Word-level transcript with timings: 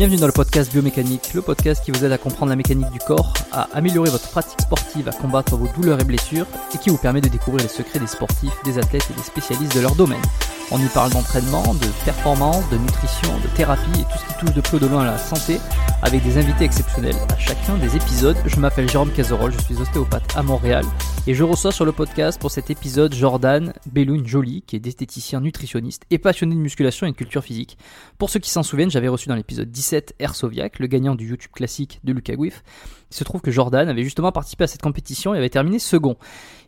Bienvenue 0.00 0.16
dans 0.16 0.28
le 0.28 0.32
podcast 0.32 0.72
Biomécanique, 0.72 1.34
le 1.34 1.42
podcast 1.42 1.84
qui 1.84 1.90
vous 1.90 2.06
aide 2.06 2.12
à 2.12 2.16
comprendre 2.16 2.48
la 2.48 2.56
mécanique 2.56 2.90
du 2.90 2.98
corps, 3.00 3.34
à 3.52 3.68
améliorer 3.74 4.08
votre 4.08 4.30
pratique 4.30 4.62
sportive, 4.62 5.06
à 5.06 5.12
combattre 5.12 5.56
vos 5.56 5.68
douleurs 5.76 6.00
et 6.00 6.04
blessures, 6.04 6.46
et 6.74 6.78
qui 6.78 6.88
vous 6.88 6.96
permet 6.96 7.20
de 7.20 7.28
découvrir 7.28 7.62
les 7.62 7.68
secrets 7.68 7.98
des 7.98 8.06
sportifs, 8.06 8.54
des 8.64 8.78
athlètes 8.78 9.06
et 9.10 9.12
des 9.12 9.22
spécialistes 9.22 9.76
de 9.76 9.80
leur 9.82 9.94
domaine. 9.94 10.22
On 10.70 10.78
y 10.78 10.86
parle 10.86 11.10
d'entraînement, 11.10 11.74
de 11.74 11.86
performance, 12.06 12.66
de 12.70 12.78
nutrition, 12.78 13.28
de 13.44 13.48
thérapie 13.54 14.00
et 14.00 14.04
tout 14.04 14.18
ce 14.18 14.32
qui 14.32 14.40
touche 14.40 14.54
de 14.54 14.62
peu 14.62 14.78
de 14.78 14.86
loin 14.86 15.02
à 15.02 15.10
la 15.10 15.18
santé, 15.18 15.60
avec 16.00 16.24
des 16.24 16.38
invités 16.38 16.64
exceptionnels 16.64 17.16
à 17.28 17.36
chacun 17.36 17.76
des 17.76 17.94
épisodes. 17.94 18.38
Je 18.46 18.56
m'appelle 18.56 18.88
Jérôme 18.88 19.10
Cazerolle, 19.10 19.52
je 19.52 19.62
suis 19.62 19.82
ostéopathe 19.82 20.34
à 20.34 20.42
Montréal, 20.42 20.86
et 21.26 21.34
je 21.34 21.44
reçois 21.44 21.70
sur 21.70 21.84
le 21.84 21.92
podcast 21.92 22.40
pour 22.40 22.50
cet 22.50 22.70
épisode 22.70 23.14
Jordan 23.14 23.74
Belloun 23.86 24.26
Joly, 24.26 24.62
qui 24.62 24.76
est 24.76 24.86
esthéticien 24.86 25.40
nutritionniste 25.40 26.04
et 26.10 26.18
passionné 26.18 26.54
de 26.54 26.60
musculation 26.60 27.06
et 27.06 27.10
de 27.12 27.16
culture 27.16 27.44
physique. 27.44 27.76
Pour 28.18 28.30
ceux 28.30 28.40
qui 28.40 28.50
s'en 28.50 28.62
souviennent, 28.62 28.90
j'avais 28.90 29.08
reçu 29.08 29.28
dans 29.28 29.34
l'épisode 29.34 29.70
17 29.70 30.14
Air 30.18 30.34
Soviac, 30.34 30.78
le 30.78 30.86
gagnant 30.86 31.14
du 31.14 31.28
YouTube 31.28 31.52
classique 31.52 32.00
de 32.04 32.12
Lucas 32.12 32.36
Guif. 32.36 32.62
Il 33.10 33.16
se 33.16 33.24
trouve 33.24 33.42
que 33.42 33.50
Jordan 33.50 33.88
avait 33.88 34.02
justement 34.02 34.32
participé 34.32 34.64
à 34.64 34.66
cette 34.66 34.82
compétition 34.82 35.34
et 35.34 35.38
avait 35.38 35.50
terminé 35.50 35.78
second. 35.78 36.16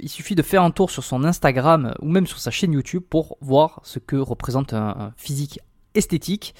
Il 0.01 0.11
suffit 0.11 0.35
de 0.35 0.43
faire 0.43 0.63
un 0.63 0.71
tour 0.71 0.91
sur 0.91 1.03
son 1.03 1.25
Instagram 1.25 1.95
ou 2.01 2.09
même 2.09 2.27
sur 2.27 2.39
sa 2.39 2.51
chaîne 2.51 2.73
YouTube 2.73 3.03
pour 3.09 3.39
voir 3.41 3.81
ce 3.85 3.99
que 3.99 4.17
représente 4.17 4.75
un, 4.75 5.13
physique 5.17 5.61
esthétique, 5.95 6.55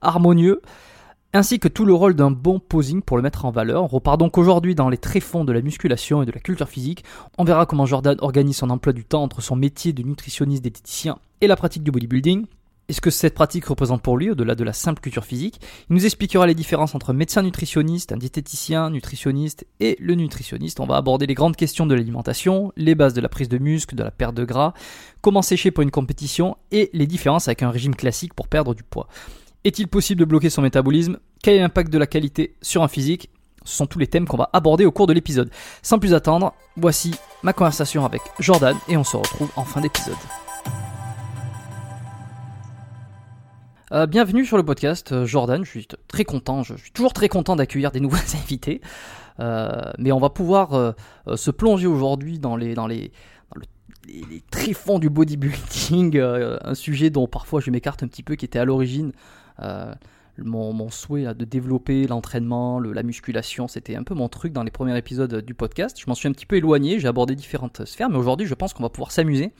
harmonieux, 0.00 0.60
ainsi 1.32 1.58
que 1.58 1.68
tout 1.68 1.84
le 1.84 1.92
rôle 1.92 2.14
d'un 2.14 2.30
bon 2.30 2.58
posing 2.58 3.02
pour 3.02 3.16
le 3.16 3.22
mettre 3.22 3.44
en 3.44 3.50
valeur. 3.50 3.84
On 3.84 3.86
repart 3.86 4.18
donc 4.18 4.38
aujourd'hui 4.38 4.74
dans 4.74 4.88
les 4.88 4.96
tréfonds 4.96 5.44
de 5.44 5.52
la 5.52 5.60
musculation 5.60 6.22
et 6.22 6.26
de 6.26 6.32
la 6.32 6.40
culture 6.40 6.68
physique. 6.68 7.04
On 7.36 7.44
verra 7.44 7.66
comment 7.66 7.86
Jordan 7.86 8.16
organise 8.20 8.56
son 8.56 8.70
emploi 8.70 8.92
du 8.92 9.04
temps 9.04 9.22
entre 9.22 9.42
son 9.42 9.56
métier 9.56 9.92
de 9.92 10.02
nutritionniste 10.02 10.62
diététicien 10.62 11.18
et 11.40 11.46
la 11.46 11.56
pratique 11.56 11.82
du 11.82 11.90
bodybuilding 11.90 12.46
et 12.90 12.94
ce 12.94 13.02
que 13.02 13.10
cette 13.10 13.34
pratique 13.34 13.66
représente 13.66 14.00
pour 14.00 14.16
lui, 14.16 14.30
au-delà 14.30 14.54
de 14.54 14.64
la 14.64 14.72
simple 14.72 15.02
culture 15.02 15.26
physique? 15.26 15.60
Il 15.90 15.94
nous 15.94 16.06
expliquera 16.06 16.46
les 16.46 16.54
différences 16.54 16.94
entre 16.94 17.12
médecin 17.12 17.42
nutritionniste, 17.42 18.12
un 18.12 18.16
diététicien, 18.16 18.88
nutritionniste 18.88 19.66
et 19.78 19.98
le 20.00 20.14
nutritionniste. 20.14 20.80
On 20.80 20.86
va 20.86 20.96
aborder 20.96 21.26
les 21.26 21.34
grandes 21.34 21.56
questions 21.56 21.84
de 21.84 21.94
l'alimentation, 21.94 22.72
les 22.76 22.94
bases 22.94 23.12
de 23.12 23.20
la 23.20 23.28
prise 23.28 23.50
de 23.50 23.58
muscle, 23.58 23.94
de 23.94 24.02
la 24.02 24.10
perte 24.10 24.34
de 24.34 24.46
gras, 24.46 24.72
comment 25.20 25.42
sécher 25.42 25.70
pour 25.70 25.82
une 25.82 25.90
compétition 25.90 26.56
et 26.70 26.88
les 26.94 27.06
différences 27.06 27.48
avec 27.48 27.62
un 27.62 27.70
régime 27.70 27.94
classique 27.94 28.32
pour 28.32 28.48
perdre 28.48 28.74
du 28.74 28.84
poids. 28.84 29.06
Est-il 29.64 29.88
possible 29.88 30.20
de 30.20 30.24
bloquer 30.24 30.50
son 30.50 30.62
métabolisme? 30.62 31.18
Quel 31.42 31.56
est 31.56 31.60
l'impact 31.60 31.92
de 31.92 31.98
la 31.98 32.06
qualité 32.06 32.54
sur 32.62 32.84
un 32.84 32.88
physique? 32.88 33.28
Ce 33.64 33.76
sont 33.76 33.86
tous 33.86 33.98
les 33.98 34.06
thèmes 34.06 34.24
qu'on 34.24 34.36
va 34.36 34.50
aborder 34.52 34.84
au 34.84 34.92
cours 34.92 35.08
de 35.08 35.12
l'épisode. 35.12 35.50
Sans 35.82 35.98
plus 35.98 36.14
attendre, 36.14 36.54
voici 36.76 37.16
ma 37.42 37.52
conversation 37.52 38.04
avec 38.04 38.22
Jordan 38.38 38.76
et 38.88 38.96
on 38.96 39.02
se 39.02 39.16
retrouve 39.16 39.50
en 39.56 39.64
fin 39.64 39.80
d'épisode. 39.80 40.14
Euh, 43.90 44.06
bienvenue 44.06 44.44
sur 44.44 44.56
le 44.56 44.62
podcast, 44.62 45.10
euh, 45.10 45.26
Jordan. 45.26 45.64
Je 45.64 45.70
suis 45.70 45.88
très 46.06 46.24
content, 46.24 46.62
je 46.62 46.76
suis 46.76 46.92
toujours 46.92 47.12
très 47.12 47.28
content 47.28 47.56
d'accueillir 47.56 47.90
des 47.90 48.00
nouveaux 48.00 48.16
invités. 48.16 48.80
Euh, 49.40 49.90
mais 49.98 50.12
on 50.12 50.20
va 50.20 50.30
pouvoir 50.30 50.94
se 51.34 51.50
plonger 51.50 51.88
aujourd'hui 51.88 52.38
dans 52.38 52.54
les, 52.54 52.74
dans 52.74 52.86
les, 52.86 53.10
les, 54.06 54.40
tréfonds 54.52 55.00
du 55.00 55.10
bodybuilding, 55.10 56.20
un 56.62 56.74
sujet 56.74 57.10
dont 57.10 57.26
parfois 57.26 57.60
je 57.60 57.72
m'écarte 57.72 58.04
un 58.04 58.06
petit 58.06 58.22
peu, 58.22 58.36
qui 58.36 58.44
était 58.44 58.60
à 58.60 58.64
l'origine 58.64 59.12
mon, 60.38 60.72
mon, 60.72 60.90
souhait 60.90 61.34
de 61.34 61.44
développer 61.44 62.06
l'entraînement, 62.06 62.80
la 62.80 63.02
musculation, 63.02 63.68
c'était 63.68 63.96
un 63.96 64.04
peu 64.04 64.14
mon 64.14 64.28
truc 64.28 64.52
dans 64.52 64.62
les 64.62 64.70
premiers 64.70 64.96
épisodes 64.96 65.44
du 65.44 65.54
podcast. 65.54 65.98
Je 66.00 66.04
m'en 66.06 66.14
suis 66.14 66.28
un 66.28 66.32
petit 66.32 66.46
peu 66.46 66.56
éloigné, 66.56 67.00
j'ai 67.00 67.08
abordé 67.08 67.34
différentes 67.34 67.84
sphères, 67.84 68.08
mais 68.08 68.18
aujourd'hui 68.18 68.46
je 68.46 68.54
pense 68.54 68.72
qu'on 68.72 68.82
va 68.82 68.88
pouvoir 68.88 69.10
s'amuser 69.10 69.52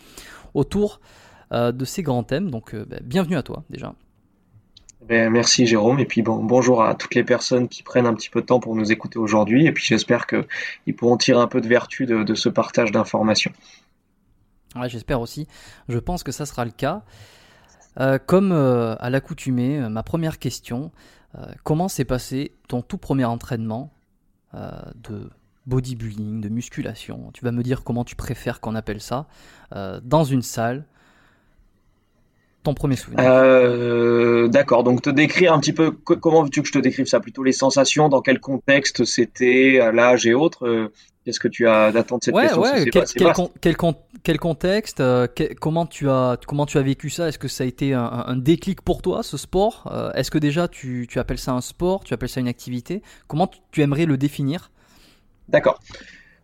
autour 0.55 1.01
de 1.53 1.85
ces 1.85 2.03
grands 2.03 2.23
thèmes. 2.23 2.51
Donc 2.51 2.75
ben, 2.75 3.01
bienvenue 3.03 3.37
à 3.37 3.43
toi 3.43 3.65
déjà. 3.71 3.95
Ben, 5.09 5.31
merci 5.31 5.67
Jérôme 5.67 6.01
et 6.01 6.05
puis 6.05 6.21
bon, 6.21 6.45
bonjour 6.45 6.83
à 6.83 6.95
toutes 6.95 7.15
les 7.15 7.25
personnes 7.25 7.69
qui 7.69 7.83
prennent 7.83 8.07
un 8.07 8.15
petit 8.15 8.29
peu 8.29 8.43
de 8.43 8.47
temps 8.47 8.61
pour 8.61 8.75
nous 8.75 8.93
écouter 8.93 9.19
aujourd'hui 9.19 9.67
et 9.67 9.73
puis 9.73 9.85
j'espère 9.85 10.27
qu'ils 10.27 10.95
pourront 10.95 11.17
tirer 11.17 11.41
un 11.41 11.47
peu 11.47 11.63
de 11.63 11.67
vertu 11.69 12.05
de, 12.05 12.35
ce 12.35 12.51
partage 12.51 12.93
d'informations. 12.93 13.53
Ouais, 14.77 14.89
j'espère 14.89 15.23
aussi. 15.23 15.47
Je 15.89 15.99
pense 15.99 16.23
que 16.23 16.33
ça 16.33 16.45
sera 16.45 16.65
le 16.67 16.73
cas. 16.73 17.05
Euh, 18.01 18.19
comme 18.25 18.53
euh, 18.53 18.95
à 19.01 19.11
l'accoutumée, 19.11 19.79
euh, 19.79 19.89
ma 19.89 20.03
première 20.03 20.39
question, 20.39 20.93
comment 21.63 21.89
s'est 21.89 22.07
passé 22.07 22.53
ton 22.69 22.81
tout 22.81 22.97
premier 22.97 23.27
entraînement 23.27 23.93
de 24.55 25.31
bodybuilding, 25.67 26.41
de 26.41 26.49
musculation? 26.49 27.31
Tu 27.35 27.45
vas 27.45 27.53
me 27.53 27.63
dire 27.63 27.85
comment 27.85 28.03
tu 28.03 28.17
préfères 28.17 28.61
qu'on 28.61 28.75
appelle 28.75 29.01
ça, 29.01 29.27
dans 30.03 30.25
une 30.25 30.41
salle, 30.41 30.87
ton 32.65 32.73
premier 32.73 32.97
souvenir. 32.97 33.23
D'accord, 34.49 34.85
donc 34.85 35.03
te 35.03 35.11
décrire 35.11 35.53
un 35.53 35.61
petit 35.61 35.75
peu, 35.75 35.93
comment 35.93 36.43
veux-tu 36.43 36.63
que 36.63 36.69
je 36.69 36.73
te 36.73 36.79
décrive 36.79 37.07
ça? 37.07 37.21
Plutôt 37.21 37.45
les 37.45 37.53
sensations, 37.53 38.09
dans 38.09 38.23
quel 38.23 38.41
contexte 38.41 39.05
c'était, 39.05 39.93
l'âge 39.93 40.27
et 40.27 40.33
autres 40.33 40.91
Qu'est-ce 41.29 41.41
que 41.41 41.49
tu 41.49 41.69
as 41.69 41.93
d'attendre 41.93 42.25
cette 42.25 42.35
question 42.35 42.63
ouais, 42.63 42.87
quel, 43.61 43.75
quel, 44.23 44.39
contexte 44.39 45.01
euh, 45.01 45.27
Comment 45.61 45.85
tu 45.85 46.09
as 46.09 46.39
comment 46.47 46.65
tu 46.65 46.79
as 46.79 46.81
vécu 46.81 47.11
ça? 47.11 47.29
Est-ce 47.29 47.39
que 47.39 47.49
ça 47.49 47.65
a 47.65 47.67
été 47.67 47.93
un, 47.93 48.35
déclic 48.35 48.81
pour 48.81 49.03
toi 49.03 49.23
ce 49.23 49.37
sport? 49.37 49.93
Est-ce 50.15 50.31
que 50.31 50.39
déjà 50.39 50.69
tu, 50.69 51.07
tu, 51.07 51.19
appelles 51.19 51.37
ça 51.37 51.53
un 51.53 51.61
sport 51.61 52.03
Tu 52.03 52.15
appelles 52.15 52.31
ça 52.31 52.41
une 52.41 52.49
activité? 52.49 53.03
Comment 53.27 53.51
tu 53.73 53.83
aimerais 53.83 54.07
le 54.07 54.17
définir? 54.17 54.71
D'accord. 55.51 55.81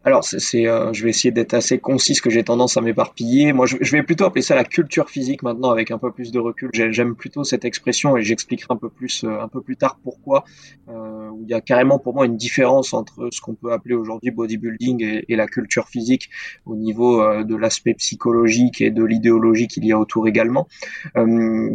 Alors, 0.06 0.22
c'est, 0.22 0.66
euh, 0.66 0.92
je 0.92 1.02
vais 1.02 1.10
essayer 1.10 1.32
d'être 1.32 1.54
assez 1.54 1.78
concis, 1.78 2.14
que 2.20 2.28
j'ai 2.28 2.44
tendance 2.44 2.76
à 2.76 2.82
m'éparpiller. 2.82 3.54
Moi, 3.54 3.64
je, 3.66 3.76
vais 3.90 4.02
plutôt 4.02 4.26
appeler 4.26 4.42
ça 4.42 4.54
la 4.54 4.64
culture 4.64 5.08
physique 5.08 5.42
maintenant, 5.42 5.70
avec 5.70 5.90
un 5.90 5.98
peu 5.98 6.12
plus 6.12 6.30
de 6.30 6.38
recul. 6.38 6.70
J'aime 6.72 7.14
plutôt 7.14 7.42
cette 7.42 7.64
expression 7.64 8.16
et 8.16 8.22
j'expliquerai 8.22 8.66
un 8.70 8.76
peu 8.76 8.90
plus, 8.90 9.24
euh, 9.24 9.40
un 9.40 9.48
peu 9.48 9.62
plus 9.62 9.76
tard 9.76 9.98
pourquoi. 10.02 10.44
Euh, 10.88 11.30
il 11.42 11.48
y 11.48 11.54
a 11.54 11.62
carrément 11.62 11.98
pour 11.98 12.14
moi 12.14 12.26
une 12.26 12.36
différence 12.36 12.92
entre 12.92 13.28
ce 13.32 13.40
qu'on 13.40 13.54
peut 13.54 13.72
appeler 13.72 13.94
aujourd'hui 13.94 14.30
bodybuilding 14.30 15.22
et, 15.26 15.36
la 15.36 15.46
culture 15.46 15.88
physique 15.88 16.30
au 16.64 16.76
niveau 16.76 17.20
euh, 17.20 17.42
de 17.42 17.56
l'aspect 17.56 17.94
psychologique 17.94 18.80
et 18.80 18.90
de 18.90 19.02
l'idéologie 19.02 19.68
qu'il 19.68 19.84
y 19.84 19.92
a 19.92 19.98
autour 19.98 20.28
également. 20.28 20.68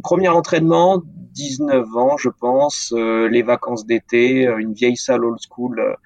premier 0.03 0.29
entraînement, 0.29 1.01
19 1.34 1.96
ans, 1.96 2.17
je 2.17 2.29
pense, 2.29 2.94
les 2.96 3.41
vacances 3.41 3.85
d'été, 3.85 4.44
une 4.57 4.73
vieille 4.73 4.97
salle 4.97 5.25
old 5.25 5.40
school 5.40 5.97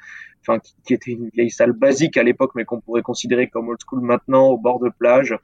enfin 0.46 0.60
qui, 0.60 0.94
était 0.94 1.12
une 1.12 1.30
vieille 1.30 1.50
salle 1.50 1.72
basique 1.72 2.18
à 2.18 2.24
l'époque, 2.24 2.52
mais 2.56 2.66
qu'on 2.66 2.82
pourrait 2.82 3.02
considérer 3.02 3.48
comme 3.48 3.70
old 3.70 3.80
school 3.86 4.02
maintenant, 4.02 4.48
au 4.50 4.58
bord 4.58 4.80
de 4.80 4.90
plage, 4.90 5.36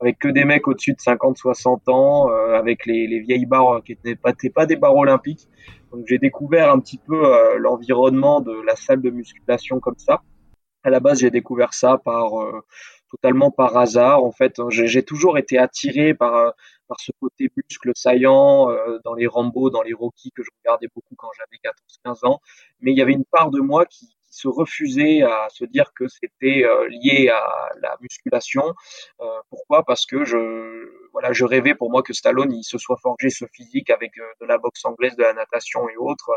avec 0.00 0.18
que 0.18 0.28
des 0.28 0.44
mecs 0.44 0.66
au-dessus 0.66 0.92
de 0.92 0.98
50-60 0.98 1.90
ans, 1.90 2.30
euh, 2.30 2.54
avec 2.54 2.86
les, 2.86 3.06
les, 3.06 3.20
vieilles 3.20 3.46
barres 3.46 3.82
qui 3.84 3.92
n'étaient 3.92 4.16
pas, 4.16 4.32
pas 4.54 4.66
des 4.66 4.76
barres 4.76 4.96
olympiques. 4.96 5.48
Donc 5.92 6.06
j'ai 6.06 6.18
découvert 6.18 6.72
un 6.72 6.80
petit 6.80 6.98
peu 6.98 7.24
euh, 7.24 7.58
l'environnement 7.58 8.40
de 8.40 8.52
la 8.62 8.76
salle 8.76 9.02
de 9.02 9.10
musculation 9.10 9.78
comme 9.80 9.98
ça. 9.98 10.22
À 10.82 10.90
la 10.90 11.00
base, 11.00 11.20
j'ai 11.20 11.30
découvert 11.30 11.74
ça 11.74 11.98
par 12.02 12.40
euh, 12.40 12.60
totalement 13.10 13.50
par 13.50 13.76
hasard. 13.76 14.24
En 14.24 14.32
fait, 14.32 14.54
j'ai 14.70 15.02
toujours 15.02 15.36
été 15.36 15.58
attiré 15.58 16.14
par 16.14 16.54
par 16.88 16.98
ce 16.98 17.12
côté 17.20 17.48
muscle 17.56 17.92
saillant 17.94 18.68
dans 19.04 19.14
les 19.14 19.28
Rambo, 19.28 19.70
dans 19.70 19.82
les 19.82 19.92
Rocky 19.92 20.32
que 20.32 20.42
je 20.42 20.50
regardais 20.58 20.88
beaucoup 20.92 21.14
quand 21.16 21.28
j'avais 21.36 21.60
14-15 22.04 22.26
ans. 22.26 22.40
Mais 22.80 22.90
il 22.90 22.98
y 22.98 23.02
avait 23.02 23.12
une 23.12 23.24
part 23.24 23.50
de 23.50 23.60
moi 23.60 23.84
qui, 23.84 24.08
se 24.30 24.48
refusaient 24.48 25.22
à 25.22 25.48
se 25.50 25.64
dire 25.64 25.92
que 25.94 26.06
c'était 26.08 26.64
euh, 26.64 26.88
lié 26.88 27.28
à 27.28 27.70
la 27.82 27.96
musculation. 28.00 28.62
Euh, 29.20 29.24
pourquoi? 29.50 29.84
Parce 29.84 30.06
que 30.06 30.24
je 30.24 30.88
voilà, 31.12 31.32
je 31.32 31.44
rêvais 31.44 31.74
pour 31.74 31.90
moi 31.90 32.02
que 32.02 32.12
Stallone 32.12 32.52
il 32.52 32.62
se 32.62 32.78
soit 32.78 32.96
forgé 33.02 33.30
ce 33.30 33.44
physique 33.52 33.90
avec 33.90 34.16
euh, 34.18 34.22
de 34.40 34.46
la 34.46 34.58
boxe 34.58 34.84
anglaise, 34.84 35.16
de 35.16 35.22
la 35.24 35.34
natation 35.34 35.88
et 35.88 35.96
autres, 35.96 36.30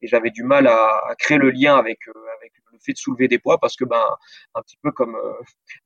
et 0.00 0.06
j'avais 0.06 0.30
du 0.30 0.44
mal 0.44 0.68
à, 0.68 1.02
à, 1.08 1.14
créer 1.16 1.38
le 1.38 1.50
lien 1.50 1.76
avec 1.76 1.98
avec 2.38 2.52
le 2.72 2.78
fait 2.78 2.92
de 2.92 2.98
soulever 2.98 3.26
des 3.28 3.38
poids 3.40 3.58
parce 3.58 3.76
que 3.76 3.84
ben 3.84 4.16
un 4.54 4.62
petit 4.62 4.78
peu 4.82 4.92
comme 4.92 5.18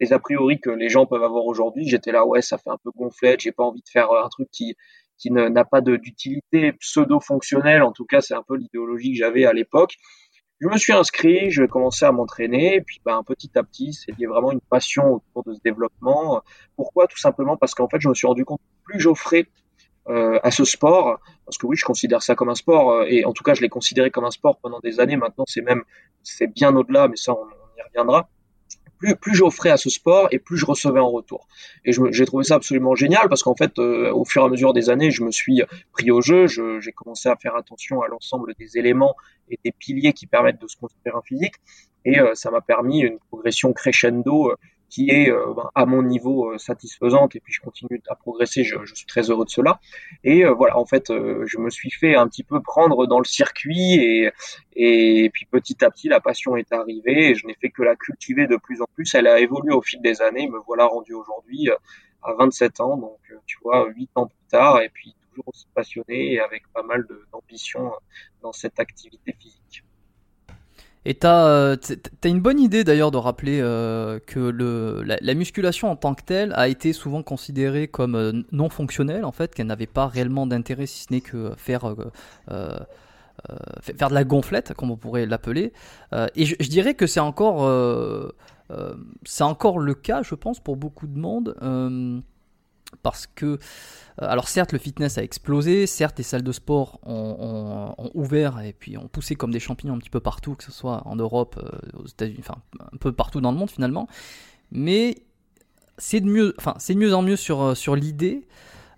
les 0.00 0.12
a 0.12 0.18
priori 0.18 0.60
que 0.60 0.70
les 0.70 0.90
gens 0.90 1.06
peuvent 1.06 1.24
avoir 1.24 1.46
aujourd'hui, 1.46 1.88
j'étais 1.88 2.12
là 2.12 2.26
ouais 2.26 2.42
ça 2.42 2.58
fait 2.58 2.70
un 2.70 2.78
peu 2.84 2.90
gonflette, 2.94 3.40
j'ai 3.40 3.52
pas 3.52 3.64
envie 3.64 3.82
de 3.82 3.88
faire 3.88 4.12
un 4.12 4.28
truc 4.28 4.48
qui 4.50 4.76
qui 5.16 5.30
n'a 5.30 5.64
pas 5.64 5.80
d'utilité 5.80 6.72
pseudo-fonctionnelle, 6.72 7.82
en 7.82 7.92
tout 7.92 8.04
cas 8.04 8.20
c'est 8.20 8.34
un 8.34 8.42
peu 8.42 8.56
l'idéologie 8.56 9.12
que 9.12 9.18
j'avais 9.18 9.46
à 9.46 9.52
l'époque. 9.52 9.94
Je 10.60 10.68
me 10.68 10.76
suis 10.78 10.92
inscrit, 10.92 11.50
je 11.50 11.64
commençais 11.64 12.06
à 12.06 12.12
m'entraîner, 12.12 12.76
et 12.76 12.80
puis 12.80 13.00
ben, 13.04 13.22
petit 13.24 13.50
à 13.56 13.62
petit, 13.62 13.92
c'est 13.92 14.12
vraiment 14.24 14.52
une 14.52 14.60
passion 14.60 15.14
autour 15.14 15.44
de 15.44 15.54
ce 15.54 15.60
développement. 15.64 16.42
Pourquoi? 16.76 17.06
Tout 17.06 17.18
simplement 17.18 17.56
parce 17.56 17.74
qu'en 17.74 17.88
fait, 17.88 18.00
je 18.00 18.08
me 18.08 18.14
suis 18.14 18.26
rendu 18.26 18.44
compte 18.44 18.60
que 18.60 18.84
plus 18.92 19.00
j'offrais 19.00 19.46
euh, 20.08 20.38
à 20.42 20.50
ce 20.50 20.64
sport, 20.64 21.18
parce 21.44 21.58
que 21.58 21.66
oui, 21.66 21.76
je 21.76 21.84
considère 21.84 22.22
ça 22.22 22.34
comme 22.34 22.50
un 22.50 22.54
sport, 22.54 22.92
euh, 22.92 23.06
et 23.08 23.24
en 23.24 23.32
tout 23.32 23.42
cas, 23.42 23.54
je 23.54 23.62
l'ai 23.62 23.68
considéré 23.68 24.10
comme 24.10 24.24
un 24.24 24.30
sport 24.30 24.58
pendant 24.58 24.80
des 24.80 25.00
années. 25.00 25.16
Maintenant, 25.16 25.44
c'est 25.46 25.62
même, 25.62 25.82
c'est 26.22 26.46
bien 26.46 26.74
au-delà, 26.76 27.08
mais 27.08 27.16
ça, 27.16 27.32
on 27.32 27.46
y 27.78 27.82
reviendra 27.82 28.28
plus, 29.04 29.16
plus 29.16 29.34
j'offrais 29.34 29.70
à 29.70 29.76
ce 29.76 29.90
sport 29.90 30.28
et 30.30 30.38
plus 30.38 30.56
je 30.56 30.66
recevais 30.66 31.00
en 31.00 31.10
retour. 31.10 31.46
Et 31.84 31.92
j'ai 31.92 32.26
trouvé 32.26 32.44
ça 32.44 32.56
absolument 32.56 32.94
génial 32.94 33.28
parce 33.28 33.42
qu'en 33.42 33.54
fait, 33.54 33.78
euh, 33.78 34.12
au 34.12 34.24
fur 34.24 34.42
et 34.42 34.46
à 34.46 34.48
mesure 34.48 34.72
des 34.72 34.90
années, 34.90 35.10
je 35.10 35.22
me 35.22 35.30
suis 35.30 35.62
pris 35.92 36.10
au 36.10 36.20
jeu, 36.20 36.46
j'ai 36.46 36.92
commencé 36.92 37.28
à 37.28 37.36
faire 37.36 37.56
attention 37.56 38.02
à 38.02 38.08
l'ensemble 38.08 38.54
des 38.58 38.78
éléments 38.78 39.14
et 39.50 39.58
des 39.64 39.72
piliers 39.72 40.12
qui 40.12 40.26
permettent 40.26 40.60
de 40.60 40.68
se 40.68 40.76
construire 40.76 41.16
un 41.16 41.22
physique. 41.22 41.54
Et 42.04 42.20
euh, 42.20 42.34
ça 42.34 42.50
m'a 42.50 42.60
permis 42.60 43.00
une 43.00 43.18
progression 43.18 43.72
crescendo 43.72 44.50
euh, 44.50 44.56
qui 44.94 45.10
est 45.10 45.28
euh, 45.28 45.52
ben, 45.56 45.70
à 45.74 45.86
mon 45.86 46.04
niveau 46.04 46.52
euh, 46.52 46.58
satisfaisante 46.58 47.34
et 47.34 47.40
puis 47.40 47.52
je 47.52 47.60
continue 47.60 48.00
à 48.08 48.14
progresser, 48.14 48.62
je, 48.62 48.76
suis 48.94 49.06
très 49.06 49.28
heureux 49.28 49.44
de 49.44 49.50
cela. 49.50 49.80
Et 50.22 50.44
euh, 50.44 50.52
voilà, 50.52 50.78
en 50.78 50.86
fait, 50.86 51.08
je 51.08 51.58
me 51.58 51.68
suis 51.68 51.90
fait 51.90 52.14
un 52.14 52.28
petit 52.28 52.44
peu 52.44 52.62
prendre 52.62 53.08
dans 53.08 53.18
le 53.18 53.24
circuit 53.24 53.94
et, 53.94 54.30
et 54.76 55.30
puis 55.30 55.46
petit 55.46 55.84
à 55.84 55.90
petit, 55.90 56.08
la 56.08 56.20
passion 56.20 56.56
est 56.56 56.72
arrivée 56.72 57.30
et 57.30 57.34
je 57.34 57.44
n'ai 57.48 57.54
fait 57.54 57.70
que 57.70 57.82
la 57.82 57.96
cultiver 57.96 58.46
de 58.46 58.56
plus 58.56 58.82
en 58.82 58.86
plus. 58.94 59.12
Elle 59.16 59.26
a 59.26 59.40
évolué 59.40 59.74
au 59.74 59.82
fil 59.82 60.00
des 60.00 60.22
années, 60.22 60.48
me 60.48 60.60
voilà 60.64 60.86
rendu 60.86 61.12
aujourd'hui 61.12 61.68
à 62.22 62.32
27 62.34 62.78
ans, 62.80 62.96
donc 62.96 63.18
tu 63.46 63.58
vois, 63.64 63.88
8 63.88 64.10
ans 64.14 64.26
plus 64.28 64.48
tard 64.48 64.80
et 64.80 64.90
puis 64.90 65.16
toujours 65.28 65.48
aussi 65.48 65.66
passionné 65.74 66.34
et 66.34 66.40
avec 66.40 66.68
pas 66.72 66.84
mal 66.84 67.04
d'ambition 67.32 67.90
dans 68.42 68.52
cette 68.52 68.78
activité 68.78 69.34
physique. 69.40 69.82
Et 71.06 71.14
t'as 71.14 71.46
euh, 71.46 71.76
as 72.22 72.28
une 72.28 72.40
bonne 72.40 72.58
idée 72.58 72.82
d'ailleurs 72.82 73.10
de 73.10 73.18
rappeler 73.18 73.60
euh, 73.60 74.18
que 74.26 74.40
le, 74.40 75.02
la, 75.02 75.34
musculation 75.34 75.90
en 75.90 75.96
tant 75.96 76.14
que 76.14 76.22
telle 76.22 76.52
a 76.54 76.68
été 76.68 76.94
souvent 76.94 77.22
considérée 77.22 77.88
comme 77.88 78.14
euh, 78.14 78.32
non 78.52 78.70
fonctionnelle 78.70 79.24
en 79.24 79.32
fait, 79.32 79.54
qu'elle 79.54 79.66
n'avait 79.66 79.86
pas 79.86 80.06
réellement 80.06 80.46
d'intérêt 80.46 80.86
si 80.86 81.04
ce 81.04 81.12
n'est 81.12 81.20
que 81.20 81.52
faire 81.56 81.94
faire 83.82 84.08
de 84.08 84.14
la 84.14 84.24
gonflette 84.24 84.72
comme 84.74 84.90
on 84.90 84.96
pourrait 84.96 85.26
l'appeler. 85.26 85.72
et 86.34 86.46
je, 86.46 86.54
je, 86.58 86.68
dirais 86.68 86.94
que 86.94 87.06
c'est 87.06 87.20
encore 87.20 88.32
c'est 89.24 89.44
encore 89.44 89.78
le 89.78 89.94
cas, 89.94 90.22
je 90.22 90.34
pense, 90.34 90.60
pour 90.60 90.76
beaucoup 90.76 91.06
de 91.06 91.18
monde 91.18 91.54
parce 93.02 93.26
que, 93.26 93.46
euh, 93.46 93.56
alors 94.18 94.48
certes, 94.48 94.72
le 94.72 94.78
fitness 94.78 95.18
a 95.18 95.22
explosé, 95.22 95.86
certes, 95.86 96.18
les 96.18 96.24
salles 96.24 96.42
de 96.42 96.52
sport 96.52 97.00
ont, 97.04 97.94
ouvert 98.14 98.60
et 98.60 98.72
puis 98.72 98.96
ont 98.96 99.08
poussé 99.08 99.34
comme 99.34 99.50
des 99.50 99.60
champignons 99.60 99.94
un 99.94 99.98
petit 99.98 100.10
peu 100.10 100.20
partout, 100.20 100.54
que 100.54 100.64
ce 100.64 100.72
soit 100.72 101.02
en 101.06 101.16
Europe, 101.16 101.60
euh, 101.62 102.00
aux 102.00 102.06
États-Unis, 102.06 102.38
enfin 102.40 102.56
un 102.80 102.96
peu 102.98 103.12
partout 103.12 103.40
dans 103.40 103.52
le 103.52 103.58
monde 103.58 103.70
finalement. 103.70 104.08
Mais 104.70 105.16
c'est 105.98 106.20
de 106.20 106.26
mieux, 106.26 106.54
enfin 106.58 106.74
c'est 106.78 106.94
mieux 106.94 107.14
en 107.14 107.22
mieux 107.22 107.36
sur 107.36 107.62
euh, 107.62 107.74
sur 107.74 107.96
l'idée. 107.96 108.46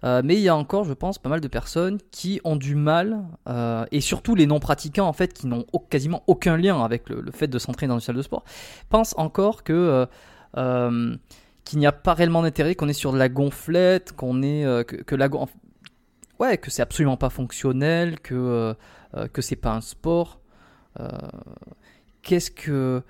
mais 0.02 0.36
il 0.36 0.40
y 0.40 0.48
a 0.48 0.54
encore, 0.54 0.84
je 0.84 0.92
pense, 0.92 1.18
pas 1.18 1.28
mal 1.28 1.40
de 1.40 1.48
personnes 1.48 1.98
qui 2.12 2.40
ont 2.44 2.54
du 2.54 2.76
mal, 2.76 3.24
et 3.90 4.00
surtout 4.00 4.36
les 4.36 4.46
non-pratiquants 4.46 5.08
en 5.08 5.12
fait, 5.12 5.32
qui 5.32 5.48
n'ont 5.48 5.66
quasiment 5.90 6.22
aucun 6.28 6.56
lien 6.56 6.80
avec 6.84 7.08
le, 7.08 7.28
fait 7.32 7.48
de 7.48 7.58
s'entraîner 7.58 7.88
dans 7.88 7.96
une 7.96 8.00
salle 8.00 8.14
de 8.14 8.22
sport, 8.22 8.44
pensent 8.88 9.14
encore 9.16 9.64
que 9.64 10.06
qu'il 11.66 11.80
n'y 11.80 11.86
a 11.86 11.92
pas 11.92 12.14
réellement 12.14 12.42
d'intérêt, 12.42 12.74
qu'on 12.76 12.88
est 12.88 12.94
sur 12.94 13.12
de 13.12 13.18
la 13.18 13.28
gonflette, 13.28 14.12
qu'on 14.12 14.42
est 14.42 14.64
euh, 14.64 14.84
que, 14.84 15.14
la 15.14 15.28
ouais 16.38 16.56
que 16.56 16.70
c'est 16.70 16.80
absolument 16.80 17.18
pas 17.18 17.28
fonctionnel, 17.28 18.20
que 18.20 18.34
euh, 18.34 18.74
euh, 19.16 19.28
que 19.28 19.42
c'est 19.42 19.56
pas 19.56 19.74
un 19.74 19.82
sport. 19.82 20.40
Qu'est-ce 22.22 22.50
que 22.50 23.02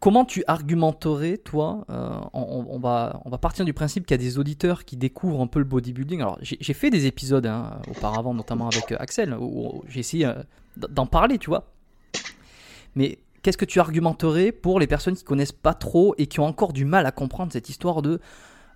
comment 0.00 0.24
tu 0.24 0.42
argumenterais 0.46 1.36
toi 1.36 1.84
on, 2.32 2.78
va 2.78 3.20
on 3.26 3.30
va 3.30 3.36
partir 3.36 3.66
du 3.66 3.74
principe 3.74 4.06
qu'il 4.06 4.14
y 4.14 4.20
a 4.20 4.22
des 4.22 4.38
auditeurs 4.38 4.86
qui 4.86 4.96
découvrent 4.96 5.42
un 5.42 5.46
peu 5.46 5.58
le 5.58 5.66
bodybuilding. 5.66 6.20
Alors 6.22 6.38
j'ai 6.40 6.72
fait 6.72 6.88
des 6.88 7.04
épisodes 7.04 7.46
hein, 7.46 7.82
auparavant, 7.90 8.32
notamment 8.32 8.68
avec 8.68 8.92
Axel, 8.92 9.36
où 9.38 9.84
j'ai 9.88 10.00
essayé 10.00 10.32
d'en 10.76 11.06
parler, 11.06 11.36
tu 11.36 11.50
vois. 11.50 11.70
Mais 12.94 13.18
qu'est-ce 13.46 13.56
que 13.56 13.64
tu 13.64 13.78
argumenterais 13.78 14.50
pour 14.50 14.80
les 14.80 14.88
personnes 14.88 15.14
qui 15.14 15.22
connaissent 15.22 15.52
pas 15.52 15.72
trop 15.72 16.16
et 16.18 16.26
qui 16.26 16.40
ont 16.40 16.46
encore 16.46 16.72
du 16.72 16.84
mal 16.84 17.06
à 17.06 17.12
comprendre 17.12 17.52
cette 17.52 17.68
histoire 17.68 18.02
de 18.02 18.18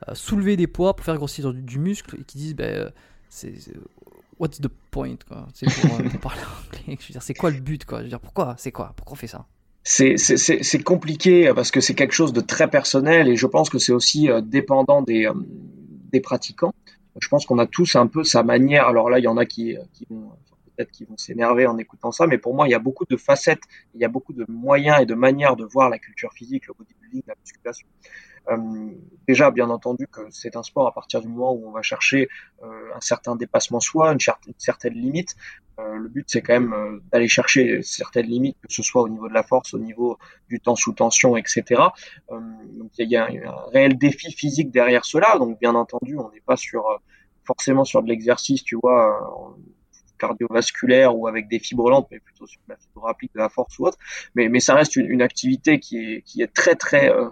euh, 0.09 0.15
soulever 0.15 0.57
des 0.57 0.69
poids 0.69 0.95
pour 0.95 1.05
faire 1.05 1.17
grossir 1.17 1.53
du, 1.53 1.81
muscle 1.81 2.17
et 2.21 2.23
qui 2.23 2.39
disent 2.39 2.55
ben, 2.55 2.73
euh, 2.73 2.91
c'est, 3.29 3.53
what's 4.39 4.61
the 4.61 4.69
point 4.93 5.17
quoi? 5.27 5.39
Euh, 5.39 5.65
c'est 7.21 7.35
quoi 7.35 7.51
le 7.51 7.59
but 7.59 7.85
quoi? 7.85 7.99
Je 7.99 8.05
veux 8.05 8.09
dire 8.11 8.21
pourquoi? 8.21 8.55
C'est 8.59 8.71
quoi? 8.71 8.93
Pourquoi 8.95 9.15
on 9.15 9.17
fait 9.17 9.27
ça? 9.27 9.45
C'est, 9.83 10.85
compliqué 10.85 11.51
parce 11.53 11.73
que 11.73 11.81
c'est 11.81 11.95
quelque 11.95 12.15
chose 12.15 12.33
de 12.33 12.41
très 12.41 12.71
personnel 12.71 13.27
et 13.27 13.35
je 13.35 13.49
pense 13.49 13.71
que 13.71 13.81
c'est 13.81 13.93
aussi 13.93 14.29
dépendant 14.45 15.03
des, 15.03 15.29
des 16.13 16.21
pratiquants. 16.21 16.73
Je 17.21 17.27
pense 17.27 17.45
qu'on 17.45 17.59
a 17.59 17.67
tous 17.67 17.97
un 17.97 18.07
peu 18.07 18.23
sa 18.23 18.45
manière. 18.45 18.87
Alors 18.87 19.11
là, 19.11 19.19
il 19.19 19.25
y 19.25 19.29
en 19.29 19.37
a 19.37 19.47
qui, 19.47 19.77
qui 19.95 20.07
qui 20.89 21.05
vont 21.05 21.17
s'énerver 21.17 21.67
en 21.67 21.77
écoutant 21.79 22.13
ça, 22.13 22.27
mais 22.27 22.39
pour 22.39 22.55
moi, 22.55 22.69
il 22.69 22.71
y 22.71 22.75
a 22.75 22.79
beaucoup 22.79 23.05
de 23.05 23.17
facettes, 23.17 23.63
il 23.95 24.01
y 24.01 24.05
a 24.05 24.09
beaucoup 24.09 24.33
de 24.33 24.45
moyens 24.49 25.01
et 25.01 25.07
de 25.07 25.15
manières 25.15 25.57
de 25.57 25.65
voir 25.65 25.91
la 25.91 25.99
culture 25.99 26.33
physique, 26.33 26.67
le 26.67 26.75
bodybuilding, 26.75 27.23
la 27.27 27.35
musculation. 27.41 27.87
Euh, 28.49 28.91
déjà, 29.29 29.51
bien 29.51 29.71
entendu, 29.71 30.07
que 30.07 30.23
c'est 30.31 30.57
un 30.57 30.63
sport 30.63 30.87
à 30.87 30.93
partir 30.93 31.21
du 31.21 31.29
moment 31.29 31.53
où 31.53 31.69
on 31.69 31.73
va 31.73 31.83
chercher 31.83 32.29
euh, 32.63 32.67
un 32.95 33.01
certain 33.01 33.37
dépassement 33.37 33.81
soi, 33.81 34.13
une, 34.13 34.19
certaine 34.59 34.95
limite. 34.95 35.37
Euh, 35.79 35.97
le 35.97 36.09
but, 36.09 36.25
c'est 36.29 36.43
quand 36.43 36.59
même 36.59 37.01
d'aller 37.13 37.29
chercher 37.29 37.83
certaines 37.83 38.27
limites, 38.27 38.57
que 38.61 38.73
ce 38.73 38.83
soit 38.83 39.03
au 39.03 39.09
niveau 39.09 39.29
de 39.29 39.35
la 39.35 39.43
force, 39.43 39.75
au 39.75 39.79
niveau 39.79 40.19
du 40.49 40.61
temps 40.61 40.77
sous 40.77 40.93
tension, 40.93 41.37
etc. 41.37 41.63
Donc, 42.31 42.91
il 42.99 43.11
y 43.11 43.17
a, 43.17 43.27
un, 43.27 43.35
un 43.35 43.71
réel 43.73 43.97
défi 43.99 44.33
physique 44.33 44.71
derrière 44.71 45.05
cela. 45.05 45.37
Donc, 45.39 45.59
bien 45.59 45.75
entendu, 45.75 46.17
on 46.19 46.31
n'est 46.31 46.41
pas 46.41 46.57
sur 46.57 47.01
forcément 47.45 47.85
sur 47.85 48.03
de 48.03 48.09
l'exercice, 48.09 48.63
tu 48.63 48.77
vois, 48.81 49.57
cardiovasculaire 50.21 51.17
ou 51.17 51.27
avec 51.27 51.49
des 51.49 51.59
fibres 51.59 51.91
lentes, 51.91 52.09
mais 52.11 52.21
plutôt 52.21 52.47
sur 52.47 52.61
la 52.69 52.77
fibre 52.77 53.03
rapide, 53.03 53.31
de 53.35 53.41
la 53.41 53.49
force 53.49 53.79
ou 53.79 53.87
autre. 53.87 53.99
Mais, 54.35 54.61
ça 54.61 54.75
reste 54.75 54.97
une, 54.97 55.23
activité 55.23 55.81
qui 55.81 56.23
est, 56.39 56.55
très 56.55 56.75
très 56.75 57.11
euh, 57.11 57.29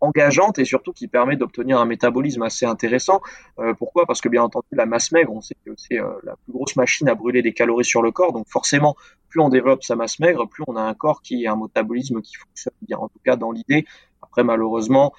engageante 0.00 0.58
et 0.58 0.64
surtout 0.64 0.92
qui 0.92 1.08
permet 1.08 1.36
d'obtenir 1.36 1.78
un 1.78 1.84
métabolisme 1.86 2.42
assez 2.42 2.66
intéressant. 2.66 3.20
Euh, 3.58 3.74
pourquoi? 3.74 4.06
Parce 4.06 4.20
que 4.20 4.28
bien 4.28 4.42
entendu, 4.42 4.66
la 4.72 4.86
masse 4.86 5.12
maigre, 5.12 5.32
on 5.32 5.40
sait 5.40 5.56
que 5.64 5.72
c'est 5.76 5.98
euh, 5.98 6.08
la 6.22 6.36
plus 6.36 6.52
grosse 6.52 6.76
machine 6.76 7.08
à 7.08 7.14
brûler 7.14 7.42
des 7.42 7.52
calories 7.52 7.84
sur 7.84 8.02
le 8.02 8.10
corps. 8.10 8.32
Donc 8.32 8.46
forcément, 8.48 8.96
plus 9.28 9.40
on 9.40 9.48
développe 9.48 9.82
sa 9.82 9.96
masse 9.96 10.18
maigre, 10.18 10.46
plus 10.48 10.64
on 10.66 10.76
a 10.76 10.82
un 10.82 10.94
corps 10.94 11.22
qui 11.22 11.46
a 11.46 11.52
un 11.52 11.56
métabolisme 11.56 12.20
qui 12.20 12.36
fonctionne 12.36 12.74
bien. 12.82 12.98
En 12.98 13.08
tout 13.08 13.20
cas, 13.24 13.36
dans 13.36 13.52
l'idée. 13.52 13.86
Après, 14.22 14.44
malheureusement, 14.44 15.12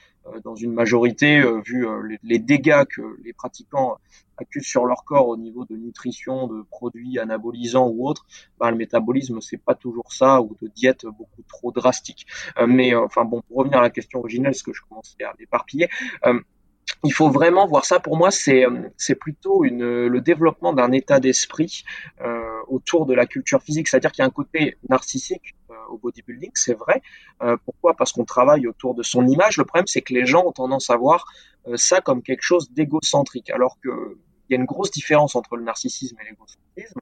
dans 0.44 0.56
une 0.56 0.74
majorité, 0.74 1.40
euh, 1.40 1.62
vu 1.66 1.88
euh, 1.88 2.18
les, 2.24 2.40
dégâts 2.40 2.84
que 2.86 3.02
les 3.24 3.34
pratiquants 3.34 3.98
accusent 4.38 4.68
sur 4.68 4.86
leur 4.86 5.04
corps 5.04 5.28
au 5.28 5.38
niveau 5.38 5.66
de 5.66 5.76
nutrition, 5.76 6.48
de 6.48 6.62
produits 6.70 7.20
anabolisants 7.20 7.88
ou 7.88 8.08
autres, 8.08 8.26
bah, 8.60 8.70
le 8.70 8.78
métabolisme 8.78 9.42
c'est 9.42 9.58
pas 9.58 9.76
toujours 9.76 10.14
ça 10.14 10.42
ou 10.42 10.56
de 10.62 10.68
diète 10.68 11.06
beaucoup 11.06 11.42
trop 11.48 11.72
drastique. 11.72 12.28
mais 12.68 12.94
enfin 12.94 13.26
bon, 13.26 13.42
pour 13.42 13.58
revenir 13.58 13.80
à 13.80 13.82
la 13.82 13.90
question 13.90 14.20
originelle, 14.20 14.54
ce 14.54 14.64
que 14.64 14.74
je 14.74 14.82
commençais 14.88 15.24
à 15.24 15.34
m'éparpiller 15.40 15.90
il 17.04 17.14
faut 17.14 17.30
vraiment 17.30 17.68
voir 17.68 17.86
ça. 17.86 18.00
Pour 18.00 18.18
moi, 18.18 18.30
c'est 18.32 18.66
plutôt 19.20 19.64
le 19.64 20.20
développement 20.20 20.74
d'un 20.74 20.92
état 20.92 21.20
d'esprit 21.20 21.84
euh, 22.22 22.37
autour 22.68 23.06
de 23.06 23.14
la 23.14 23.26
culture 23.26 23.62
physique. 23.62 23.88
C'est-à-dire 23.88 24.12
qu'il 24.12 24.22
y 24.22 24.26
a 24.26 24.28
un 24.28 24.32
côté 24.32 24.78
narcissique 24.90 25.56
euh, 25.70 25.74
au 25.90 25.98
bodybuilding, 25.98 26.52
c'est 26.54 26.74
vrai. 26.74 27.02
Euh, 27.42 27.58
pourquoi? 27.66 27.96
Parce 27.96 28.12
qu'on 28.12 28.26
travaille 28.26 28.68
autour 28.68 28.96
de 28.96 29.04
son 29.04 29.28
image. 29.28 29.58
Le 29.58 29.66
problème, 29.66 29.88
c'est 29.88 30.02
que 30.02 30.14
les 30.14 30.26
gens 30.26 30.46
ont 30.46 30.52
tendance 30.52 30.90
à 30.90 30.98
voir 30.98 31.26
euh, 31.68 31.78
ça 31.78 32.02
comme 32.02 32.22
quelque 32.22 32.44
chose 32.44 32.72
d'égocentrique, 32.72 33.50
alors 33.50 33.78
que 33.84 34.18
il 34.50 34.54
y 34.54 34.56
a 34.56 34.60
une 34.62 34.66
grosse 34.66 34.92
différence 34.92 35.36
entre 35.36 35.58
le 35.58 35.64
narcissisme 35.66 36.16
et 36.22 36.30
l'égocentrisme. 36.30 37.02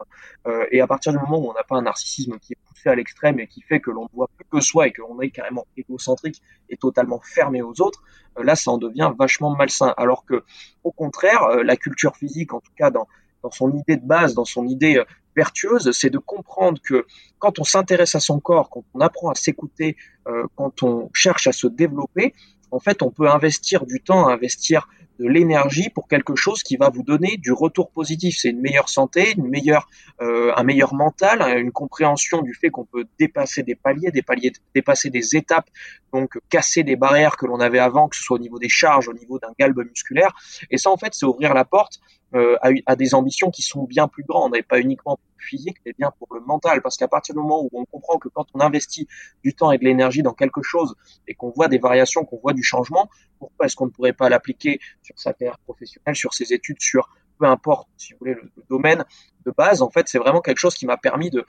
Et 0.71 0.81
à 0.81 0.87
partir 0.87 1.11
du 1.11 1.19
moment 1.19 1.37
où 1.37 1.47
on 1.51 1.53
n'a 1.53 1.61
pas 1.61 1.75
un 1.75 1.83
narcissisme 1.83 2.39
qui 2.39 2.53
est 2.53 2.57
poussé 2.67 2.89
à 2.89 2.95
l'extrême 2.95 3.39
et 3.39 3.45
qui 3.45 3.61
fait 3.61 3.79
que 3.79 3.91
l'on 3.91 4.05
ne 4.05 4.09
voit 4.13 4.27
plus 4.35 4.47
que 4.49 4.59
soi 4.59 4.87
et 4.87 4.91
qu'on 4.91 5.21
est 5.21 5.29
carrément 5.29 5.67
égocentrique 5.77 6.41
et 6.69 6.77
totalement 6.77 7.21
fermé 7.23 7.61
aux 7.61 7.81
autres, 7.81 8.01
là, 8.35 8.55
ça 8.55 8.71
en 8.71 8.79
devient 8.79 9.13
vachement 9.15 9.55
malsain. 9.55 9.93
Alors 9.95 10.25
que, 10.25 10.43
au 10.83 10.91
contraire, 10.91 11.47
la 11.63 11.75
culture 11.75 12.15
physique, 12.15 12.51
en 12.51 12.61
tout 12.61 12.73
cas 12.75 12.89
dans, 12.89 13.07
dans 13.43 13.51
son 13.51 13.71
idée 13.77 13.97
de 13.97 14.07
base, 14.07 14.33
dans 14.33 14.45
son 14.45 14.65
idée 14.67 15.03
vertueuse, 15.35 15.91
c'est 15.91 16.09
de 16.09 16.17
comprendre 16.17 16.79
que 16.81 17.05
quand 17.39 17.59
on 17.59 17.63
s'intéresse 17.63 18.15
à 18.15 18.19
son 18.19 18.39
corps, 18.39 18.69
quand 18.69 18.83
on 18.93 18.99
apprend 19.01 19.29
à 19.29 19.35
s'écouter, 19.35 19.97
euh, 20.27 20.45
quand 20.55 20.83
on 20.83 21.09
cherche 21.13 21.47
à 21.47 21.51
se 21.51 21.67
développer, 21.67 22.33
en 22.71 22.79
fait, 22.79 23.01
on 23.01 23.11
peut 23.11 23.29
investir 23.29 23.85
du 23.85 24.01
temps, 24.01 24.27
investir 24.27 24.87
de 25.19 25.27
l'énergie 25.27 25.89
pour 25.89 26.07
quelque 26.07 26.35
chose 26.35 26.63
qui 26.63 26.77
va 26.77 26.89
vous 26.89 27.03
donner 27.03 27.37
du 27.37 27.51
retour 27.51 27.91
positif. 27.91 28.37
C'est 28.39 28.49
une 28.49 28.61
meilleure 28.61 28.89
santé, 28.89 29.33
une 29.37 29.47
meilleure, 29.47 29.87
euh, 30.21 30.51
un 30.55 30.63
meilleur 30.63 30.93
mental, 30.93 31.41
une 31.57 31.71
compréhension 31.71 32.41
du 32.41 32.53
fait 32.53 32.69
qu'on 32.69 32.85
peut 32.85 33.05
dépasser 33.19 33.63
des 33.63 33.75
paliers, 33.75 34.11
des 34.11 34.21
paliers, 34.21 34.51
dépasser 34.73 35.09
des 35.09 35.35
étapes, 35.35 35.69
donc 36.13 36.39
casser 36.49 36.83
des 36.83 36.95
barrières 36.95 37.37
que 37.37 37.45
l'on 37.45 37.59
avait 37.59 37.79
avant, 37.79 38.07
que 38.07 38.15
ce 38.15 38.23
soit 38.23 38.35
au 38.35 38.41
niveau 38.41 38.59
des 38.59 38.69
charges, 38.69 39.07
au 39.07 39.13
niveau 39.13 39.39
d'un 39.39 39.51
galbe 39.57 39.79
musculaire. 39.87 40.35
Et 40.69 40.77
ça, 40.77 40.89
en 40.89 40.97
fait, 40.97 41.13
c'est 41.13 41.25
ouvrir 41.25 41.53
la 41.53 41.65
porte 41.65 41.99
euh, 42.35 42.57
a, 42.85 42.95
des 42.97 43.15
ambitions 43.15 43.49
qui 43.49 43.61
sont 43.61 43.83
bien 43.83 44.09
plus 44.09 44.23
grandes 44.23 44.57
et 44.57 44.63
pas 44.63 44.79
uniquement 44.79 45.19
physique, 45.37 45.77
mais 45.85 45.93
bien 45.97 46.11
pour 46.19 46.27
le 46.33 46.41
mental. 46.41 46.81
Parce 46.81 46.97
qu'à 46.97 47.07
partir 47.07 47.33
du 47.33 47.39
moment 47.39 47.63
où 47.63 47.69
on 47.71 47.85
comprend 47.85 48.17
que 48.17 48.27
quand 48.27 48.45
on 48.53 48.59
investit 48.59 49.07
du 49.43 49.53
temps 49.53 49.71
et 49.71 49.77
de 49.77 49.85
l'énergie 49.85 50.21
dans 50.21 50.33
quelque 50.33 50.61
chose 50.61 50.95
et 51.27 51.33
qu'on 51.33 51.51
voit 51.51 51.69
des 51.69 51.77
variations, 51.77 52.25
qu'on 52.25 52.39
voit 52.39 52.53
du 52.53 52.63
changement, 52.63 53.09
pourquoi 53.39 53.67
est-ce 53.67 53.75
qu'on 53.75 53.85
ne 53.85 53.91
pourrait 53.91 54.13
pas 54.13 54.27
l'appliquer 54.27 54.79
sur 55.05 55.19
sa 55.19 55.33
carrière 55.33 55.59
professionnelle, 55.59 56.15
sur 56.15 56.33
ses 56.33 56.53
études, 56.53 56.81
sur 56.81 57.09
peu 57.37 57.45
importe, 57.45 57.87
si 57.97 58.13
vous 58.13 58.19
voulez, 58.19 58.33
le, 58.33 58.51
domaine 58.69 59.05
de 59.45 59.51
base. 59.55 59.81
En 59.81 59.89
fait, 59.89 60.07
c'est 60.07 60.17
vraiment 60.17 60.41
quelque 60.41 60.57
chose 60.57 60.75
qui 60.75 60.85
m'a 60.85 60.97
permis 60.97 61.29
de, 61.29 61.45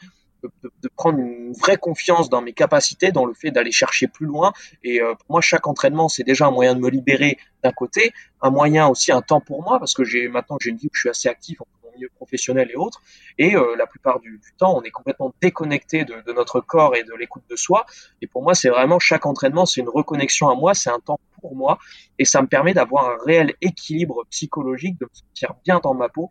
prendre 0.94 1.18
une 1.18 1.52
vraie 1.54 1.76
confiance 1.76 2.28
dans 2.28 2.40
mes 2.40 2.52
capacités, 2.52 3.10
dans 3.10 3.25
le 3.25 3.34
fait 3.34 3.50
d'aller 3.50 3.72
chercher 3.72 4.06
plus 4.06 4.26
loin. 4.26 4.52
Et 4.84 5.00
euh, 5.00 5.14
pour 5.14 5.26
moi, 5.30 5.40
chaque 5.40 5.66
entraînement, 5.66 6.08
c'est 6.08 6.22
déjà 6.22 6.46
un 6.46 6.50
moyen 6.50 6.75
de 6.75 6.80
me 6.80 6.90
libérer 6.90 7.38
d'un 7.64 7.72
côté, 7.72 8.12
un 8.42 8.50
moyen 8.50 8.86
aussi, 8.86 9.10
un 9.10 9.22
temps 9.22 9.40
pour 9.40 9.62
moi, 9.62 9.78
parce 9.78 9.94
que 9.94 10.04
j'ai 10.04 10.28
maintenant 10.28 10.56
j'ai 10.60 10.70
une 10.70 10.76
vie 10.76 10.86
où 10.86 10.94
je 10.94 11.00
suis 11.00 11.08
assez 11.08 11.28
actif 11.28 11.60
en 11.62 11.66
milieu 11.96 12.10
professionnel 12.14 12.70
et 12.70 12.76
autres. 12.76 13.02
Et 13.38 13.56
euh, 13.56 13.75
la 13.76 13.86
plupart 13.86 14.20
du, 14.20 14.40
temps, 14.58 14.78
on 14.78 14.82
est 14.82 14.90
complètement 14.90 15.34
déconnecté 15.40 16.04
de, 16.04 16.20
de 16.25 16.32
notre 16.32 16.60
corps 16.60 16.94
et 16.94 17.02
de 17.02 17.14
l'écoute 17.14 17.44
de 17.50 17.56
soi. 17.56 17.86
Et 18.22 18.26
pour 18.26 18.42
moi, 18.42 18.54
c'est 18.54 18.68
vraiment 18.68 18.98
chaque 18.98 19.26
entraînement, 19.26 19.66
c'est 19.66 19.80
une 19.80 19.88
reconnexion 19.88 20.48
à 20.48 20.54
moi, 20.54 20.75
c'est 20.75 20.90
un 20.90 21.00
temps 21.00 21.18
pour 21.40 21.57
moi, 21.57 21.78
et 22.19 22.25
ça 22.25 22.43
me 22.43 22.47
permet 22.47 22.75
d'avoir 22.75 23.11
un 23.11 23.16
réel 23.25 23.55
équilibre 23.61 24.25
psychologique, 24.31 24.99
de 24.99 25.07
me 25.07 25.14
sentir 25.14 25.55
bien 25.64 25.81
dans 25.83 25.95
ma 25.95 26.09
peau 26.09 26.31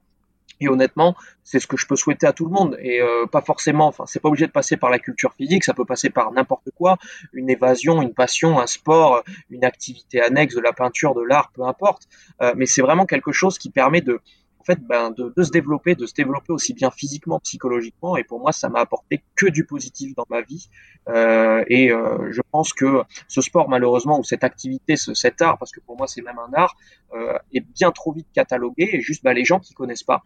et 0.59 0.69
honnêtement, 0.69 1.15
c'est 1.43 1.59
ce 1.59 1.67
que 1.67 1.77
je 1.77 1.85
peux 1.85 1.95
souhaiter 1.95 2.27
à 2.27 2.33
tout 2.33 2.45
le 2.45 2.51
monde. 2.51 2.77
Et 2.81 3.01
euh, 3.01 3.25
pas 3.25 3.41
forcément, 3.41 3.87
enfin, 3.87 4.05
c'est 4.07 4.19
pas 4.19 4.29
obligé 4.29 4.47
de 4.47 4.51
passer 4.51 4.77
par 4.77 4.89
la 4.89 4.99
culture 4.99 5.33
physique, 5.33 5.63
ça 5.63 5.73
peut 5.73 5.85
passer 5.85 6.09
par 6.09 6.31
n'importe 6.31 6.69
quoi, 6.75 6.97
une 7.33 7.49
évasion, 7.49 8.01
une 8.01 8.13
passion, 8.13 8.59
un 8.59 8.67
sport, 8.67 9.23
une 9.49 9.65
activité 9.65 10.21
annexe, 10.21 10.55
de 10.55 10.61
la 10.61 10.73
peinture, 10.73 11.13
de 11.13 11.21
l'art, 11.21 11.51
peu 11.53 11.63
importe. 11.63 12.03
Euh, 12.41 12.53
mais 12.55 12.65
c'est 12.65 12.81
vraiment 12.81 13.05
quelque 13.05 13.31
chose 13.31 13.57
qui 13.57 13.69
permet 13.69 14.01
de, 14.01 14.21
fait, 14.65 14.79
ben, 14.81 15.11
de, 15.11 15.31
se 15.43 15.51
développer, 15.51 15.95
de 15.95 16.05
se 16.05 16.13
développer 16.13 16.51
aussi 16.51 16.73
bien 16.73 16.89
physiquement, 16.91 17.39
psychologiquement. 17.39 18.17
Et 18.17 18.23
pour 18.23 18.39
moi, 18.39 18.51
ça 18.51 18.69
m'a 18.69 18.79
apporté 18.79 19.23
que 19.35 19.45
du 19.45 19.65
positif 19.65 20.15
dans 20.15 20.25
ma 20.29 20.41
vie. 20.41 20.69
Euh, 21.07 21.63
et 21.67 21.91
euh, 21.91 22.31
je 22.31 22.41
pense 22.51 22.73
que 22.73 23.03
ce 23.27 23.41
sport, 23.41 23.69
malheureusement, 23.69 24.19
ou 24.19 24.23
cette 24.23 24.43
activité, 24.43 24.95
ce, 24.95 25.13
cet 25.13 25.41
art, 25.41 25.57
parce 25.57 25.71
que 25.71 25.79
pour 25.79 25.97
moi, 25.97 26.07
c'est 26.07 26.21
même 26.21 26.39
un 26.39 26.53
art, 26.53 26.75
euh, 27.13 27.37
est 27.53 27.61
bien 27.61 27.91
trop 27.91 28.11
vite 28.11 28.27
catalogué. 28.33 28.89
Et 28.93 29.01
juste, 29.01 29.23
ben, 29.23 29.33
les 29.33 29.45
gens 29.45 29.59
qui 29.59 29.73
connaissent 29.73 30.03
pas, 30.03 30.23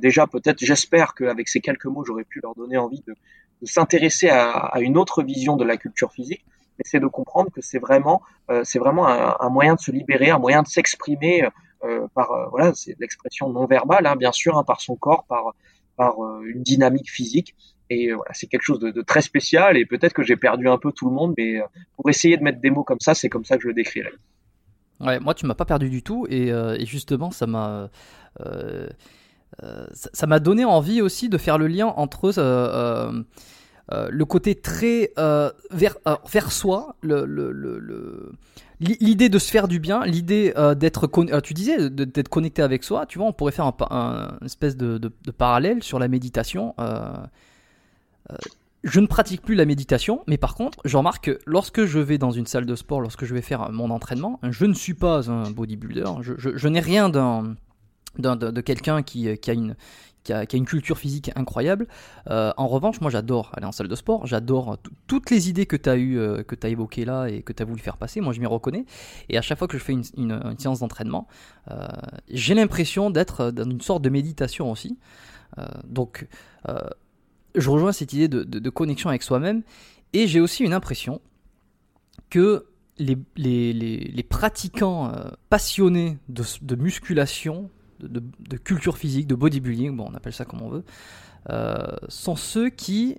déjà, 0.00 0.26
peut-être, 0.26 0.58
j'espère 0.60 1.14
qu'avec 1.14 1.48
ces 1.48 1.60
quelques 1.60 1.84
mots, 1.84 2.04
j'aurais 2.04 2.24
pu 2.24 2.40
leur 2.42 2.54
donner 2.54 2.78
envie 2.78 3.02
de, 3.06 3.14
s'intéresser 3.62 4.28
à, 4.28 4.72
une 4.80 4.96
autre 4.98 5.22
vision 5.22 5.56
de 5.56 5.64
la 5.64 5.76
culture 5.76 6.12
physique 6.12 6.44
mais 6.78 6.84
c'est 6.84 7.00
de 7.00 7.06
comprendre 7.06 7.50
que 7.50 7.62
c'est 7.62 7.78
vraiment, 7.78 8.20
c'est 8.64 8.78
vraiment 8.78 9.08
un, 9.08 9.48
moyen 9.48 9.76
de 9.76 9.80
se 9.80 9.90
libérer, 9.90 10.28
un 10.28 10.38
moyen 10.38 10.62
de 10.62 10.68
s'exprimer 10.68 11.48
par 12.14 12.30
euh, 12.32 12.46
voilà, 12.50 12.74
c'est 12.74 12.96
l'expression 12.98 13.50
non 13.50 13.66
verbale, 13.66 14.06
hein, 14.06 14.16
bien 14.16 14.32
sûr, 14.32 14.56
hein, 14.58 14.64
par 14.64 14.80
son 14.80 14.96
corps, 14.96 15.24
par 15.28 15.54
par 15.96 16.22
euh, 16.22 16.42
une 16.44 16.62
dynamique 16.62 17.10
physique. 17.10 17.54
Et 17.88 18.12
voilà, 18.12 18.32
c'est 18.34 18.48
quelque 18.48 18.62
chose 18.62 18.80
de, 18.80 19.02
très 19.02 19.22
spécial. 19.22 19.76
Et 19.76 19.86
peut-être 19.86 20.12
que 20.12 20.24
j'ai 20.24 20.36
perdu 20.36 20.68
un 20.68 20.76
peu 20.76 20.90
tout 20.90 21.08
le 21.08 21.14
monde, 21.14 21.34
mais 21.38 21.60
pour 21.94 22.10
essayer 22.10 22.36
de 22.36 22.42
mettre 22.42 22.60
des 22.60 22.70
mots 22.70 22.82
comme 22.82 22.98
ça, 22.98 23.14
c'est 23.14 23.28
comme 23.28 23.44
ça 23.44 23.56
que 23.56 23.62
je 23.62 23.68
le 23.68 23.74
décrirais. 23.74 24.12
Ouais, 24.98 25.20
moi, 25.20 25.34
tu 25.34 25.46
m'as 25.46 25.54
pas 25.54 25.64
perdu 25.64 25.88
du 25.88 26.02
tout, 26.02 26.26
et, 26.28 26.48
et 26.48 26.84
justement, 26.84 27.30
ça 27.30 27.46
m'a 27.46 27.90
ça 30.12 30.26
m'a 30.26 30.40
donné 30.40 30.64
envie 30.64 31.00
aussi 31.00 31.28
de 31.28 31.38
faire 31.38 31.58
le 31.58 31.68
lien 31.68 31.86
entre 31.86 32.32
euh, 33.92 34.08
le 34.10 34.24
côté 34.24 34.56
très 34.56 35.12
euh, 35.16 35.50
vers, 35.70 35.96
euh, 36.08 36.16
vers 36.28 36.50
soi, 36.50 36.96
le, 37.02 37.24
le, 37.24 37.52
le, 37.52 38.32
l'idée 38.80 39.28
de 39.28 39.38
se 39.38 39.48
faire 39.50 39.68
du 39.68 39.78
bien, 39.78 40.04
l'idée 40.04 40.52
d'être, 40.76 41.08
tu 41.40 41.54
disais, 41.54 41.88
d'être 41.88 42.28
connecté 42.28 42.62
avec 42.62 42.82
soi, 42.82 43.06
tu 43.06 43.18
vois, 43.18 43.28
on 43.28 43.32
pourrait 43.32 43.52
faire 43.52 43.72
un, 43.90 44.38
espèce 44.44 44.76
de, 44.76 44.98
de, 44.98 45.30
parallèle 45.30 45.82
sur 45.82 45.98
la 45.98 46.08
méditation. 46.08 46.74
je 48.82 49.00
ne 49.00 49.06
pratique 49.06 49.42
plus 49.42 49.54
la 49.54 49.64
méditation, 49.64 50.24
mais 50.26 50.36
par 50.36 50.56
contre, 50.56 50.78
je 50.84 50.96
remarque 50.96 51.24
que 51.24 51.38
lorsque 51.46 51.84
je 51.84 52.00
vais 52.00 52.18
dans 52.18 52.32
une 52.32 52.46
salle 52.46 52.66
de 52.66 52.74
sport, 52.74 53.00
lorsque 53.00 53.24
je 53.24 53.34
vais 53.34 53.40
faire 53.40 53.70
mon 53.70 53.90
entraînement, 53.90 54.40
je 54.42 54.66
ne 54.66 54.74
suis 54.74 54.94
pas 54.94 55.30
un 55.30 55.50
bodybuilder, 55.50 56.10
je, 56.20 56.34
je, 56.36 56.68
n'ai 56.68 56.80
rien 56.80 57.08
d'un, 57.08 57.54
de 58.18 58.60
quelqu'un 58.60 59.02
qui, 59.02 59.38
qui, 59.38 59.50
a 59.50 59.54
une, 59.54 59.76
qui 60.26 60.32
a, 60.32 60.58
une 60.58 60.66
culture 60.66 60.98
physique 60.98 61.30
incroyable. 61.36 61.86
Euh, 62.30 62.52
en 62.56 62.66
revanche, 62.66 63.00
moi 63.00 63.10
j'adore 63.10 63.52
aller 63.54 63.66
en 63.66 63.72
salle 63.72 63.88
de 63.88 63.94
sport, 63.94 64.26
j'adore 64.26 64.78
toutes 65.06 65.30
les 65.30 65.48
idées 65.48 65.66
que 65.66 65.76
tu 65.76 65.88
as 65.88 65.96
eu, 65.96 66.18
euh, 66.18 66.42
que 66.42 66.56
as 66.66 66.68
évoquées 66.68 67.04
là 67.04 67.26
et 67.26 67.42
que 67.42 67.52
tu 67.52 67.62
as 67.62 67.66
voulu 67.66 67.80
faire 67.80 67.96
passer, 67.96 68.20
moi 68.20 68.32
je 68.32 68.40
m'y 68.40 68.46
reconnais. 68.46 68.84
Et 69.28 69.38
à 69.38 69.42
chaque 69.42 69.58
fois 69.58 69.68
que 69.68 69.78
je 69.78 69.82
fais 69.84 69.92
une, 69.92 70.54
séance 70.58 70.80
d'entraînement, 70.80 71.28
euh, 71.70 71.86
j'ai 72.28 72.54
l'impression 72.54 73.10
d'être 73.10 73.50
dans 73.50 73.70
une 73.70 73.80
sorte 73.80 74.02
de 74.02 74.08
méditation 74.08 74.70
aussi. 74.70 74.98
donc 75.86 76.26
je 77.54 77.70
rejoins 77.70 77.92
cette 77.92 78.12
idée 78.12 78.28
de, 78.28 78.70
connexion 78.70 79.08
avec 79.08 79.22
soi-même 79.22 79.62
et 80.12 80.26
j'ai 80.26 80.40
aussi 80.40 80.64
une 80.64 80.72
impression 80.72 81.20
que 82.30 82.66
les, 82.98 84.26
pratiquants 84.28 85.12
passionnés 85.48 86.18
de 86.28 86.74
musculation 86.74 87.70
de, 88.00 88.56
culture 88.56 88.98
physique, 88.98 89.26
de 89.26 89.34
bodybuilding, 89.34 89.96
bon, 89.96 90.08
on 90.10 90.14
appelle 90.14 90.32
ça 90.32 90.44
comme 90.44 90.62
on 90.62 90.68
veut, 90.68 90.84
euh, 91.50 91.86
sont 92.08 92.36
ceux 92.36 92.68
qui 92.68 93.18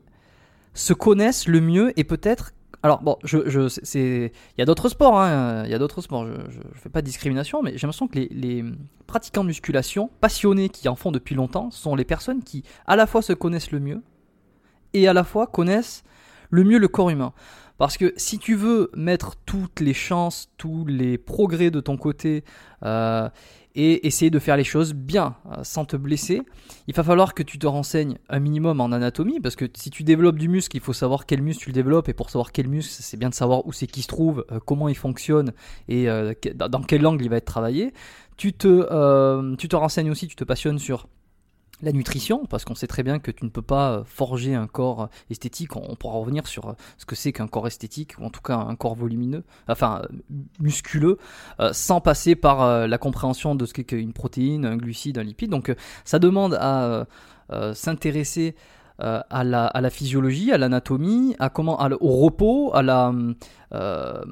se 0.74 0.93
connaissent 0.93 1.48
le 1.48 1.62
mieux 1.62 1.98
et 2.00 2.03
peut-être. 2.03 2.53
Alors 2.84 3.01
bon, 3.01 3.17
je, 3.24 3.50
je 3.50 3.67
c'est, 3.67 4.31
il 4.57 4.60
y 4.60 4.62
a 4.62 4.65
d'autres 4.65 4.89
sports, 4.89 5.19
hein, 5.19 5.63
il 5.65 5.72
y 5.72 5.74
a 5.74 5.79
d'autres 5.79 6.01
sports. 6.01 6.27
Je, 6.27 6.34
je, 6.51 6.79
fais 6.79 6.89
pas 6.89 7.01
de 7.01 7.07
discrimination, 7.07 7.63
mais 7.63 7.72
j'ai 7.72 7.88
l'impression 7.88 8.07
que 8.07 8.19
les, 8.19 8.27
les, 8.29 8.65
pratiquants 9.07 9.41
de 9.41 9.48
musculation, 9.48 10.12
passionnés 10.22 10.69
qui 10.69 10.88
en 10.89 10.96
font 10.96 11.12
depuis 11.12 11.34
longtemps, 11.34 11.72
sont 11.72 11.96
les 11.96 12.05
personnes 12.05 12.43
qui 12.43 12.63
à 12.86 12.96
la 12.96 13.07
fois 13.07 13.22
se 13.22 13.34
connaissent 13.34 13.72
le 13.72 13.79
mieux 13.79 14.01
et 14.93 15.07
à 15.07 15.13
la 15.13 15.24
fois 15.24 15.48
connaissent 15.48 16.03
le 16.50 16.63
mieux 16.63 16.77
le 16.77 16.88
corps 16.88 17.10
humain. 17.10 17.34
Parce 17.77 17.98
que 17.98 18.13
si 18.17 18.39
tu 18.39 18.55
veux 18.55 18.89
mettre 18.96 19.36
toutes 19.46 19.79
les 19.79 19.93
chances, 19.93 20.50
tous 20.57 20.86
les 20.86 21.17
progrès 21.17 21.69
de 21.69 21.79
ton 21.79 21.96
côté 21.96 22.43
euh, 22.84 23.29
et 23.77 24.07
essayer 24.07 24.31
de 24.31 24.39
faire 24.39 24.57
les 24.57 24.63
choses 24.63 24.93
bien, 24.93 25.36
euh, 25.51 25.63
sans 25.63 25.86
te 25.86 25.96
blesser, 25.96 26.41
il 26.88 26.96
va 26.96 27.03
falloir 27.03 27.36
que 27.36 27.43
tu 27.43 27.60
te 27.60 27.67
renseignes 27.67 28.17
un 28.27 28.39
minimum 28.39 28.81
en 28.81 28.91
anatomie, 28.91 29.39
parce 29.39 29.55
que 29.55 29.65
si 29.75 29.91
tu 29.91 30.03
développes 30.03 30.39
du 30.39 30.50
muscle, 30.50 30.75
il 30.75 30.81
faut 30.81 30.93
savoir 30.93 31.27
quel 31.27 31.43
muscle 31.43 31.63
tu 31.63 31.69
le 31.69 31.74
développes, 31.74 32.10
et 32.10 32.13
pour 32.13 32.31
savoir 32.31 32.51
quel 32.51 32.67
muscle, 32.67 32.91
c'est 32.91 33.17
bien 33.17 33.29
de 33.29 33.36
savoir 33.36 33.67
où 33.67 33.72
c'est 33.72 33.86
qu'il 33.86 34.01
se 34.01 34.07
trouve, 34.07 34.46
euh, 34.51 34.60
comment 34.65 34.89
il 34.89 34.98
fonctionne, 34.98 35.53
et 35.88 36.10
euh, 36.10 36.34
dans 36.55 36.81
quel 36.81 37.05
angle 37.05 37.24
il 37.24 37.29
va 37.29 37.38
être 37.38 37.46
travaillé. 37.46 37.93
Tu 38.36 38.53
te, 38.53 39.55
tu 39.55 39.67
te 39.67 39.75
renseignes 39.75 40.12
aussi, 40.12 40.27
tu 40.27 40.36
te 40.36 40.43
passionnes 40.43 40.77
sur 40.77 41.07
la 41.81 41.91
nutrition, 41.91 42.46
parce 42.46 42.65
qu'on 42.65 42.75
sait 42.75 42.88
très 42.88 43.03
bien 43.03 43.19
que 43.19 43.29
tu 43.31 43.46
ne 43.46 43.50
peux 43.50 43.62
pas 43.62 43.91
euh, 43.91 44.03
forger 44.03 44.55
un 44.55 44.67
corps 44.67 45.03
euh, 45.03 45.07
esthétique. 45.29 45.75
On 45.75 45.96
pourra 45.96 46.17
revenir 46.17 46.48
sur 46.48 46.69
euh, 46.69 46.74
ce 46.98 47.05
que 47.05 47.15
c'est 47.15 47.31
qu'un 47.31 47.48
corps 47.48 47.67
esthétique, 47.67 48.15
ou 48.19 48.25
en 48.25 48.29
tout 48.29 48.41
cas 48.41 48.55
un 48.57 48.75
corps 48.75 48.96
volumineux, 48.96 49.43
enfin 49.67 50.01
musculeux, 50.60 51.17
sans 51.72 52.01
passer 52.01 52.36
par 52.36 52.88
la 52.88 52.98
compréhension 52.98 53.55
de 53.55 53.65
ce 53.65 53.74
qu'est 53.74 53.91
une 53.96 54.13
protéine, 54.13 54.65
un 54.65 54.77
glucide, 54.77 55.17
un 55.17 55.24
lipide. 55.24 55.50
Donc 55.50 55.74
ça 56.05 56.19
demande 56.19 56.55
à 56.60 57.05
s'intéresser 57.74 58.55
euh, 59.00 59.22
à, 59.30 59.44
la, 59.44 59.68
à, 59.68 59.89
physiologie, 59.92 60.51
à 60.51 60.58
l'anatomie, 60.58 61.36
à 61.38 61.50
comment, 61.50 61.77
au 62.01 62.13
repos, 62.13 62.72
à 62.74 62.82
la, 62.82 63.13
euh, 63.74 64.24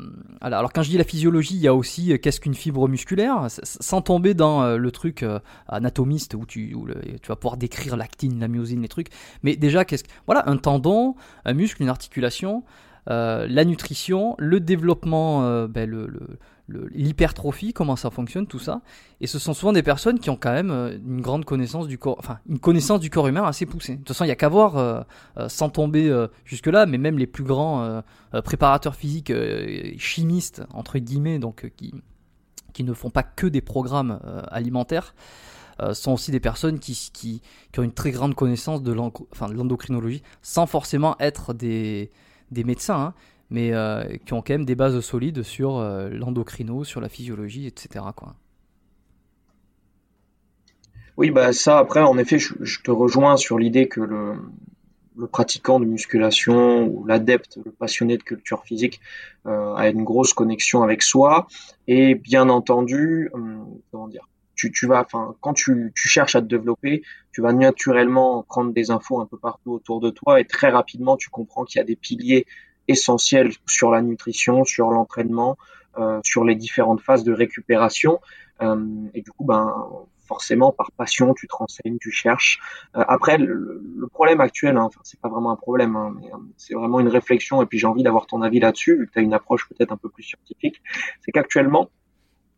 alors 0.41 0.73
quand 0.73 0.81
je 0.81 0.89
dis 0.89 0.97
la 0.97 1.03
physiologie, 1.03 1.53
il 1.55 1.61
y 1.61 1.67
a 1.67 1.75
aussi 1.75 2.11
euh, 2.11 2.17
qu'est-ce 2.17 2.39
qu'une 2.39 2.55
fibre 2.55 2.87
musculaire, 2.87 3.45
sans 3.49 4.01
tomber 4.01 4.33
dans 4.33 4.75
le 4.75 4.91
truc 4.91 5.23
anatomiste 5.67 6.33
où 6.33 6.45
tu, 6.47 6.73
où 6.73 6.87
tu 6.87 7.27
vas 7.27 7.35
pouvoir 7.35 7.57
décrire 7.57 7.95
l'actine, 7.95 8.39
la 8.39 8.47
myosine, 8.47 8.81
les 8.81 8.87
trucs. 8.87 9.09
Mais 9.43 9.55
déjà, 9.55 9.85
qu'est-ce 9.85 10.05
voilà, 10.25 10.49
un 10.49 10.57
tendon, 10.57 11.15
un 11.45 11.53
muscle, 11.53 11.83
une 11.83 11.89
articulation, 11.89 12.63
la 13.07 13.65
nutrition, 13.65 14.35
le 14.37 14.59
développement, 14.59 15.67
ben, 15.67 15.89
le, 15.89 16.07
le 16.07 16.37
l'hypertrophie, 16.67 17.73
comment 17.73 17.95
ça 17.95 18.09
fonctionne, 18.09 18.47
tout 18.47 18.59
ça. 18.59 18.81
Et 19.21 19.27
ce 19.27 19.39
sont 19.39 19.53
souvent 19.53 19.73
des 19.73 19.83
personnes 19.83 20.19
qui 20.19 20.29
ont 20.29 20.37
quand 20.37 20.51
même 20.51 20.71
euh, 20.71 20.97
une 21.05 21.21
grande 21.21 21.45
connaissance 21.45 21.87
du 21.87 21.97
corps, 21.97 22.15
enfin 22.19 22.39
une 22.49 22.59
connaissance 22.59 22.99
du 22.99 23.09
corps 23.09 23.27
humain 23.27 23.43
assez 23.43 23.65
poussée. 23.65 23.93
De 23.93 23.97
toute 23.99 24.09
façon, 24.09 24.23
il 24.23 24.27
n'y 24.27 24.33
a 24.33 24.35
qu'à 24.35 24.49
voir, 24.49 24.77
euh, 24.77 25.01
euh, 25.37 25.49
sans 25.49 25.69
tomber 25.69 26.25
jusque-là, 26.43 26.85
mais 26.85 26.97
même 26.97 27.17
les 27.17 27.27
plus 27.27 27.43
grands 27.43 28.01
préparateurs 28.43 28.95
physiques, 28.95 29.31
chimistes, 29.97 30.63
entre 30.73 30.99
guillemets, 30.99 31.39
donc 31.39 31.71
qui, 31.77 31.93
qui 32.73 32.83
ne 32.83 32.93
font 32.93 33.09
pas 33.09 33.23
que 33.23 33.47
des 33.47 33.61
programmes 33.61 34.19
alimentaires, 34.49 35.15
sont 35.93 36.13
aussi 36.13 36.31
des 36.31 36.39
personnes 36.39 36.79
qui, 36.79 37.09
qui, 37.13 37.41
qui, 37.71 37.79
ont 37.79 37.83
une 37.83 37.93
très 37.93 38.11
grande 38.11 38.35
connaissance 38.35 38.81
de 38.83 38.93
l'endocrinologie, 38.93 40.23
sans 40.41 40.65
forcément 40.65 41.15
être 41.19 41.53
des, 41.53 42.11
des 42.51 42.63
médecins. 42.63 42.99
Hein 42.99 43.13
mais 43.49 43.73
euh, 43.73 44.03
qui 44.25 44.33
ont 44.33 44.41
quand 44.41 44.53
même 44.53 44.65
des 44.65 44.75
bases 44.75 44.99
solides 45.01 45.43
sur 45.43 45.77
euh, 45.77 46.09
l'endocrino, 46.09 46.83
sur 46.83 47.01
la 47.01 47.09
physiologie, 47.09 47.67
etc. 47.67 48.05
Oui, 51.17 51.31
bah 51.31 51.53
ça, 51.53 51.77
après, 51.77 52.01
en 52.01 52.17
effet, 52.17 52.39
je, 52.39 52.81
te 52.81 52.91
rejoins 52.91 53.37
sur 53.37 53.57
l'idée 53.57 53.87
que 53.87 54.01
le, 54.01 55.27
pratiquant 55.31 55.79
de 55.79 55.85
musculation 55.85 56.87
ou 56.87 57.05
l'adepte, 57.05 57.57
le 57.63 57.71
passionné 57.71 58.17
de 58.17 58.23
culture 58.23 58.63
physique 58.63 58.99
euh, 59.45 59.73
a 59.75 59.87
une 59.89 60.03
grosse 60.03 60.33
connexion 60.33 60.83
avec 60.83 61.01
soi 61.01 61.47
et 61.87 62.15
bien 62.15 62.49
entendu, 62.49 63.29
hum, 63.33 63.79
comment 63.91 64.09
dire, 64.09 64.27
tu, 64.55 64.71
tu 64.71 64.87
vas, 64.87 65.01
enfin, 65.01 65.35
quand 65.39 65.53
tu, 65.53 65.93
tu 65.95 66.09
cherches 66.09 66.35
à 66.35 66.41
te 66.41 66.47
développer, 66.47 67.03
tu 67.35 67.41
vas 67.41 67.51
naturellement 67.51 68.43
prendre 68.43 68.71
des 68.71 68.91
infos 68.91 69.19
un 69.19 69.25
peu 69.25 69.37
partout 69.37 69.73
autour 69.73 69.99
de 69.99 70.09
toi 70.09 70.39
et 70.39 70.45
très 70.45 70.69
rapidement, 70.69 71.17
tu 71.17 71.29
comprends 71.29 71.65
qu'il 71.65 71.79
y 71.79 71.81
a 71.81 71.83
des 71.83 71.97
piliers 71.97 72.45
essentiels 72.87 73.51
sur 73.67 73.91
la 73.91 74.01
nutrition, 74.01 74.63
sur 74.63 74.89
l'entraînement, 74.89 75.57
euh, 75.97 76.21
sur 76.23 76.45
les 76.45 76.55
différentes 76.55 77.01
phases 77.01 77.25
de 77.25 77.33
récupération. 77.33 78.21
Euh, 78.61 78.85
et 79.13 79.21
du 79.21 79.31
coup, 79.31 79.43
ben, 79.43 79.85
forcément, 80.25 80.71
par 80.71 80.93
passion, 80.93 81.33
tu 81.33 81.45
te 81.49 81.55
renseignes, 81.57 81.97
tu 81.99 82.09
cherches. 82.09 82.61
Euh, 82.95 83.03
après, 83.05 83.37
le, 83.37 83.83
le, 83.97 84.07
problème 84.07 84.39
actuel, 84.39 84.77
hein, 84.77 84.83
enfin, 84.83 85.01
c'est 85.03 85.19
pas 85.19 85.27
vraiment 85.27 85.51
un 85.51 85.57
problème, 85.57 85.97
hein, 85.97 86.15
mais 86.17 86.31
euh, 86.31 86.37
c'est 86.55 86.73
vraiment 86.73 87.01
une 87.01 87.09
réflexion. 87.09 87.61
Et 87.61 87.65
puis, 87.65 87.79
j'ai 87.79 87.87
envie 87.87 88.03
d'avoir 88.03 88.27
ton 88.27 88.43
avis 88.43 88.61
là-dessus, 88.61 88.97
vu 88.97 89.07
que 89.07 89.11
tu 89.11 89.19
as 89.19 89.23
une 89.23 89.33
approche 89.33 89.67
peut-être 89.67 89.91
un 89.91 89.97
peu 89.97 90.07
plus 90.07 90.23
scientifique. 90.23 90.81
C'est 91.19 91.33
qu'actuellement, 91.33 91.89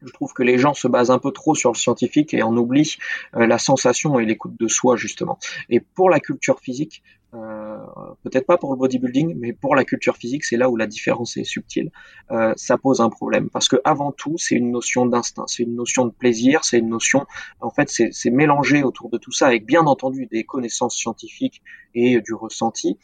je 0.02 0.12
trouve 0.12 0.34
que 0.34 0.44
les 0.44 0.58
gens 0.58 0.74
se 0.74 0.88
basent 0.88 1.12
un 1.12 1.20
peu 1.20 1.32
trop 1.32 1.56
sur 1.56 1.72
le 1.72 1.78
scientifique 1.78 2.34
et 2.34 2.44
en 2.44 2.56
oublient 2.56 2.98
euh, 3.36 3.48
la 3.48 3.58
sensation 3.58 4.20
et 4.20 4.26
l'écoute 4.26 4.60
de 4.60 4.68
soi 4.68 4.96
justement. 4.96 5.40
Et 5.70 5.80
pour 5.80 6.10
la 6.10 6.20
culture 6.20 6.60
physique, 6.60 7.04
euh, 7.34 7.78
peut-être 8.24 8.46
pas 8.46 8.58
pour 8.58 8.72
le 8.72 8.78
bodybuilding, 8.78 9.36
mais 9.38 9.52
pour 9.52 9.76
la 9.76 9.84
culture 9.84 10.16
physique, 10.16 10.46
c'est 10.46 10.56
là 10.56 10.70
où 10.70 10.78
la 10.78 10.88
différence 10.88 11.36
est 11.36 11.44
subtile. 11.44 11.92
Euh, 12.32 12.54
ça 12.56 12.78
pose 12.78 13.02
un 13.02 13.10
problème 13.10 13.50
parce 13.50 13.68
que 13.68 13.76
avant 13.84 14.12
tout, 14.12 14.38
c'est 14.38 14.56
une 14.56 14.72
notion 14.72 15.06
d'instinct, 15.06 15.46
c'est 15.48 15.64
une 15.64 15.76
notion 15.76 16.06
de 16.06 16.12
plaisir, 16.12 16.64
c'est 16.64 16.80
une 16.80 16.90
notion, 16.90 17.26
en 17.60 17.70
fait, 17.70 17.90
c'est 17.90 18.30
mélangé 18.30 18.84
autour 18.84 19.10
de 19.10 19.18
tout 19.18 19.32
ça 19.32 19.48
avec 19.48 19.66
bien 19.66 19.82
entendu 19.82 20.28
des 20.28 20.46
connaissances 20.46 20.96
scientifiques 20.96 21.62
et 21.96 22.22
du 22.22 22.34
ressenti 22.34 22.98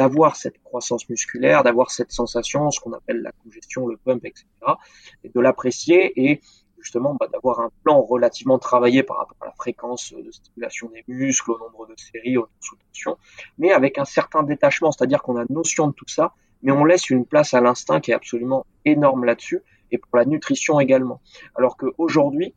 d'avoir 0.00 0.34
cette 0.34 0.62
croissance 0.62 1.06
musculaire, 1.10 1.62
d'avoir 1.62 1.90
cette 1.90 2.10
sensation, 2.10 2.70
ce 2.70 2.80
qu'on 2.80 2.94
appelle 2.94 3.20
la 3.20 3.32
congestion, 3.32 3.86
le 3.86 3.98
pump, 3.98 4.24
etc., 4.24 4.46
et 5.24 5.28
de 5.28 5.40
l'apprécier 5.40 6.18
et 6.18 6.40
justement 6.78 7.18
bah, 7.20 7.28
d'avoir 7.30 7.60
un 7.60 7.68
plan 7.84 8.00
relativement 8.00 8.58
travaillé 8.58 9.02
par 9.02 9.18
rapport 9.18 9.36
à 9.42 9.44
la 9.44 9.52
fréquence 9.52 10.14
de 10.14 10.30
stimulation 10.30 10.88
des 10.88 11.04
muscles, 11.06 11.50
au 11.50 11.58
nombre 11.58 11.86
de 11.86 11.92
séries, 11.98 12.38
au 12.38 12.48
sous 12.60 12.76
tension, 12.76 13.18
mais 13.58 13.72
avec 13.72 13.98
un 13.98 14.06
certain 14.06 14.42
détachement, 14.42 14.90
c'est-à-dire 14.90 15.20
qu'on 15.20 15.36
a 15.36 15.44
notion 15.50 15.88
de 15.88 15.92
tout 15.92 16.08
ça, 16.08 16.32
mais 16.62 16.72
on 16.72 16.86
laisse 16.86 17.10
une 17.10 17.26
place 17.26 17.52
à 17.52 17.60
l'instinct 17.60 18.00
qui 18.00 18.12
est 18.12 18.14
absolument 18.14 18.64
énorme 18.86 19.26
là-dessus, 19.26 19.60
et 19.92 19.98
pour 19.98 20.16
la 20.16 20.24
nutrition 20.24 20.80
également. 20.80 21.20
Alors 21.56 21.76
qu'aujourd'hui, 21.76 22.54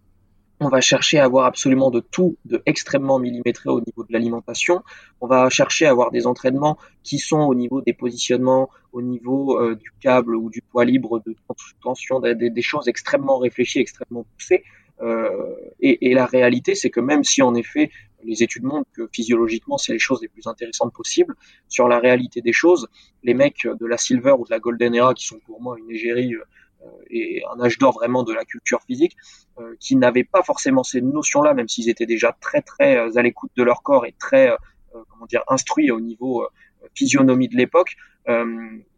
on 0.65 0.69
va 0.69 0.81
chercher 0.81 1.19
à 1.19 1.25
avoir 1.25 1.45
absolument 1.45 1.91
de 1.91 1.99
tout, 1.99 2.37
de 2.45 2.61
extrêmement 2.65 3.19
millimétré 3.19 3.69
au 3.69 3.79
niveau 3.79 4.03
de 4.03 4.13
l'alimentation. 4.13 4.83
On 5.21 5.27
va 5.27 5.49
chercher 5.49 5.85
à 5.85 5.91
avoir 5.91 6.11
des 6.11 6.27
entraînements 6.27 6.77
qui 7.03 7.19
sont 7.19 7.41
au 7.41 7.55
niveau 7.55 7.81
des 7.81 7.93
positionnements, 7.93 8.69
au 8.91 9.01
niveau 9.01 9.59
euh, 9.59 9.75
du 9.75 9.91
câble 9.99 10.35
ou 10.35 10.49
du 10.49 10.61
poids 10.61 10.85
libre, 10.85 11.21
de 11.25 11.35
tension, 11.81 12.19
des, 12.19 12.61
choses 12.61 12.87
extrêmement 12.87 13.37
réfléchies, 13.37 13.79
extrêmement 13.79 14.25
poussées. 14.37 14.63
Euh, 15.01 15.55
et, 15.79 16.13
la 16.13 16.25
réalité, 16.25 16.75
c'est 16.75 16.89
que 16.89 16.99
même 16.99 17.23
si 17.23 17.41
en 17.41 17.55
effet 17.55 17.89
les 18.23 18.41
études 18.41 18.63
montrent 18.63 18.89
que 18.93 19.09
physiologiquement 19.11 19.77
c'est 19.77 19.91
les 19.91 19.99
choses 19.99 20.21
les 20.21 20.29
plus 20.29 20.47
intéressantes 20.47 20.93
possibles, 20.93 21.35
sur 21.67 21.89
la 21.89 21.99
réalité 21.99 22.41
des 22.41 22.53
choses, 22.53 22.87
les 23.23 23.33
mecs 23.33 23.67
de 23.67 23.85
la 23.85 23.97
Silver 23.97 24.33
ou 24.39 24.45
de 24.45 24.51
la 24.51 24.59
Golden 24.59 24.95
Era, 24.95 25.13
qui 25.13 25.25
sont 25.25 25.39
pour 25.45 25.61
moi 25.61 25.77
une 25.77 25.91
égérie 25.91 26.35
euh, 26.35 26.43
et 27.09 27.43
un 27.55 27.61
âge 27.61 27.77
d'or 27.77 27.93
vraiment 27.93 28.23
de 28.23 28.33
la 28.33 28.45
culture 28.45 28.81
physique, 28.81 29.15
euh, 29.59 29.75
qui 29.79 29.95
n'avaient 29.95 30.23
pas 30.23 30.43
forcément 30.43 30.83
ces 30.83 31.01
notions-là, 31.01 31.53
même 31.53 31.67
s'ils 31.67 31.89
étaient 31.89 32.05
déjà 32.05 32.35
très 32.39 32.61
très 32.61 32.97
euh, 32.97 33.17
à 33.17 33.21
l'écoute 33.21 33.51
de 33.55 33.63
leur 33.63 33.83
corps 33.83 34.05
et 34.05 34.15
très 34.19 34.51
comment 35.09 35.25
dire 35.25 35.41
instruits 35.47 35.89
au 35.89 35.99
niveau 35.99 36.47
physionomie 36.93 37.47
de 37.47 37.57
l'époque, 37.57 37.95
euh, 38.29 38.45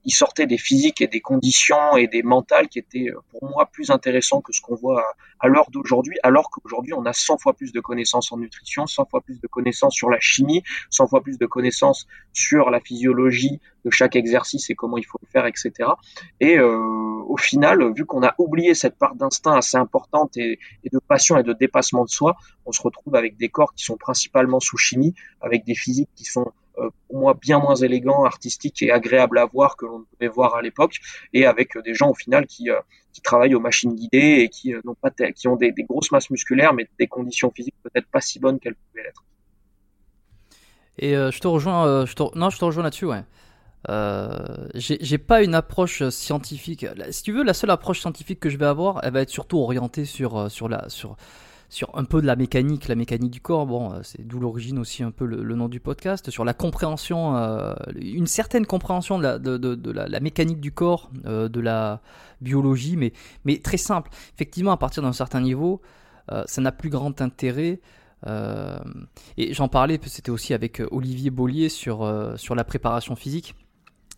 il 0.06 0.12
sortait 0.12 0.48
des 0.48 0.58
physiques 0.58 1.02
et 1.02 1.08
des 1.08 1.22
conditions 1.22 1.98
et 1.98 2.08
des 2.08 2.24
mentales 2.24 2.68
qui 2.68 2.80
étaient 2.80 3.12
pour 3.32 3.50
moi 3.50 3.66
plus 3.66 3.90
intéressants 3.90 4.42
que 4.42 4.54
ce 4.54 4.62
qu'on 4.62 4.76
voit 4.76 5.04
à, 5.40 5.48
l'heure 5.48 5.70
d'aujourd'hui, 5.72 6.18
alors 6.24 6.50
qu'aujourd'hui 6.50 6.94
on 6.94 7.06
a 7.06 7.14
100 7.14 7.40
fois 7.40 7.54
plus 7.54 7.72
de 7.72 7.80
connaissances 7.80 8.32
en 8.32 8.38
nutrition, 8.38 8.88
100 8.88 9.06
fois 9.06 9.22
plus 9.22 9.40
de 9.42 9.48
connaissances 9.48 9.94
sur 9.94 10.10
la 10.10 10.20
chimie, 10.20 10.64
100 10.92 11.08
fois 11.08 11.22
plus 11.22 11.38
de 11.38 11.46
connaissances 11.46 12.08
sur 12.34 12.70
la 12.70 12.80
physiologie 12.80 13.60
de 13.84 13.92
chaque 13.92 14.16
exercice 14.16 14.70
et 14.70 14.76
comment 14.76 14.98
il 14.98 15.06
faut 15.06 15.20
le 15.22 15.28
faire, 15.28 15.46
etc. 15.46 15.72
Et 16.40 16.58
euh, 16.58 16.78
au 17.28 17.38
final, 17.38 17.94
vu 17.94 18.06
qu'on 18.06 18.24
a 18.24 18.34
oublié 18.38 18.74
cette 18.74 18.98
part 18.98 19.16
d'instinct 19.16 19.56
assez 19.56 19.78
importante 19.78 20.38
et, 20.38 20.60
de 20.92 21.00
passion 21.00 21.38
et 21.38 21.44
de 21.44 21.54
dépassement 21.54 22.04
de 22.04 22.10
soi, 22.10 22.36
on 22.66 22.72
se 22.72 22.82
retrouve 22.82 23.16
avec 23.16 23.38
des 23.38 23.50
corps 23.50 23.74
qui 23.74 23.84
sont 23.84 23.98
principalement 23.98 24.60
sous 24.60 24.78
chimie, 24.78 25.14
avec 25.42 25.66
des 25.66 25.76
physiques 25.76 26.10
qui 26.16 26.26
sont 26.26 26.48
euh, 26.48 26.65
pour 27.08 27.20
moi 27.20 27.38
bien 27.40 27.60
moins 27.60 27.76
élégant, 27.76 28.26
artistique 28.26 28.82
et 28.82 28.92
agréable 28.92 29.38
à 29.38 29.46
voir 29.46 29.78
que 29.78 29.86
l'on 29.86 30.04
pouvait 30.04 30.28
voir 30.28 30.56
à 30.56 30.62
l'époque, 30.62 31.00
et 31.34 31.46
avec 31.46 31.76
euh, 31.76 31.82
des 31.82 31.94
gens 31.94 32.10
au 32.10 32.14
final 32.14 32.46
qui, 32.46 32.70
euh, 32.70 32.80
qui 33.14 33.22
travaillent 33.22 33.56
aux 33.56 33.60
machines 33.60 33.94
guidées 33.94 34.40
et 34.42 34.50
qui 34.50 34.74
n'ont 34.84 34.96
pas 34.96 35.12
qui 35.12 35.48
ont 35.48 35.56
des, 35.56 35.72
des, 35.72 35.84
grosses 35.84 36.12
masses 36.12 36.30
musculaires, 36.30 36.74
mais 36.74 36.88
des 37.00 37.08
conditions 37.08 37.52
physiques 37.52 37.76
peut-être 37.84 38.08
pas 38.08 38.22
si 38.22 38.40
bonnes 38.40 38.60
qu'elles 38.60 38.76
pouvaient 38.76 39.04
l'être. 39.04 39.24
Et 40.98 41.12
je 41.14 41.40
te 41.40 41.48
rejoins, 41.48 42.06
je 42.06 42.14
te, 42.14 42.38
non, 42.38 42.50
je 42.50 42.58
te 42.58 42.64
rejoins 42.64 42.84
là-dessus, 42.84 43.06
ouais. 43.06 43.24
Euh, 43.90 44.68
j'ai 44.74 45.18
pas 45.18 45.44
une 45.44 45.56
approche 45.56 46.08
scientifique. 46.10 46.86
Si 47.12 47.22
tu 47.22 47.34
veux, 47.34 47.44
la 47.44 47.54
seule 47.54 47.70
approche 47.70 48.00
scientifique 48.00 48.40
que 48.40 48.50
je 48.50 48.58
vais 48.58 48.66
avoir, 48.66 49.02
elle 49.04 49.12
va 49.14 49.22
être 49.22 49.30
surtout 49.30 49.60
orientée 49.60 50.06
sur, 50.06 50.50
sur, 50.50 50.70
la, 50.70 50.88
sur, 50.90 51.18
sur 51.70 51.90
un 51.98 52.04
peu 52.04 52.22
de 52.22 52.28
la 52.28 52.36
mécanique, 52.36 52.88
la 52.88 52.96
mécanique 52.96 53.32
du 53.32 53.42
corps. 53.42 53.66
Bon, 53.66 53.92
euh, 53.92 54.00
c'est 54.04 54.26
d'où 54.26 54.40
l'origine 54.40 54.80
aussi 54.80 55.04
un 55.04 55.12
peu 55.12 55.26
le, 55.26 55.56
nom 55.56 55.68
du 55.68 55.80
podcast. 55.80 56.30
Sur 56.30 56.46
la 56.46 56.54
compréhension, 56.54 57.36
euh, 57.36 57.74
une 57.96 58.28
certaine 58.28 58.66
compréhension 58.66 59.20
de 59.20 59.92
la, 59.92 60.20
mécanique 60.20 60.60
du 60.60 60.72
corps, 60.72 61.10
euh, 61.26 61.50
de 61.50 61.60
la 61.60 62.02
biologie, 62.42 62.98
mais, 62.98 63.14
mais 63.46 63.58
très 63.58 63.78
simple. 63.78 64.12
Effectivement, 64.36 64.72
à 64.72 64.78
partir 64.78 65.04
d'un 65.04 65.14
certain 65.14 65.42
niveau, 65.42 65.82
ça 66.48 66.62
n'a 66.62 66.72
plus 66.72 66.90
grand 66.90 67.22
intérêt. 67.22 67.80
et 69.38 69.54
j'en 69.54 69.68
parlais, 69.68 70.00
c'était 70.06 70.32
aussi 70.32 70.54
avec 70.54 70.82
Olivier 70.92 71.30
Bollier 71.30 71.70
sur, 71.70 72.34
sur 72.36 72.56
la 72.56 72.64
préparation 72.64 73.16
physique 73.16 73.56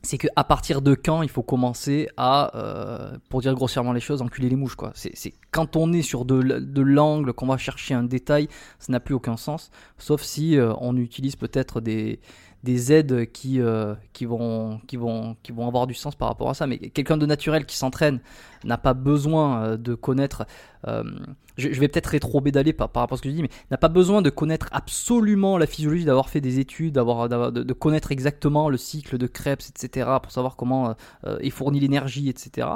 c'est 0.03 0.17
qu'à 0.17 0.43
partir 0.43 0.81
de 0.81 0.95
quand 0.95 1.21
il 1.21 1.29
faut 1.29 1.43
commencer 1.43 2.07
à, 2.17 2.55
euh, 2.55 3.17
pour 3.29 3.41
dire 3.41 3.53
grossièrement 3.53 3.93
les 3.93 3.99
choses, 3.99 4.21
enculer 4.21 4.49
les 4.49 4.55
mouches. 4.55 4.75
quoi. 4.75 4.91
C'est 4.93 5.33
quand 5.51 5.75
on 5.75 5.91
est 5.91 6.01
sur 6.01 6.23
de, 6.23 6.41
de 6.41 6.81
l'angle, 6.81 7.33
qu'on 7.33 7.47
va 7.47 7.57
chercher 7.57 7.93
un 7.93 8.03
détail, 8.03 8.47
ça 8.79 8.91
n'a 8.91 8.99
plus 8.99 9.15
aucun 9.15 9.37
sens, 9.37 9.71
sauf 9.97 10.21
si 10.21 10.57
euh, 10.57 10.73
on 10.79 10.95
utilise 10.97 11.35
peut-être 11.35 11.81
des, 11.81 12.19
des 12.63 12.91
aides 12.91 13.31
qui, 13.31 13.61
euh, 13.61 13.95
qui, 14.13 14.25
vont, 14.25 14.79
qui, 14.87 14.97
vont, 14.97 15.35
qui 15.43 15.51
vont 15.51 15.67
avoir 15.67 15.87
du 15.87 15.93
sens 15.93 16.15
par 16.15 16.27
rapport 16.27 16.49
à 16.49 16.53
ça. 16.53 16.67
Mais 16.67 16.77
quelqu'un 16.77 17.17
de 17.17 17.25
naturel 17.25 17.65
qui 17.65 17.77
s'entraîne 17.77 18.19
n'a 18.63 18.77
pas 18.77 18.93
besoin 18.93 19.63
euh, 19.63 19.77
de 19.77 19.93
connaître, 19.93 20.45
euh, 20.87 21.03
je, 21.57 21.67
vais 21.79 21.87
peut-être 21.87 22.07
rétro-bédaler 22.07 22.73
par, 22.73 22.89
par, 22.89 23.01
rapport 23.01 23.15
à 23.15 23.17
ce 23.17 23.21
que 23.21 23.29
je 23.29 23.35
dis, 23.35 23.41
mais 23.41 23.49
n'a 23.71 23.77
pas 23.77 23.89
besoin 23.89 24.21
de 24.21 24.29
connaître 24.29 24.67
absolument 24.71 25.57
la 25.57 25.67
physiologie, 25.67 26.05
d'avoir 26.05 26.29
fait 26.29 26.41
des 26.41 26.59
études, 26.59 26.93
d'avoir, 26.93 27.29
de, 27.29 27.73
connaître 27.73 28.11
exactement 28.11 28.69
le 28.69 28.77
cycle 28.77 29.17
de 29.17 29.27
Krebs, 29.27 29.69
etc., 29.69 30.09
pour 30.21 30.31
savoir 30.31 30.55
comment 30.55 30.95
est 31.39 31.49
fournie 31.49 31.79
l'énergie, 31.79 32.29
etc 32.29 32.67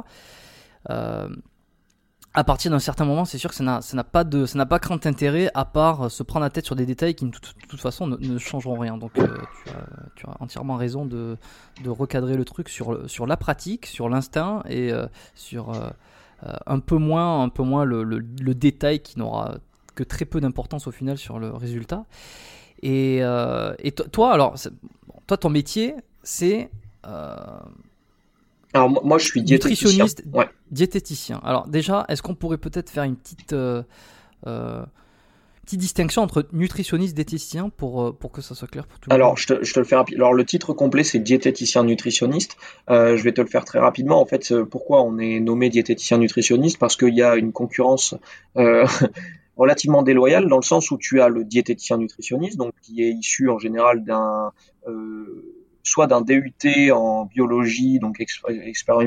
à 2.34 2.44
partir 2.46 2.72
d'un 2.72 2.80
certain 2.80 3.04
moment, 3.04 3.26
c'est 3.26 3.38
sûr 3.38 3.50
que 3.50 3.56
ça 3.56 3.64
n'a 3.64 4.04
pas 4.04 4.24
de, 4.24 4.46
ça 4.46 4.58
n'a 4.58 4.66
pas 4.66 4.80
grand 4.80 5.06
intérêt 5.06 5.52
à 5.54 5.66
part 5.66 6.04
euh, 6.04 6.10
se 6.10 6.24
prendre 6.24 6.46
la 6.46 6.50
tête 6.50 6.66
sur 6.66 6.78
des 6.78 6.86
détails 6.86 7.14
qui 7.14 7.26
de 7.26 7.32
toute, 7.68 7.82
façon 7.82 8.08
ne, 8.08 8.38
changeront 8.38 8.80
rien. 8.80 8.98
Donc 8.98 9.18
euh, 9.20 9.38
tu, 10.16 10.26
as, 10.26 10.38
entièrement 10.40 10.78
raison 10.78 11.06
de, 11.06 11.38
de, 11.84 11.90
recadrer 11.90 12.38
le 12.38 12.46
truc 12.46 12.70
sur, 12.70 13.10
sur 13.10 13.28
la 13.28 13.36
pratique, 13.36 13.86
sur 13.86 14.08
l'instinct 14.08 14.64
et 14.70 14.94
euh, 14.94 15.08
sur 15.36 15.74
un 16.66 16.80
peu 16.80 16.96
moins, 16.96 17.44
un 17.44 17.50
peu 17.50 17.64
moins 17.64 17.84
le, 17.84 18.04
le, 18.04 18.56
détail 18.56 19.02
qui 19.02 19.20
n'aura 19.20 19.58
que 19.94 20.04
très 20.04 20.26
peu 20.26 20.40
d'importance 20.42 20.88
au 20.88 20.92
final 20.92 21.18
sur 21.18 21.38
le 21.38 21.52
résultat. 21.52 22.06
Et, 22.82 23.18
et 23.18 23.92
toi, 23.92 24.34
alors, 24.34 24.56
toi, 25.28 25.38
ton 25.38 25.50
métier, 25.50 25.96
c'est 26.24 26.72
alors 28.74 29.06
moi 29.06 29.18
je 29.18 29.26
suis 29.26 29.42
nutritionniste, 29.42 30.24
diététicien. 30.72 31.42
Alors 31.44 31.68
déjà, 31.68 32.06
est-ce 32.08 32.22
qu'on 32.22 32.36
pourrait 32.36 32.58
peut-être 32.58 32.90
faire 32.90 33.04
une 33.04 33.18
petite 33.18 33.54
euh, 33.54 33.84
euh, 34.48 34.84
petite 35.66 35.80
distinction 35.80 36.22
entre 36.22 36.48
nutritionniste 36.54 37.14
diététicien 37.16 37.70
pour 37.70 38.02
euh, 38.02 38.12
pour 38.14 38.32
que 38.32 38.42
ça 38.42 38.56
soit 38.56 38.70
clair 38.70 38.88
pour 38.88 39.00
tout 39.00 39.10
le 39.10 39.16
monde? 39.16 39.22
Alors 39.22 39.38
je 39.38 39.48
te, 39.48 39.64
je 39.64 39.74
te 39.74 39.80
le 39.80 39.86
fais 39.86 39.96
rapide. 39.96 40.16
Alors 40.16 40.34
le 40.34 40.46
titre 40.46 40.74
complet 40.74 41.04
c'est 41.04 41.20
diététicien 41.20 41.84
nutritionniste. 41.84 42.58
je 42.88 43.22
vais 43.22 43.34
te 43.34 43.42
le 43.42 43.48
faire 43.48 43.66
très 43.66 43.80
rapidement. 43.80 44.22
En 44.22 44.26
fait, 44.26 44.54
pourquoi 44.64 45.04
on 45.04 45.18
est 45.18 45.40
nommé 45.40 45.70
diététicien 45.70 46.18
nutritionniste? 46.18 46.78
Parce 46.78 46.96
qu'il 46.96 47.16
y 47.16 47.22
a 47.22 47.36
une 47.36 47.52
concurrence. 47.52 48.16
relativement 49.58 50.02
déloyale 50.02 50.48
dans 50.48 50.56
le 50.56 50.64
sens 50.64 50.90
où 50.90 50.98
tu 50.98 51.22
as 51.22 51.28
le 51.28 51.44
diététicien 51.44 51.98
nutritionniste 51.98 52.58
donc 52.58 52.74
qui 52.82 53.04
est 53.04 53.12
issu 53.12 53.50
en 53.50 53.60
général 53.60 54.04
d'un 54.04 54.54
soit 55.84 56.08
d'un 56.08 56.22
DUT 56.22 56.92
en 56.92 57.26
biologie, 57.26 58.00
donc 58.00 58.24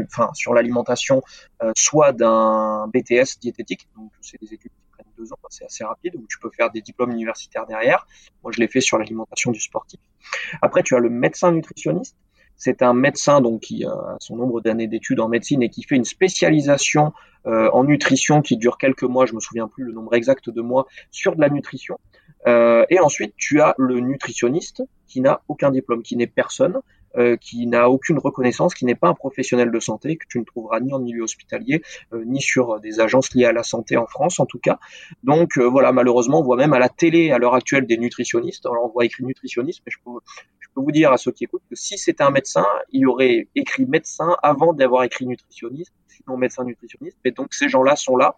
enfin, 0.08 0.30
sur 0.34 0.54
l'alimentation, 0.54 1.22
euh, 1.62 1.72
soit 1.76 2.12
d'un 2.12 2.88
BTS 2.88 3.38
diététique, 3.40 3.88
donc 3.96 4.10
c'est 4.20 4.40
des 4.40 4.54
études 4.54 4.72
qui 4.72 4.90
prennent 4.92 5.12
deux 5.16 5.32
ans, 5.32 5.38
c'est 5.50 5.64
assez 5.64 5.84
rapide, 5.84 6.14
où 6.16 6.26
tu 6.28 6.38
peux 6.38 6.50
faire 6.50 6.70
des 6.70 6.80
diplômes 6.80 7.12
universitaires 7.12 7.66
derrière. 7.66 8.06
Moi, 8.42 8.52
je 8.54 8.60
l'ai 8.60 8.68
fait 8.68 8.80
sur 8.80 8.98
l'alimentation 8.98 9.52
du 9.52 9.60
sportif. 9.60 10.00
Après, 10.62 10.82
tu 10.82 10.94
as 10.94 10.98
le 10.98 11.10
médecin 11.10 11.52
nutritionniste, 11.52 12.16
c'est 12.56 12.82
un 12.82 12.94
médecin 12.94 13.40
donc 13.40 13.62
qui 13.62 13.84
a 13.84 14.16
son 14.20 14.36
nombre 14.36 14.60
d'années 14.60 14.86
d'études 14.86 15.20
en 15.20 15.28
médecine 15.28 15.62
et 15.62 15.70
qui 15.70 15.82
fait 15.82 15.96
une 15.96 16.04
spécialisation 16.04 17.12
en 17.46 17.84
nutrition 17.84 18.40
qui 18.40 18.56
dure 18.56 18.78
quelques 18.78 19.02
mois, 19.02 19.26
je 19.26 19.34
me 19.34 19.40
souviens 19.40 19.68
plus 19.68 19.84
le 19.84 19.92
nombre 19.92 20.14
exact 20.14 20.48
de 20.48 20.60
mois, 20.62 20.86
sur 21.10 21.36
de 21.36 21.42
la 21.42 21.50
nutrition. 21.50 21.98
Et 22.46 23.00
ensuite, 23.00 23.34
tu 23.36 23.60
as 23.60 23.74
le 23.78 24.00
nutritionniste 24.00 24.82
qui 25.06 25.20
n'a 25.20 25.40
aucun 25.48 25.70
diplôme, 25.70 26.02
qui 26.02 26.16
n'est 26.16 26.26
personne, 26.26 26.80
euh, 27.16 27.36
qui 27.36 27.68
n'a 27.68 27.88
aucune 27.88 28.18
reconnaissance, 28.18 28.74
qui 28.74 28.84
n'est 28.84 28.96
pas 28.96 29.06
un 29.06 29.14
professionnel 29.14 29.70
de 29.70 29.78
santé, 29.78 30.16
que 30.16 30.26
tu 30.28 30.40
ne 30.40 30.44
trouveras 30.44 30.80
ni 30.80 30.92
en 30.92 30.98
milieu 30.98 31.22
hospitalier, 31.22 31.80
euh, 32.12 32.24
ni 32.26 32.40
sur 32.40 32.80
des 32.80 32.98
agences 32.98 33.32
liées 33.34 33.44
à 33.44 33.52
la 33.52 33.62
santé 33.62 33.96
en 33.96 34.06
France 34.06 34.40
en 34.40 34.46
tout 34.46 34.58
cas. 34.58 34.80
Donc 35.22 35.56
euh, 35.56 35.62
voilà, 35.62 35.92
malheureusement, 35.92 36.40
on 36.40 36.42
voit 36.42 36.56
même 36.56 36.72
à 36.72 36.80
la 36.80 36.88
télé 36.88 37.30
à 37.30 37.38
l'heure 37.38 37.54
actuelle 37.54 37.86
des 37.86 37.98
nutritionnistes. 37.98 38.66
Alors 38.66 38.86
on 38.86 38.88
voit 38.88 39.04
écrit 39.04 39.22
nutritionniste, 39.22 39.82
mais 39.86 39.92
je 39.92 39.98
peux, 40.04 40.10
je 40.58 40.66
peux 40.74 40.80
vous 40.80 40.90
dire 40.90 41.12
à 41.12 41.16
ceux 41.16 41.30
qui 41.30 41.44
écoutent 41.44 41.62
que 41.70 41.76
si 41.76 41.98
c'était 41.98 42.24
un 42.24 42.32
médecin, 42.32 42.66
il 42.90 43.06
aurait 43.06 43.46
écrit 43.54 43.86
médecin 43.86 44.36
avant 44.42 44.72
d'avoir 44.72 45.04
écrit 45.04 45.28
nutritionniste, 45.28 45.92
sinon 46.08 46.36
médecin 46.36 46.64
nutritionniste. 46.64 47.18
Et 47.24 47.30
donc 47.30 47.54
ces 47.54 47.68
gens-là 47.68 47.94
sont 47.94 48.16
là 48.16 48.34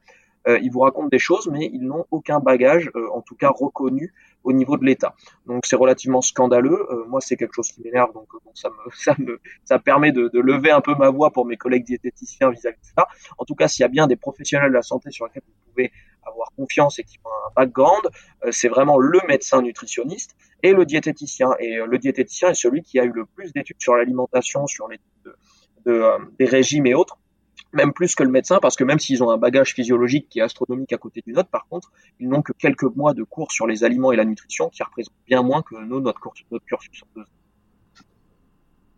euh, 0.48 0.58
ils 0.62 0.70
vous 0.70 0.80
racontent 0.80 1.08
des 1.08 1.18
choses, 1.18 1.48
mais 1.50 1.68
ils 1.72 1.82
n'ont 1.82 2.04
aucun 2.10 2.38
bagage, 2.38 2.90
euh, 2.94 3.08
en 3.12 3.20
tout 3.20 3.34
cas 3.34 3.50
reconnu 3.50 4.12
au 4.44 4.52
niveau 4.52 4.76
de 4.76 4.84
l'État. 4.84 5.14
Donc 5.46 5.66
c'est 5.66 5.76
relativement 5.76 6.20
scandaleux. 6.20 6.86
Euh, 6.90 7.04
moi, 7.06 7.20
c'est 7.20 7.36
quelque 7.36 7.54
chose 7.54 7.70
qui 7.72 7.82
m'énerve, 7.82 8.12
donc 8.12 8.28
bon, 8.44 8.52
ça 8.54 8.70
me, 8.70 8.90
ça 8.94 9.14
me, 9.18 9.40
ça 9.64 9.78
permet 9.78 10.12
de, 10.12 10.30
lever 10.38 10.70
un 10.70 10.80
peu 10.80 10.94
ma 10.94 11.10
voix 11.10 11.30
pour 11.32 11.46
mes 11.46 11.56
collègues 11.56 11.84
diététiciens 11.84 12.50
vis-à-vis 12.50 12.76
de 12.76 12.86
ça. 12.96 13.08
En 13.38 13.44
tout 13.44 13.54
cas, 13.54 13.66
s'il 13.68 13.82
y 13.82 13.84
a 13.84 13.88
bien 13.88 14.06
des 14.06 14.16
professionnels 14.16 14.68
de 14.68 14.74
la 14.74 14.82
santé 14.82 15.10
sur 15.10 15.26
lesquels 15.26 15.42
vous 15.46 15.70
pouvez 15.72 15.90
avoir 16.24 16.48
confiance 16.56 16.98
et 16.98 17.04
qui 17.04 17.18
ont 17.24 17.28
un 17.28 17.52
background, 17.56 18.08
c'est 18.50 18.68
vraiment 18.68 18.98
le 18.98 19.20
médecin 19.26 19.62
nutritionniste 19.62 20.36
et 20.62 20.72
le 20.72 20.84
diététicien. 20.84 21.54
Et 21.58 21.78
le 21.84 21.98
diététicien 21.98 22.50
est 22.50 22.54
celui 22.54 22.82
qui 22.82 23.00
a 23.00 23.04
eu 23.04 23.12
le 23.12 23.24
plus 23.24 23.52
d'études 23.52 23.80
sur 23.80 23.96
l'alimentation, 23.96 24.66
sur 24.66 24.88
les 24.88 24.98
de, 25.24 25.34
de, 25.86 26.02
des 26.38 26.44
régimes 26.44 26.86
et 26.86 26.94
autres 26.94 27.18
même 27.72 27.92
plus 27.92 28.14
que 28.14 28.22
le 28.22 28.30
médecin, 28.30 28.58
parce 28.60 28.76
que 28.76 28.84
même 28.84 28.98
s'ils 28.98 29.22
ont 29.22 29.30
un 29.30 29.36
bagage 29.38 29.74
physiologique 29.74 30.28
qui 30.28 30.38
est 30.38 30.42
astronomique 30.42 30.92
à 30.92 30.98
côté 30.98 31.22
du 31.26 31.32
nôtre, 31.32 31.50
par 31.50 31.66
contre, 31.68 31.90
ils 32.20 32.28
n'ont 32.28 32.42
que 32.42 32.52
quelques 32.52 32.84
mois 32.96 33.14
de 33.14 33.22
cours 33.22 33.52
sur 33.52 33.66
les 33.66 33.84
aliments 33.84 34.12
et 34.12 34.16
la 34.16 34.24
nutrition, 34.24 34.68
qui 34.68 34.82
représentent 34.82 35.14
bien 35.26 35.42
moins 35.42 35.62
que 35.62 35.74
nous, 35.76 36.00
notre, 36.00 36.20
notre 36.50 36.64
cursus 36.64 37.02
en 37.02 37.20
deux 37.20 37.26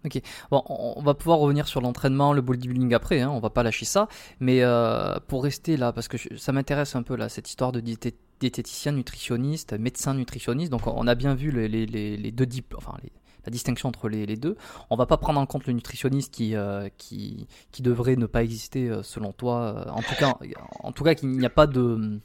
Ok, 0.04 0.20
bon, 0.52 0.62
on 0.68 1.02
va 1.02 1.14
pouvoir 1.14 1.40
revenir 1.40 1.66
sur 1.66 1.80
l'entraînement, 1.80 2.32
le 2.32 2.40
bodybuilding 2.40 2.94
après, 2.94 3.20
hein, 3.20 3.30
on 3.30 3.40
va 3.40 3.50
pas 3.50 3.64
lâcher 3.64 3.84
ça, 3.84 4.06
mais 4.38 4.62
euh, 4.62 5.18
pour 5.26 5.42
rester 5.42 5.76
là, 5.76 5.92
parce 5.92 6.06
que 6.06 6.16
ça 6.36 6.52
m'intéresse 6.52 6.94
un 6.94 7.02
peu 7.02 7.16
là, 7.16 7.28
cette 7.28 7.48
histoire 7.48 7.72
de 7.72 7.80
diététicien, 7.80 8.92
nutritionniste, 8.92 9.72
médecin 9.72 10.14
nutritionniste, 10.14 10.70
donc 10.70 10.86
on 10.86 11.06
a 11.08 11.14
bien 11.16 11.34
vu 11.34 11.50
les, 11.50 11.66
les, 11.68 12.16
les 12.16 12.30
deux 12.30 12.46
diplômes, 12.46 12.78
enfin 12.78 12.96
les, 13.02 13.10
la 13.44 13.50
distinction 13.50 13.88
entre 13.88 14.08
les, 14.08 14.36
deux. 14.36 14.56
On 14.90 14.96
va 14.96 15.06
pas 15.06 15.16
prendre 15.16 15.40
en 15.40 15.46
compte 15.46 15.66
le 15.66 15.72
nutritionniste 15.72 16.32
qui, 16.32 16.54
euh, 16.54 16.88
qui, 16.98 17.46
qui 17.72 17.82
devrait 17.82 18.16
ne 18.16 18.26
pas 18.26 18.42
exister 18.42 18.88
euh, 18.88 19.02
selon 19.02 19.32
toi. 19.32 19.86
En 19.90 20.02
tout 20.02 20.14
cas, 20.18 20.36
en 20.80 20.92
tout 20.92 21.04
cas 21.04 21.14
qu'il 21.14 21.30
n'y 21.30 21.46
a 21.46 21.50
pas 21.50 21.66
de 21.66 22.20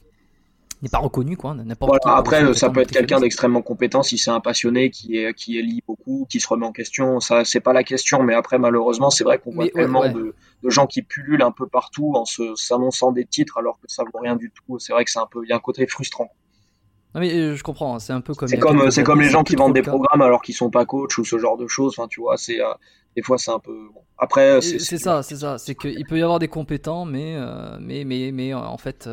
n'est 0.84 0.90
pas 0.90 0.98
reconnu 0.98 1.36
quoi. 1.36 1.56
Après 2.04 2.54
ça 2.54 2.70
peut 2.70 2.80
être 2.80 2.92
quelqu'un 2.92 3.20
d'extrêmement 3.20 3.62
compétent 3.62 4.02
si 4.02 4.18
c'est 4.18 4.30
un 4.30 4.40
passionné 4.40 4.90
qui 4.90 5.16
est 5.16 5.34
qui 5.34 5.58
est 5.58 5.62
lit 5.62 5.82
beaucoup 5.86 6.26
qui 6.28 6.40
se 6.40 6.48
remet 6.48 6.66
en 6.66 6.72
question. 6.72 7.20
Ça 7.20 7.44
c'est 7.44 7.60
pas 7.60 7.72
la 7.72 7.84
question 7.84 8.22
mais 8.22 8.34
après 8.34 8.58
malheureusement 8.58 9.10
c'est 9.10 9.24
vrai 9.24 9.38
qu'on 9.38 9.52
voit 9.52 9.68
tellement 9.68 10.04
De, 10.04 10.34
de, 10.62 10.70
gens 10.70 10.86
qui 10.86 11.02
pullulent 11.02 11.42
un 11.42 11.52
peu 11.52 11.66
partout 11.66 12.12
en 12.14 12.24
se 12.24 12.54
s'annonçant 12.56 13.12
des 13.12 13.24
titres 13.24 13.56
alors 13.58 13.78
que 13.80 13.86
ça 13.88 14.04
vaut 14.04 14.18
rien 14.18 14.36
du 14.36 14.50
tout. 14.50 14.78
C'est 14.78 14.92
vrai 14.92 15.04
que 15.04 15.10
c'est 15.10 15.18
un 15.18 15.28
peu 15.30 15.42
il 15.44 15.48
y 15.48 15.52
a 15.52 15.56
un 15.56 15.60
côté 15.60 15.86
frustrant 15.86 16.30
non 17.14 17.20
mais 17.20 17.32
euh, 17.32 17.54
je 17.54 17.62
comprends, 17.62 17.94
hein, 17.94 17.98
c'est 18.00 18.12
un 18.12 18.20
peu 18.20 18.34
comme. 18.34 18.48
C'est 18.48 18.58
comme, 18.58 18.90
c'est 18.90 19.04
comme 19.04 19.20
les 19.20 19.28
gens 19.28 19.44
qui 19.44 19.54
vendent 19.54 19.74
des 19.74 19.82
programmes 19.82 20.20
alors 20.20 20.42
qu'ils 20.42 20.54
sont 20.54 20.70
pas 20.70 20.84
coach 20.84 21.16
ou 21.18 21.24
ce 21.24 21.38
genre 21.38 21.56
de 21.56 21.68
choses. 21.68 21.94
Enfin, 21.96 22.08
tu 22.08 22.20
vois, 22.20 22.36
c'est 22.36 22.60
euh, 22.60 22.72
des 23.14 23.22
fois 23.22 23.38
c'est 23.38 23.52
un 23.52 23.60
peu. 23.60 23.88
Bon. 23.94 24.00
Après, 24.18 24.60
c'est 24.60 24.98
ça, 24.98 25.22
c'est 25.22 25.36
ça, 25.36 25.58
c'est 25.58 25.76
qu'il 25.76 26.04
peut 26.06 26.18
y 26.18 26.22
avoir 26.22 26.40
des 26.40 26.48
compétents, 26.48 27.04
mais 27.04 27.36
euh, 27.36 27.76
mais 27.80 28.04
mais 28.04 28.32
mais 28.32 28.52
en 28.52 28.78
fait. 28.78 29.08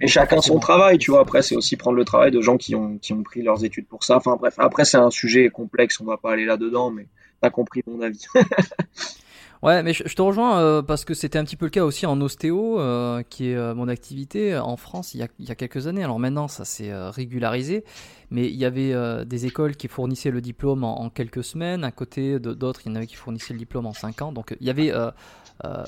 et 0.00 0.08
chacun 0.08 0.40
son 0.40 0.58
travail, 0.58 0.98
tu 0.98 1.12
vois. 1.12 1.20
Après, 1.20 1.42
c'est 1.42 1.54
aussi 1.54 1.76
prendre 1.76 1.96
le 1.96 2.04
travail 2.04 2.32
de 2.32 2.40
gens 2.40 2.56
qui 2.56 2.74
ont 2.74 2.98
qui 2.98 3.12
ont 3.12 3.22
pris 3.22 3.42
leurs 3.42 3.64
études 3.64 3.86
pour 3.86 4.02
ça. 4.02 4.16
Enfin 4.16 4.36
bref, 4.36 4.54
après 4.58 4.84
c'est 4.84 4.98
un 4.98 5.10
sujet 5.10 5.48
complexe, 5.48 6.00
on 6.00 6.04
va 6.04 6.16
pas 6.16 6.32
aller 6.32 6.46
là 6.46 6.56
dedans, 6.56 6.90
mais 6.90 7.06
t'as 7.40 7.50
compris 7.50 7.82
mon 7.86 8.00
avis. 8.00 8.24
Ouais, 9.64 9.82
mais 9.82 9.94
je, 9.94 10.02
te 10.02 10.20
rejoins 10.20 10.60
euh, 10.60 10.82
parce 10.82 11.06
que 11.06 11.14
c'était 11.14 11.38
un 11.38 11.44
petit 11.44 11.56
peu 11.56 11.64
le 11.64 11.70
cas 11.70 11.84
aussi 11.84 12.04
en 12.04 12.20
ostéo, 12.20 12.78
euh, 12.78 13.22
qui 13.22 13.48
est 13.48 13.56
euh, 13.56 13.74
mon 13.74 13.88
activité 13.88 14.58
en 14.58 14.76
France 14.76 15.14
il 15.14 15.20
y, 15.20 15.50
a, 15.50 15.54
quelques 15.54 15.86
années. 15.86 16.04
Alors 16.04 16.20
maintenant, 16.20 16.48
ça 16.48 16.66
s'est 16.66 16.92
régularisé, 17.08 17.82
mais 18.28 18.46
il 18.46 18.56
y 18.56 18.66
avait 18.66 18.94
des 19.24 19.46
écoles 19.46 19.74
qui 19.76 19.88
fournissaient 19.88 20.30
le 20.30 20.42
diplôme 20.42 20.84
en, 20.84 21.08
quelques 21.08 21.42
semaines. 21.42 21.82
À 21.82 21.92
côté 21.92 22.38
d'autres, 22.38 22.82
il 22.84 22.90
y 22.90 22.92
en 22.92 22.96
avait 22.96 23.06
qui 23.06 23.16
fournissaient 23.16 23.54
le 23.54 23.58
diplôme 23.58 23.86
en 23.86 23.94
cinq 23.94 24.20
ans. 24.20 24.32
Donc 24.32 24.54
il 24.60 24.66
y 24.66 24.70
avait, 24.70 24.92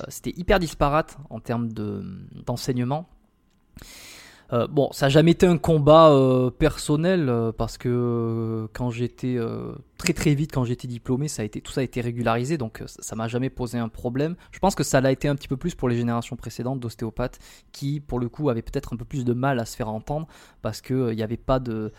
c'était 0.08 0.32
hyper 0.38 0.58
disparate 0.58 1.18
en 1.28 1.40
termes 1.40 1.68
d'enseignement. 2.46 3.06
Euh, 4.52 4.66
bon, 4.68 4.90
ça 4.92 5.06
n'a 5.06 5.10
jamais 5.10 5.32
été 5.32 5.46
un 5.46 5.58
combat 5.58 6.10
euh, 6.10 6.50
personnel 6.50 7.28
euh, 7.28 7.50
parce 7.50 7.78
que 7.78 8.68
quand 8.72 8.90
j'étais 8.90 9.38
très 9.98 10.12
très 10.12 10.34
vite, 10.34 10.52
quand 10.52 10.64
j'étais 10.64 10.86
diplômé, 10.86 11.26
tout 11.64 11.72
ça 11.72 11.80
a 11.80 11.84
été 11.84 12.00
régularisé, 12.00 12.58
donc 12.58 12.82
ça 12.86 13.16
m'a 13.16 13.28
jamais 13.28 13.50
posé 13.50 13.78
un 13.78 13.88
problème. 13.88 14.36
Je 14.52 14.58
pense 14.58 14.74
que 14.74 14.84
ça 14.84 15.00
l'a 15.00 15.10
été 15.10 15.26
un 15.26 15.34
petit 15.34 15.48
peu 15.48 15.56
plus 15.56 15.74
pour 15.74 15.88
les 15.88 15.96
générations 15.96 16.36
précédentes 16.36 16.80
d'ostéopathes 16.80 17.38
qui, 17.72 18.00
pour 18.00 18.20
le 18.20 18.28
coup, 18.28 18.50
avaient 18.50 18.62
peut-être 18.62 18.92
un 18.92 18.96
peu 18.96 19.04
plus 19.04 19.24
de 19.24 19.32
mal 19.32 19.58
à 19.58 19.64
se 19.64 19.76
faire 19.76 19.88
entendre 19.88 20.28
parce 20.62 20.80
que 20.80 21.12
il 21.12 21.16
n'y 21.16 21.22
avait 21.22 21.36
pas 21.36 21.58
de, 21.58 21.92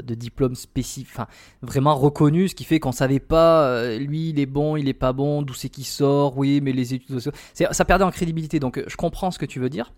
diplôme 0.00 0.54
spécifique, 0.54 1.08
enfin 1.12 1.26
vraiment 1.60 1.94
reconnu, 1.94 2.48
ce 2.48 2.54
qui 2.54 2.64
fait 2.64 2.80
qu'on 2.80 2.92
savait 2.92 3.20
pas 3.20 3.96
lui 3.96 4.30
il 4.30 4.38
est 4.38 4.46
bon, 4.46 4.76
il 4.76 4.88
est 4.88 4.94
pas 4.94 5.12
bon, 5.12 5.42
d'où 5.42 5.54
c'est 5.54 5.68
qu'il 5.68 5.84
sort, 5.84 6.38
oui, 6.38 6.60
mais 6.62 6.72
les 6.72 6.94
études, 6.94 7.20
ça 7.54 7.84
perdait 7.84 8.04
en 8.04 8.10
crédibilité. 8.10 8.60
Donc 8.60 8.82
je 8.86 8.96
comprends 8.96 9.30
ce 9.30 9.38
que 9.38 9.46
tu 9.46 9.60
veux 9.60 9.70
dire. 9.70 9.92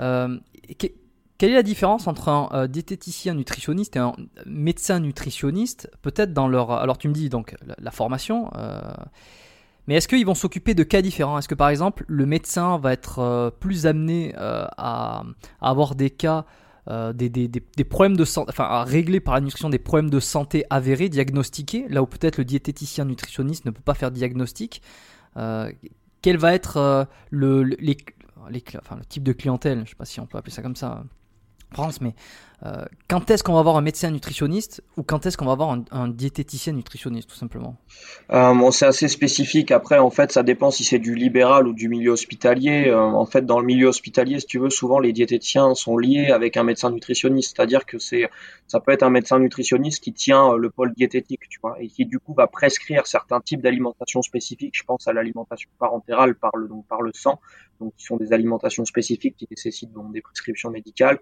Euh, 0.00 0.38
quelle 1.38 1.50
est 1.50 1.54
la 1.54 1.62
différence 1.62 2.06
entre 2.06 2.28
un 2.28 2.48
euh, 2.52 2.66
diététicien 2.66 3.34
nutritionniste 3.34 3.96
et 3.96 4.00
un 4.00 4.14
médecin 4.46 4.98
nutritionniste 5.00 5.90
Peut-être 6.02 6.32
dans 6.32 6.48
leur. 6.48 6.72
Alors, 6.72 6.98
tu 6.98 7.08
me 7.08 7.12
dis 7.12 7.28
donc 7.28 7.54
la, 7.78 7.90
formation. 7.90 8.50
Euh, 8.56 8.80
mais 9.86 9.94
est-ce 9.94 10.08
qu'ils 10.08 10.26
vont 10.26 10.34
s'occuper 10.34 10.74
de 10.74 10.82
cas 10.82 11.00
différents? 11.00 11.38
Est-ce 11.38 11.48
que 11.48 11.54
par 11.54 11.68
exemple, 11.68 12.04
le 12.08 12.26
médecin 12.26 12.78
va 12.78 12.92
être 12.92 13.54
plus 13.60 13.86
amené 13.86 14.34
à, 14.36 15.22
avoir 15.62 15.94
des 15.94 16.10
cas, 16.10 16.44
des, 17.14 17.84
problèmes 17.88 18.16
de 18.16 18.26
santé, 18.26 18.50
enfin 18.50 18.64
à 18.64 18.84
régler 18.84 19.20
par 19.20 19.32
la 19.32 19.40
nutrition 19.40 19.70
des 19.70 19.78
problèmes 19.78 20.10
de 20.10 20.20
santé 20.20 20.66
avérés, 20.68 21.08
diagnostiqués, 21.08 21.86
là 21.88 22.02
où 22.02 22.06
peut-être 22.06 22.36
le 22.36 22.44
diététicien 22.44 23.06
nutritionniste 23.06 23.64
ne 23.64 23.70
peut 23.70 23.80
pas 23.82 23.94
faire 23.94 24.10
diagnostic? 24.10 24.82
Quel 25.34 26.36
va 26.36 26.52
être 26.52 27.08
le, 27.30 27.62
les, 27.62 27.96
le 28.48 29.04
type 29.04 29.22
de 29.22 29.32
clientèle, 29.32 29.82
je 29.84 29.90
sais 29.90 29.96
pas 29.96 30.04
si 30.04 30.20
on 30.20 30.26
peut 30.26 30.38
appeler 30.38 30.52
ça 30.52 30.62
comme 30.62 30.76
ça, 30.76 31.04
France, 31.72 32.00
mais 32.00 32.14
euh, 32.66 32.84
quand 33.08 33.30
est-ce 33.30 33.44
qu'on 33.44 33.52
va 33.52 33.60
avoir 33.60 33.76
un 33.76 33.82
médecin 33.82 34.10
nutritionniste 34.10 34.82
ou 34.96 35.04
quand 35.04 35.26
est-ce 35.26 35.36
qu'on 35.36 35.44
va 35.44 35.52
avoir 35.52 35.78
un, 35.92 36.08
diététicien 36.08 36.72
nutritionniste, 36.72 37.28
tout 37.28 37.36
simplement 37.36 37.76
euh, 38.32 38.52
bon, 38.52 38.72
C'est 38.72 38.86
assez 38.86 39.06
spécifique. 39.06 39.70
Après, 39.70 39.98
en 39.98 40.10
fait, 40.10 40.32
ça 40.32 40.42
dépend 40.42 40.72
si 40.72 40.82
c'est 40.82 40.98
du 40.98 41.14
libéral 41.14 41.68
ou 41.68 41.72
du 41.72 41.88
milieu 41.88 42.10
hospitalier. 42.10 42.88
Euh, 42.88 43.00
en 43.00 43.26
fait, 43.26 43.46
dans 43.46 43.60
le 43.60 43.66
milieu 43.66 43.86
hospitalier, 43.86 44.40
si 44.40 44.46
tu 44.46 44.58
veux, 44.58 44.70
souvent 44.70 44.98
les 44.98 45.12
diététiciens 45.12 45.74
sont 45.74 45.96
liés 45.96 46.30
avec 46.32 46.56
un 46.56 46.64
médecin 46.64 46.90
nutritionniste. 46.90 47.54
C'est-à-dire 47.56 47.86
que 47.86 47.98
c'est, 48.00 48.28
ça 48.66 48.80
peut 48.80 48.90
être 48.90 49.04
un 49.04 49.10
médecin 49.10 49.38
nutritionniste 49.38 50.02
qui 50.02 50.12
tient 50.12 50.56
le 50.56 50.70
pôle 50.70 50.92
diététique, 50.94 51.48
tu 51.48 51.60
vois, 51.62 51.76
et 51.80 51.86
qui 51.86 52.06
du 52.06 52.18
coup 52.18 52.34
va 52.34 52.48
prescrire 52.48 53.06
certains 53.06 53.40
types 53.40 53.62
d'alimentation 53.62 54.20
spécifiques. 54.20 54.76
Je 54.76 54.82
pense 54.82 55.06
à 55.06 55.12
l'alimentation 55.12 55.70
parentérale 55.78 56.34
par 56.34 56.56
le, 56.56 56.66
donc 56.66 56.86
par 56.88 57.02
le 57.02 57.12
sang, 57.14 57.40
donc 57.80 57.94
qui 57.96 58.04
sont 58.04 58.16
des 58.16 58.32
alimentations 58.32 58.84
spécifiques 58.84 59.36
qui 59.36 59.46
nécessitent 59.48 59.92
donc 59.92 60.12
des 60.12 60.20
prescriptions 60.22 60.70
médicales. 60.70 61.20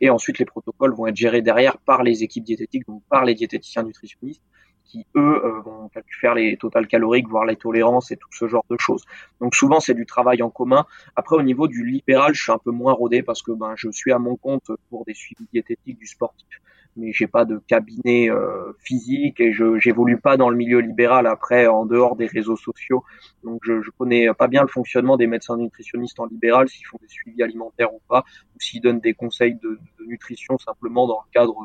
et 0.00 0.10
ensuite 0.10 0.27
les 0.36 0.44
protocoles 0.44 0.94
vont 0.94 1.06
être 1.06 1.16
gérés 1.16 1.40
derrière 1.40 1.78
par 1.78 2.02
les 2.02 2.22
équipes 2.22 2.44
diététiques, 2.44 2.86
donc 2.86 3.02
par 3.08 3.24
les 3.24 3.34
diététiciens 3.34 3.84
nutritionnistes, 3.84 4.42
qui 4.88 5.06
eux 5.16 5.44
euh, 5.44 5.60
vont 5.60 5.90
faire 6.20 6.34
les 6.34 6.56
totales 6.56 6.86
caloriques, 6.86 7.28
voire 7.28 7.44
les 7.44 7.56
tolérances 7.56 8.10
et 8.10 8.16
tout 8.16 8.28
ce 8.32 8.48
genre 8.48 8.64
de 8.70 8.76
choses. 8.78 9.04
Donc 9.40 9.54
souvent 9.54 9.80
c'est 9.80 9.94
du 9.94 10.06
travail 10.06 10.42
en 10.42 10.50
commun. 10.50 10.86
Après 11.14 11.36
au 11.36 11.42
niveau 11.42 11.68
du 11.68 11.84
libéral, 11.84 12.34
je 12.34 12.42
suis 12.42 12.52
un 12.52 12.58
peu 12.58 12.70
moins 12.70 12.92
rodé 12.92 13.22
parce 13.22 13.42
que 13.42 13.52
ben 13.52 13.74
je 13.76 13.90
suis 13.90 14.12
à 14.12 14.18
mon 14.18 14.36
compte 14.36 14.70
pour 14.90 15.04
des 15.04 15.14
suivis 15.14 15.46
diététiques 15.52 15.98
du 15.98 16.06
sportif 16.06 16.60
mais 16.98 17.12
j'ai 17.12 17.26
pas 17.26 17.44
de 17.44 17.58
cabinet 17.66 18.28
euh, 18.30 18.72
physique 18.80 19.40
et 19.40 19.52
je 19.52 19.78
j'évolue 19.78 20.18
pas 20.18 20.36
dans 20.36 20.50
le 20.50 20.56
milieu 20.56 20.80
libéral 20.80 21.26
après 21.26 21.66
en 21.66 21.86
dehors 21.86 22.16
des 22.16 22.26
réseaux 22.26 22.56
sociaux. 22.56 23.04
Donc 23.44 23.60
je, 23.64 23.80
je 23.80 23.90
connais 23.96 24.32
pas 24.34 24.48
bien 24.48 24.62
le 24.62 24.68
fonctionnement 24.68 25.16
des 25.16 25.26
médecins 25.26 25.56
nutritionnistes 25.56 26.18
en 26.20 26.26
libéral, 26.26 26.68
s'ils 26.68 26.86
font 26.86 26.98
des 27.00 27.08
suivis 27.08 27.42
alimentaires 27.42 27.94
ou 27.94 28.00
pas, 28.08 28.24
ou 28.54 28.60
s'ils 28.60 28.80
donnent 28.80 29.00
des 29.00 29.14
conseils 29.14 29.54
de, 29.54 29.78
de, 29.98 30.04
nutrition 30.06 30.58
simplement 30.58 31.06
dans 31.06 31.20
le 31.20 31.30
cadre 31.32 31.56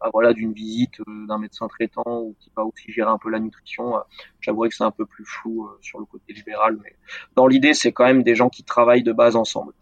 bah, 0.00 0.08
voilà 0.12 0.32
d'une 0.32 0.52
visite 0.52 1.00
euh, 1.00 1.26
d'un 1.26 1.38
médecin 1.38 1.68
traitant 1.68 2.22
ou 2.22 2.34
qui 2.40 2.50
va 2.56 2.64
aussi 2.64 2.90
gérer 2.90 3.10
un 3.10 3.18
peu 3.18 3.28
la 3.28 3.38
nutrition. 3.38 3.96
Euh, 3.96 4.00
j'avouerais 4.40 4.70
que 4.70 4.74
c'est 4.74 4.84
un 4.84 4.90
peu 4.90 5.04
plus 5.04 5.24
flou 5.26 5.68
sur 5.82 5.98
le 5.98 6.06
côté 6.06 6.32
libéral, 6.32 6.78
mais 6.82 6.96
dans 7.36 7.46
l'idée 7.46 7.74
c'est 7.74 7.92
quand 7.92 8.06
même 8.06 8.22
des 8.22 8.34
gens 8.34 8.48
qui 8.48 8.64
travaillent 8.64 9.02
de 9.02 9.12
base 9.12 9.36
ensemble. 9.36 9.74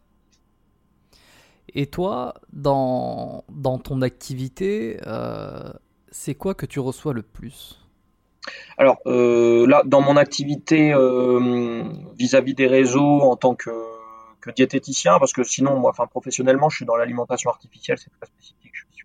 Et 1.74 1.86
toi, 1.86 2.34
dans, 2.52 3.44
dans 3.50 3.78
ton 3.78 4.02
activité, 4.02 4.98
euh, 5.06 5.70
c'est 6.10 6.34
quoi 6.34 6.54
que 6.54 6.66
tu 6.66 6.80
reçois 6.80 7.12
le 7.12 7.22
plus? 7.22 7.78
Alors 8.78 8.96
là, 9.04 9.82
dans 9.84 10.00
mon 10.00 10.16
activité 10.16 10.94
vis-à-vis 12.18 12.54
des 12.54 12.66
réseaux 12.66 13.20
en 13.20 13.36
tant 13.36 13.54
que, 13.54 13.70
que, 14.40 14.50
diététicien, 14.50 15.18
parce 15.18 15.34
que 15.34 15.44
sinon, 15.44 15.78
moi, 15.78 15.90
enfin 15.90 16.06
professionnellement, 16.06 16.70
je 16.70 16.76
suis 16.76 16.86
dans 16.86 16.96
l'alimentation 16.96 17.50
artificielle, 17.50 17.98
c'est 17.98 18.10
très 18.10 18.26
spécifique. 18.26 18.72
Je 18.72 18.78
suis 18.78 19.04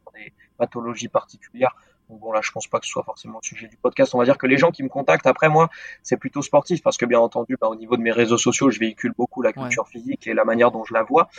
sur 0.54 0.66
des 0.66 0.68
pathologies 0.68 1.08
particulières 1.08 1.76
bon 2.10 2.32
là, 2.32 2.42
je 2.44 2.52
pense 2.52 2.68
pas 2.68 2.80
que 2.80 2.86
ce 2.86 2.92
soit 2.92 3.04
forcément 3.04 3.40
le 3.42 3.48
sujet 3.48 3.68
du 3.68 3.78
podcast. 3.78 4.14
On 4.16 4.18
va 4.18 4.26
dire 4.26 4.38
que 4.38 4.48
les 4.48 4.58
gens 4.58 4.72
qui 4.72 4.84
me 4.84 4.90
contactent 4.90 5.28
après 5.28 5.50
moi, 5.50 5.70
c'est 6.02 6.18
plutôt 6.18 6.42
sportif 6.42 6.82
parce 6.82 6.98
que 6.98 7.06
bien 7.06 7.20
entendu, 7.20 7.58
bah, 7.60 7.68
au 7.68 7.76
niveau 7.76 7.98
de 7.98 8.02
mes 8.02 8.12
réseaux 8.12 8.38
sociaux, 8.38 8.70
je 8.70 8.80
véhicule 8.80 9.14
beaucoup 9.18 9.42
la 9.42 9.54
culture 9.54 9.88
physique 9.88 10.28
et 10.28 10.34
la 10.34 10.46
manière 10.46 10.72
dont 10.72 10.84
je 10.84 10.94
la 10.94 11.04
vois. 11.04 11.30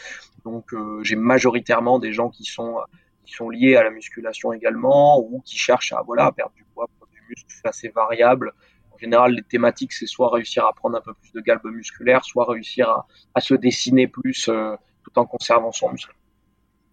Donc 0.45 0.73
euh, 0.75 1.03
j'ai 1.03 1.17
majoritairement 1.17 1.99
des 1.99 2.13
gens 2.13 2.31
qui 2.31 2.45
sont 2.45 2.79
qui 3.25 3.33
sont 3.33 3.49
liés 3.49 3.77
à 3.77 3.83
la 3.83 3.91
musculation 3.91 4.53
également 4.53 5.19
ou 5.19 5.41
qui 5.45 5.57
cherchent 5.57 5.93
à 5.93 6.03
voilà 6.03 6.27
à 6.27 6.33
perdre 6.33 6.53
du 6.55 6.65
poids, 6.75 6.87
du 7.11 7.21
muscle, 7.29 7.47
c'est 7.49 7.67
assez 7.67 7.89
variable. 7.89 8.53
En 8.93 8.99
général, 8.99 9.33
les 9.33 9.43
thématiques, 9.43 9.93
c'est 9.93 10.07
soit 10.07 10.31
réussir 10.31 10.67
à 10.67 10.73
prendre 10.73 10.97
un 10.97 11.01
peu 11.01 11.15
plus 11.15 11.33
de 11.33 11.41
galbe 11.41 11.65
musculaire, 11.65 12.25
soit 12.25 12.45
réussir 12.45 12.89
à, 12.89 13.07
à 13.35 13.41
se 13.41 13.55
dessiner 13.55 14.07
plus 14.07 14.49
euh, 14.49 14.77
tout 15.03 15.19
en 15.19 15.27
conservant 15.27 15.73
son 15.73 15.91
muscle. 15.91 16.15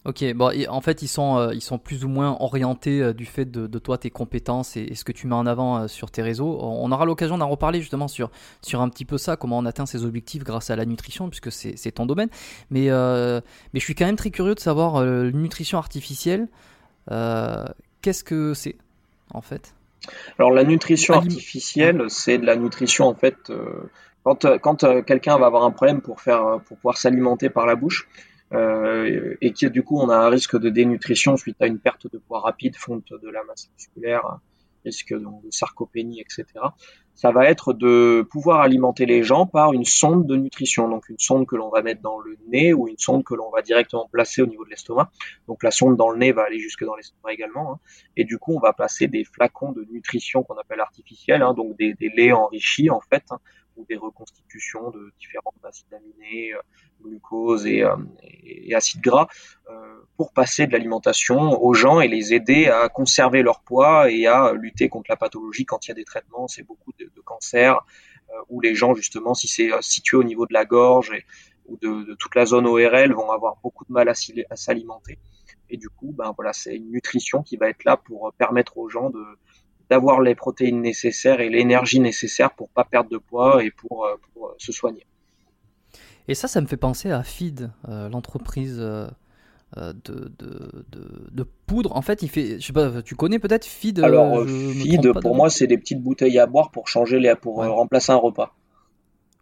Ok, 0.04 0.24
bon, 0.34 0.52
en 0.68 0.82
fait, 0.82 1.04
ils 1.04 1.08
sont, 1.08 1.38
euh, 1.38 1.54
ils 1.54 1.62
sont 1.62 1.78
plus 1.78 2.06
ou 2.06 2.08
moins 2.08 2.36
orientés 2.40 3.04
euh, 3.04 3.14
du 3.14 3.28
fait 3.28 3.46
de, 3.46 3.68
toi, 3.78 4.00
tes 4.00 4.10
compétences 4.10 4.76
et, 4.76 4.96
ce 4.96 5.04
que 5.04 5.12
tu 5.12 5.28
mets 5.28 5.36
en 5.36 5.46
avant 5.46 5.78
euh, 5.78 5.88
sur 5.88 6.10
tes 6.10 6.24
réseaux. 6.24 6.58
On 6.60 6.92
aura 6.92 7.06
l'occasion 7.06 7.38
d'en 7.38 7.48
reparler 7.48 7.82
justement 7.82 8.08
sur, 8.08 8.32
sur 8.64 8.82
un 8.82 8.90
petit 8.90 9.06
peu 9.06 9.20
ça, 9.20 9.36
comment 9.36 9.60
on 9.60 9.66
atteint 9.66 9.86
ses 9.86 10.04
objectifs 10.04 10.44
grâce 10.44 10.72
à 10.72 10.76
la 10.76 10.86
nutrition, 10.86 11.30
puisque 11.30 11.52
c'est 11.52 11.92
ton 11.92 12.08
domaine. 12.08 12.30
Mais, 12.72 12.88
mais 12.88 13.80
je 13.80 13.84
suis 13.84 13.94
quand 13.94 14.06
même 14.06 14.16
très 14.16 14.32
curieux 14.32 14.56
de 14.56 14.60
savoir, 14.60 15.04
nutrition 15.04 15.78
artificielle, 15.78 16.48
qu'est-ce 17.08 18.24
que 18.24 18.54
c'est 18.56 18.78
en 19.34 19.42
fait? 19.42 19.76
Alors, 20.40 20.52
la 20.52 20.64
nutrition 20.64 21.14
artificielle, 21.14 22.06
c'est 22.10 22.40
de 22.40 22.46
la 22.46 22.56
nutrition 22.56 23.06
en 23.06 23.14
fait. 23.14 23.52
quand 24.24 24.48
quand 24.62 25.04
quelqu'un 25.06 25.38
va 25.38 25.46
avoir 25.46 25.64
un 25.64 25.72
problème 25.72 26.02
pour, 26.02 26.22
faire, 26.22 26.60
pour 26.66 26.78
pouvoir 26.78 26.98
s'alimenter 26.98 27.50
par 27.50 27.68
la 27.68 27.76
bouche, 27.76 28.08
euh, 28.54 29.36
et 29.42 29.54
qui 29.54 29.70
du 29.70 29.84
coup 29.84 30.00
on 30.00 30.10
a 30.10 30.16
un 30.16 30.30
risque 30.30 30.60
de 30.60 30.70
dénutrition 30.70 31.38
suite 31.38 31.62
à 31.62 31.68
une 31.68 31.80
perte 31.80 32.12
de 32.12 32.18
poids 32.18 32.42
rapide, 32.42 32.76
fonte 32.76 33.12
de 33.12 33.30
la 33.30 33.44
masse 33.44 33.70
musculaire, 33.74 34.40
risque 34.84 35.14
donc, 35.14 35.44
de 35.44 35.52
sarcopénie, 35.52 36.22
etc. 36.22 36.46
Ça 37.14 37.32
va 37.32 37.46
être 37.46 37.74
de 37.74 38.26
pouvoir 38.32 38.62
alimenter 38.62 39.06
les 39.06 39.24
gens 39.24 39.46
par 39.46 39.74
une 39.74 39.86
sonde 39.86 40.26
de 40.26 40.36
nutrition, 40.36 40.90
donc 40.90 41.08
une 41.10 41.20
sonde 41.20 41.46
que 41.46 41.56
l'on 41.56 41.70
va 41.70 41.82
mettre 41.82 42.02
dans 42.02 42.20
le 42.20 42.38
nez 42.48 42.74
ou 42.74 42.88
une 42.88 42.98
sonde 42.98 43.24
que 43.24 43.36
l'on 43.36 43.52
va 43.52 43.62
directement 43.62 44.08
placer 44.12 44.42
au 44.42 44.48
niveau 44.48 44.66
de 44.66 44.70
l'estomac. 44.70 45.12
Donc 45.48 45.62
la 45.62 45.72
sonde 45.72 45.98
dans 45.98 46.10
le 46.10 46.18
nez 46.18 46.32
va 46.32 46.44
aller 46.44 46.60
jusque 46.60 46.84
dans 46.84 46.96
l'estomac 46.96 47.34
également, 47.34 47.74
hein. 47.74 47.80
et 48.18 48.24
du 48.24 48.38
coup 48.38 48.56
on 48.56 48.60
va 48.60 48.74
placer 48.74 49.08
des 49.08 49.24
flacons 49.24 49.72
de 49.72 49.86
nutrition 49.92 50.44
qu'on 50.44 50.56
appelle 50.56 50.80
artificiels, 50.80 51.42
hein, 51.42 51.54
donc 51.54 51.78
des, 51.78 51.96
laits 52.16 52.34
enrichis 52.34 52.90
en 52.90 53.02
fait, 53.02 53.24
hein, 53.30 53.40
ou 53.78 53.86
des 53.86 53.98
reconstitutions 53.98 54.90
de 54.92 55.12
différents 55.20 55.54
acides 55.64 55.94
aminés, 55.94 56.54
euh, 56.54 56.60
glucose 57.02 57.66
et, 57.66 57.84
euh, 57.84 57.96
et 58.44 58.76
acides 58.76 59.02
gras 59.02 59.28
euh, 59.70 59.74
pour 60.18 60.34
passer 60.34 60.68
de 60.68 60.72
l'alimentation 60.72 61.62
aux 61.62 61.74
gens 61.74 62.00
et 62.00 62.08
les 62.08 62.34
aider 62.34 62.68
à 62.68 62.90
conserver 62.90 63.42
leur 63.42 63.62
poids 63.62 64.12
et 64.12 64.28
à 64.28 64.54
lutter 64.54 64.90
contre 64.90 65.10
la 65.10 65.18
pathologie 65.18 65.66
quand 65.66 65.86
il 65.86 65.90
y 65.90 65.92
a 65.92 65.96
des 65.96 66.06
traitements. 66.06 66.48
C'est 66.48 66.64
beaucoup 66.64 66.92
de, 67.00 67.06
de 67.06 67.22
cancers 67.22 67.80
où 68.48 68.62
les 68.62 68.76
gens 68.76 68.94
justement, 68.94 69.34
si 69.34 69.50
c'est 69.50 69.70
situé 69.82 70.16
au 70.16 70.24
niveau 70.24 70.46
de 70.46 70.54
la 70.54 70.64
gorge 70.64 71.12
et, 71.12 71.26
ou 71.66 71.78
de, 71.78 72.06
de, 72.06 72.16
toute 72.16 72.36
la 72.36 72.46
zone 72.46 72.66
ORL, 72.66 73.14
vont 73.14 73.32
avoir 73.32 73.58
beaucoup 73.62 73.84
de 73.86 73.92
mal 73.92 74.08
à, 74.10 74.14
s'alimenter. 74.56 75.18
Et 75.70 75.78
du 75.78 75.90
coup, 75.90 76.14
ben 76.18 76.34
voilà, 76.36 76.54
c'est 76.54 76.76
une 76.76 76.92
nutrition 76.92 77.44
qui 77.44 77.58
va 77.58 77.70
être 77.70 77.84
là 77.84 77.98
pour 77.98 78.32
permettre 78.38 78.78
aux 78.78 78.90
gens 78.90 79.10
de 79.10 79.24
d'avoir 79.92 80.22
les 80.22 80.36
protéines 80.36 80.82
nécessaires 80.82 81.42
et 81.42 81.50
l'énergie 81.50 82.00
nécessaire 82.00 82.52
pour 82.52 82.70
pas 82.70 82.86
perdre 82.86 83.10
de 83.10 83.18
poids 83.18 83.62
et 83.62 83.72
pour, 83.72 84.08
pour 84.34 84.56
se 84.58 84.72
soigner. 84.72 85.06
Et 86.30 86.34
ça, 86.34 86.48
ça 86.48 86.62
me 86.62 86.66
fait 86.66 86.78
penser 86.78 87.12
à 87.12 87.24
Feed, 87.24 87.72
euh, 87.90 88.08
l'entreprise 88.08 88.78
euh, 88.80 89.06
euh, 89.76 89.92
de, 90.06 90.32
de, 90.40 90.86
de, 91.30 91.46
poudre. 91.66 91.94
En 91.94 92.02
fait, 92.02 92.24
il 92.24 92.30
fait, 92.30 92.58
je 92.58 92.68
sais 92.68 92.72
pas, 92.72 93.02
tu 93.02 93.16
connais 93.16 93.38
peut-être 93.38 93.66
Feed 93.66 94.00
Alors, 94.00 94.48
Feed, 94.48 95.12
pour 95.20 95.36
moi, 95.36 95.50
c'est 95.50 95.68
des 95.68 95.78
petites 95.78 96.02
bouteilles 96.02 96.40
à 96.40 96.46
boire 96.46 96.72
pour 96.72 96.88
changer 96.88 97.20
les, 97.20 97.36
pour 97.36 97.58
remplacer 97.58 98.14
un 98.14 98.18
repas. 98.18 98.56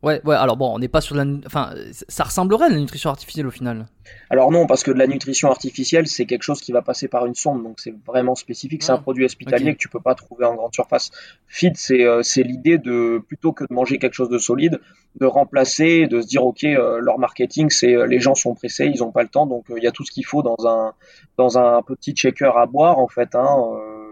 Ouais, 0.02 0.22
ouais, 0.24 0.36
alors 0.36 0.56
bon, 0.56 0.74
on 0.74 0.80
n'est 0.80 0.88
pas 0.88 1.02
sur 1.02 1.16
la. 1.16 1.26
Enfin, 1.46 1.74
ça 2.08 2.24
ressemblerait 2.24 2.68
à 2.68 2.70
la 2.70 2.78
nutrition 2.78 3.10
artificielle 3.10 3.46
au 3.46 3.52
final. 3.52 3.86
Alors 4.30 4.50
non, 4.50 4.66
parce 4.66 4.82
que 4.84 4.92
de 4.92 4.98
la 4.98 5.08
nutrition 5.08 5.50
artificielle, 5.50 6.08
c'est 6.08 6.26
quelque 6.26 6.44
chose 6.44 6.62
qui 6.62 6.72
va 6.72 6.82
passer 6.82 7.10
par 7.10 7.26
une 7.26 7.36
sonde, 7.36 7.64
donc 7.64 7.82
c'est 7.82 7.94
vraiment 8.08 8.36
spécifique. 8.36 8.82
C'est 8.82 8.94
un 8.94 8.98
produit 8.98 9.26
hospitalier 9.26 9.74
que 9.74 9.78
tu 9.78 9.90
peux 9.90 10.00
pas 10.00 10.16
trouver 10.16 10.46
en 10.46 10.56
grande 10.56 10.74
surface. 10.74 11.12
Feed, 11.48 11.76
c'est 11.76 12.06
euh, 12.06 12.22
l'idée 12.38 12.78
de, 12.78 13.22
plutôt 13.28 13.52
que 13.52 13.66
de 13.66 13.74
manger 13.74 13.98
quelque 13.98 14.14
chose 14.14 14.30
de 14.30 14.38
solide, 14.38 14.80
de 15.20 15.26
remplacer, 15.26 16.08
de 16.08 16.22
se 16.22 16.28
dire, 16.28 16.46
OK, 16.46 16.64
euh, 16.64 17.00
leur 17.02 17.20
marketing, 17.20 17.70
c'est 17.70 17.94
euh, 17.94 18.08
les 18.08 18.22
gens 18.22 18.36
sont 18.36 18.56
pressés, 18.56 18.90
ils 18.94 19.04
ont 19.04 19.12
pas 19.12 19.24
le 19.24 19.30
temps, 19.30 19.48
donc 19.48 19.66
il 19.76 19.84
y 19.84 19.88
a 19.88 19.92
tout 19.92 20.06
ce 20.06 20.12
qu'il 20.12 20.26
faut 20.26 20.44
dans 20.44 20.66
un, 20.66 20.94
dans 21.38 21.58
un 21.58 21.82
petit 21.82 22.16
shaker 22.16 22.58
à 22.58 22.68
boire, 22.68 23.00
en 23.00 23.08
fait, 23.08 23.36
hein, 23.36 23.48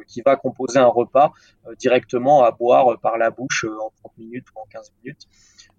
qui 0.08 0.22
va 0.22 0.36
composer 0.36 0.80
un 0.80 0.88
repas 0.88 1.32
directement 1.78 2.44
à 2.44 2.52
boire 2.52 3.00
par 3.00 3.18
la 3.18 3.30
bouche 3.30 3.66
en 3.66 3.92
30 4.04 4.18
minutes 4.18 4.46
ou 4.56 4.60
en 4.60 4.66
15 4.72 4.94
minutes. 5.04 5.28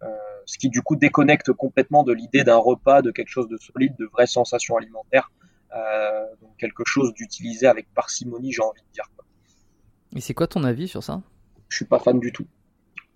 Euh, 0.02 0.06
ce 0.46 0.58
qui 0.58 0.68
du 0.68 0.80
coup 0.80 0.96
déconnecte 0.96 1.52
complètement 1.52 2.04
de 2.04 2.12
l'idée 2.12 2.44
d'un 2.44 2.56
repas, 2.56 3.02
de 3.02 3.10
quelque 3.10 3.28
chose 3.28 3.48
de 3.48 3.56
solide, 3.56 3.96
de 3.98 4.06
vraies 4.06 4.26
sensations 4.26 4.76
alimentaires, 4.76 5.32
euh, 5.74 6.24
donc 6.40 6.56
quelque 6.56 6.84
chose 6.86 7.12
d'utilisé 7.14 7.66
avec 7.66 7.92
parcimonie, 7.94 8.52
j'ai 8.52 8.62
envie 8.62 8.80
de 8.80 8.92
dire. 8.92 9.10
Et 10.14 10.20
c'est 10.20 10.34
quoi 10.34 10.46
ton 10.46 10.62
avis 10.64 10.88
sur 10.88 11.02
ça? 11.02 11.22
Je 11.68 11.76
suis 11.76 11.84
pas 11.84 11.98
fan 11.98 12.20
du 12.20 12.32
tout. 12.32 12.46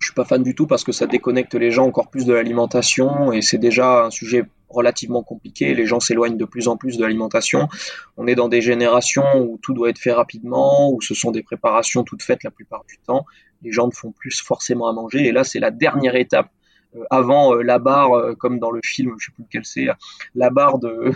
Je 0.03 0.07
suis 0.07 0.15
pas 0.15 0.25
fan 0.25 0.43
du 0.43 0.53
tout 0.53 0.67
parce 0.67 0.83
que 0.83 0.91
ça 0.91 1.07
déconnecte 1.07 1.55
les 1.55 1.71
gens 1.71 1.85
encore 1.85 2.09
plus 2.09 2.25
de 2.25 2.33
l'alimentation 2.33 3.31
et 3.31 3.41
c'est 3.41 3.57
déjà 3.57 4.03
un 4.03 4.09
sujet 4.09 4.43
relativement 4.67 5.23
compliqué. 5.23 5.73
Les 5.73 5.85
gens 5.85 6.01
s'éloignent 6.01 6.35
de 6.35 6.43
plus 6.43 6.67
en 6.67 6.75
plus 6.75 6.97
de 6.97 7.03
l'alimentation. 7.03 7.69
On 8.17 8.27
est 8.27 8.35
dans 8.35 8.49
des 8.49 8.61
générations 8.61 9.23
où 9.39 9.57
tout 9.61 9.73
doit 9.73 9.89
être 9.89 9.97
fait 9.97 10.11
rapidement, 10.11 10.91
où 10.91 10.99
ce 10.99 11.13
sont 11.13 11.31
des 11.31 11.41
préparations 11.41 12.03
toutes 12.03 12.21
faites 12.21 12.43
la 12.43 12.51
plupart 12.51 12.83
du 12.85 12.97
temps. 12.97 13.25
Les 13.61 13.71
gens 13.71 13.87
ne 13.87 13.93
font 13.93 14.11
plus 14.11 14.41
forcément 14.41 14.89
à 14.89 14.91
manger 14.91 15.25
et 15.25 15.31
là 15.31 15.45
c'est 15.45 15.59
la 15.59 15.71
dernière 15.71 16.15
étape 16.17 16.49
euh, 16.97 17.03
avant 17.09 17.55
euh, 17.55 17.61
la 17.61 17.79
barre, 17.79 18.11
euh, 18.11 18.35
comme 18.35 18.59
dans 18.59 18.71
le 18.71 18.81
film, 18.83 19.15
je 19.17 19.27
sais 19.27 19.31
plus 19.31 19.43
lequel 19.43 19.63
c'est, 19.63 19.87
la 20.35 20.49
barre 20.49 20.79
de 20.79 21.13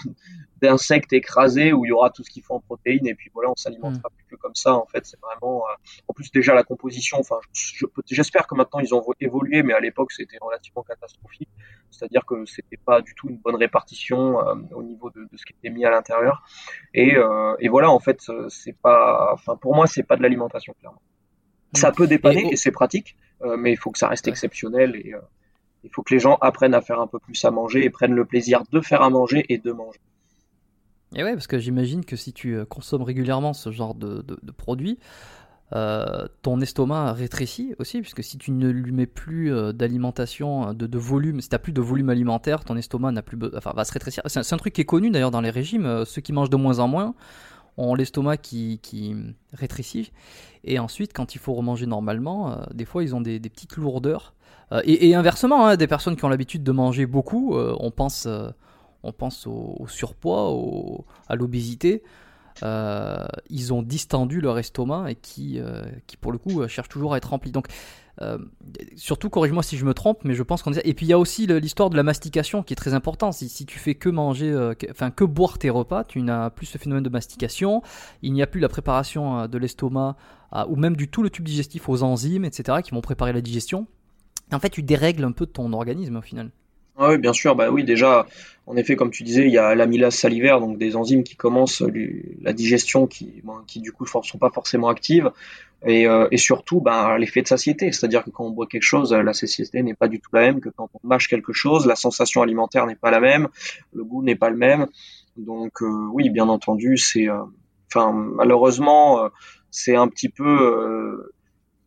d'insectes 0.62 1.14
écrasés 1.14 1.74
où 1.74 1.86
il 1.86 1.90
y 1.90 1.92
aura 1.92 2.10
tout 2.10 2.24
ce 2.24 2.30
qu'il 2.30 2.44
faut 2.44 2.56
en 2.56 2.60
protéines 2.60 3.08
et 3.08 3.16
puis 3.16 3.30
voilà 3.34 3.50
on 3.52 3.56
s'alimentera 3.56 4.10
mm. 4.10 4.16
plus 4.16 4.26
que 4.26 4.36
comme 4.36 4.56
ça 4.56 4.74
en 4.74 4.86
fait 4.86 5.06
c'est 5.06 5.20
vraiment 5.20 5.64
en 6.08 6.14
plus 6.14 6.32
déjà 6.32 6.54
la 6.54 6.64
composition 6.64 7.18
enfin 7.20 7.38
j'espère 8.10 8.48
que 8.48 8.56
maintenant 8.56 8.80
ils 8.80 8.94
ont 8.94 9.04
évolué 9.20 9.64
mais 9.64 9.74
à 9.74 9.80
l'époque 9.80 10.12
c'était 10.12 10.38
relativement 10.42 10.84
catastrophique 10.84 11.50
c'est-à-dire 11.92 12.26
que 12.26 12.46
c'était 12.46 12.78
pas 12.78 13.02
du 13.02 13.14
tout 13.16 13.30
une 13.30 13.38
bonne 13.38 13.56
répartition 13.56 14.38
au 14.72 14.84
niveau 14.84 15.10
de, 15.10 15.22
de, 15.22 15.38
ce 15.38 15.46
qui 15.46 15.54
était 15.54 15.74
mis 15.74 15.86
à 15.86 15.90
l'intérieur 15.90 16.44
et, 16.94 17.16
et 17.60 17.70
voilà 17.70 17.90
en 17.90 18.00
fait 18.00 18.20
c'est 18.50 18.78
pas 18.78 19.32
enfin 19.34 19.56
pour 19.56 19.76
moi 19.76 19.88
c'est 19.88 20.04
pas 20.04 20.18
de 20.18 20.22
l'alimentation 20.22 20.74
clairement 20.80 21.02
ça 21.74 21.92
mm. 21.92 21.96
peut 21.96 22.08
dépanner 22.08 22.52
et, 22.52 22.56
c'est 22.56 22.72
pratique 22.72 23.16
mais 23.58 23.72
il 23.72 23.78
faut 23.78 23.92
que 23.92 24.00
ça 24.00 24.08
reste 24.08 24.28
exceptionnel 24.28 24.96
et 24.96 25.14
il 25.84 25.90
faut 25.94 26.04
que 26.04 26.14
les 26.14 26.20
gens 26.20 26.36
apprennent 26.42 26.74
à 26.74 26.82
faire 26.82 27.00
un 27.00 27.08
peu 27.08 27.20
plus 27.20 27.44
à 27.46 27.52
manger 27.52 27.86
et 27.86 27.90
prennent 27.90 28.14
le 28.14 28.26
plaisir 28.26 28.64
de 28.72 28.82
faire 28.82 29.02
à 29.02 29.10
manger 29.10 29.46
et 29.50 29.58
de 29.58 29.72
manger. 29.72 30.00
Et 31.16 31.24
ouais, 31.24 31.34
parce 31.34 31.48
que 31.48 31.58
j'imagine 31.58 32.04
que 32.04 32.16
si 32.16 32.34
tu 32.34 32.56
euh, 32.56 32.66
consommes 32.66 33.04
régulièrement 33.04 33.54
ce 33.54 33.72
genre 33.72 33.96
de, 33.96 34.24
de, 34.24 34.52
produits, 34.52 35.00
euh, 35.74 36.28
ton 36.42 36.60
estomac 36.60 37.14
rétrécit 37.14 37.76
aussi, 37.80 38.02
puisque 38.02 38.24
si 38.24 38.38
tu 38.38 38.52
ne 38.52 38.70
lui 38.70 38.92
mets 38.92 39.06
plus 39.06 39.54
euh, 39.54 39.72
d'alimentation, 39.72 40.74
de, 40.74 40.98
volume, 40.98 41.40
si 41.40 41.50
tu 41.50 41.56
n'as 41.56 41.60
plus 41.60 41.72
de 41.72 41.82
volume 41.82 42.10
alimentaire, 42.10 42.66
ton 42.66 42.76
estomac 42.76 43.12
n'a 43.12 43.22
plus, 43.22 43.38
enfin, 43.56 43.72
va 43.74 43.86
se 43.86 43.94
rétrécir. 43.94 44.22
C'est 44.28 44.54
un, 44.54 44.58
truc 44.58 44.74
qui 44.74 44.82
est 44.82 44.86
connu 44.86 45.10
d'ailleurs 45.10 45.32
dans 45.32 45.42
les 45.42 45.50
régimes. 45.50 46.04
ceux 46.06 46.22
qui 46.22 46.34
mangent 46.34 46.50
de 46.50 46.58
moins 46.58 46.80
en 46.80 46.88
moins 46.88 47.16
ont 47.78 47.94
l'estomac 47.96 48.38
qui, 48.38 49.16
rétrécit. 49.54 50.12
Et 50.64 50.80
ensuite, 50.80 51.14
quand 51.14 51.36
il 51.36 51.38
faut 51.38 51.54
remanger 51.54 51.86
normalement, 51.86 52.60
des 52.74 52.86
fois 52.86 53.04
ils 53.04 53.16
ont 53.16 53.22
des, 53.22 53.40
petites 53.40 53.78
lourdeurs 53.78 54.34
et, 54.84 55.14
inversement, 55.14 55.68
hein, 55.68 55.78
des 55.78 55.86
personnes 55.86 56.16
qui 56.16 56.26
ont 56.26 56.30
l'habitude 56.30 56.64
de 56.64 56.72
manger 56.72 57.06
beaucoup, 57.06 57.56
on 57.56 57.92
pense, 57.92 58.28
on 59.04 59.12
pense 59.12 59.48
au, 59.48 59.86
surpoids, 59.88 60.54
à 61.28 61.36
l'obésité. 61.36 62.04
ils 62.62 63.74
ont 63.74 63.82
distendu 63.82 64.42
leur 64.42 64.60
estomac 64.60 65.12
et 65.12 65.16
qui, 65.16 65.60
qui 66.08 66.18
pour 66.18 66.32
le 66.32 66.38
coup 66.38 66.68
cherchent 66.68 66.90
toujours 66.90 67.14
à 67.14 67.18
être 67.18 67.30
remplis. 67.30 67.52
Donc 67.52 67.68
surtout, 68.96 69.30
corrige-moi 69.30 69.62
si 69.62 69.78
je 69.78 69.86
me 69.86 69.94
trompe, 69.94 70.20
mais 70.24 70.34
je 70.34 70.44
pense 70.44 70.64
qu'on 70.64 70.74
Et 70.74 70.94
puis 70.94 71.06
il 71.06 71.10
y 71.10 71.14
a 71.14 71.20
aussi 71.20 71.48
l'histoire 71.48 71.90
de 71.90 71.96
la 71.96 72.04
mastication 72.04 72.64
qui 72.64 72.74
est 72.74 72.76
très 72.76 72.94
important. 72.94 73.32
Si, 73.32 73.50
si 73.50 73.66
tu 73.66 73.80
fais 73.80 73.96
que 73.96 74.10
manger, 74.10 74.74
enfin 74.90 75.12
que 75.12 75.24
boire 75.24 75.58
tes 75.60 75.70
repas, 75.70 76.04
tu 76.04 76.22
n'as 76.22 76.50
plus 76.50 76.66
ce 76.66 76.78
phénomène 76.78 77.04
de 77.04 77.10
mastication. 77.10 77.82
Il 78.22 78.34
n'y 78.34 78.42
a 78.42 78.48
plus 78.48 78.60
la 78.60 78.70
préparation 78.70 79.48
de 79.48 79.58
l'estomac 79.58 80.16
ou 80.68 80.76
même 80.76 80.96
du 80.96 81.08
tout 81.08 81.22
le 81.22 81.30
tube 81.30 81.46
digestif 81.46 81.90
aux 81.90 82.04
enzymes, 82.04 82.46
etc., 82.46 82.80
qui 82.84 82.92
vont 82.92 83.02
préparer 83.02 83.34
la 83.34 83.42
digestion 83.42 83.88
en 84.52 84.60
fait, 84.60 84.70
tu 84.70 84.84
dérègles 84.84 85.24
un 85.24 85.32
peu 85.32 85.46
ton 85.46 85.74
organisme 85.74 86.18
au 86.18 86.22
final. 86.22 86.52
Ah 87.00 87.10
oui, 87.10 87.18
bien 87.20 87.34
sûr. 87.34 87.56
Bah 87.56 87.70
oui, 87.70 87.84
déjà, 87.84 88.26
en 88.66 88.76
effet, 88.76 88.96
comme 88.96 89.12
tu 89.12 89.24
disais, 89.24 89.46
il 89.46 89.52
y 89.52 89.58
a 89.60 89.76
l'amylase 89.76 90.16
salivaire, 90.16 90.60
donc 90.60 90.80
des 90.80 90.96
enzymes 90.96 91.24
qui 91.24 91.36
commencent 91.36 91.84
la 92.42 92.54
digestion, 92.54 93.06
qui, 93.06 93.44
qui 93.68 93.82
du 93.82 93.92
coup 93.92 94.04
ne 94.04 94.24
sont 94.24 94.38
pas 94.40 94.50
forcément 94.50 94.88
actives, 94.90 95.32
et, 95.86 96.08
euh, 96.08 96.28
et 96.32 96.38
surtout 96.38 96.82
bah, 96.82 97.18
l'effet 97.20 97.44
de 97.44 97.48
satiété, 97.48 97.92
c'est-à-dire 97.92 98.24
que 98.24 98.32
quand 98.32 98.46
on 98.46 98.50
boit 98.50 98.66
quelque 98.66 98.82
chose, 98.82 99.14
la 99.14 99.34
satiété 99.34 99.84
n'est 99.84 99.94
pas 99.94 100.08
du 100.08 100.20
tout 100.20 100.32
la 100.34 100.42
même 100.42 100.60
que 100.60 100.70
quand 100.70 100.90
on 100.96 101.08
mâche 101.08 101.28
quelque 101.28 101.54
chose, 101.54 101.86
la 101.86 101.96
sensation 101.96 102.42
alimentaire 102.42 102.88
n'est 102.88 102.96
pas 102.96 103.12
la 103.12 103.20
même, 103.20 103.48
le 103.94 104.04
goût 104.04 104.24
n'est 104.24 104.36
pas 104.36 104.50
le 104.50 104.58
même. 104.58 104.88
Donc 105.38 105.84
euh, 105.84 106.08
oui, 106.12 106.32
bien 106.32 106.50
entendu, 106.50 106.98
c'est, 106.98 107.30
euh, 107.30 107.44
enfin 107.94 108.12
malheureusement, 108.12 109.30
c'est 109.70 109.96
un 109.96 110.08
petit 110.08 110.30
peu 110.30 111.30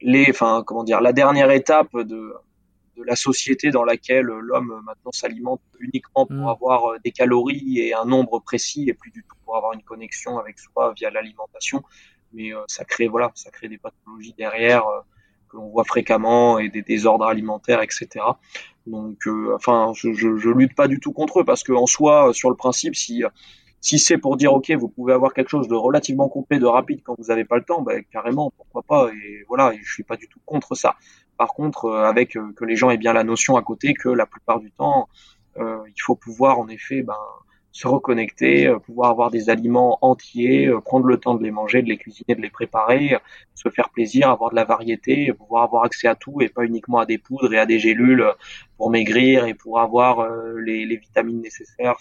les, 0.00 0.26
enfin 0.30 0.62
comment 0.64 0.84
dire, 0.84 1.00
la 1.00 1.12
dernière 1.12 1.50
étape 1.50 1.96
de 1.96 2.32
de 3.00 3.04
la 3.06 3.16
société 3.16 3.70
dans 3.70 3.84
laquelle 3.84 4.26
l'homme 4.26 4.82
maintenant 4.84 5.12
s'alimente 5.12 5.60
uniquement 5.78 6.26
pour 6.26 6.36
mm. 6.36 6.48
avoir 6.48 6.92
euh, 6.92 6.98
des 7.04 7.10
calories 7.10 7.78
et 7.78 7.94
un 7.94 8.04
nombre 8.04 8.40
précis 8.40 8.88
et 8.88 8.94
plus 8.94 9.10
du 9.10 9.22
tout 9.22 9.36
pour 9.44 9.56
avoir 9.56 9.72
une 9.72 9.82
connexion 9.82 10.38
avec 10.38 10.58
soi 10.58 10.92
via 10.96 11.10
l'alimentation. 11.10 11.82
Mais 12.32 12.54
euh, 12.54 12.60
ça 12.68 12.84
crée 12.84 13.08
voilà, 13.08 13.32
ça 13.34 13.50
crée 13.50 13.68
des 13.68 13.78
pathologies 13.78 14.34
derrière 14.36 14.86
euh, 14.86 15.00
que 15.48 15.56
l'on 15.56 15.68
voit 15.70 15.84
fréquemment 15.84 16.58
et 16.58 16.68
des 16.68 16.82
désordres 16.82 17.24
alimentaires, 17.26 17.82
etc. 17.82 18.08
Donc, 18.86 19.26
enfin, 19.54 19.92
je, 19.94 20.12
je, 20.12 20.36
je, 20.36 20.48
lutte 20.48 20.76
pas 20.76 20.86
du 20.86 21.00
tout 21.00 21.12
contre 21.12 21.40
eux 21.40 21.44
parce 21.44 21.64
que 21.64 21.72
en 21.72 21.86
soi, 21.86 22.30
sur 22.32 22.50
le 22.50 22.56
principe, 22.56 22.94
si 22.94 23.24
si 23.80 23.98
c'est 23.98 24.18
pour 24.18 24.36
dire 24.36 24.52
ok, 24.52 24.70
vous 24.72 24.88
pouvez 24.88 25.12
avoir 25.12 25.32
quelque 25.32 25.48
chose 25.48 25.68
de 25.68 25.74
relativement 25.74 26.28
complet, 26.28 26.58
de 26.58 26.66
rapide 26.66 27.00
quand 27.02 27.14
vous 27.18 27.26
n'avez 27.28 27.44
pas 27.44 27.56
le 27.56 27.64
temps, 27.64 27.82
ben, 27.82 28.04
carrément, 28.12 28.52
pourquoi 28.56 28.82
pas. 28.82 29.10
Et 29.12 29.44
voilà, 29.48 29.72
je 29.82 29.92
suis 29.92 30.02
pas 30.02 30.16
du 30.16 30.28
tout 30.28 30.40
contre 30.44 30.74
ça. 30.74 30.96
Par 31.40 31.54
contre, 31.54 31.86
euh, 31.86 32.04
avec 32.04 32.36
euh, 32.36 32.52
que 32.54 32.66
les 32.66 32.76
gens 32.76 32.90
aient 32.90 32.98
bien 32.98 33.14
la 33.14 33.24
notion 33.24 33.56
à 33.56 33.62
côté 33.62 33.94
que 33.94 34.10
la 34.10 34.26
plupart 34.26 34.60
du 34.60 34.70
temps, 34.72 35.08
euh, 35.56 35.78
il 35.88 35.98
faut 35.98 36.14
pouvoir 36.14 36.58
en 36.58 36.68
effet 36.68 37.00
ben, 37.00 37.16
se 37.72 37.88
reconnecter, 37.88 38.70
pouvoir 38.84 39.10
avoir 39.10 39.30
des 39.30 39.48
aliments 39.48 39.96
entiers, 40.02 40.70
prendre 40.84 41.06
le 41.06 41.16
temps 41.16 41.34
de 41.34 41.42
les 41.42 41.50
manger, 41.50 41.80
de 41.80 41.88
les 41.88 41.96
cuisiner, 41.96 42.34
de 42.34 42.42
les 42.42 42.50
préparer, 42.50 43.16
se 43.54 43.70
faire 43.70 43.88
plaisir, 43.88 44.28
avoir 44.28 44.50
de 44.50 44.56
la 44.56 44.64
variété, 44.64 45.32
pouvoir 45.32 45.62
avoir 45.62 45.84
accès 45.84 46.08
à 46.08 46.14
tout 46.14 46.42
et 46.42 46.50
pas 46.50 46.66
uniquement 46.66 46.98
à 46.98 47.06
des 47.06 47.16
poudres 47.16 47.54
et 47.54 47.58
à 47.58 47.64
des 47.64 47.78
gélules 47.78 48.26
pour 48.76 48.90
maigrir 48.90 49.46
et 49.46 49.54
pour 49.54 49.80
avoir 49.80 50.28
les, 50.58 50.84
vitamines 50.98 51.40
nécessaires. 51.40 51.96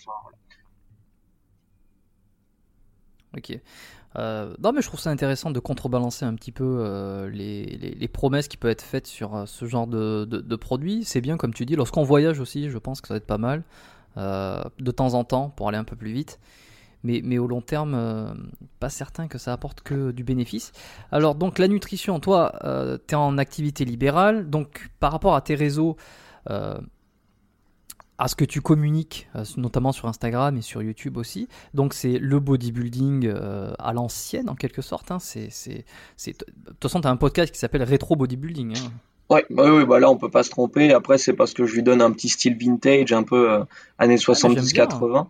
Ok. 3.38 3.58
Euh, 4.18 4.56
non, 4.62 4.72
mais 4.72 4.82
je 4.82 4.88
trouve 4.88 5.00
ça 5.00 5.12
intéressant 5.12 5.52
de 5.52 5.60
contrebalancer 5.60 6.26
un 6.26 6.34
petit 6.34 6.52
peu 6.52 6.78
euh, 6.80 7.30
les, 7.30 8.08
promesses 8.08 8.48
qui 8.48 8.58
peuvent 8.58 8.72
être 8.72 8.82
faites 8.82 9.08
sur 9.08 9.36
euh, 9.36 9.46
ce 9.46 9.66
genre 9.66 9.88
de, 9.88 10.56
produits. 10.56 11.04
C'est 11.04 11.22
bien, 11.22 11.38
comme 11.38 11.54
tu 11.54 11.66
dis, 11.66 11.76
lorsqu'on 11.76 12.04
voyage 12.04 12.40
aussi, 12.40 12.70
je 12.70 12.78
pense 12.78 13.02
que 13.02 13.08
ça 13.08 13.14
va 13.14 13.18
être 13.18 13.28
pas 13.28 13.38
mal, 13.38 13.64
de 14.18 14.92
temps 14.92 15.14
en 15.14 15.24
temps, 15.24 15.50
pour 15.50 15.70
aller 15.70 15.78
un 15.78 15.84
peu 15.84 15.96
plus 15.96 16.12
vite. 16.12 16.40
Mais, 17.04 17.22
mais 17.24 17.38
au 17.38 17.48
long 17.48 17.62
terme, 17.62 18.50
pas 18.82 18.90
certain 18.90 19.30
que 19.30 19.38
ça 19.38 19.54
apporte 19.54 19.82
que 19.82 20.12
du 20.12 20.26
bénéfice. 20.26 20.74
Alors, 21.12 21.36
donc, 21.36 21.58
la 21.58 21.70
nutrition, 21.70 22.20
toi, 22.20 22.52
tu 23.08 23.14
es 23.14 23.18
en 23.18 23.38
activité 23.38 23.86
libérale, 23.86 24.50
donc 24.50 24.90
par 25.00 25.12
rapport 25.14 25.36
à 25.36 25.42
tes 25.42 25.56
réseaux, 25.56 25.96
à 28.20 28.28
ce 28.28 28.36
que 28.36 28.46
tu 28.46 28.62
communiques, 28.62 29.30
euh, 29.36 29.46
notamment 29.56 29.94
sur 29.94 30.08
Instagram 30.08 30.58
et 30.58 30.62
sur 30.62 30.84
YouTube 30.84 31.18
aussi. 31.18 31.48
Donc 31.74 31.94
c'est 31.94 32.20
le 32.20 32.40
bodybuilding 32.40 33.28
euh, 33.28 33.74
à 33.80 33.94
l'ancienne 33.94 34.50
en 34.50 34.56
quelque 34.56 34.82
sorte. 34.82 35.10
Hein. 35.10 35.20
C'est, 35.20 35.50
c'est, 35.50 35.86
c'est... 36.18 36.38
De 36.38 36.72
toute 36.72 36.84
façon, 36.84 37.00
tu 37.00 37.08
as 37.08 37.12
un 37.12 37.18
podcast 37.18 37.52
qui 37.52 37.58
s'appelle 37.58 37.84
Retro 37.84 38.18
Bodybuilding. 38.18 38.78
Hein. 38.78 38.92
Ouais, 39.30 39.46
bah 39.52 39.72
oui, 39.72 39.86
bah 39.86 40.00
là 40.00 40.10
on 40.10 40.18
peut 40.18 40.32
pas 40.32 40.42
se 40.42 40.50
tromper. 40.50 40.92
Après 40.92 41.20
c'est 41.20 41.34
parce 41.34 41.54
que 41.54 41.66
je 41.66 41.76
lui 41.76 41.84
donne 41.84 42.02
un 42.02 42.12
petit 42.12 42.30
style 42.30 42.58
vintage, 42.58 43.14
un 43.14 43.22
peu 43.22 43.52
euh, 43.52 43.64
années 44.00 44.16
70-80. 44.16 45.28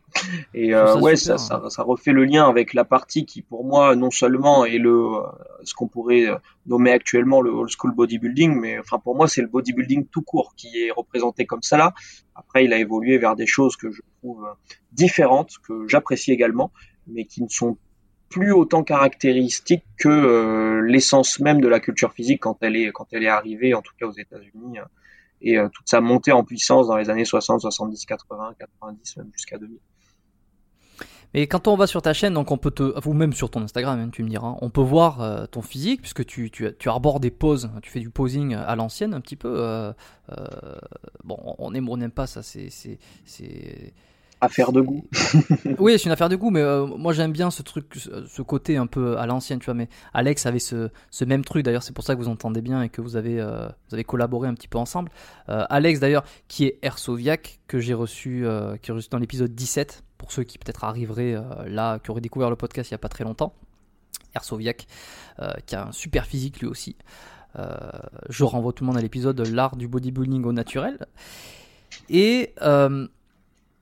Et 0.54 0.74
euh, 0.74 0.98
ouais, 1.00 1.18
ça, 1.18 1.38
ça, 1.38 1.62
ça, 1.70 1.84
refait 1.84 2.14
le 2.14 2.24
lien 2.24 2.48
avec 2.48 2.74
la 2.74 2.86
partie 2.86 3.26
qui 3.26 3.42
pour 3.42 3.66
moi 3.66 3.98
non 3.98 4.10
seulement 4.10 4.64
est 4.64 4.78
le 4.78 4.94
euh, 4.94 5.22
ce 5.64 5.74
qu'on 5.74 5.90
pourrait 5.90 6.28
nommer 6.66 6.92
actuellement 6.92 7.42
le 7.42 7.50
old 7.50 7.70
school 7.70 7.94
bodybuilding, 7.94 8.58
mais 8.58 8.80
enfin 8.80 9.00
pour 9.00 9.18
moi 9.18 9.28
c'est 9.28 9.42
le 9.42 9.50
bodybuilding 9.50 10.06
tout 10.06 10.22
court 10.22 10.54
qui 10.56 10.82
est 10.82 10.92
représenté 10.92 11.46
comme 11.46 11.62
ça 11.62 11.78
là. 11.78 11.94
Après 12.36 12.64
il 12.64 12.72
a 12.72 12.78
évolué 12.78 13.18
vers 13.18 13.36
des 13.36 13.48
choses 13.48 13.76
que 13.76 13.92
je 13.92 14.02
trouve 14.20 14.48
différentes, 14.94 15.56
que 15.68 15.90
j'apprécie 15.90 16.32
également, 16.32 16.72
mais 17.06 17.26
qui 17.26 17.44
ne 17.44 17.50
sont 17.50 17.78
plus 18.30 18.52
autant 18.52 18.84
caractéristique 18.84 19.84
que 19.98 20.08
euh, 20.08 20.82
l'essence 20.82 21.40
même 21.40 21.62
de 21.62 21.68
la 21.68 21.80
culture 21.80 22.14
physique 22.14 22.42
quand 22.42 22.58
elle 22.62 22.76
est 22.76 22.92
quand 22.92 23.08
elle 23.12 23.24
est 23.24 23.30
arrivée 23.30 23.74
en 23.74 23.82
tout 23.82 23.94
cas 24.00 24.06
aux 24.06 24.14
États-Unis 24.14 24.80
euh, 24.80 24.84
et 25.42 25.58
euh, 25.58 25.68
toute 25.70 25.90
sa 25.90 26.00
montée 26.00 26.32
en 26.32 26.44
puissance 26.44 26.88
dans 26.88 26.98
les 26.98 27.10
années 27.10 27.26
60, 27.26 27.62
70, 27.62 28.06
80, 28.06 28.54
90 28.60 29.18
même 29.18 29.30
jusqu'à 29.34 29.58
2000. 29.58 29.78
Mais 31.34 31.46
quand 31.46 31.68
on 31.68 31.76
va 31.76 31.86
sur 31.86 32.02
ta 32.02 32.14
chaîne, 32.14 32.34
donc 32.34 32.50
on 32.50 32.58
peut 32.58 32.72
te, 32.72 33.08
ou 33.08 33.14
même 33.14 33.34
sur 33.34 33.52
ton 33.52 33.62
Instagram, 33.62 34.00
hein, 34.00 34.10
tu 34.12 34.24
me 34.24 34.30
diras, 34.30 34.56
on 34.62 34.72
peut 34.72 34.82
voir 34.82 35.48
ton 35.50 35.62
physique 35.62 36.02
puisque 36.02 36.26
tu, 36.26 36.50
tu, 36.50 36.68
tu, 36.80 36.90
arbores 36.90 37.20
des 37.20 37.30
poses, 37.30 37.70
tu 37.84 37.92
fais 37.92 38.00
du 38.00 38.10
posing 38.10 38.56
à 38.56 38.76
l'ancienne 38.76 39.14
un 39.14 39.22
petit 39.22 39.36
peu. 39.36 39.94
bon, 41.24 41.38
on 41.60 41.74
aime 41.76 41.88
ou 41.88 41.94
on 41.94 41.98
n'aime 41.98 42.10
pas 42.10 42.26
ça, 42.26 42.42
c'est 42.42 42.70
affaire 44.42 44.72
de 44.72 44.82
goût. 44.82 45.06
oui, 45.80 45.98
c'est 45.98 46.06
une 46.06 46.12
affaire 46.12 46.30
de 46.30 46.36
goût, 46.36 46.50
mais 46.50 46.62
euh, 46.62 46.86
moi 46.86 47.14
j'aime 47.14 47.32
bien 47.32 47.52
ce 47.52 47.62
truc, 47.62 47.94
ce 47.96 48.42
côté 48.42 48.78
un 48.78 48.88
peu 48.88 49.18
à 49.18 49.26
l'ancienne, 49.26 49.60
tu 49.60 49.66
vois. 49.66 49.74
Mais 49.74 49.90
Alex 50.14 50.46
avait 50.46 50.60
ce, 50.60 50.90
ce 51.12 51.26
même 51.26 51.44
truc, 51.44 51.64
d'ailleurs, 51.66 51.84
c'est 51.84 51.94
pour 51.94 52.04
ça 52.04 52.16
que 52.16 52.20
vous 52.20 52.30
entendez 52.30 52.62
bien 52.62 52.82
et 52.82 52.90
que 52.90 53.02
vous 53.02 53.16
avez, 53.16 53.40
euh, 53.40 53.68
vous 53.90 53.96
avez 53.96 54.04
collaboré 54.04 54.48
un 54.48 54.54
petit 54.54 54.68
peu 54.68 54.78
ensemble. 54.78 55.12
Euh, 55.50 55.66
Alex, 55.70 56.00
d'ailleurs, 56.00 56.24
qui 56.48 56.66
est 56.66 56.80
Ersoviac, 56.82 57.60
que 57.68 57.80
j'ai 57.80 57.94
reçu, 57.94 58.46
qui 58.82 58.92
est 58.92 59.12
dans 59.12 59.20
l'épisode 59.20 59.54
17, 59.54 60.04
pour 60.18 60.32
ceux 60.32 60.44
qui 60.44 60.58
peut-être 60.58 60.84
arriveraient 60.84 61.36
là, 61.68 62.00
qui 62.00 62.12
auraient 62.12 62.22
découvert 62.22 62.50
le 62.50 62.56
podcast 62.56 62.90
il 62.90 62.94
n'y 62.94 62.96
a 62.96 63.00
pas 63.00 63.10
très 63.10 63.24
longtemps. 63.24 63.54
Ersoviac, 64.36 64.88
qui 65.66 65.76
a 65.76 65.88
un 65.88 65.92
super 65.92 66.26
physique 66.26 66.60
lui 66.60 66.68
aussi. 66.68 66.96
je 68.30 68.44
renvoie 68.44 68.74
tout 68.74 68.84
le 68.84 68.88
monde 68.88 68.98
à 68.98 69.02
l'épisode 69.02 69.40
L'art 69.48 69.76
du 69.76 69.88
bodybuilding 69.88 70.44
au 70.46 70.52
naturel. 70.52 71.06
Et 72.10 72.54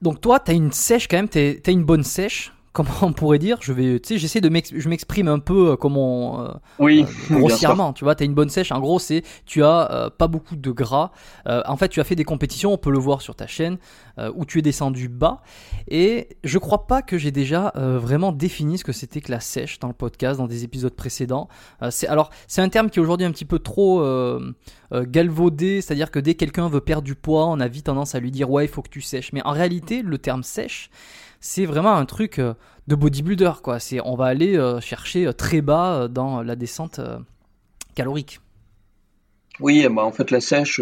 donc 0.02 0.22
toi, 0.22 0.40
tu 0.40 0.52
as 0.52 0.54
une 0.54 0.72
sèche 0.72 1.08
quand 1.08 1.18
même, 1.18 1.30
tu 1.30 1.62
as 1.66 1.72
une 1.72 1.84
bonne 1.84 2.04
sèche, 2.04 2.54
comment 2.78 2.90
on 3.02 3.12
pourrait 3.12 3.40
dire 3.40 3.58
Je 3.60 3.74
vais, 3.74 4.00
tu 4.00 4.10
sais, 4.10 4.18
j'essaie 4.20 4.40
de 4.40 4.52
je 4.76 4.88
m'exprime 4.88 5.28
un 5.28 5.40
peu 5.40 5.72
euh, 5.72 5.76
comment 5.76 6.42
euh, 6.42 6.54
oui, 6.78 7.06
euh, 7.32 7.36
grossièrement, 7.40 7.92
tu 7.92 8.04
vois, 8.04 8.14
tu 8.14 8.22
as 8.22 8.26
une 8.28 8.36
bonne 8.36 8.50
sèche. 8.50 8.72
En 8.72 8.80
gros, 8.80 9.00
c'est 9.00 9.24
tu 9.48 9.64
as 9.64 10.12
pas 10.18 10.28
beaucoup 10.28 10.56
de 10.56 10.72
gras. 10.72 11.12
en 11.46 11.76
fait, 11.76 11.90
tu 11.90 12.00
as 12.00 12.04
fait 12.04 12.16
des 12.16 12.24
compétitions, 12.24 12.74
on 12.74 12.78
peut 12.78 12.92
le 12.92 13.00
voir 13.00 13.22
sur 13.22 13.36
ta 13.36 13.48
chaîne, 13.48 13.78
où 14.36 14.46
tu 14.46 14.60
es 14.60 14.62
descendu 14.62 15.10
bas. 15.10 15.42
Et 15.88 16.30
je 16.44 16.58
crois 16.60 16.86
pas 16.86 17.02
que 17.02 17.18
j'ai 17.18 17.32
déjà 17.32 17.74
vraiment 17.76 18.32
défini 18.32 18.78
ce 18.78 18.84
que 18.84 18.92
c'était 18.92 19.22
que 19.22 19.32
la 19.32 19.40
sèche 19.40 19.80
dans 19.80 19.88
le 19.88 19.94
podcast, 19.94 20.40
dans 20.40 20.48
des 20.48 20.64
épisodes 20.64 20.94
précédents. 20.94 21.48
c'est 21.90 22.08
alors, 22.08 22.30
c'est 22.48 22.62
un 22.62 22.70
terme 22.70 22.90
qui 22.90 23.00
est 23.00 23.02
aujourd'hui 23.02 23.26
un 23.26 23.32
petit 23.32 23.46
peu 23.46 23.60
trop 23.60 24.04
galvaudé, 24.92 25.82
c'est-à-dire 25.82 26.12
que 26.12 26.20
dès 26.20 26.34
que 26.34 26.40
quelqu'un 26.40 26.68
veut 26.68 26.82
perdre 26.82 27.04
du 27.04 27.16
poids, 27.16 27.48
on 27.48 27.60
a 27.60 27.68
vite 27.68 27.86
tendance 27.86 28.14
à 28.14 28.20
lui 28.20 28.32
dire 28.32 28.50
ouais, 28.52 28.66
il 28.66 28.70
faut 28.70 28.82
que 28.82 28.90
tu 28.90 29.02
sèches. 29.02 29.34
Mais 29.34 29.42
en 29.44 29.52
réalité, 29.52 30.02
le 30.04 30.18
terme 30.18 30.44
sèche 30.44 30.90
c'est 31.40 31.66
vraiment 31.66 31.96
un 31.96 32.06
truc 32.06 32.40
euh, 32.40 32.54
de 32.88 32.96
bodybuilder 32.96 33.54
quoi. 33.64 33.80
C'est 33.80 34.00
on 34.02 34.16
va 34.16 34.26
aller 34.26 34.58
euh, 34.58 34.80
chercher 34.80 35.28
euh, 35.28 35.34
très 35.34 35.62
bas 35.62 36.08
dans 36.08 36.42
la 36.42 36.56
descente 36.56 37.00
calorique. 37.96 38.40
Oui, 39.60 39.88
bah 39.90 40.04
en 40.04 40.12
fait 40.12 40.30
la 40.30 40.40
sèche, 40.40 40.82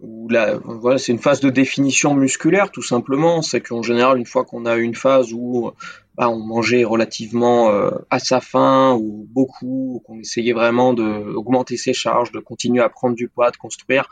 voilà, 0.00 0.98
c'est 0.98 1.12
une 1.12 1.18
phase 1.18 1.40
de 1.40 1.50
définition 1.50 2.14
musculaire 2.14 2.70
tout 2.70 2.82
simplement. 2.82 3.42
C'est 3.42 3.60
qu'en 3.60 3.82
général, 3.82 4.18
une 4.18 4.26
fois 4.26 4.44
qu'on 4.44 4.64
a 4.64 4.76
une 4.76 4.94
phase 4.94 5.32
où 5.32 5.72
bah, 6.14 6.28
on 6.28 6.38
mangeait 6.38 6.84
relativement 6.84 7.70
à 8.10 8.18
sa 8.20 8.40
faim 8.40 8.96
ou 9.00 9.26
beaucoup, 9.28 10.02
qu'on 10.06 10.20
essayait 10.20 10.52
vraiment 10.52 10.94
d'augmenter 10.94 11.76
ses 11.76 11.94
charges, 11.94 12.30
de 12.30 12.38
continuer 12.38 12.80
à 12.80 12.88
prendre 12.88 13.16
du 13.16 13.28
poids, 13.28 13.50
de 13.50 13.56
construire, 13.56 14.08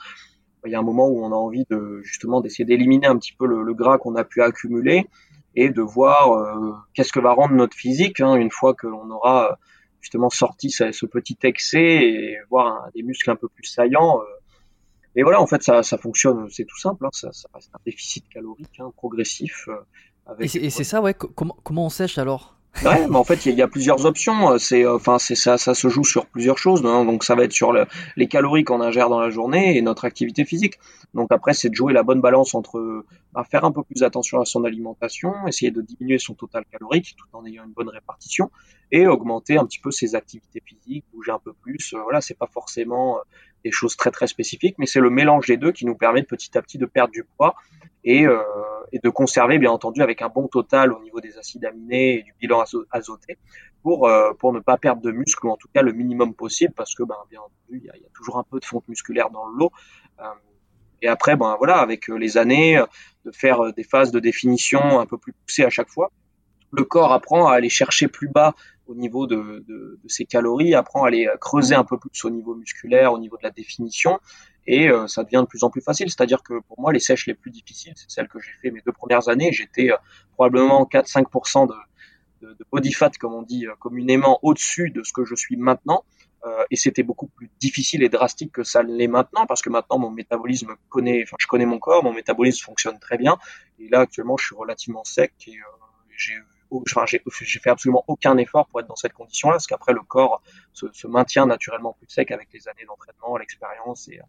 bah, 0.61 0.69
il 0.69 0.73
y 0.73 0.75
a 0.75 0.81
un 0.81 0.83
moment 0.83 1.07
où 1.07 1.25
on 1.25 1.31
a 1.31 1.37
envie 1.37 1.65
de 1.71 2.01
justement 2.03 2.41
d'essayer 2.41 2.65
d'éliminer 2.65 3.07
un 3.07 3.17
petit 3.17 3.33
peu 3.33 3.47
le 3.47 3.75
gras 3.75 3.99
qu'on 3.99 4.17
a 4.17 4.25
pu 4.25 4.43
accumuler 4.43 5.07
et 5.55 5.71
de 5.71 5.83
voir 5.83 6.33
euh, 6.33 6.75
qu'est-ce 6.95 7.13
que 7.13 7.21
va 7.21 7.33
rendre 7.33 7.55
notre 7.55 7.77
physique 7.77 8.21
hein, 8.21 8.35
une 8.37 8.51
fois 8.51 8.75
que 8.75 8.87
l'on 8.87 9.11
aura 9.11 9.53
euh, 9.53 9.55
justement 10.01 10.31
sorti 10.31 10.71
ce, 10.71 11.07
petit 11.07 11.39
excès 11.43 12.05
et 12.05 12.39
voir 12.51 12.89
des 12.95 13.03
muscles 13.03 13.31
un 13.31 13.37
peu 13.37 13.49
plus 13.49 13.65
saillants. 13.65 14.21
Euh. 14.21 14.25
Et 15.15 15.23
voilà, 15.23 15.41
en 15.43 15.47
fait, 15.47 15.63
ça, 15.63 15.83
ça 15.83 15.99
fonctionne, 15.99 16.49
c'est 16.51 16.65
tout 16.65 16.79
simple, 16.79 17.05
hein, 17.05 17.11
ça, 17.13 17.33
ça 17.33 17.49
reste 17.53 17.71
un 17.75 17.81
déficit 17.85 18.27
calorique 18.31 18.81
hein, 18.81 18.91
progressif. 18.97 19.69
Avec 20.27 20.55
et 20.55 20.71
c'est 20.71 20.85
ça, 20.85 21.03
ouais. 21.03 21.15
Comment, 21.15 21.57
comment 21.63 21.87
on 21.87 21.91
sèche 21.91 22.17
alors? 22.17 22.57
Ouais, 22.85 23.07
mais 23.07 23.17
en 23.17 23.25
fait, 23.25 23.47
il 23.47 23.55
y, 23.55 23.63
a 23.63 23.69
plusieurs 23.69 24.07
options. 24.07 24.59
C'est, 24.59 24.87
enfin, 24.87 25.19
c'est 25.19 25.35
ça, 25.35 25.59
ça 25.59 25.75
se 25.75 25.89
joue 25.89 26.05
sur 26.05 26.27
plusieurs 26.27 26.59
choses. 26.59 26.85
Hein. 26.85 27.05
Donc, 27.05 27.23
ça 27.23 27.35
va 27.35 27.45
être 27.45 27.53
sur 27.53 27.73
le, 27.73 27.87
les 28.17 28.27
calories 28.27 28.65
qu'on 28.65 28.81
ingère 28.81 29.09
dans 29.09 29.21
la 29.21 29.31
journée 29.31 29.77
et 29.77 29.83
notre 29.83 30.05
activité 30.05 30.45
physique. 30.45 30.79
Donc 31.15 31.31
après, 31.31 31.53
c'est 31.53 31.69
de 31.69 31.75
jouer 31.75 31.93
la 31.93 32.03
bonne 32.03 32.21
balance 32.21 32.55
entre 32.55 33.05
bah, 33.33 33.45
faire 33.45 33.65
un 33.65 33.73
peu 33.73 33.83
plus 33.83 34.03
attention 34.03 34.41
à 34.41 34.45
son 34.45 34.65
alimentation, 34.65 35.35
essayer 35.47 35.71
de 35.71 35.83
diminuer 35.83 36.19
son 36.19 36.35
total 36.35 36.65
calorique 36.71 37.15
tout 37.17 37.27
en 37.37 37.45
ayant 37.45 37.65
une 37.65 37.73
bonne 37.73 37.89
répartition 37.89 38.51
et 38.91 39.07
augmenter 39.07 39.59
un 39.59 39.67
petit 39.67 39.79
peu 39.79 39.91
ses 39.91 40.15
activités 40.15 40.63
physiques, 40.65 41.05
bouger 41.13 41.33
un 41.33 41.39
peu 41.39 41.53
plus. 41.53 41.95
Euh, 41.95 42.03
voilà, 42.03 42.21
c'est 42.21 42.37
pas 42.37 42.47
forcément 42.47 43.19
euh, 43.19 43.21
des 43.65 43.71
choses 43.71 43.97
très 43.97 44.11
très 44.11 44.27
spécifiques, 44.27 44.77
mais 44.79 44.87
c'est 44.87 45.01
le 45.01 45.11
mélange 45.11 45.47
des 45.47 45.57
deux 45.57 45.73
qui 45.73 45.87
nous 45.87 45.97
permet 45.97 46.23
petit 46.23 46.57
à 46.57 46.63
petit 46.63 46.79
de 46.79 46.87
perdre 46.87 47.13
du 47.13 47.25
poids 47.25 47.55
et, 48.05 48.27
euh, 48.27 48.43
et 48.93 48.99
de 48.99 49.09
conserver 49.09 49.59
bien 49.59 49.71
entendu 49.71 50.03
avec 50.03 50.23
un 50.23 50.29
bon 50.29 50.49
total 50.49 50.93
au 50.93 51.03
niveau 51.03 51.21
des 51.21 51.39
acides 51.39 51.65
aminés 51.65 52.19
et 52.19 52.23
du 52.23 52.35
bilan 52.41 52.65
azoté 52.91 53.39
pour 53.83 54.09
euh, 54.09 54.33
pour 54.35 54.53
ne 54.53 54.61
pas 54.61 54.77
perdre 54.77 55.03
de 55.03 55.11
muscle 55.11 55.47
ou 55.47 55.51
en 55.51 55.57
tout 55.57 55.69
cas 55.73 55.83
le 55.83 55.93
minimum 55.93 56.35
possible 56.35 56.73
parce 56.77 56.95
que 56.95 57.03
ben 57.03 57.17
bien 57.31 57.41
entendu 57.41 57.81
il 57.83 57.85
y 57.85 57.91
a, 57.91 58.11
toujours 58.15 58.39
un 58.39 58.45
peu 58.45 58.61
de 58.61 58.65
fonte 58.65 58.87
musculaire 58.89 59.31
dans 59.31 59.47
le 59.47 59.59
lot. 59.59 59.73
Euh, 60.21 60.25
et 61.01 61.09
après 61.09 61.37
ben 61.37 61.57
voilà 61.59 61.79
avec 61.79 62.09
les 62.09 62.37
années 62.37 62.83
de 63.25 63.31
faire 63.33 63.73
des 63.73 63.85
phases 63.85 64.11
de 64.11 64.21
définition 64.21 65.01
un 65.01 65.07
peu 65.07 65.19
plus 65.19 65.33
poussées 65.33 65.65
à 65.65 65.71
chaque 65.71 65.89
fois, 65.89 66.11
le 66.73 66.85
corps 66.85 67.13
apprend 67.13 67.49
à 67.49 67.55
aller 67.55 67.69
chercher 67.69 68.09
plus 68.09 68.29
bas 68.29 68.55
au 68.87 68.95
niveau 68.95 69.27
de, 69.27 69.65
de, 69.69 70.01
de, 70.03 70.09
ses 70.09 70.25
calories, 70.25 70.75
apprend 70.75 71.05
à 71.05 71.09
aller 71.09 71.29
creuser 71.41 71.75
un 71.75 71.85
peu 71.85 71.99
plus 71.99 72.25
au 72.25 72.31
niveau 72.31 72.55
musculaire, 72.55 73.13
au 73.13 73.19
niveau 73.19 73.37
de 73.37 73.43
la 73.45 73.51
définition, 73.51 74.19
et 74.67 74.89
euh, 74.89 75.07
ça 75.07 75.25
devient 75.25 75.43
de 75.43 75.47
plus 75.47 75.65
en 75.65 75.71
plus 75.71 75.81
facile. 75.81 76.09
C'est-à-dire 76.11 76.43
que 76.43 76.61
pour 76.61 76.81
moi, 76.81 76.93
les 76.93 77.01
sèches 77.01 77.27
les 77.27 77.35
plus 77.35 77.51
difficiles, 77.51 77.95
c'est 77.97 78.11
celles 78.11 78.29
que 78.29 78.39
j'ai 78.41 78.53
fait 78.61 78.71
mes 78.71 78.81
deux 78.85 78.93
premières 78.93 79.29
années. 79.29 79.53
J'étais 79.53 79.91
euh, 79.91 79.97
probablement 80.35 80.85
4-5% 80.85 81.69
de, 81.69 81.75
de, 82.47 82.55
de, 82.55 82.65
body 82.71 82.93
fat, 82.93 83.11
comme 83.19 83.35
on 83.35 83.43
dit 83.43 83.67
euh, 83.67 83.75
communément, 83.79 84.39
au-dessus 84.43 84.91
de 84.91 85.03
ce 85.03 85.13
que 85.13 85.25
je 85.25 85.35
suis 85.35 85.57
maintenant. 85.57 86.05
et 86.73 86.77
c'était 86.77 87.05
beaucoup 87.05 87.29
plus 87.29 87.49
difficile 87.61 88.03
et 88.03 88.09
drastique 88.09 88.51
que 88.51 88.65
ça 88.65 88.83
l'est 88.83 89.07
maintenant, 89.07 89.47
parce 89.47 89.63
que 89.63 89.71
maintenant 89.71 89.99
mon 90.01 90.11
métabolisme 90.11 90.75
connaît, 90.89 91.23
enfin 91.23 91.37
je 91.39 91.47
connais 91.47 91.67
mon 91.67 91.79
corps, 91.79 92.03
mon 92.03 92.13
métabolisme 92.13 92.65
fonctionne 92.65 92.99
très 92.99 93.17
bien. 93.17 93.39
Et 93.79 93.89
là 93.89 94.01
actuellement, 94.01 94.37
je 94.37 94.47
suis 94.47 94.57
relativement 94.57 95.05
sec 95.05 95.33
et 95.47 95.57
j'ai 96.17 96.35
enfin, 96.73 97.05
j'ai 97.07 97.61
fait 97.61 97.71
absolument 97.71 98.05
aucun 98.07 98.37
effort 98.39 98.67
pour 98.67 98.81
être 98.81 98.87
dans 98.87 98.97
cette 98.97 99.13
condition-là, 99.13 99.55
parce 99.55 99.67
qu'après 99.67 99.93
le 99.93 100.01
corps 100.01 100.43
se, 100.73 101.07
maintient 101.07 101.47
naturellement 101.47 101.93
plus 101.93 102.09
sec 102.09 102.31
avec 102.31 102.49
les 102.53 102.69
années 102.69 102.85
d'entraînement, 102.87 103.37
l'expérience 103.37 104.09
et 104.09 104.21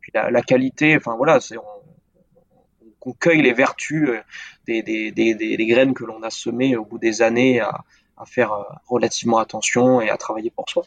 puis 0.00 0.12
la, 0.14 0.42
qualité. 0.42 0.96
Enfin 0.96 1.16
voilà, 1.16 1.40
c'est 1.40 1.56
on, 1.58 3.12
cueille 3.20 3.42
les 3.42 3.52
vertus 3.52 4.08
euh, 4.08 4.22
des, 4.66 5.66
graines 5.68 5.92
que 5.92 6.04
l'on 6.04 6.22
a 6.22 6.30
semées 6.30 6.74
au 6.74 6.86
bout 6.86 6.98
des 6.98 7.20
années 7.20 7.60
à, 7.60 7.84
à 8.16 8.24
faire 8.24 8.52
euh, 8.52 8.62
relativement 8.86 9.38
attention 9.38 10.00
et 10.00 10.08
à 10.08 10.16
travailler 10.16 10.50
pour 10.50 10.68
soi. 10.68 10.84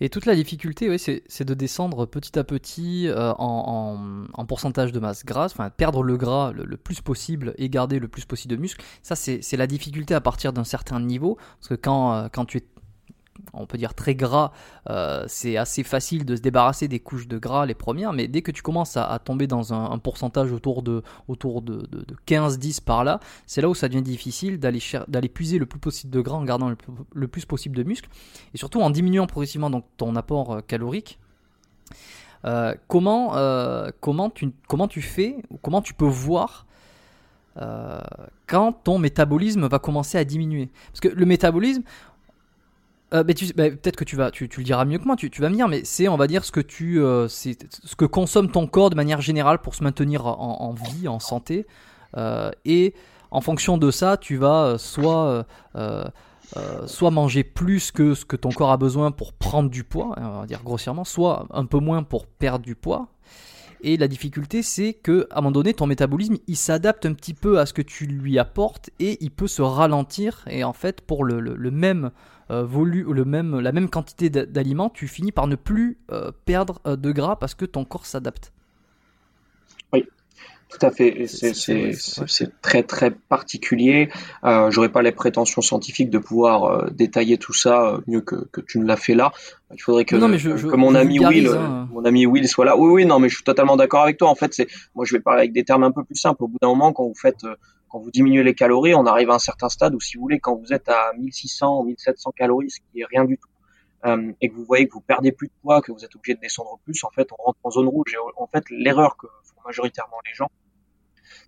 Et 0.00 0.08
toute 0.10 0.26
la 0.26 0.34
difficulté, 0.34 0.96
c'est 0.98 1.44
de 1.44 1.54
descendre 1.54 2.06
petit 2.06 2.38
à 2.38 2.44
petit 2.44 3.08
euh, 3.08 3.32
en, 3.32 4.28
en, 4.32 4.40
en, 4.40 4.46
pourcentage 4.46 4.92
de 4.92 5.00
masse 5.00 5.24
grasse, 5.24 5.52
enfin 5.52 5.70
perdre 5.70 6.02
le 6.02 6.16
gras 6.16 6.52
le, 6.52 6.64
le, 6.64 6.76
plus 6.76 7.00
possible 7.00 7.54
et 7.58 7.68
garder 7.68 7.98
le 7.98 8.06
plus 8.06 8.24
possible 8.24 8.54
de 8.54 8.60
muscle. 8.60 8.84
Ça, 9.02 9.16
c'est 9.16 9.56
la 9.56 9.66
difficulté 9.66 10.14
à 10.14 10.20
partir 10.20 10.52
d'un 10.52 10.64
certain 10.64 11.00
niveau, 11.00 11.36
parce 11.58 11.68
que 11.68 11.74
quand, 11.74 12.14
euh, 12.14 12.28
quand 12.32 12.44
tu 12.44 12.58
es 12.58 12.64
on 13.52 13.66
peut 13.66 13.78
dire 13.78 13.94
très 13.94 14.14
gras, 14.14 14.52
euh, 14.90 15.24
c'est 15.28 15.56
assez 15.56 15.82
facile 15.82 16.24
de 16.24 16.36
se 16.36 16.40
débarrasser 16.40 16.88
des 16.88 17.00
couches 17.00 17.28
de 17.28 17.38
gras 17.38 17.66
les 17.66 17.74
premières, 17.74 18.12
mais 18.12 18.28
dès 18.28 18.42
que 18.42 18.50
tu 18.50 18.62
commences 18.62 18.96
à, 18.96 19.18
tomber 19.18 19.46
dans 19.46 19.72
un, 19.72 19.98
pourcentage 19.98 20.52
autour 20.52 20.82
de, 20.82 21.02
autour 21.26 21.62
de, 21.62 21.86
de, 21.86 22.04
de 22.04 22.16
15-10 22.26 22.82
par 22.82 23.04
là, 23.04 23.20
c'est 23.46 23.60
là 23.60 23.68
où 23.68 23.74
ça 23.74 23.88
devient 23.88 24.02
difficile 24.02 24.58
d'aller 24.58 25.28
puiser 25.28 25.58
le 25.58 25.66
plus 25.66 25.78
possible 25.78 26.12
de 26.12 26.20
gras 26.20 26.36
en 26.36 26.44
gardant 26.44 26.72
le, 27.12 27.28
plus 27.28 27.44
possible 27.44 27.76
de 27.76 27.82
muscles, 27.82 28.08
et 28.54 28.58
surtout 28.58 28.80
en 28.80 28.90
diminuant 28.90 29.26
progressivement 29.26 29.70
donc, 29.70 29.84
ton 29.96 30.16
apport 30.16 30.52
euh, 30.52 30.60
calorique. 30.60 31.18
Euh, 32.44 32.74
comment, 32.86 33.32
comment, 34.00 34.30
tu, 34.30 34.52
comment 34.68 34.86
tu 34.86 35.02
fais, 35.02 35.36
ou 35.50 35.58
comment 35.58 35.82
tu 35.82 35.94
peux 35.94 36.06
voir 36.06 36.66
quand 38.46 38.72
ton 38.84 38.98
métabolisme 38.98 39.66
va 39.66 39.80
commencer 39.80 40.16
à 40.16 40.24
diminuer? 40.24 40.70
Parce 40.92 41.00
que 41.00 41.08
le 41.08 41.26
métabolisme, 41.26 41.82
euh, 43.14 43.24
peut-être 43.24 43.96
que 43.96 44.04
tu 44.04 44.16
vas, 44.16 44.30
tu, 44.30 44.48
le 44.56 44.64
diras 44.64 44.84
mieux 44.84 44.98
que 44.98 45.04
moi. 45.04 45.16
Tu, 45.16 45.30
vas 45.40 45.48
me 45.48 45.54
dire, 45.54 45.68
mais 45.68 45.82
c'est, 45.84 46.08
on 46.08 46.16
va 46.16 46.26
dire, 46.26 46.44
ce 46.44 46.52
que 46.52 46.60
tu, 46.60 47.00
euh, 47.00 47.28
c'est 47.28 47.56
ce 47.84 47.96
que 47.96 48.04
consomme 48.04 48.50
ton 48.50 48.66
corps 48.66 48.90
de 48.90 48.96
manière 48.96 49.20
générale 49.20 49.60
pour 49.60 49.74
se 49.74 49.82
maintenir 49.82 50.26
en, 50.26 50.74
vie, 50.74 51.08
en 51.08 51.18
santé. 51.18 51.66
Euh, 52.16 52.50
et 52.64 52.94
en 53.30 53.40
fonction 53.40 53.78
de 53.78 53.90
ça, 53.90 54.16
tu 54.16 54.36
vas 54.36 54.76
soit, 54.78 55.46
soit 56.86 57.10
manger 57.10 57.44
plus 57.44 57.92
que 57.92 58.14
ce 58.14 58.24
que 58.24 58.36
ton 58.36 58.50
corps 58.50 58.72
a 58.72 58.76
besoin 58.76 59.10
pour 59.10 59.32
prendre 59.32 59.70
du 59.70 59.84
poids, 59.84 60.14
on 60.16 60.40
va 60.40 60.46
dire 60.46 60.62
grossièrement, 60.62 61.04
soit 61.04 61.46
un 61.50 61.66
peu 61.66 61.78
moins 61.78 62.02
pour 62.02 62.26
perdre 62.26 62.64
du 62.64 62.74
poids. 62.74 63.08
Et 63.80 63.96
la 63.96 64.08
difficulté, 64.08 64.62
c'est 64.62 64.92
que 64.92 65.26
à 65.30 65.38
un 65.38 65.40
moment 65.40 65.52
donné, 65.52 65.72
ton 65.72 65.86
métabolisme, 65.86 66.36
il 66.46 66.56
s'adapte 66.56 67.06
un 67.06 67.14
petit 67.14 67.34
peu 67.34 67.60
à 67.60 67.66
ce 67.66 67.72
que 67.72 67.82
tu 67.82 68.06
lui 68.06 68.38
apportes 68.38 68.90
et 68.98 69.18
il 69.20 69.30
peut 69.30 69.46
se 69.46 69.62
ralentir. 69.62 70.44
Et 70.48 70.64
en 70.64 70.72
fait, 70.72 71.00
pour 71.00 71.24
le, 71.24 71.70
même 71.70 72.10
volu, 72.50 73.04
le 73.12 73.24
même, 73.24 73.60
la 73.60 73.72
même 73.72 73.90
quantité 73.90 74.30
d'aliments, 74.30 74.90
tu 74.90 75.06
finis 75.06 75.32
par 75.32 75.46
ne 75.46 75.56
plus 75.56 75.98
euh, 76.10 76.32
perdre 76.44 76.80
euh, 76.86 76.96
de 76.96 77.12
gras 77.12 77.36
parce 77.36 77.54
que 77.54 77.64
ton 77.64 77.84
corps 77.84 78.06
s'adapte. 78.06 78.52
Oui, 79.92 80.04
tout 80.68 80.78
à 80.80 80.90
fait. 80.90 81.26
C'est 81.26 82.60
très 82.62 82.82
très 82.82 83.10
particulier. 83.10 84.10
Euh, 84.44 84.70
J'aurais 84.70 84.88
pas 84.88 85.02
les 85.02 85.12
prétentions 85.12 85.62
scientifiques 85.62 86.10
de 86.10 86.18
pouvoir 86.18 86.64
euh, 86.64 86.90
détailler 86.90 87.38
tout 87.38 87.52
ça 87.52 87.86
euh, 87.86 88.00
mieux 88.06 88.20
que, 88.22 88.36
que 88.50 88.60
tu 88.60 88.78
ne 88.78 88.86
l'as 88.86 88.96
fait 88.96 89.14
là. 89.14 89.32
Il 89.74 89.80
faudrait 89.82 90.04
que, 90.06 90.16
non, 90.16 90.30
je, 90.36 90.56
je, 90.56 90.66
que 90.66 90.76
mon 90.76 90.94
ami 90.94 91.18
Will, 91.20 91.48
hein. 91.48 91.88
mon 91.92 92.04
ami 92.04 92.24
Will 92.24 92.48
soit 92.48 92.64
là. 92.64 92.76
Oui, 92.76 92.90
oui, 92.90 93.06
non, 93.06 93.18
mais 93.18 93.28
je 93.28 93.34
suis 93.34 93.44
totalement 93.44 93.76
d'accord 93.76 94.02
avec 94.02 94.16
toi. 94.16 94.28
En 94.28 94.34
fait, 94.34 94.54
c'est 94.54 94.68
moi 94.94 95.04
je 95.04 95.14
vais 95.14 95.20
parler 95.20 95.40
avec 95.40 95.52
des 95.52 95.64
termes 95.64 95.84
un 95.84 95.92
peu 95.92 96.04
plus 96.04 96.16
simples. 96.16 96.44
Au 96.44 96.48
bout 96.48 96.58
d'un 96.62 96.68
moment, 96.68 96.92
quand 96.92 97.04
vous 97.04 97.14
faites 97.14 97.44
quand 97.88 97.98
vous 97.98 98.10
diminuez 98.10 98.42
les 98.42 98.54
calories, 98.54 98.94
on 98.94 99.06
arrive 99.06 99.30
à 99.30 99.34
un 99.34 99.38
certain 99.38 99.68
stade 99.68 99.94
où, 99.94 100.00
si 100.00 100.16
vous 100.16 100.22
voulez, 100.22 100.40
quand 100.40 100.56
vous 100.56 100.72
êtes 100.72 100.88
à 100.88 101.12
1600, 101.18 101.84
1700 101.84 102.32
calories, 102.32 102.70
ce 102.70 102.80
qui 102.80 103.00
est 103.00 103.06
rien 103.06 103.24
du 103.24 103.38
tout, 103.38 103.48
euh, 104.06 104.32
et 104.40 104.48
que 104.48 104.54
vous 104.54 104.64
voyez 104.64 104.86
que 104.86 104.94
vous 104.94 105.00
perdez 105.00 105.32
plus 105.32 105.48
de 105.48 105.52
poids, 105.62 105.82
que 105.82 105.92
vous 105.92 106.04
êtes 106.04 106.14
obligé 106.14 106.34
de 106.34 106.40
descendre 106.40 106.78
plus, 106.84 107.02
en 107.04 107.10
fait, 107.10 107.28
on 107.38 107.42
rentre 107.42 107.58
en 107.62 107.70
zone 107.70 107.88
rouge. 107.88 108.14
Et 108.14 108.18
en 108.36 108.46
fait, 108.46 108.64
l'erreur 108.70 109.16
que 109.16 109.26
font 109.44 109.60
majoritairement 109.64 110.18
les 110.26 110.34
gens, 110.34 110.50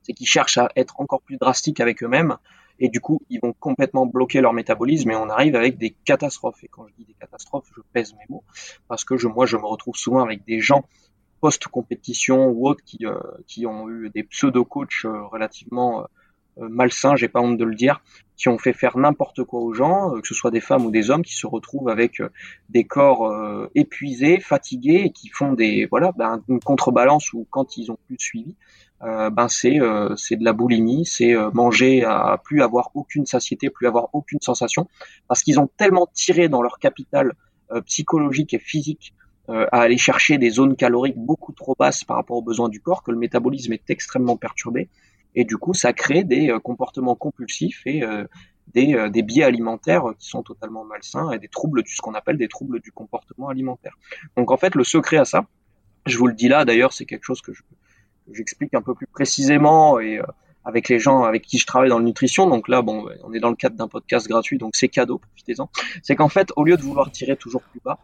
c'est 0.02 0.12
qu'ils 0.12 0.26
cherchent 0.26 0.58
à 0.58 0.70
être 0.76 1.00
encore 1.00 1.22
plus 1.22 1.36
drastiques 1.36 1.80
avec 1.80 2.02
eux-mêmes, 2.02 2.36
et 2.82 2.88
du 2.88 3.00
coup, 3.00 3.20
ils 3.28 3.40
vont 3.40 3.52
complètement 3.52 4.06
bloquer 4.06 4.40
leur 4.40 4.54
métabolisme, 4.54 5.10
et 5.10 5.16
on 5.16 5.28
arrive 5.28 5.54
avec 5.54 5.76
des 5.76 5.90
catastrophes. 6.04 6.64
Et 6.64 6.68
quand 6.68 6.86
je 6.86 6.94
dis 6.94 7.04
des 7.04 7.14
catastrophes, 7.14 7.70
je 7.76 7.82
pèse 7.92 8.14
mes 8.14 8.24
mots, 8.30 8.44
parce 8.88 9.04
que 9.04 9.16
je, 9.18 9.28
moi, 9.28 9.44
je 9.44 9.56
me 9.56 9.66
retrouve 9.66 9.96
souvent 9.96 10.22
avec 10.22 10.44
des 10.46 10.60
gens 10.60 10.84
post-compétition 11.40 12.48
ou 12.48 12.68
autres 12.68 12.84
qui, 12.84 13.06
euh, 13.06 13.18
qui 13.46 13.66
ont 13.66 13.88
eu 13.88 14.10
des 14.10 14.22
pseudo-coachs 14.22 15.04
euh, 15.04 15.24
relativement 15.26 16.02
euh, 16.02 16.04
malsains, 16.56 17.16
j'ai 17.16 17.28
pas 17.28 17.40
honte 17.40 17.56
de 17.56 17.64
le 17.64 17.74
dire, 17.74 18.00
qui 18.40 18.48
ont 18.48 18.56
fait 18.56 18.72
faire 18.72 18.96
n'importe 18.96 19.44
quoi 19.44 19.60
aux 19.60 19.74
gens, 19.74 20.16
euh, 20.16 20.20
que 20.22 20.26
ce 20.26 20.34
soit 20.34 20.50
des 20.50 20.62
femmes 20.62 20.86
ou 20.86 20.90
des 20.90 21.10
hommes, 21.10 21.22
qui 21.22 21.34
se 21.34 21.46
retrouvent 21.46 21.90
avec 21.90 22.20
euh, 22.20 22.30
des 22.70 22.84
corps 22.84 23.30
épuisés, 23.74 24.40
fatigués, 24.40 25.02
et 25.04 25.10
qui 25.10 25.28
font 25.28 25.52
des 25.52 25.86
voilà 25.90 26.12
ben, 26.16 26.42
une 26.48 26.60
contrebalance 26.60 27.34
ou 27.34 27.46
quand 27.50 27.76
ils 27.76 27.92
ont 27.92 27.98
plus 28.06 28.16
de 28.16 28.22
suivi, 28.22 28.56
euh, 29.02 29.28
ben 29.28 29.48
c'est 29.48 29.78
c'est 30.16 30.36
de 30.36 30.44
la 30.44 30.54
boulimie, 30.54 31.04
c'est 31.04 31.34
manger 31.52 32.02
à 32.02 32.40
plus 32.42 32.62
avoir 32.62 32.90
aucune 32.94 33.26
satiété, 33.26 33.68
plus 33.68 33.86
avoir 33.86 34.08
aucune 34.14 34.40
sensation, 34.40 34.88
parce 35.28 35.42
qu'ils 35.42 35.60
ont 35.60 35.68
tellement 35.76 36.08
tiré 36.12 36.48
dans 36.48 36.62
leur 36.62 36.78
capital 36.78 37.34
psychologique 37.84 38.54
et 38.54 38.58
physique 38.58 39.12
à 39.48 39.82
aller 39.82 39.98
chercher 39.98 40.38
des 40.38 40.50
zones 40.50 40.76
caloriques 40.76 41.18
beaucoup 41.18 41.52
trop 41.52 41.74
basses 41.78 42.04
par 42.04 42.16
rapport 42.16 42.36
aux 42.36 42.42
besoins 42.42 42.68
du 42.68 42.80
corps 42.80 43.02
que 43.02 43.10
le 43.10 43.18
métabolisme 43.18 43.72
est 43.72 43.90
extrêmement 43.90 44.36
perturbé 44.36 44.88
et 45.34 45.44
du 45.44 45.56
coup, 45.56 45.74
ça 45.74 45.92
crée 45.92 46.24
des 46.24 46.50
euh, 46.50 46.58
comportements 46.58 47.14
compulsifs 47.14 47.82
et 47.86 48.02
euh, 48.02 48.24
des, 48.74 48.94
euh, 48.94 49.08
des, 49.08 49.22
biais 49.22 49.44
alimentaires 49.44 50.04
qui 50.18 50.28
sont 50.28 50.42
totalement 50.42 50.84
malsains 50.84 51.30
et 51.32 51.38
des 51.38 51.48
troubles, 51.48 51.82
ce 51.86 52.00
qu'on 52.00 52.14
appelle 52.14 52.36
des 52.36 52.48
troubles 52.48 52.80
du 52.80 52.92
comportement 52.92 53.48
alimentaire. 53.48 53.96
Donc 54.36 54.50
en 54.50 54.56
fait, 54.56 54.74
le 54.74 54.84
secret 54.84 55.18
à 55.18 55.24
ça, 55.24 55.46
je 56.06 56.16
vous 56.18 56.26
le 56.26 56.34
dis 56.34 56.48
là 56.48 56.64
d'ailleurs, 56.64 56.92
c'est 56.92 57.06
quelque 57.06 57.24
chose 57.24 57.40
que 57.42 57.52
j'explique 58.32 58.74
un 58.74 58.82
peu 58.82 58.94
plus 58.94 59.06
précisément 59.06 60.00
et 60.00 60.20
avec 60.64 60.88
les 60.88 60.98
gens 60.98 61.24
avec 61.24 61.42
qui 61.42 61.58
je 61.58 61.66
travaille 61.66 61.90
dans 61.90 61.98
la 61.98 62.04
nutrition. 62.04 62.48
Donc 62.48 62.68
là, 62.68 62.80
bon, 62.82 63.08
on 63.24 63.32
est 63.32 63.40
dans 63.40 63.50
le 63.50 63.56
cadre 63.56 63.76
d'un 63.76 63.88
podcast 63.88 64.28
gratuit, 64.28 64.58
donc 64.58 64.76
c'est 64.76 64.88
cadeau, 64.88 65.18
profitez-en. 65.18 65.68
C'est 66.02 66.16
qu'en 66.16 66.28
fait, 66.28 66.52
au 66.56 66.64
lieu 66.64 66.76
de 66.76 66.82
vouloir 66.82 67.10
tirer 67.10 67.36
toujours 67.36 67.62
plus 67.62 67.80
bas, 67.84 67.98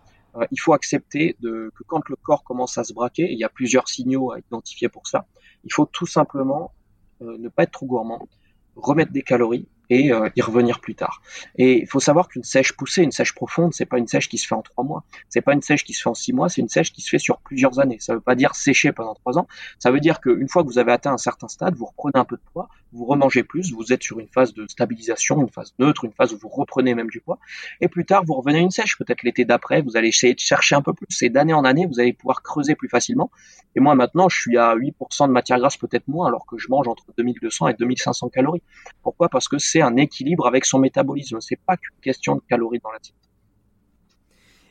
il 0.50 0.60
faut 0.60 0.74
accepter 0.74 1.36
de, 1.40 1.72
que 1.74 1.82
quand 1.84 2.08
le 2.08 2.16
corps 2.16 2.44
commence 2.44 2.76
à 2.76 2.84
se 2.84 2.92
braquer, 2.92 3.30
il 3.30 3.38
y 3.38 3.44
a 3.44 3.48
plusieurs 3.48 3.88
signaux 3.88 4.32
à 4.32 4.38
identifier 4.38 4.88
pour 4.88 5.06
ça, 5.06 5.26
il 5.64 5.72
faut 5.72 5.86
tout 5.86 6.06
simplement 6.06 6.72
ne 7.20 7.48
pas 7.48 7.64
être 7.64 7.72
trop 7.72 7.86
gourmand, 7.86 8.28
remettre 8.74 9.12
des 9.12 9.22
calories 9.22 9.68
et 9.90 10.12
euh, 10.12 10.28
y 10.36 10.42
revenir 10.42 10.80
plus 10.80 10.94
tard. 10.94 11.22
Et 11.56 11.82
il 11.82 11.86
faut 11.86 12.00
savoir 12.00 12.28
qu'une 12.28 12.44
sèche 12.44 12.72
poussée, 12.72 13.02
une 13.02 13.12
sèche 13.12 13.34
profonde, 13.34 13.72
c'est 13.74 13.86
pas 13.86 13.98
une 13.98 14.06
sèche 14.06 14.28
qui 14.28 14.38
se 14.38 14.46
fait 14.46 14.54
en 14.54 14.62
trois 14.62 14.84
mois, 14.84 15.04
c'est 15.28 15.40
pas 15.40 15.52
une 15.52 15.62
sèche 15.62 15.84
qui 15.84 15.92
se 15.92 16.02
fait 16.02 16.10
en 16.10 16.14
six 16.14 16.32
mois, 16.32 16.48
c'est 16.48 16.60
une 16.60 16.68
sèche 16.68 16.92
qui 16.92 17.00
se 17.00 17.08
fait 17.08 17.18
sur 17.18 17.38
plusieurs 17.38 17.78
années. 17.78 17.98
Ça 18.00 18.14
veut 18.14 18.20
pas 18.20 18.34
dire 18.34 18.54
sécher 18.54 18.92
pendant 18.92 19.14
trois 19.14 19.38
ans, 19.38 19.46
ça 19.78 19.90
veut 19.90 20.00
dire 20.00 20.20
qu'une 20.20 20.48
fois 20.48 20.62
que 20.62 20.68
vous 20.68 20.78
avez 20.78 20.92
atteint 20.92 21.12
un 21.12 21.18
certain 21.18 21.48
stade, 21.48 21.74
vous 21.76 21.86
reprenez 21.86 22.18
un 22.18 22.24
peu 22.24 22.36
de 22.36 22.42
poids, 22.52 22.68
vous 22.92 23.04
remangez 23.04 23.42
plus, 23.42 23.72
vous 23.72 23.92
êtes 23.92 24.02
sur 24.02 24.18
une 24.18 24.28
phase 24.28 24.54
de 24.54 24.66
stabilisation, 24.68 25.40
une 25.40 25.50
phase 25.50 25.74
neutre, 25.78 26.04
une 26.04 26.12
phase 26.12 26.32
où 26.32 26.38
vous 26.38 26.48
reprenez 26.48 26.94
même 26.94 27.10
du 27.10 27.20
poids, 27.20 27.38
et 27.80 27.88
plus 27.88 28.04
tard 28.04 28.24
vous 28.24 28.34
revenez 28.34 28.58
à 28.58 28.62
une 28.62 28.70
sèche. 28.70 28.96
Peut-être 28.98 29.22
l'été 29.22 29.44
d'après, 29.44 29.82
vous 29.82 29.96
allez 29.96 30.08
essayer 30.08 30.34
de 30.34 30.40
chercher 30.40 30.74
un 30.74 30.82
peu 30.82 30.92
plus, 30.92 31.22
et 31.22 31.28
d'année 31.28 31.52
en 31.52 31.64
année, 31.64 31.86
vous 31.86 32.00
allez 32.00 32.12
pouvoir 32.12 32.42
creuser 32.42 32.74
plus 32.74 32.88
facilement. 32.88 33.30
Et 33.74 33.80
moi 33.80 33.94
maintenant, 33.94 34.28
je 34.28 34.40
suis 34.40 34.56
à 34.56 34.74
8% 34.74 35.26
de 35.28 35.32
matière 35.32 35.58
grasse, 35.58 35.76
peut-être 35.76 36.08
moins, 36.08 36.26
alors 36.28 36.46
que 36.46 36.56
je 36.58 36.68
mange 36.70 36.88
entre 36.88 37.04
2200 37.16 37.68
et 37.68 37.74
2500 37.74 38.30
calories. 38.30 38.62
Pourquoi? 39.02 39.28
Parce 39.28 39.48
que 39.48 39.58
c'est 39.58 39.75
un 39.82 39.96
équilibre 39.96 40.46
avec 40.46 40.64
son 40.64 40.78
métabolisme. 40.78 41.40
C'est 41.40 41.60
pas 41.64 41.76
qu'une 41.76 42.00
question 42.00 42.36
de 42.36 42.42
calories 42.48 42.80
dans 42.82 42.90
la 42.90 42.98
diète. 42.98 43.14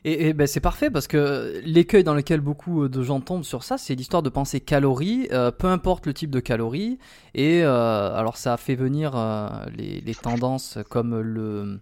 Et, 0.07 0.33
ben 0.33 0.45
c'est 0.45 0.59
parfait 0.59 0.91
parce 0.91 1.07
que 1.07 1.59
l'écueil 1.65 2.03
dans 2.03 2.13
lequel 2.13 2.39
beaucoup 2.39 2.87
de 2.87 3.01
gens 3.01 3.21
tombent 3.21 3.43
sur 3.43 3.63
ça, 3.63 3.79
c'est 3.79 3.95
l'histoire 3.95 4.21
de 4.21 4.29
penser 4.29 4.59
calories, 4.59 5.27
euh, 5.31 5.49
peu 5.49 5.65
importe 5.65 6.05
le 6.05 6.13
type 6.13 6.29
de 6.29 6.39
calories. 6.39 6.99
Et 7.33 7.63
euh, 7.63 8.15
alors 8.15 8.37
ça 8.37 8.53
a 8.53 8.57
fait 8.57 8.75
venir 8.75 9.13
euh, 9.15 9.49
les, 9.75 10.01
les, 10.01 10.13
tendances 10.13 10.77
comme 10.91 11.19
le 11.19 11.79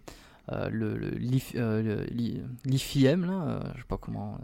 le, 0.70 0.96
le, 0.96 1.10
l'IFIM 2.64 3.26
là, 3.26 3.60
je 3.74 3.80
sais 3.80 3.86
pas 3.86 3.98
comment, 3.98 4.38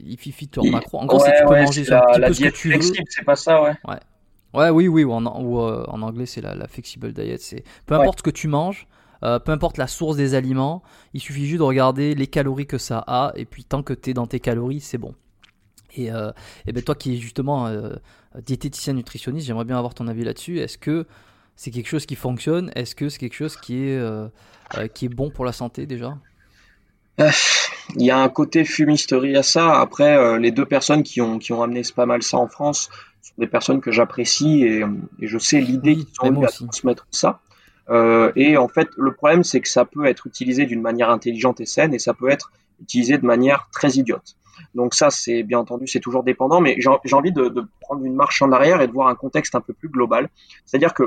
IFIFI 0.00 0.48
macro. 0.72 1.00
En 1.00 1.04
gros, 1.04 1.18
c'est 1.18 1.36
tu 1.36 1.44
peux 1.44 1.62
manger 1.62 1.92
un 1.92 2.00
petit 2.00 2.20
peu 2.20 2.32
ce 2.32 2.40
que 2.40 2.56
tu 2.56 2.72
veux. 2.72 3.04
C'est 3.10 3.24
pas 3.24 3.36
ça, 3.36 3.62
ouais. 3.62 3.74
Ouais. 3.86 3.98
Ouais, 4.54 4.70
oui, 4.70 4.88
oui, 4.88 5.04
ou 5.04 5.12
en, 5.12 5.24
ou, 5.42 5.58
en 5.58 6.02
anglais 6.02 6.26
c'est 6.26 6.40
la, 6.40 6.54
la, 6.54 6.66
flexible 6.68 7.12
diet. 7.12 7.38
C'est 7.38 7.64
peu 7.84 7.94
importe 7.94 8.18
ce 8.18 8.22
que 8.22 8.30
tu 8.30 8.48
manges, 8.48 8.86
euh, 9.22 9.38
peu 9.38 9.52
importe 9.52 9.78
la 9.78 9.86
source 9.86 10.16
des 10.16 10.34
aliments, 10.34 10.82
il 11.14 11.20
suffit 11.20 11.46
juste 11.46 11.58
de 11.58 11.64
regarder 11.64 12.14
les 12.14 12.26
calories 12.26 12.66
que 12.66 12.78
ça 12.78 13.02
a, 13.06 13.32
et 13.36 13.44
puis 13.44 13.64
tant 13.64 13.82
que 13.82 13.92
tu 13.92 14.10
es 14.10 14.14
dans 14.14 14.26
tes 14.26 14.40
calories, 14.40 14.80
c'est 14.80 14.98
bon. 14.98 15.14
Et, 15.96 16.12
euh, 16.12 16.30
et 16.66 16.72
ben 16.72 16.82
toi 16.82 16.94
qui 16.94 17.14
es 17.14 17.16
justement 17.16 17.68
euh, 17.68 17.94
diététicien 18.44 18.92
nutritionniste, 18.92 19.46
j'aimerais 19.46 19.64
bien 19.64 19.78
avoir 19.78 19.94
ton 19.94 20.08
avis 20.08 20.24
là-dessus. 20.24 20.58
Est-ce 20.58 20.76
que 20.76 21.06
c'est 21.54 21.70
quelque 21.70 21.88
chose 21.88 22.04
qui 22.04 22.16
fonctionne? 22.16 22.70
Est-ce 22.74 22.94
que 22.94 23.08
c'est 23.08 23.18
quelque 23.18 23.34
chose 23.34 23.56
qui 23.56 23.78
est, 23.84 23.98
qui 24.92 25.06
est 25.06 25.08
bon 25.08 25.30
pour 25.30 25.46
la 25.46 25.52
santé 25.52 25.86
déjà? 25.86 26.18
Il 27.18 28.04
y 28.04 28.10
a 28.10 28.18
un 28.18 28.28
côté 28.28 28.66
fumisterie 28.66 29.36
à 29.36 29.42
ça. 29.42 29.80
Après, 29.80 30.38
les 30.38 30.50
deux 30.50 30.66
personnes 30.66 31.02
qui 31.02 31.22
ont, 31.22 31.38
qui 31.38 31.54
ont 31.54 31.62
amené 31.62 31.80
pas 31.94 32.04
mal 32.04 32.22
ça 32.22 32.36
en 32.36 32.46
France 32.46 32.90
sont 33.28 33.34
des 33.38 33.46
personnes 33.46 33.80
que 33.80 33.90
j'apprécie 33.90 34.62
et, 34.62 34.84
et, 35.20 35.26
je 35.26 35.38
sais 35.38 35.60
l'idée 35.60 35.96
qu'ils 35.96 36.06
ont 36.22 36.42
eu 36.42 36.44
à 36.44 36.48
transmettre 36.48 37.06
ça. 37.10 37.40
Euh, 37.88 38.32
et 38.36 38.56
en 38.56 38.68
fait, 38.68 38.88
le 38.96 39.12
problème, 39.12 39.44
c'est 39.44 39.60
que 39.60 39.68
ça 39.68 39.84
peut 39.84 40.06
être 40.06 40.26
utilisé 40.26 40.66
d'une 40.66 40.82
manière 40.82 41.10
intelligente 41.10 41.60
et 41.60 41.66
saine, 41.66 41.94
et 41.94 41.98
ça 41.98 42.14
peut 42.14 42.28
être 42.28 42.50
utilisé 42.80 43.18
de 43.18 43.26
manière 43.26 43.68
très 43.72 43.90
idiote. 43.90 44.36
Donc 44.74 44.94
ça, 44.94 45.10
c'est 45.10 45.42
bien 45.42 45.58
entendu, 45.58 45.86
c'est 45.86 46.00
toujours 46.00 46.22
dépendant, 46.22 46.60
mais 46.60 46.76
j'ai 46.78 47.14
envie 47.14 47.32
de, 47.32 47.48
de, 47.48 47.64
prendre 47.80 48.04
une 48.04 48.14
marche 48.14 48.42
en 48.42 48.52
arrière 48.52 48.80
et 48.80 48.86
de 48.86 48.92
voir 48.92 49.08
un 49.08 49.14
contexte 49.14 49.54
un 49.54 49.60
peu 49.60 49.72
plus 49.72 49.88
global. 49.88 50.28
C'est-à-dire 50.64 50.94
que 50.94 51.04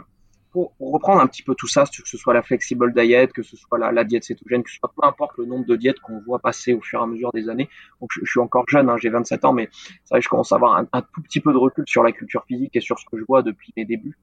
pour, 0.51 0.73
reprendre 0.79 1.21
un 1.21 1.27
petit 1.27 1.43
peu 1.43 1.55
tout 1.55 1.67
ça, 1.67 1.83
que 1.85 2.07
ce 2.07 2.17
soit 2.17 2.33
la 2.33 2.41
flexible 2.41 2.93
diet, 2.93 3.27
que 3.33 3.43
ce 3.43 3.55
soit 3.55 3.77
la, 3.77 4.03
diète 4.03 4.23
cétogène, 4.23 4.63
que 4.63 4.69
ce 4.69 4.77
soit 4.77 4.91
peu 4.95 5.05
importe 5.05 5.37
le 5.37 5.45
nombre 5.45 5.65
de 5.65 5.75
diètes 5.75 5.99
qu'on 5.99 6.19
voit 6.21 6.39
passer 6.39 6.73
au 6.73 6.81
fur 6.81 6.99
et 6.99 7.03
à 7.03 7.07
mesure 7.07 7.31
des 7.31 7.49
années. 7.49 7.69
Donc 8.01 8.09
je, 8.13 8.25
suis 8.25 8.39
encore 8.39 8.65
jeune, 8.67 8.89
hein, 8.89 8.97
j'ai 8.97 9.09
27 9.09 9.45
ans, 9.45 9.53
mais 9.53 9.69
c'est 9.71 10.09
vrai 10.11 10.19
que 10.19 10.25
je 10.25 10.29
commence 10.29 10.51
à 10.51 10.55
avoir 10.55 10.77
un, 10.77 11.01
tout 11.01 11.21
petit 11.21 11.39
peu 11.39 11.51
de 11.51 11.57
recul 11.57 11.83
sur 11.87 12.03
la 12.03 12.11
culture 12.11 12.43
physique 12.45 12.75
et 12.75 12.81
sur 12.81 12.97
ce 12.99 13.05
que 13.05 13.17
je 13.17 13.23
vois 13.27 13.43
depuis 13.43 13.73
mes 13.77 13.85
débuts 13.85 14.17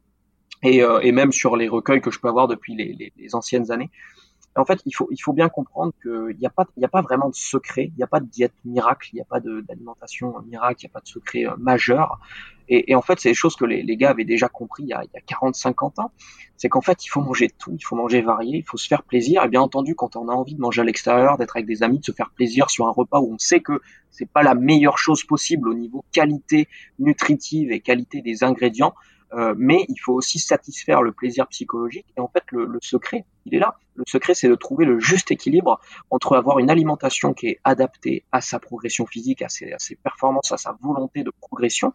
et, 0.62 0.82
euh, 0.82 1.12
même 1.12 1.32
sur 1.32 1.56
les 1.56 1.68
recueils 1.68 2.00
que 2.00 2.10
je 2.10 2.18
peux 2.18 2.28
avoir 2.28 2.48
depuis 2.48 2.74
les 2.74 3.34
anciennes 3.34 3.70
années. 3.70 3.90
En 4.56 4.64
fait, 4.64 4.80
il 4.86 4.92
faut, 4.92 5.08
il 5.10 5.18
faut 5.18 5.32
bien 5.32 5.48
comprendre 5.48 5.92
qu'il 6.02 6.36
n'y 6.38 6.46
a, 6.46 6.50
pas, 6.50 6.66
a 6.82 6.88
pas 6.88 7.02
vraiment 7.02 7.28
de 7.28 7.34
secret, 7.34 7.90
il 7.92 7.96
n'y 7.96 8.02
a 8.02 8.06
pas 8.06 8.20
de 8.20 8.26
diète 8.26 8.54
miracle, 8.64 9.10
il 9.12 9.16
n'y 9.16 9.20
a 9.20 9.24
pas 9.24 9.40
d'alimentation 9.40 10.34
miracle, 10.46 10.82
il 10.82 10.86
n'y 10.86 10.90
a 10.90 10.94
pas 10.94 11.00
de 11.00 11.08
secret 11.08 11.46
euh, 11.46 11.56
majeur. 11.58 12.18
Et, 12.68 12.90
et, 12.90 12.94
en 12.94 13.02
fait, 13.02 13.20
c'est 13.20 13.28
des 13.28 13.34
choses 13.34 13.54
que 13.54 13.64
les, 13.64 13.82
les, 13.82 13.96
gars 13.96 14.10
avaient 14.10 14.24
déjà 14.24 14.48
compris 14.48 14.84
il 14.84 14.88
y 14.88 14.92
a, 14.92 15.02
il 15.04 15.10
y 15.14 15.18
a 15.18 15.20
40-50 15.20 16.00
ans. 16.00 16.10
C'est 16.56 16.68
qu'en 16.68 16.80
fait, 16.80 17.04
il 17.04 17.08
faut 17.08 17.20
manger 17.20 17.48
tout, 17.48 17.76
il 17.78 17.84
faut 17.84 17.96
manger 17.96 18.22
varié, 18.22 18.58
il 18.58 18.64
faut 18.64 18.76
se 18.76 18.88
faire 18.88 19.02
plaisir. 19.02 19.44
Et 19.44 19.48
bien 19.48 19.60
entendu, 19.60 19.94
quand 19.94 20.16
on 20.16 20.28
a 20.28 20.32
envie 20.32 20.54
de 20.54 20.60
manger 20.60 20.80
à 20.80 20.84
l'extérieur, 20.84 21.36
d'être 21.36 21.56
avec 21.56 21.66
des 21.66 21.82
amis, 21.82 21.98
de 21.98 22.04
se 22.04 22.12
faire 22.12 22.30
plaisir 22.30 22.70
sur 22.70 22.86
un 22.86 22.92
repas 22.92 23.20
où 23.20 23.32
on 23.32 23.38
sait 23.38 23.60
que 23.60 23.80
c'est 24.10 24.28
pas 24.28 24.42
la 24.42 24.54
meilleure 24.54 24.98
chose 24.98 25.22
possible 25.22 25.68
au 25.68 25.74
niveau 25.74 26.04
qualité 26.12 26.68
nutritive 26.98 27.70
et 27.70 27.80
qualité 27.80 28.22
des 28.22 28.42
ingrédients, 28.42 28.94
euh, 29.32 29.54
mais 29.56 29.84
il 29.88 29.96
faut 29.96 30.12
aussi 30.12 30.38
satisfaire 30.38 31.02
le 31.02 31.12
plaisir 31.12 31.46
psychologique. 31.48 32.06
Et 32.16 32.20
en 32.20 32.28
fait, 32.28 32.44
le, 32.50 32.64
le 32.64 32.78
secret, 32.80 33.24
il 33.44 33.54
est 33.54 33.58
là. 33.58 33.76
Le 33.94 34.04
secret, 34.06 34.34
c'est 34.34 34.48
de 34.48 34.54
trouver 34.54 34.84
le 34.84 35.00
juste 35.00 35.30
équilibre 35.30 35.80
entre 36.10 36.36
avoir 36.36 36.58
une 36.58 36.70
alimentation 36.70 37.32
qui 37.32 37.48
est 37.48 37.60
adaptée 37.64 38.24
à 38.30 38.40
sa 38.40 38.58
progression 38.58 39.06
physique, 39.06 39.42
à 39.42 39.48
ses, 39.48 39.72
à 39.72 39.78
ses 39.78 39.96
performances, 39.96 40.52
à 40.52 40.58
sa 40.58 40.76
volonté 40.82 41.24
de 41.24 41.32
progression, 41.40 41.92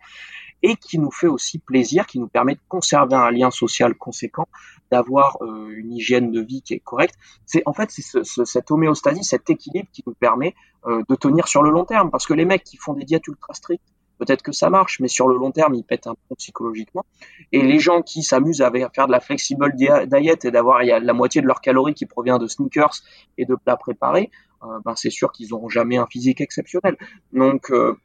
et 0.63 0.75
qui 0.75 0.97
nous 0.99 1.11
fait 1.11 1.27
aussi 1.27 1.59
plaisir, 1.59 2.05
qui 2.07 2.19
nous 2.19 2.27
permet 2.27 2.55
de 2.55 2.61
conserver 2.67 3.15
un 3.15 3.31
lien 3.31 3.51
social 3.51 3.95
conséquent, 3.95 4.47
d'avoir 4.91 5.37
euh, 5.41 5.69
une 5.75 5.93
hygiène 5.93 6.31
de 6.31 6.41
vie 6.41 6.61
qui 6.61 6.73
est 6.73 6.79
correcte. 6.79 7.15
C'est 7.45 7.63
en 7.65 7.73
fait 7.73 7.91
c'est 7.91 8.01
ce, 8.01 8.23
ce, 8.23 8.45
cette 8.45 8.71
homéostasie, 8.71 9.23
cet 9.23 9.49
équilibre 9.49 9.87
qui 9.93 10.03
nous 10.05 10.13
permet 10.13 10.53
euh, 10.85 11.03
de 11.07 11.15
tenir 11.15 11.47
sur 11.47 11.63
le 11.63 11.69
long 11.69 11.85
terme. 11.85 12.11
Parce 12.11 12.25
que 12.25 12.33
les 12.33 12.45
mecs 12.45 12.63
qui 12.63 12.77
font 12.77 12.93
des 12.93 13.05
diètes 13.05 13.27
ultra 13.27 13.53
strictes, 13.53 13.85
peut-être 14.21 14.43
que 14.43 14.51
ça 14.51 14.69
marche, 14.69 14.99
mais 14.99 15.07
sur 15.07 15.27
le 15.27 15.35
long 15.35 15.51
terme, 15.51 15.73
ils 15.73 15.83
pètent 15.83 16.05
un 16.05 16.13
peu 16.29 16.35
psychologiquement. 16.35 17.03
Et 17.51 17.63
les 17.63 17.79
gens 17.79 18.03
qui 18.03 18.21
s'amusent 18.21 18.61
à 18.61 18.71
faire 18.93 19.07
de 19.07 19.11
la 19.11 19.19
flexible 19.19 19.73
diet 19.75 20.45
et 20.45 20.51
d'avoir 20.51 20.83
la 20.83 21.13
moitié 21.13 21.41
de 21.41 21.47
leurs 21.47 21.59
calories 21.59 21.95
qui 21.95 22.05
provient 22.05 22.37
de 22.37 22.45
sneakers 22.45 22.97
et 23.39 23.45
de 23.45 23.55
plats 23.55 23.77
préparés, 23.77 24.29
euh, 24.63 24.67
ben 24.85 24.93
c'est 24.95 25.09
sûr 25.09 25.31
qu'ils 25.31 25.49
n'auront 25.49 25.69
jamais 25.69 25.97
un 25.97 26.05
physique 26.05 26.39
exceptionnel. 26.39 26.97
Donc 27.33 27.71
euh, 27.71 27.97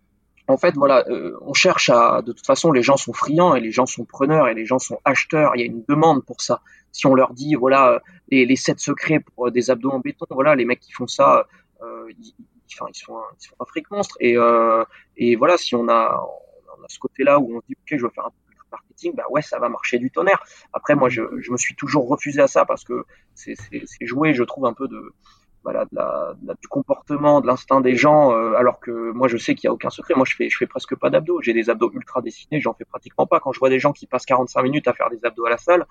en 0.48 0.56
fait, 0.56 0.74
voilà, 0.74 1.04
euh, 1.08 1.36
on 1.42 1.52
cherche 1.52 1.90
à. 1.90 2.22
De 2.22 2.32
toute 2.32 2.46
façon, 2.46 2.72
les 2.72 2.82
gens 2.82 2.96
sont 2.96 3.12
friands 3.12 3.54
et 3.54 3.60
les 3.60 3.70
gens 3.70 3.84
sont 3.84 4.06
preneurs 4.06 4.48
et 4.48 4.54
les 4.54 4.64
gens 4.64 4.78
sont 4.78 4.98
acheteurs. 5.04 5.52
Il 5.54 5.60
y 5.60 5.64
a 5.64 5.66
une 5.66 5.84
demande 5.86 6.24
pour 6.24 6.40
ça. 6.40 6.62
Si 6.92 7.06
on 7.06 7.14
leur 7.14 7.34
dit, 7.34 7.56
voilà, 7.56 8.00
les, 8.30 8.46
les 8.46 8.56
sept 8.56 8.80
secrets 8.80 9.20
pour 9.20 9.50
des 9.50 9.70
abdos 9.70 9.90
en 9.90 9.98
béton, 9.98 10.24
voilà, 10.30 10.54
les 10.54 10.64
mecs 10.64 10.80
qui 10.80 10.92
font 10.92 11.06
ça, 11.06 11.46
ils, 11.82 12.32
enfin, 12.74 12.86
ils 12.92 12.98
sont 12.98 13.16
un, 13.16 13.24
ils 13.40 13.46
sont 13.46 13.54
un 13.60 13.64
fric 13.64 13.90
monstre. 13.90 14.16
Et, 14.20 14.36
euh, 14.36 14.84
et 15.16 15.36
voilà, 15.36 15.56
si 15.56 15.74
on 15.74 15.88
a, 15.88 16.26
on 16.78 16.82
a 16.82 16.88
ce 16.88 16.98
côté-là 16.98 17.38
où 17.38 17.56
on 17.56 17.60
se 17.60 17.66
dit, 17.66 17.74
ok, 17.74 17.98
je 17.98 18.04
veux 18.04 18.10
faire 18.10 18.26
un 18.26 18.30
peu 18.30 18.54
de 18.54 18.70
marketing, 18.70 19.14
bah 19.14 19.24
ouais, 19.30 19.42
ça 19.42 19.58
va 19.58 19.68
marcher 19.68 19.98
du 19.98 20.10
tonnerre. 20.10 20.42
Après, 20.72 20.94
moi, 20.94 21.08
je, 21.08 21.22
je 21.40 21.50
me 21.52 21.56
suis 21.56 21.74
toujours 21.74 22.08
refusé 22.08 22.40
à 22.40 22.48
ça 22.48 22.64
parce 22.64 22.84
que 22.84 23.04
c'est 23.34 23.56
jouer, 24.00 24.34
je 24.34 24.42
trouve, 24.42 24.66
un 24.66 24.72
peu 24.72 24.88
de, 24.88 25.12
voilà, 25.66 25.84
de 25.86 25.96
la, 25.96 26.36
du 26.62 26.68
comportement, 26.68 27.40
de 27.40 27.48
l'instinct 27.48 27.80
des 27.80 27.96
gens, 27.96 28.30
euh, 28.30 28.54
alors 28.54 28.78
que 28.78 29.10
moi 29.10 29.26
je 29.26 29.36
sais 29.36 29.56
qu'il 29.56 29.66
n'y 29.66 29.72
a 29.72 29.74
aucun 29.74 29.90
secret. 29.90 30.14
Moi 30.14 30.24
je 30.24 30.36
fais, 30.36 30.48
je 30.48 30.56
fais 30.56 30.68
presque 30.68 30.94
pas 30.94 31.10
d'abdos. 31.10 31.42
J'ai 31.42 31.52
des 31.52 31.70
abdos 31.70 31.90
ultra 31.92 32.22
dessinés, 32.22 32.60
j'en 32.60 32.72
fais 32.72 32.84
pratiquement 32.84 33.26
pas. 33.26 33.40
Quand 33.40 33.50
je 33.50 33.58
vois 33.58 33.68
des 33.68 33.80
gens 33.80 33.92
qui 33.92 34.06
passent 34.06 34.26
45 34.26 34.62
minutes 34.62 34.86
à 34.86 34.92
faire 34.92 35.10
des 35.10 35.24
abdos 35.24 35.44
à 35.44 35.50
la 35.50 35.58
salle, 35.58 35.84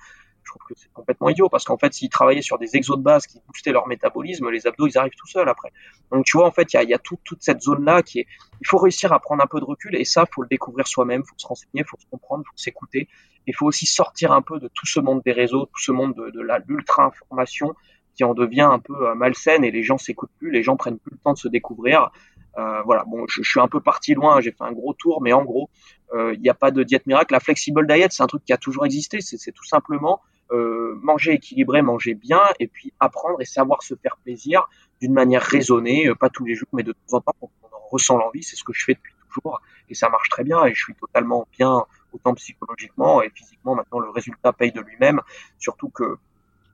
je 0.44 0.50
trouve 0.50 0.62
que 0.66 0.76
c'est 0.78 0.90
complètement 0.94 1.28
idiot 1.28 1.50
parce 1.50 1.66
qu'en 1.66 1.78
fait 1.78 1.94
s'ils 1.94 2.08
travaillaient 2.08 2.42
sur 2.42 2.58
des 2.58 2.78
exos 2.78 2.98
de 2.98 3.04
base 3.04 3.28
qui 3.28 3.42
boostaient 3.50 3.74
leur 3.74 3.86
métabolisme, 3.90 4.50
les 4.50 4.66
abdos 4.66 4.88
ils 4.88 4.98
arrivent 4.98 5.18
tout 5.18 5.28
seuls 5.28 5.50
après. 5.50 5.74
Donc 6.10 6.24
tu 6.24 6.38
vois 6.38 6.48
en 6.48 6.52
fait 6.52 6.74
il 6.74 6.78
y 6.78 6.80
a, 6.80 6.84
y 6.84 6.94
a 6.94 7.00
tout, 7.00 7.20
toute 7.26 7.44
cette 7.44 7.62
zone 7.62 7.84
là 7.84 8.02
qui 8.02 8.20
est, 8.20 8.28
il 8.62 8.68
faut 8.68 8.78
réussir 8.78 9.12
à 9.12 9.20
prendre 9.20 9.44
un 9.44 9.48
peu 9.48 9.60
de 9.60 9.66
recul 9.66 9.94
et 9.98 10.06
ça 10.06 10.26
faut 10.34 10.42
le 10.42 10.48
découvrir 10.48 10.88
soi-même, 10.88 11.26
faut 11.26 11.36
se 11.36 11.48
renseigner, 11.48 11.84
faut 11.84 11.98
se 11.98 12.06
comprendre, 12.10 12.46
faut 12.46 12.58
s'écouter. 12.58 13.10
Il 13.46 13.54
faut 13.54 13.66
aussi 13.66 13.86
sortir 13.86 14.32
un 14.32 14.42
peu 14.42 14.58
de 14.58 14.70
tout 14.70 14.86
ce 14.86 15.02
monde 15.02 15.22
des 15.26 15.34
réseaux, 15.34 15.66
tout 15.66 15.82
ce 15.82 15.92
monde 15.92 16.16
de, 16.16 16.30
de 16.30 16.64
l'ultra 16.70 17.04
information 17.04 17.76
qui 18.16 18.24
en 18.24 18.34
devient 18.34 18.62
un 18.62 18.80
peu 18.80 19.08
euh, 19.08 19.16
malsaine 19.16 19.64
et 19.64 19.72
les 19.72 19.84
gens 19.84 19.98
s'écoutent 19.98 20.32
plus, 20.40 20.52
les 20.52 20.64
gens 20.64 20.76
prennent 20.76 21.00
plus 21.00 21.12
le 21.12 21.18
temps 21.18 21.34
de 21.34 21.38
se 21.38 21.48
découvrir. 21.48 22.12
Euh, 22.58 22.82
voilà, 22.84 23.04
bon, 23.06 23.26
je, 23.28 23.42
suis 23.42 23.60
un 23.60 23.68
peu 23.68 23.82
parti 23.82 24.14
loin, 24.14 24.40
j'ai 24.40 24.52
fait 24.52 24.64
un 24.64 24.72
gros 24.72 24.94
tour, 24.94 25.22
mais 25.22 25.34
en 25.34 25.44
gros, 25.44 25.70
euh, 26.14 26.34
il 26.34 26.42
n'y 26.42 26.50
a 26.50 26.54
pas 26.54 26.72
de 26.72 26.84
diète 26.84 27.06
miracle. 27.06 27.34
La 27.34 27.42
flexible 27.42 27.86
diet, 27.86 28.08
c'est 28.12 28.24
un 28.24 28.28
truc 28.28 28.46
qui 28.46 28.54
a 28.54 28.58
toujours 28.58 28.86
existé. 28.86 29.20
C'est 29.22 29.52
tout 29.52 29.66
simplement 29.66 30.22
euh, 30.52 30.98
manger 31.02 31.34
équilibré, 31.34 31.82
manger 31.82 32.14
bien, 32.14 32.42
et 32.60 32.68
puis 32.68 32.94
apprendre 33.00 33.42
et 33.42 33.46
savoir 33.46 33.82
se 33.82 33.96
faire 33.96 34.18
plaisir 34.18 34.70
d'une 35.02 35.14
manière 35.14 35.42
raisonnée, 35.42 36.08
euh, 36.08 36.16
pas 36.16 36.30
tous 36.30 36.46
les 36.46 36.56
jours, 36.56 36.70
mais 36.72 36.84
de 36.84 36.92
temps 36.92 37.18
en 37.18 37.22
temps 37.22 37.36
quand 37.40 37.50
on 37.64 37.76
en 37.76 37.88
ressent 37.90 38.18
l'envie. 38.18 38.44
C'est 38.44 38.56
ce 38.56 38.64
que 38.64 38.72
je 38.72 38.86
fais 38.86 38.94
depuis 38.94 39.14
toujours, 39.34 39.62
et 39.90 39.96
ça 39.96 40.08
marche 40.10 40.30
très 40.30 40.44
bien. 40.44 40.64
Et 40.66 40.74
je 40.74 40.84
suis 40.84 40.96
totalement 40.96 41.48
bien, 41.58 41.84
autant 42.14 42.36
psychologiquement 42.36 43.22
et 43.22 43.32
physiquement. 43.34 43.76
Maintenant, 43.76 44.00
le 44.00 44.10
résultat 44.12 44.54
paye 44.54 44.72
de 44.72 44.82
lui-même. 44.82 45.20
Surtout 45.58 45.90
que 45.90 46.18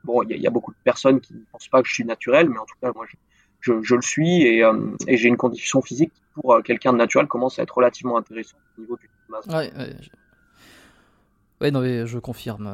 Bon, 0.03 0.23
il 0.23 0.37
y, 0.37 0.47
a 0.47 0.49
beaucoup 0.49 0.71
de 0.71 0.77
personnes 0.83 1.21
qui 1.21 1.33
ne 1.33 1.41
pensent 1.51 1.67
pas 1.67 1.81
que 1.81 1.87
je 1.87 1.93
suis 1.93 2.05
naturel, 2.05 2.49
mais 2.49 2.57
en 2.57 2.65
tout 2.65 2.75
cas, 2.81 2.91
moi, 2.95 3.05
je, 3.59 3.81
je, 3.81 3.95
le 3.95 4.01
suis 4.01 4.41
et, 4.43 4.63
euh, 4.63 4.95
et 5.07 5.17
j'ai 5.17 5.27
une 5.27 5.37
condition 5.37 5.81
physique 5.81 6.11
qui, 6.13 6.21
pour 6.33 6.53
euh, 6.53 6.61
quelqu'un 6.61 6.93
de 6.93 6.97
naturel, 6.97 7.27
commence 7.27 7.59
à 7.59 7.63
être 7.63 7.77
relativement 7.77 8.17
intéressante 8.17 8.59
au 8.77 8.81
niveau 8.81 8.97
du 8.97 9.07
masse. 9.29 9.45
Ouais, 9.45 9.71
ouais, 9.77 9.95
je... 10.01 10.09
ouais, 11.61 11.71
non, 11.71 11.81
mais 11.81 12.07
je 12.07 12.17
confirme. 12.17 12.67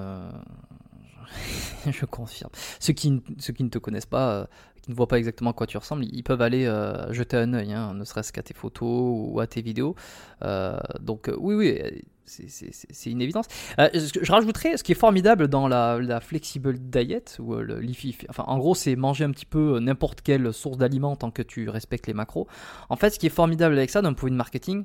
Je 1.91 2.05
confirme. 2.05 2.51
Ceux 2.79 2.93
qui, 2.93 3.21
ceux 3.39 3.53
qui 3.53 3.63
ne 3.63 3.69
te 3.69 3.77
connaissent 3.77 4.05
pas, 4.05 4.31
euh, 4.31 4.45
qui 4.81 4.91
ne 4.91 4.95
voient 4.95 5.07
pas 5.07 5.17
exactement 5.17 5.51
à 5.51 5.53
quoi 5.53 5.67
tu 5.67 5.77
ressembles, 5.77 6.05
ils 6.05 6.23
peuvent 6.23 6.41
aller 6.41 6.65
euh, 6.65 7.11
jeter 7.13 7.37
un 7.37 7.53
œil, 7.53 7.73
hein, 7.73 7.93
ne 7.93 8.03
serait-ce 8.03 8.31
qu'à 8.33 8.43
tes 8.43 8.53
photos 8.53 9.31
ou 9.31 9.39
à 9.39 9.47
tes 9.47 9.61
vidéos. 9.61 9.95
Euh, 10.43 10.77
donc 10.99 11.31
oui, 11.37 11.55
oui, 11.55 12.03
c'est 12.25 13.09
une 13.09 13.21
évidence. 13.21 13.45
Je 13.77 14.31
rajouterais, 14.31 14.77
ce 14.77 14.83
qui 14.83 14.91
est 14.91 14.95
formidable 14.95 15.47
dans 15.47 15.67
la, 15.67 16.19
flexible 16.19 16.77
diet, 16.77 17.37
ou 17.39 17.55
le 17.55 17.79
l'IFI, 17.79 18.17
enfin 18.29 18.43
en 18.47 18.57
gros 18.57 18.75
c'est 18.75 18.95
manger 18.95 19.23
un 19.23 19.31
petit 19.31 19.45
peu 19.45 19.79
n'importe 19.79 20.21
quelle 20.21 20.51
source 20.53 20.77
d'aliments 20.77 21.15
tant 21.15 21.31
que 21.31 21.41
tu 21.41 21.69
respectes 21.69 22.07
les 22.07 22.13
macros. 22.13 22.47
En 22.89 22.95
fait, 22.95 23.11
ce 23.11 23.19
qui 23.19 23.27
est 23.27 23.29
formidable 23.29 23.77
avec 23.77 23.89
ça 23.89 24.01
d'un 24.01 24.13
point 24.13 24.29
de 24.29 24.35
marketing, 24.35 24.83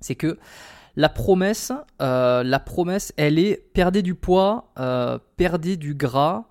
c'est 0.00 0.14
que 0.14 0.38
la 0.96 1.08
promesse, 1.08 1.72
euh, 2.00 2.42
la 2.44 2.60
promesse, 2.60 3.12
elle 3.16 3.38
est 3.38 3.66
perdez 3.72 4.02
du 4.02 4.14
poids, 4.14 4.70
euh, 4.78 5.18
perdez 5.36 5.76
du 5.76 5.94
gras. 5.94 6.44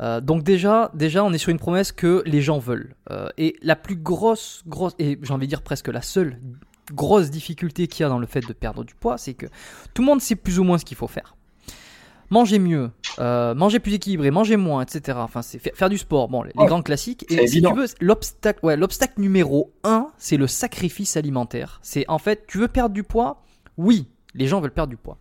Euh, 0.00 0.20
donc 0.20 0.42
déjà, 0.42 0.90
déjà, 0.94 1.24
on 1.24 1.32
est 1.32 1.38
sur 1.38 1.50
une 1.50 1.58
promesse 1.58 1.92
que 1.92 2.22
les 2.26 2.42
gens 2.42 2.58
veulent. 2.58 2.94
Et 3.38 3.56
la 3.62 3.76
plus 3.76 3.96
grosse, 3.96 4.62
grosse, 4.66 4.94
et 4.98 5.18
j'ai 5.22 5.32
envie 5.32 5.46
de 5.46 5.50
dire 5.50 5.62
presque 5.62 5.88
la 5.88 6.02
seule 6.02 6.38
grosse 6.92 7.30
difficulté 7.30 7.88
qu'il 7.88 8.02
y 8.02 8.06
a 8.06 8.08
dans 8.08 8.18
le 8.18 8.26
fait 8.26 8.46
de 8.46 8.52
perdre 8.52 8.84
du 8.84 8.94
poids, 8.94 9.18
c'est 9.18 9.34
que 9.34 9.46
tout 9.94 10.02
le 10.02 10.06
monde 10.06 10.20
sait 10.20 10.36
plus 10.36 10.58
ou 10.58 10.64
moins 10.64 10.78
ce 10.78 10.84
qu'il 10.84 10.96
faut 10.96 11.08
faire. 11.08 11.36
manger 12.30 12.58
mieux, 12.58 12.90
manger 13.18 13.78
plus 13.78 13.94
équilibré, 13.94 14.32
manger 14.32 14.56
moins, 14.56 14.82
etc. 14.82 15.18
Enfin, 15.22 15.42
c'est 15.42 15.58
faire 15.74 15.88
du 15.88 15.96
sport. 15.96 16.28
Bon, 16.28 16.42
les, 16.42 16.52
grands 16.54 16.82
classiques. 16.82 17.24
Et 17.30 17.46
si 17.46 17.62
tu 17.62 17.72
veux, 17.72 17.86
l'obstacle, 18.00 18.58
ouais, 18.64 18.76
l'obstacle 18.76 19.20
numéro 19.20 19.72
un, 19.84 20.08
c'est 20.18 20.36
le 20.36 20.48
sacrifice 20.48 21.16
alimentaire. 21.16 21.78
C'est 21.82 22.04
en 22.08 22.18
fait, 22.18 22.46
tu 22.48 22.58
veux 22.58 22.68
perdre 22.68 22.92
du 22.92 23.04
poids 23.04 23.45
Oui, 23.76 24.08
les 24.34 24.46
gens 24.46 24.60
veulent 24.60 24.72
perdre 24.72 24.90
du 24.90 24.96
poids. 24.96 25.18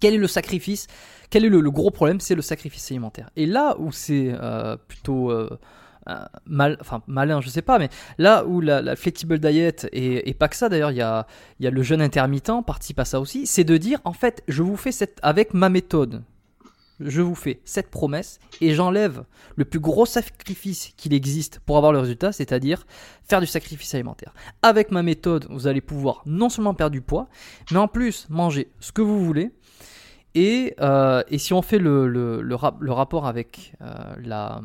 Quel 0.00 0.14
est 0.14 0.18
le 0.18 0.26
sacrifice? 0.26 0.86
Quel 1.30 1.44
est 1.44 1.48
le, 1.48 1.70
gros 1.70 1.90
problème? 1.90 2.20
C'est 2.20 2.34
le 2.34 2.42
sacrifice 2.42 2.90
alimentaire. 2.90 3.30
Et 3.36 3.46
là 3.46 3.76
où 3.78 3.92
c'est 3.92 4.34
euh, 4.34 4.76
plutôt 4.88 5.30
euh, 5.30 5.48
enfin 6.06 7.02
malin, 7.06 7.40
je 7.40 7.48
sais 7.48 7.62
pas, 7.62 7.78
mais 7.78 7.88
là 8.18 8.44
où 8.44 8.60
la, 8.60 8.96
flexible 8.96 9.38
diet 9.38 9.88
et, 9.92 10.34
pas 10.34 10.48
que 10.48 10.56
ça 10.56 10.68
d'ailleurs, 10.68 10.90
il 10.90 10.96
y 10.96 11.02
a, 11.02 11.26
y 11.60 11.66
a 11.66 11.70
le 11.70 11.82
jeûne 11.82 12.02
intermittent 12.02 12.64
participe 12.66 12.98
à 12.98 13.04
ça 13.04 13.20
aussi, 13.20 13.46
c'est 13.46 13.64
de 13.64 13.76
dire 13.76 14.00
en 14.04 14.12
fait, 14.12 14.42
je 14.48 14.62
vous 14.62 14.76
fais 14.76 14.92
cette 14.92 15.18
avec 15.22 15.54
ma 15.54 15.68
méthode, 15.68 16.22
je 17.00 17.22
vous 17.22 17.34
fais 17.34 17.60
cette 17.64 17.90
promesse 17.90 18.38
et 18.60 18.74
j'enlève 18.74 19.24
le 19.56 19.64
plus 19.64 19.80
gros 19.80 20.06
sacrifice 20.06 20.92
qu'il 20.96 21.12
existe 21.12 21.60
pour 21.60 21.76
avoir 21.76 21.92
le 21.92 21.98
résultat, 21.98 22.32
c'est-à-dire 22.32 22.86
faire 23.22 23.40
du 23.40 23.46
sacrifice 23.46 23.94
alimentaire. 23.94 24.34
Avec 24.62 24.90
ma 24.90 25.02
méthode, 25.02 25.46
vous 25.50 25.66
allez 25.66 25.80
pouvoir 25.80 26.22
non 26.26 26.48
seulement 26.48 26.74
perdre 26.74 26.92
du 26.92 27.00
poids, 27.00 27.28
mais 27.70 27.78
en 27.78 27.88
plus 27.88 28.26
manger 28.30 28.70
ce 28.80 28.92
que 28.92 29.02
vous 29.02 29.24
voulez. 29.24 29.50
Et, 30.34 30.74
euh, 30.80 31.22
et 31.28 31.38
si 31.38 31.52
on 31.52 31.62
fait 31.62 31.78
le, 31.78 32.08
le, 32.08 32.42
le, 32.42 32.92
rapport 32.92 33.26
avec 33.26 33.74
euh, 33.80 33.94
la, 34.20 34.60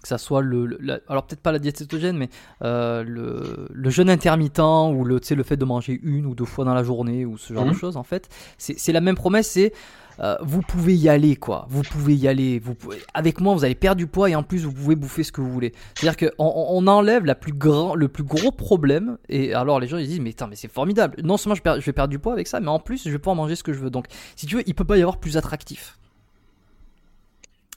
que 0.00 0.08
ça 0.08 0.18
soit 0.18 0.42
le, 0.42 0.78
alors 1.08 1.26
peut-être 1.26 1.40
pas 1.40 1.52
la 1.52 1.58
diète 1.58 1.76
cétogène, 1.76 2.16
mais 2.16 2.30
euh, 2.62 3.02
le, 3.02 3.68
le, 3.70 3.90
jeûne 3.90 4.08
intermittent 4.08 4.60
ou 4.60 5.04
le, 5.04 5.20
le 5.28 5.42
fait 5.42 5.56
de 5.56 5.64
manger 5.64 5.98
une 6.02 6.26
ou 6.26 6.34
deux 6.34 6.44
fois 6.44 6.64
dans 6.64 6.74
la 6.74 6.84
journée 6.84 7.24
ou 7.24 7.36
ce 7.36 7.52
genre 7.52 7.64
de 7.64 7.70
mhm. 7.70 7.76
choses, 7.76 7.96
en 7.96 8.02
fait, 8.02 8.28
c'est 8.58 8.92
la 8.92 9.00
même 9.00 9.16
promesse, 9.16 9.50
c'est 9.50 9.72
euh, 10.20 10.36
vous 10.42 10.62
pouvez 10.62 10.94
y 10.94 11.08
aller, 11.08 11.36
quoi. 11.36 11.66
Vous 11.68 11.82
pouvez 11.82 12.14
y 12.14 12.28
aller. 12.28 12.58
Vous 12.58 12.74
pouvez... 12.74 12.98
Avec 13.14 13.40
moi, 13.40 13.54
vous 13.54 13.64
allez 13.64 13.74
perdre 13.74 13.98
du 13.98 14.06
poids 14.06 14.28
et 14.30 14.34
en 14.34 14.42
plus, 14.42 14.64
vous 14.64 14.72
pouvez 14.72 14.96
bouffer 14.96 15.22
ce 15.22 15.32
que 15.32 15.40
vous 15.40 15.50
voulez. 15.50 15.72
C'est-à-dire 15.94 16.30
qu'on 16.30 16.44
on 16.44 16.86
enlève 16.86 17.24
la 17.24 17.34
plus 17.34 17.52
grand, 17.52 17.94
le 17.94 18.08
plus 18.08 18.24
gros 18.24 18.52
problème. 18.52 19.18
Et 19.28 19.54
alors, 19.54 19.80
les 19.80 19.86
gens, 19.86 19.98
ils 19.98 20.06
disent, 20.06 20.20
mais, 20.20 20.34
mais 20.48 20.56
c'est 20.56 20.72
formidable. 20.72 21.16
Non 21.22 21.36
seulement 21.36 21.54
je, 21.54 21.80
je 21.80 21.86
vais 21.86 21.92
perdre 21.92 22.10
du 22.10 22.18
poids 22.18 22.32
avec 22.32 22.46
ça, 22.46 22.60
mais 22.60 22.68
en 22.68 22.78
plus, 22.78 23.04
je 23.04 23.10
vais 23.10 23.18
pouvoir 23.18 23.36
manger 23.36 23.56
ce 23.56 23.62
que 23.62 23.72
je 23.72 23.80
veux. 23.80 23.90
Donc, 23.90 24.06
si 24.36 24.46
tu 24.46 24.56
veux, 24.56 24.62
il 24.66 24.74
peut 24.74 24.84
pas 24.84 24.96
y 24.96 25.02
avoir 25.02 25.18
plus 25.18 25.36
attractif. 25.36 25.99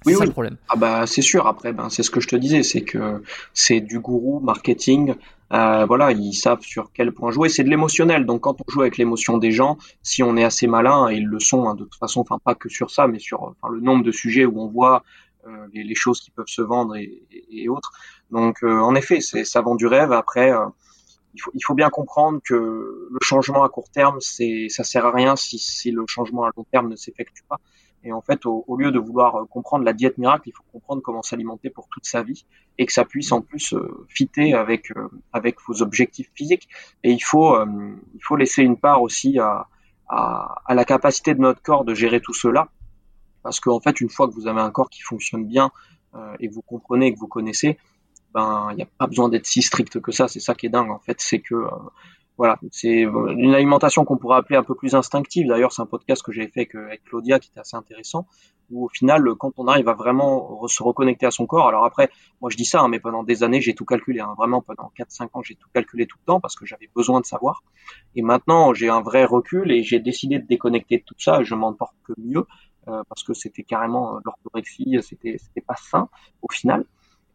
Oui, 0.06 0.16
oui. 0.16 0.26
le 0.26 0.32
problème. 0.32 0.58
Ah 0.70 0.76
bah 0.76 1.08
c'est 1.08 1.22
sûr. 1.22 1.48
Après, 1.48 1.74
ben 1.74 1.90
c'est 1.90 2.04
ce 2.04 2.12
que 2.12 2.20
je 2.20 2.28
te 2.28 2.36
disais, 2.36 2.64
c'est 2.64 2.82
que 2.82 3.22
c'est 3.54 3.80
du 3.80 4.00
gourou 4.00 4.40
marketing. 4.40 5.16
Euh, 5.52 5.86
voilà, 5.86 6.12
ils 6.12 6.34
savent 6.34 6.62
sur 6.62 6.92
quel 6.94 7.12
point 7.12 7.32
jouer. 7.32 7.50
C'est 7.50 7.64
de 7.64 7.70
l'émotionnel. 7.70 8.26
Donc 8.26 8.42
quand 8.42 8.58
on 8.60 8.72
joue 8.72 8.82
avec 8.82 8.98
l'émotion 8.98 9.38
des 9.38 9.52
gens, 9.52 9.78
si 10.02 10.24
on 10.24 10.36
est 10.36 10.44
assez 10.44 10.68
malin, 10.68 11.10
et 11.10 11.18
ils 11.18 11.26
le 11.26 11.40
sont 11.40 11.68
hein, 11.68 11.76
de 11.76 11.84
toute 11.84 11.96
façon, 11.96 12.22
enfin 12.22 12.40
pas 12.44 12.56
que 12.56 12.70
sur 12.70 12.90
ça, 12.90 13.08
mais 13.08 13.20
sur 13.20 13.44
enfin, 13.44 13.74
le 13.74 13.80
nombre 13.80 14.04
de 14.04 14.12
sujets 14.12 14.46
où 14.46 14.60
on 14.60 14.68
voit 14.68 15.04
euh, 15.48 15.68
les, 15.74 15.84
les, 15.84 15.96
choses 15.96 16.22
qui 16.22 16.32
peuvent 16.32 16.48
se 16.48 16.62
vendre 16.62 16.96
et, 16.96 17.22
et, 17.52 17.70
autres. 17.70 17.92
Donc 18.32 18.64
euh, 18.64 18.80
en 18.80 18.96
effet, 18.96 19.22
c'est 19.22 19.44
ça 19.44 19.62
vend 19.62 19.76
du 19.76 19.88
rêve. 19.88 20.12
Après. 20.12 20.52
Euh, 20.52 20.66
il 21.36 21.42
faut, 21.42 21.52
il 21.56 21.62
faut, 21.62 21.74
bien 21.74 21.90
comprendre 21.90 22.40
que 22.44 22.54
le 22.54 23.20
changement 23.24 23.64
à 23.64 23.70
court 23.70 23.90
terme, 23.90 24.18
c'est, 24.20 24.68
ça 24.70 24.84
sert 24.84 25.08
à 25.08 25.12
rien 25.12 25.36
si, 25.36 25.58
si 25.58 25.90
le 25.90 26.06
changement 26.08 26.44
à 26.44 26.52
long 26.56 26.64
terme 26.72 26.90
ne 26.90 26.96
s'effectue 26.96 27.42
pas. 27.50 27.60
Et 28.04 28.12
en 28.12 28.22
fait, 28.22 28.46
au, 28.46 28.76
lieu 28.78 28.92
de 28.92 29.00
vouloir 29.00 29.36
euh, 29.36 29.46
comprendre 29.46 29.86
la 29.86 29.94
diète 29.94 30.18
miracle, 30.18 30.50
il 30.50 30.52
faut 30.52 30.64
comprendre 30.72 31.02
comment 31.02 31.22
s'alimenter 31.22 31.70
pour 31.70 31.88
toute 31.90 32.06
sa 32.06 32.22
vie 32.22 32.46
et 32.78 32.86
que 32.86 32.92
ça 32.92 33.06
puisse 33.06 33.32
en 33.32 33.42
plus 33.42 33.74
euh, 33.74 34.06
fitter 34.10 34.54
avec 34.54 34.92
euh, 34.92 35.08
avec 35.32 35.58
vos 35.68 35.82
objectifs 35.82 36.30
physiques. 36.36 36.68
Et 37.04 37.12
il 37.12 37.24
faut 37.24 37.56
il 37.64 38.22
faut 38.22 38.36
laisser 38.36 38.64
une 38.64 38.78
part 38.78 39.02
aussi 39.02 39.40
à, 39.40 39.68
à, 40.10 40.74
la 40.74 40.86
capacité 40.86 41.34
de 41.34 41.40
notre 41.40 41.62
corps 41.62 41.86
de 41.86 41.94
gérer 41.94 42.20
tout 42.20 42.34
cela, 42.34 42.70
parce 43.42 43.60
qu'en 43.60 43.80
fait, 43.80 44.02
une 44.02 44.10
fois 44.10 44.28
que 44.28 44.34
vous 44.34 44.48
avez 44.48 44.62
un 44.62 44.72
corps 44.72 44.90
qui 44.90 45.02
fonctionne 45.02 45.46
bien 45.46 45.72
et 46.40 46.50
que 46.50 46.54
vous 46.54 46.62
comprenez 46.62 47.08
et 47.08 47.14
que 47.14 47.20
vous 47.20 47.28
connaissez, 47.28 47.78
ben 48.34 48.68
il 48.72 48.76
n'y 48.76 48.84
a 48.84 48.88
pas 48.98 49.08
besoin 49.08 49.30
d'être 49.30 49.46
si 49.46 49.62
strict 49.62 50.00
que 50.02 50.12
ça. 50.12 50.28
C'est 50.28 50.40
ça 50.40 50.54
qui 50.56 50.66
est 50.66 50.70
dingue 50.70 50.92
en 50.92 51.00
fait, 51.00 51.20
c'est 51.22 51.40
que 51.40 51.56
voilà, 52.38 52.58
c'est 52.72 53.02
une 53.02 53.54
alimentation 53.54 54.06
qu'on 54.06 54.18
pourrait 54.18 54.38
appeler 54.38 54.58
un 54.58 54.64
peu 54.64 54.74
plus 54.76 54.96
instinctive. 54.96 55.48
D'ailleurs, 55.48 55.72
c'est 55.72 55.82
un 55.82 55.86
podcast 55.86 56.24
que 56.24 56.32
j'ai 56.32 56.48
fait 56.48 56.68
avec 56.74 57.04
Claudia 57.04 57.40
qui 57.40 57.50
était 57.50 57.60
assez 57.60 57.78
intéressant, 57.78 58.26
où 58.72 58.86
au 58.86 58.90
final, 58.90 59.24
quand 59.38 59.52
on 59.58 59.68
arrive 59.68 59.88
à 59.88 59.94
vraiment 59.94 60.68
se 60.68 60.82
reconnecter 60.82 61.28
à 61.28 61.32
son 61.32 61.46
corps, 61.46 61.68
alors 61.68 61.86
après, 61.86 62.10
moi 62.42 62.50
je 62.50 62.58
dis 62.58 62.66
ça, 62.66 62.82
hein, 62.82 62.88
mais 62.88 63.00
pendant 63.00 63.24
des 63.24 63.44
années, 63.44 63.62
j'ai 63.62 63.76
tout 63.76 63.86
calculé. 63.86 64.20
Hein, 64.20 64.34
vraiment, 64.38 64.62
pendant 64.62 64.92
4-5 64.98 65.30
ans, 65.34 65.44
j'ai 65.44 65.56
tout 65.56 65.70
calculé 65.74 66.08
tout 66.08 66.18
le 66.22 66.26
temps 66.26 66.40
parce 66.40 66.56
que 66.56 66.66
j'avais 66.66 66.90
besoin 66.96 67.22
de 67.22 67.26
savoir. 67.26 67.62
Et 68.16 68.24
maintenant, 68.24 68.74
j'ai 68.74 68.90
un 68.90 69.02
vrai 69.02 69.26
recul 69.26 69.72
et 69.72 69.84
j'ai 69.84 70.00
décidé 70.00 70.40
de 70.40 70.48
déconnecter 70.48 70.98
de 70.98 71.04
tout 71.04 71.16
ça. 71.20 71.44
Je 71.44 71.54
m'en 71.54 71.74
porte 71.74 71.96
que 72.04 72.14
mieux 72.18 72.46
euh, 72.88 73.04
parce 73.08 73.24
que 73.24 73.34
c'était 73.34 73.64
carrément 73.64 74.16
euh, 74.16 74.20
l'orthorexie, 74.26 74.98
c'était 75.02 75.38
c'était 75.38 75.62
pas 75.62 75.76
sain 75.76 76.10
au 76.42 76.52
final. 76.52 76.86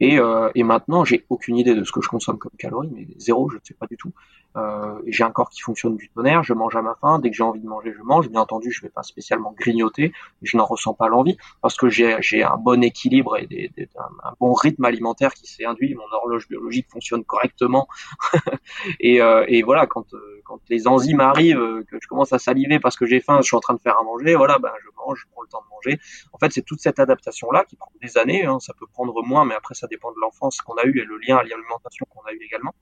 Et, 0.01 0.19
euh, 0.21 0.51
et 0.55 0.63
maintenant, 0.63 1.05
j'ai 1.05 1.25
aucune 1.29 1.57
idée 1.57 1.75
de 1.75 1.83
ce 1.83 1.91
que 1.91 2.01
je 2.01 2.09
consomme 2.09 2.39
comme 2.39 2.53
calories, 2.57 2.91
mais 2.93 3.07
zéro, 3.17 3.49
je 3.51 3.57
ne 3.57 3.61
sais 3.65 3.75
pas 3.75 3.87
du 3.87 3.97
tout. 3.97 4.13
Euh, 4.59 5.01
j'ai 5.07 5.25
un 5.25 5.31
corps 5.31 5.51
qui 5.51 5.61
fonctionne 5.61 5.97
du 5.97 6.09
tonnerre, 6.11 6.43
je 6.43 6.53
mange 6.53 6.75
à 6.77 6.83
ma 6.83 6.95
faim, 6.95 7.19
dès 7.19 7.31
que 7.31 7.37
j'ai 7.37 7.43
envie 7.43 7.61
de 7.61 7.67
manger, 7.67 7.93
je 7.97 8.03
mange. 8.03 8.29
Bien 8.29 8.41
entendu, 8.41 8.71
je 8.71 8.81
ne 8.81 8.89
vais 8.89 8.93
pas 8.93 9.03
spécialement 9.03 9.53
grignoter, 9.53 10.13
je 10.43 10.57
n'en 10.57 10.65
ressens 10.65 10.95
pas 10.95 11.09
l'envie, 11.09 11.37
parce 11.63 11.77
que 11.77 11.89
j'ai 11.89 12.43
un 12.43 12.57
bon 12.57 12.83
équilibre 12.83 13.37
et 13.37 13.47
des, 13.47 13.71
des, 13.77 13.89
un, 13.97 14.33
bon 14.41 14.53
rythme 14.53 14.85
alimentaire 14.85 15.35
qui 15.35 15.47
s'est 15.47 15.65
induit, 15.65 15.95
mon 15.95 16.05
horloge 16.13 16.49
biologique 16.49 16.89
fonctionne 16.91 17.25
correctement. 17.25 17.89
et, 19.01 19.21
euh, 19.23 19.45
et, 19.49 19.63
voilà, 19.63 19.87
quand, 19.87 20.13
euh, 20.15 20.41
quand 20.45 20.61
les 20.69 20.89
enzymes 20.89 21.21
arrivent, 21.21 21.59
euh, 21.59 21.85
que 21.89 21.99
je 22.01 22.09
commence 22.09 22.33
à 22.33 22.39
saliver 22.39 22.81
parce 22.81 22.97
que 22.97 23.07
j'ai 23.07 23.21
faim, 23.21 23.39
je 23.41 23.47
suis 23.47 23.57
en 23.57 23.61
train 23.61 23.75
de 23.75 23.81
faire 23.81 23.99
à 23.99 24.03
manger, 24.03 24.35
voilà, 24.35 24.59
ben 24.59 24.73
je 24.83 24.89
mange, 24.97 25.21
je 25.21 25.33
prends 25.33 25.43
le 25.43 25.49
temps 25.49 25.63
de 25.63 25.69
manger. 25.71 26.01
En 26.33 26.39
fait, 26.39 26.53
c'est 26.53 26.63
toute 26.63 26.81
cette 26.81 26.99
adaptation-là 26.99 27.65
qui 27.65 27.77
prend 27.77 27.93
des 28.03 28.19
années, 28.19 28.45
hein, 28.45 28.59
ça 28.61 28.75
peut 28.75 28.87
prendre 28.87 29.23
moins, 29.23 29.45
mais 29.45 29.55
après 29.55 29.75
ça 29.75 29.87
dépend 29.87 30.11
de 30.11 30.17
l'enfance 30.21 30.61
qu'on 30.61 30.75
a 30.75 30.85
eu 30.85 30.99
et 31.01 31.05
le 31.05 31.19
lien 31.19 31.37
à 31.37 31.43
l'alimentation 31.43 32.07
qu'on 32.11 32.23
a 32.23 32.33
eu 32.33 32.41
également. 32.43 32.75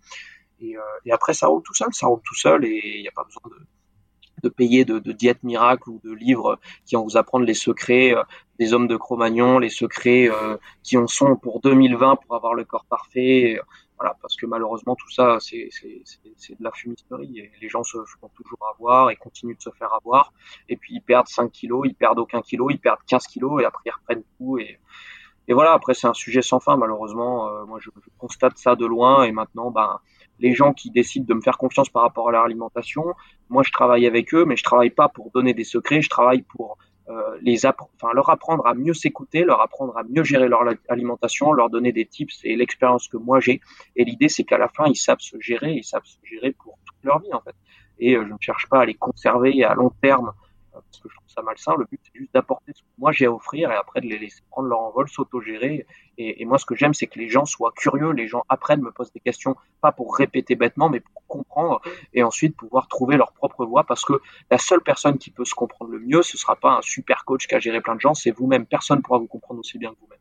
Et, 0.61 0.77
euh, 0.77 0.81
et, 1.05 1.13
après, 1.13 1.35
ça 1.35 1.49
roule 1.49 1.63
tout 1.63 1.75
seul, 1.75 1.89
ça 1.93 2.07
roule 2.07 2.21
tout 2.25 2.35
seul 2.35 2.65
et 2.65 2.81
il 2.97 3.03
n'y 3.03 3.09
a 3.09 3.13
pas 3.13 3.25
besoin 3.25 3.43
de, 3.51 3.67
de 4.43 4.49
payer 4.49 4.85
de, 4.85 4.99
de 4.99 5.13
diète 5.13 5.43
miracle 5.43 5.91
ou 5.91 6.01
de 6.05 6.13
livres 6.13 6.59
qui 6.85 6.95
vont 6.95 7.05
vous 7.05 7.17
apprendre 7.17 7.45
les 7.45 7.55
secrets 7.55 8.15
euh, 8.15 8.23
des 8.59 8.73
hommes 8.73 8.89
de 8.89 8.97
Cro-Magnon, 8.97 9.59
les 9.59 9.69
secrets 9.69 10.29
euh, 10.29 10.57
qui 10.83 10.97
en 10.97 11.07
sont 11.07 11.37
pour 11.37 11.61
2020 11.61 12.17
pour 12.17 12.37
avoir 12.37 12.55
le 12.55 12.65
corps 12.65 12.87
parfait. 12.87 13.59
Voilà, 13.99 14.15
parce 14.21 14.37
que 14.37 14.45
malheureusement 14.45 14.95
tout 14.95 15.11
ça 15.11 15.39
c'est 15.41 15.71
de 16.51 16.63
la 16.63 16.71
fumisterie 16.71 17.39
et 17.39 17.51
les 17.63 17.69
gens 17.71 17.83
se 17.83 17.97
font 18.21 18.29
toujours 18.37 18.59
avoir 18.75 19.09
et 19.09 19.17
continuent 19.17 19.57
de 19.57 19.63
se 19.63 19.71
faire 19.71 19.95
avoir 19.95 20.35
et 20.69 20.77
puis 20.77 20.97
ils 20.97 21.01
perdent 21.01 21.29
5 21.29 21.51
kilos, 21.51 21.87
ils 21.87 21.95
perdent 21.95 22.19
aucun 22.19 22.43
kilo, 22.43 22.69
ils 22.69 22.79
perdent 22.79 23.01
15 23.07 23.27
kilos 23.27 23.63
et 23.63 23.65
après 23.65 23.85
ils 23.87 23.93
reprennent 23.93 24.25
tout 24.37 24.59
et, 24.59 24.79
et 25.49 25.55
voilà 25.55 25.73
après 25.73 25.95
c'est 25.95 26.07
un 26.07 26.13
sujet 26.13 26.43
sans 26.43 26.61
fin 26.61 26.77
malheureusement 26.77 27.65
moi 27.65 27.79
je, 27.81 27.89
je, 28.05 28.11
constate 28.19 28.59
ça 28.59 28.77
de 28.77 28.85
loin 28.85 29.23
et 29.23 29.33
maintenant 29.33 29.71
ben 29.71 29.99
les 30.39 30.55
gens 30.55 30.73
qui 30.73 30.91
décident 30.91 31.27
de 31.27 31.35
me 31.35 31.41
faire 31.41 31.59
confiance 31.59 31.89
par 31.89 32.03
rapport 32.03 32.29
à 32.29 32.33
leur 32.33 32.45
alimentation, 32.45 33.05
moi 33.49 33.63
je 33.63 33.73
travaille 33.73 34.07
avec 34.07 34.35
eux, 34.35 34.45
mais 34.45 34.57
je 34.57 34.65
travaille 34.65 34.91
pas 34.91 35.09
pour 35.09 35.31
donner 35.31 35.55
des 35.55 35.65
secrets, 35.65 36.03
je 36.03 36.09
travaille 36.09 36.43
pour 36.43 36.79
euh, 37.09 37.39
les 37.41 37.65
enfin 37.67 38.13
leur 38.15 38.29
apprendre 38.31 38.67
à 38.67 38.75
mieux 38.75 38.95
s'écouter, 38.95 39.45
leur 39.45 39.61
apprendre 39.61 39.97
à 39.97 40.03
mieux 40.03 40.25
gérer 40.25 40.49
leur 40.49 40.63
alimentation, 40.89 41.53
leur 41.53 41.71
donner 41.71 41.93
des 41.93 42.05
tips 42.05 42.41
et 42.45 42.57
l'expérience 42.57 43.07
que 43.09 43.17
moi 43.17 43.39
j'ai. 43.39 43.61
Et 43.95 44.05
l'idée 44.05 44.29
c'est 44.29 44.45
qu'à 44.45 44.59
la 44.59 44.69
fin 44.69 44.87
ils 44.87 44.97
savent 44.97 45.21
se 45.21 45.37
gérer, 45.41 45.73
ils 45.73 45.85
savent 45.85 46.05
se 46.05 46.19
gérer 46.25 46.53
pour 46.53 46.79
toute 46.85 47.05
leur 47.05 47.21
vie 47.21 47.33
en 47.33 47.41
fait. 47.41 47.55
Et 47.99 48.17
euh, 48.17 48.25
je 48.27 48.33
ne 48.33 48.39
cherche 48.41 48.67
pas 48.69 48.81
à 48.81 48.85
les 48.85 48.95
conserver 48.95 49.63
à 49.65 49.75
long 49.75 49.91
terme 50.03 50.33
parce 50.83 51.01
que 51.01 51.09
je 51.09 51.15
trouve 51.17 51.29
ça 51.29 51.43
malsain. 51.43 51.75
Le 51.79 51.85
but, 51.85 52.01
c'est 52.03 52.19
juste 52.19 52.33
d'apporter 52.35 52.73
ce 52.75 52.83
que 52.83 52.89
moi 52.99 53.13
j'ai 53.13 53.27
à 53.27 53.33
offrir 53.33 53.71
et 53.71 53.75
après 53.75 54.01
de 54.01 54.07
les 54.07 54.19
laisser 54.19 54.43
prendre 54.51 54.69
leur 54.69 54.81
envol, 54.81 55.09
s'autogérer. 55.09 55.87
Et, 56.19 56.43
et 56.43 56.45
moi, 56.45 56.59
ce 56.59 56.65
que 56.65 56.75
j'aime, 56.75 56.95
c'est 56.95 57.07
que 57.07 57.19
les 57.19 57.29
gens 57.29 57.45
soient 57.45 57.73
curieux, 57.73 58.11
les 58.13 58.29
gens 58.29 58.43
apprennent, 58.49 58.83
me 58.83 58.91
posent 58.91 59.13
des 59.13 59.21
questions, 59.21 59.57
pas 59.81 59.93
pour 59.93 60.17
répéter 60.17 60.55
bêtement, 60.55 60.89
mais 60.89 61.01
pour 61.01 61.27
comprendre 61.27 61.81
et 62.15 62.23
ensuite 62.23 62.57
pouvoir 62.57 62.89
trouver 62.89 63.17
leur 63.17 63.33
propre 63.33 63.65
voie 63.67 63.85
parce 63.85 64.05
que 64.05 64.15
la 64.51 64.59
seule 64.59 64.83
personne 64.83 65.19
qui 65.19 65.31
peut 65.31 65.45
se 65.45 65.55
comprendre 65.55 65.91
le 65.91 65.99
mieux, 65.99 66.23
ce 66.23 66.37
sera 66.37 66.57
pas 66.57 66.79
un 66.79 66.83
super 66.83 67.25
coach 67.25 67.47
qui 67.47 67.55
a 67.55 67.59
géré 67.59 67.81
plein 67.81 67.95
de 67.95 68.01
gens, 68.01 68.15
c'est 68.15 68.31
vous-même. 68.31 68.67
Personne 68.67 69.03
pourra 69.03 69.19
vous 69.19 69.27
comprendre 69.27 69.61
aussi 69.61 69.79
bien 69.79 69.91
que 69.93 69.99
vous-même. 70.01 70.16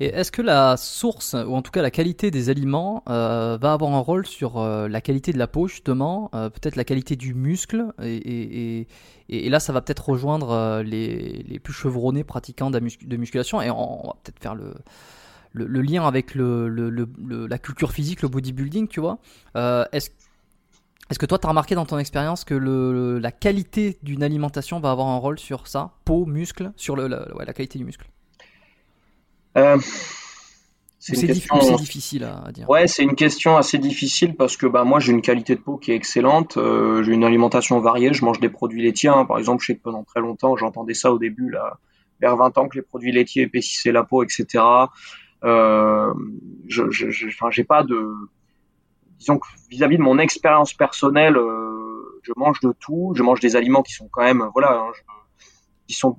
Et 0.00 0.06
est-ce 0.06 0.32
que 0.32 0.42
la 0.42 0.76
source, 0.76 1.34
ou 1.34 1.54
en 1.54 1.62
tout 1.62 1.70
cas 1.70 1.80
la 1.80 1.92
qualité 1.92 2.32
des 2.32 2.50
aliments, 2.50 3.04
euh, 3.08 3.56
va 3.60 3.72
avoir 3.72 3.92
un 3.92 4.00
rôle 4.00 4.26
sur 4.26 4.58
euh, 4.58 4.88
la 4.88 5.00
qualité 5.00 5.32
de 5.32 5.38
la 5.38 5.46
peau, 5.46 5.68
justement, 5.68 6.30
euh, 6.34 6.50
peut-être 6.50 6.74
la 6.74 6.84
qualité 6.84 7.14
du 7.14 7.32
muscle, 7.32 7.92
et, 8.02 8.88
là 9.28 9.60
ça 9.60 9.72
va 9.72 9.80
peut-être 9.82 10.08
rejoindre 10.08 10.82
les, 10.82 11.60
plus 11.62 11.72
chevronnés 11.72 12.24
pratiquants 12.24 12.70
de, 12.70 12.80
musculation, 13.16 13.62
et 13.62 13.70
on, 13.70 14.02
va 14.04 14.16
peut-être 14.24 14.40
faire 14.40 14.56
le, 14.56 15.82
lien 15.82 16.04
avec 16.06 16.34
la 16.34 17.58
culture 17.58 17.92
physique, 17.92 18.22
le 18.22 18.28
bodybuilding, 18.28 18.88
tu 18.88 18.98
vois. 18.98 19.20
est-ce 19.54 20.10
que 21.18 21.26
toi, 21.26 21.38
tu 21.38 21.46
as 21.46 21.50
remarqué 21.50 21.76
dans 21.76 21.86
ton 21.86 21.98
expérience 21.98 22.42
que 22.42 22.54
la 22.54 23.30
qualité 23.30 23.96
d'une 24.02 24.24
alimentation 24.24 24.80
va 24.80 24.90
avoir 24.90 25.06
un 25.06 25.18
rôle 25.18 25.38
sur 25.38 25.68
ça, 25.68 25.92
peau, 26.04 26.26
muscle, 26.26 26.72
sur 26.74 26.96
la 26.96 27.52
qualité 27.52 27.78
du 27.78 27.84
muscle 27.84 28.08
euh, 29.56 29.78
C'est 30.98 31.26
difficile 31.26 32.24
à 32.24 32.50
dire. 32.52 32.68
Ouais, 32.68 32.86
c'est 32.86 33.02
une 33.02 33.14
question 33.14 33.56
assez 33.56 33.78
difficile 33.78 34.34
parce 34.36 34.56
que 34.56 34.66
bah, 34.66 34.84
moi 34.84 35.00
j'ai 35.00 35.12
une 35.12 35.22
qualité 35.22 35.54
de 35.54 35.60
peau 35.60 35.76
qui 35.76 35.92
est 35.92 35.96
excellente, 35.96 36.56
euh, 36.56 37.02
j'ai 37.02 37.12
une 37.12 37.24
alimentation 37.24 37.80
variée, 37.80 38.12
je 38.12 38.24
mange 38.24 38.40
des 38.40 38.48
produits 38.48 38.82
laitiers. 38.82 39.10
Hein. 39.10 39.24
Par 39.24 39.38
exemple, 39.38 39.62
je 39.62 39.68
sais 39.68 39.76
que 39.76 39.82
pendant 39.82 40.04
très 40.04 40.20
longtemps, 40.20 40.56
j'entendais 40.56 40.94
ça 40.94 41.12
au 41.12 41.18
début, 41.18 41.50
là, 41.50 41.78
vers 42.20 42.36
20 42.36 42.58
ans, 42.58 42.68
que 42.68 42.76
les 42.76 42.82
produits 42.82 43.12
laitiers 43.12 43.42
épaississaient 43.42 43.92
la 43.92 44.04
peau, 44.04 44.22
etc. 44.22 44.64
Euh, 45.44 46.12
je, 46.68 46.90
je, 46.90 47.10
j'ai 47.10 47.64
pas 47.64 47.82
de, 47.82 48.14
disons 49.18 49.38
que 49.38 49.46
vis-à-vis 49.70 49.98
de 49.98 50.02
mon 50.02 50.18
expérience 50.18 50.72
personnelle, 50.72 51.36
euh, 51.36 52.20
je 52.22 52.32
mange 52.36 52.60
de 52.60 52.72
tout, 52.78 53.12
je 53.16 53.22
mange 53.22 53.40
des 53.40 53.56
aliments 53.56 53.82
qui 53.82 53.92
sont 53.92 54.08
quand 54.10 54.22
même, 54.22 54.48
voilà, 54.52 54.72
hein, 54.72 54.92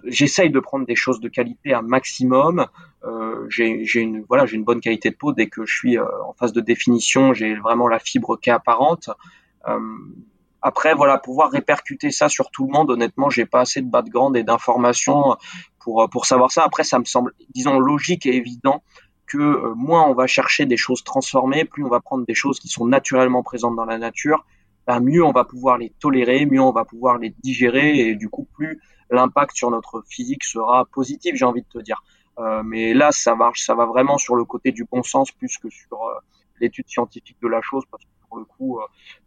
j'essaye 0.06 0.50
de 0.50 0.60
prendre 0.60 0.86
des 0.86 0.96
choses 0.96 1.20
de 1.20 1.30
qualité 1.30 1.74
un 1.74 1.82
maximum. 1.82 2.68
Euh, 3.04 3.46
j'ai 3.50 3.86
une, 3.96 4.24
voilà, 4.28 4.46
j'ai 4.46 4.56
une 4.56 4.64
bonne 4.64 4.82
qualité 4.82 5.10
de 5.10 5.16
peau 5.16 5.34
dès 5.34 5.48
que 5.48 5.66
je 5.66 5.76
suis 5.76 5.98
euh, 5.98 6.06
en 6.28 6.34
phase 6.34 6.54
de 6.54 6.62
définition. 6.62 7.34
J'ai 7.34 7.56
vraiment 7.56 7.88
la 7.88 8.00
fibre 8.00 8.38
qui 8.40 8.50
est 8.50 8.54
apparente. 8.54 9.10
Euh, 9.68 9.80
après, 10.62 10.96
voilà, 10.96 11.18
pouvoir 11.20 11.52
répercuter 11.52 12.10
ça 12.10 12.28
sur 12.30 12.50
tout 12.50 12.66
le 12.66 12.72
monde, 12.72 12.90
honnêtement, 12.90 13.30
j'ai 13.30 13.46
pas 13.46 13.62
assez 13.62 13.82
de 13.82 13.90
background 13.90 14.36
et 14.36 14.44
d'informations 14.44 15.38
pour 15.80 16.10
pour 16.10 16.26
savoir 16.26 16.52
ça. 16.52 16.64
Après, 16.64 16.84
ça 16.84 16.98
me 16.98 17.06
semble, 17.06 17.34
disons, 17.54 17.80
logique 17.80 18.26
et 18.26 18.36
évident 18.36 18.82
que 19.28 19.38
euh, 19.38 19.74
moins 19.76 20.08
on 20.08 20.14
va 20.14 20.28
chercher 20.28 20.66
des 20.66 20.78
choses 20.78 21.04
transformées, 21.04 21.66
plus 21.66 21.84
on 21.84 21.90
va 21.90 22.00
prendre 22.00 22.26
des 22.26 22.34
choses 22.34 22.60
qui 22.60 22.68
sont 22.68 22.86
naturellement 22.86 23.44
présentes 23.44 23.76
dans 23.76 23.86
la 23.86 23.98
nature, 23.98 24.46
ben 24.88 25.00
mieux 25.00 25.24
on 25.24 25.32
va 25.32 25.44
pouvoir 25.44 25.78
les 25.78 25.92
tolérer, 26.00 26.46
mieux 26.46 26.62
on 26.62 26.72
va 26.72 26.86
pouvoir 26.86 27.18
les 27.18 27.34
digérer 27.44 28.00
et 28.00 28.16
du 28.16 28.30
coup 28.30 28.48
plus 28.54 28.80
l'impact 29.10 29.56
sur 29.56 29.72
notre 29.72 30.04
physique 30.08 30.44
sera 30.44 30.86
positif, 30.86 31.36
j'ai 31.36 31.46
envie 31.46 31.62
de 31.62 31.68
te 31.68 31.80
dire. 31.80 32.04
Euh, 32.40 32.64
mais 32.64 32.94
là, 32.94 33.12
ça 33.12 33.36
va, 33.36 33.52
ça 33.56 33.76
va 33.76 33.86
vraiment 33.86 34.18
sur 34.18 34.36
le 34.36 34.44
côté 34.44 34.72
du 34.72 34.86
bon 34.86 35.04
sens 35.04 35.32
plus 35.32 35.58
que 35.58 35.70
sur 35.70 36.04
euh, 36.04 36.20
l'étude 36.60 36.88
scientifique 36.88 37.38
de 37.42 37.48
la 37.48 37.62
chose, 37.62 37.84
parce 37.90 38.04
que 38.04 38.10
pour 38.28 38.38
le 38.38 38.46
coup, 38.46 38.80
euh, 38.80 38.84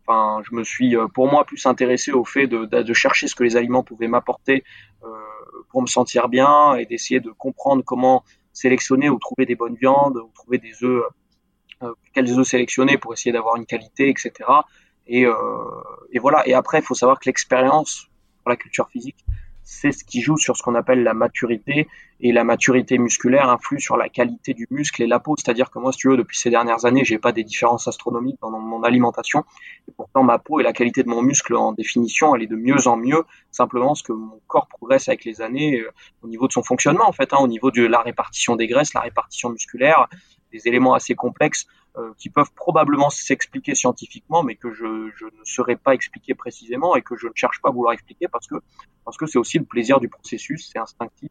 enfin, 0.07 0.43
je 0.49 0.55
me 0.55 0.63
suis, 0.63 0.97
euh, 0.97 1.07
pour 1.09 1.31
moi, 1.31 1.45
plus 1.45 1.65
intéressé 1.67 2.13
au 2.13 2.25
fait 2.25 2.47
de, 2.47 2.67
de, 2.67 2.83
de 2.83 2.93
chercher 2.93 3.27
ce 3.27 3.35
que 3.35 3.45
les 3.45 3.57
aliments 3.57 3.83
pouvaient 3.83 4.09
m'apporter 4.09 4.65
pour 5.71 5.83
me 5.83 5.87
sentir 5.87 6.29
bien 6.29 6.75
et 6.77 6.87
d'essayer 6.87 7.21
de 7.21 7.31
comprendre 7.31 7.83
comment 7.85 8.25
sélectionner 8.53 9.11
ou 9.11 9.19
trouver 9.19 9.45
des 9.45 9.55
bonnes 9.55 9.75
viandes, 9.75 10.17
ou 10.17 10.31
trouver 10.35 10.59
des 10.59 10.83
œufs, 10.83 11.05
quels 12.15 12.31
œufs 12.39 12.47
sélectionner 12.47 12.97
pour 12.97 13.13
essayer 13.13 13.33
d'avoir 13.33 13.57
une 13.57 13.67
qualité, 13.67 14.09
etc. 14.09 14.33
Et, 15.07 15.27
et 16.13 16.19
voilà. 16.19 16.47
Et 16.49 16.55
après, 16.55 16.79
il 16.79 16.85
faut 16.85 16.95
savoir 16.95 17.19
que 17.21 17.29
l'expérience 17.29 18.09
pour 18.43 18.51
la 18.51 18.57
culture 18.57 18.89
physique, 18.89 19.25
c'est 19.71 19.93
ce 19.93 20.03
qui 20.03 20.23
joue 20.23 20.39
sur 20.39 20.57
ce 20.57 20.63
qu'on 20.63 20.75
appelle 20.75 21.03
la 21.03 21.13
maturité 21.13 21.89
et 22.21 22.33
la 22.33 22.43
maturité 22.43 22.97
musculaire 22.97 23.51
influe 23.51 23.79
sur 23.79 23.99
la 23.99 24.09
qualité 24.09 24.55
du 24.55 24.67
muscle 24.71 25.03
et 25.03 25.07
la 25.07 25.21
peau. 25.21 25.35
C'est-à-dire 25.37 25.71
que 25.71 25.79
moi, 25.79 25.93
si 25.93 25.99
tu 25.99 26.09
veux, 26.09 26.17
depuis 26.17 26.39
ces 26.39 26.49
dernières 26.49 26.87
années, 26.87 27.05
j'ai 27.05 27.19
pas 27.19 27.33
des 27.33 27.45
différences 27.45 27.87
astronomiques 27.87 28.39
dans 28.41 28.51
mon 28.51 28.83
alimentation. 28.83 29.45
Et 29.87 29.93
pourtant, 29.93 30.23
ma 30.23 30.39
peau 30.39 30.59
et 30.59 30.63
la 30.63 30.73
qualité 30.73 31.03
de 31.03 31.11
mon 31.11 31.21
muscle 31.21 31.55
en 31.55 31.73
définition, 31.73 32.35
elle 32.35 32.45
est 32.45 32.47
de 32.47 32.57
mieux 32.57 32.89
en 32.89 32.97
mieux. 32.97 33.25
Simplement, 33.51 33.89
parce 33.89 34.01
que 34.01 34.13
mon 34.13 34.41
corps 34.47 34.69
progresse 34.69 35.07
avec 35.09 35.27
les 35.27 35.43
années 35.43 35.81
euh, 35.81 35.93
au 36.23 36.29
niveau 36.29 36.49
de 36.49 36.53
son 36.53 36.63
fonctionnement, 36.63 37.07
en 37.07 37.13
fait, 37.13 37.35
hein, 37.35 37.39
au 37.39 37.47
niveau 37.47 37.71
de 37.71 37.85
la 37.85 38.01
répartition 38.01 38.57
des 38.57 38.69
graisses, 38.69 38.95
la 38.95 39.03
répartition 39.03 39.51
musculaire, 39.51 40.09
des 40.51 40.67
éléments 40.67 40.95
assez 40.95 41.15
complexes 41.15 41.67
euh, 41.99 42.13
qui 42.19 42.31
peuvent 42.31 42.53
probablement 42.55 43.11
s'expliquer 43.11 43.75
scientifiquement, 43.75 44.43
mais 44.43 44.55
que 44.55 44.73
je, 44.73 44.85
ne 44.85 45.45
saurais 45.45 45.77
pas 45.77 45.95
expliquer 45.95 46.35
précisément 46.35 46.97
et 46.97 47.03
que 47.03 47.17
je 47.17 47.27
ne 47.27 47.33
cherche 47.35 47.61
pas 47.61 47.71
à 47.71 47.73
vouloir 47.73 47.93
expliquer 47.93 48.29
parce 48.29 48.47
que 48.47 48.57
parce 49.05 49.17
que 49.17 49.27
c'est 49.27 49.39
aussi 49.39 49.59
le 49.59 49.65
plaisir 49.65 49.99
du 49.99 50.09
processus, 50.09 50.71
c'est 50.71 50.79
instinctif, 50.79 51.31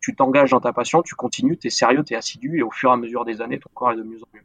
tu 0.00 0.14
t'engages 0.14 0.50
dans 0.50 0.60
ta 0.60 0.72
passion, 0.72 1.02
tu 1.02 1.14
continues, 1.14 1.58
tu 1.58 1.66
es 1.66 1.70
sérieux, 1.70 2.02
tu 2.04 2.14
es 2.14 2.16
assidu 2.16 2.58
et 2.58 2.62
au 2.62 2.70
fur 2.70 2.90
et 2.90 2.94
à 2.94 2.96
mesure 2.96 3.24
des 3.24 3.40
années, 3.40 3.58
ton 3.58 3.70
corps 3.74 3.92
est 3.92 3.96
de 3.96 4.02
mieux 4.02 4.22
en 4.22 4.28
mieux. 4.34 4.42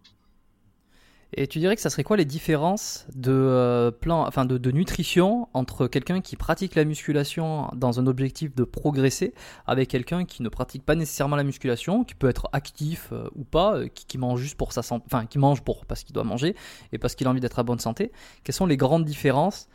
Et 1.34 1.48
tu 1.48 1.60
dirais 1.60 1.78
que 1.78 1.82
ça 1.82 1.90
serait 1.90 2.04
quoi 2.04 2.18
les 2.18 2.26
différences 2.26 3.08
de, 3.16 3.32
euh, 3.32 3.90
plan, 3.90 4.28
enfin 4.28 4.44
de, 4.44 4.58
de, 4.58 4.72
nutrition 4.72 5.48
entre 5.54 5.88
quelqu'un 5.88 6.20
qui 6.20 6.36
pratique 6.36 6.76
la 6.76 6.84
musculation 6.84 7.70
dans 7.74 8.02
un 8.02 8.08
objectif 8.08 8.54
de 8.54 8.66
progresser 8.66 9.34
avec 9.66 9.88
quelqu'un 9.88 10.26
qui 10.26 10.44
ne 10.44 10.50
pratique 10.50 10.86
pas 10.86 10.96
nécessairement 10.96 11.38
la 11.38 11.46
musculation, 11.46 12.04
qui 12.04 12.16
peut 12.16 12.28
être 12.28 12.50
actif 12.52 13.10
euh, 13.14 13.30
ou 13.36 13.46
pas, 13.46 13.76
euh, 13.76 13.88
qui, 13.88 14.06
qui, 14.06 14.18
mange 14.18 14.42
juste 14.42 14.58
pour 14.58 14.74
sa 14.74 14.82
santé, 14.82 15.06
enfin 15.08 15.26
qui 15.26 15.40
mange 15.40 15.62
pour 15.62 15.86
parce 15.86 16.04
qu'il 16.04 16.14
doit 16.14 16.26
manger 16.26 16.54
et 16.92 16.98
parce 16.98 17.16
qu'il 17.16 17.28
a 17.28 17.30
envie 17.30 17.40
d'être 17.40 17.60
à 17.60 17.64
bonne 17.64 17.80
santé. 17.80 18.12
Quelles 18.44 18.56
sont 18.56 18.66
les 18.66 18.78
grandes 18.78 19.06
différences 19.06 19.70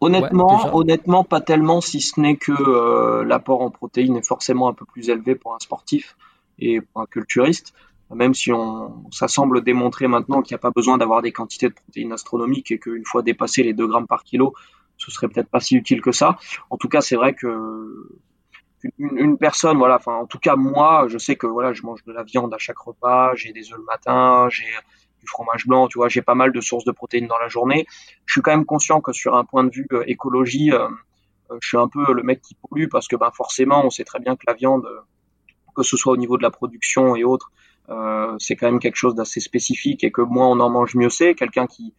Honnêtement, 0.00 0.74
honnêtement, 0.74 1.24
pas 1.24 1.40
tellement, 1.40 1.80
si 1.80 2.00
ce 2.00 2.20
n'est 2.20 2.36
que 2.36 3.22
l'apport 3.22 3.60
en 3.60 3.70
protéines 3.70 4.16
est 4.16 4.26
forcément 4.26 4.68
un 4.68 4.74
peu 4.74 4.84
plus 4.84 5.08
élevé 5.08 5.34
pour 5.34 5.54
un 5.54 5.58
sportif 5.58 6.16
et 6.58 6.80
pour 6.80 7.02
un 7.02 7.06
culturiste 7.06 7.74
même 8.14 8.34
si 8.34 8.52
on, 8.52 9.10
ça 9.10 9.28
semble 9.28 9.62
démontrer 9.62 10.08
maintenant 10.08 10.42
qu'il 10.42 10.54
n'y 10.54 10.58
a 10.58 10.62
pas 10.62 10.70
besoin 10.70 10.98
d'avoir 10.98 11.22
des 11.22 11.32
quantités 11.32 11.68
de 11.68 11.74
protéines 11.74 12.12
astronomiques 12.12 12.70
et 12.70 12.78
qu'une 12.78 13.04
fois 13.04 13.22
dépassé 13.22 13.62
les 13.62 13.72
2 13.72 13.86
grammes 13.86 14.06
par 14.06 14.24
kilo, 14.24 14.54
ce 14.96 15.10
serait 15.10 15.28
peut-être 15.28 15.48
pas 15.48 15.60
si 15.60 15.76
utile 15.76 16.00
que 16.00 16.12
ça. 16.12 16.38
En 16.70 16.76
tout 16.76 16.88
cas, 16.88 17.00
c'est 17.00 17.16
vrai 17.16 17.34
que 17.34 18.08
une, 18.98 19.38
personne, 19.38 19.78
voilà, 19.78 19.96
enfin, 19.96 20.14
en 20.14 20.26
tout 20.26 20.38
cas 20.38 20.56
moi, 20.56 21.06
je 21.08 21.18
sais 21.18 21.36
que 21.36 21.46
voilà, 21.46 21.72
je 21.72 21.82
mange 21.82 22.04
de 22.04 22.12
la 22.12 22.22
viande 22.22 22.52
à 22.52 22.58
chaque 22.58 22.78
repas, 22.78 23.34
j'ai 23.34 23.52
des 23.52 23.72
œufs 23.72 23.78
le 23.78 23.84
matin, 23.84 24.48
j'ai 24.50 24.64
du 25.20 25.26
fromage 25.26 25.66
blanc, 25.66 25.88
tu 25.88 25.98
vois, 25.98 26.08
j'ai 26.08 26.22
pas 26.22 26.34
mal 26.34 26.52
de 26.52 26.60
sources 26.60 26.84
de 26.84 26.92
protéines 26.92 27.26
dans 27.26 27.38
la 27.38 27.48
journée. 27.48 27.86
Je 28.26 28.32
suis 28.32 28.42
quand 28.42 28.50
même 28.50 28.66
conscient 28.66 29.00
que 29.00 29.12
sur 29.12 29.34
un 29.36 29.44
point 29.44 29.64
de 29.64 29.70
vue 29.70 29.86
euh, 29.92 30.04
écologie, 30.06 30.72
euh, 30.72 30.88
euh, 31.50 31.58
je 31.60 31.68
suis 31.68 31.78
un 31.78 31.88
peu 31.88 32.12
le 32.12 32.22
mec 32.22 32.42
qui 32.42 32.54
pollue 32.54 32.88
parce 32.90 33.08
que 33.08 33.16
ben 33.16 33.30
forcément, 33.34 33.84
on 33.84 33.90
sait 33.90 34.04
très 34.04 34.20
bien 34.20 34.36
que 34.36 34.44
la 34.46 34.54
viande, 34.54 34.86
que 35.74 35.82
ce 35.82 35.96
soit 35.96 36.12
au 36.12 36.16
niveau 36.16 36.36
de 36.36 36.42
la 36.42 36.50
production 36.50 37.16
et 37.16 37.24
autres, 37.24 37.52
euh, 37.90 38.34
c'est 38.38 38.56
quand 38.56 38.66
même 38.66 38.80
quelque 38.80 38.96
chose 38.96 39.14
d'assez 39.14 39.40
spécifique 39.40 40.04
et 40.04 40.10
que 40.10 40.22
moins 40.22 40.48
on 40.48 40.60
en 40.60 40.70
mange, 40.70 40.94
mieux 40.94 41.10
c'est. 41.10 41.34
Quelqu'un 41.34 41.66
qui, 41.66 41.94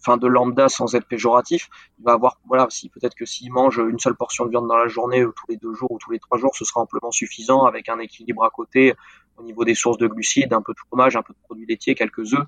enfin 0.00 0.16
de 0.16 0.26
lambda 0.26 0.68
sans 0.68 0.94
être 0.94 1.06
péjoratif, 1.06 1.68
il 1.98 2.04
va 2.04 2.12
avoir, 2.12 2.38
voilà, 2.46 2.66
si 2.70 2.88
peut-être 2.88 3.14
que 3.14 3.24
s'il 3.24 3.52
mange 3.52 3.78
une 3.78 3.98
seule 3.98 4.16
portion 4.16 4.44
de 4.44 4.50
viande 4.50 4.68
dans 4.68 4.76
la 4.76 4.88
journée 4.88 5.24
ou 5.24 5.32
tous 5.32 5.46
les 5.48 5.56
deux 5.56 5.74
jours 5.74 5.92
ou 5.92 5.98
tous 5.98 6.10
les 6.10 6.18
trois 6.18 6.38
jours, 6.38 6.54
ce 6.54 6.64
sera 6.64 6.80
amplement 6.80 7.10
suffisant 7.10 7.64
avec 7.64 7.88
un 7.88 7.98
équilibre 7.98 8.44
à 8.44 8.50
côté 8.50 8.94
au 9.38 9.42
niveau 9.42 9.64
des 9.64 9.74
sources 9.74 9.98
de 9.98 10.06
glucides, 10.06 10.52
un 10.52 10.62
peu 10.62 10.72
de 10.72 10.78
fromage, 10.78 11.16
un 11.16 11.22
peu 11.22 11.32
de 11.32 11.38
produits 11.42 11.66
laitiers, 11.66 11.94
quelques 11.94 12.34
œufs. 12.34 12.46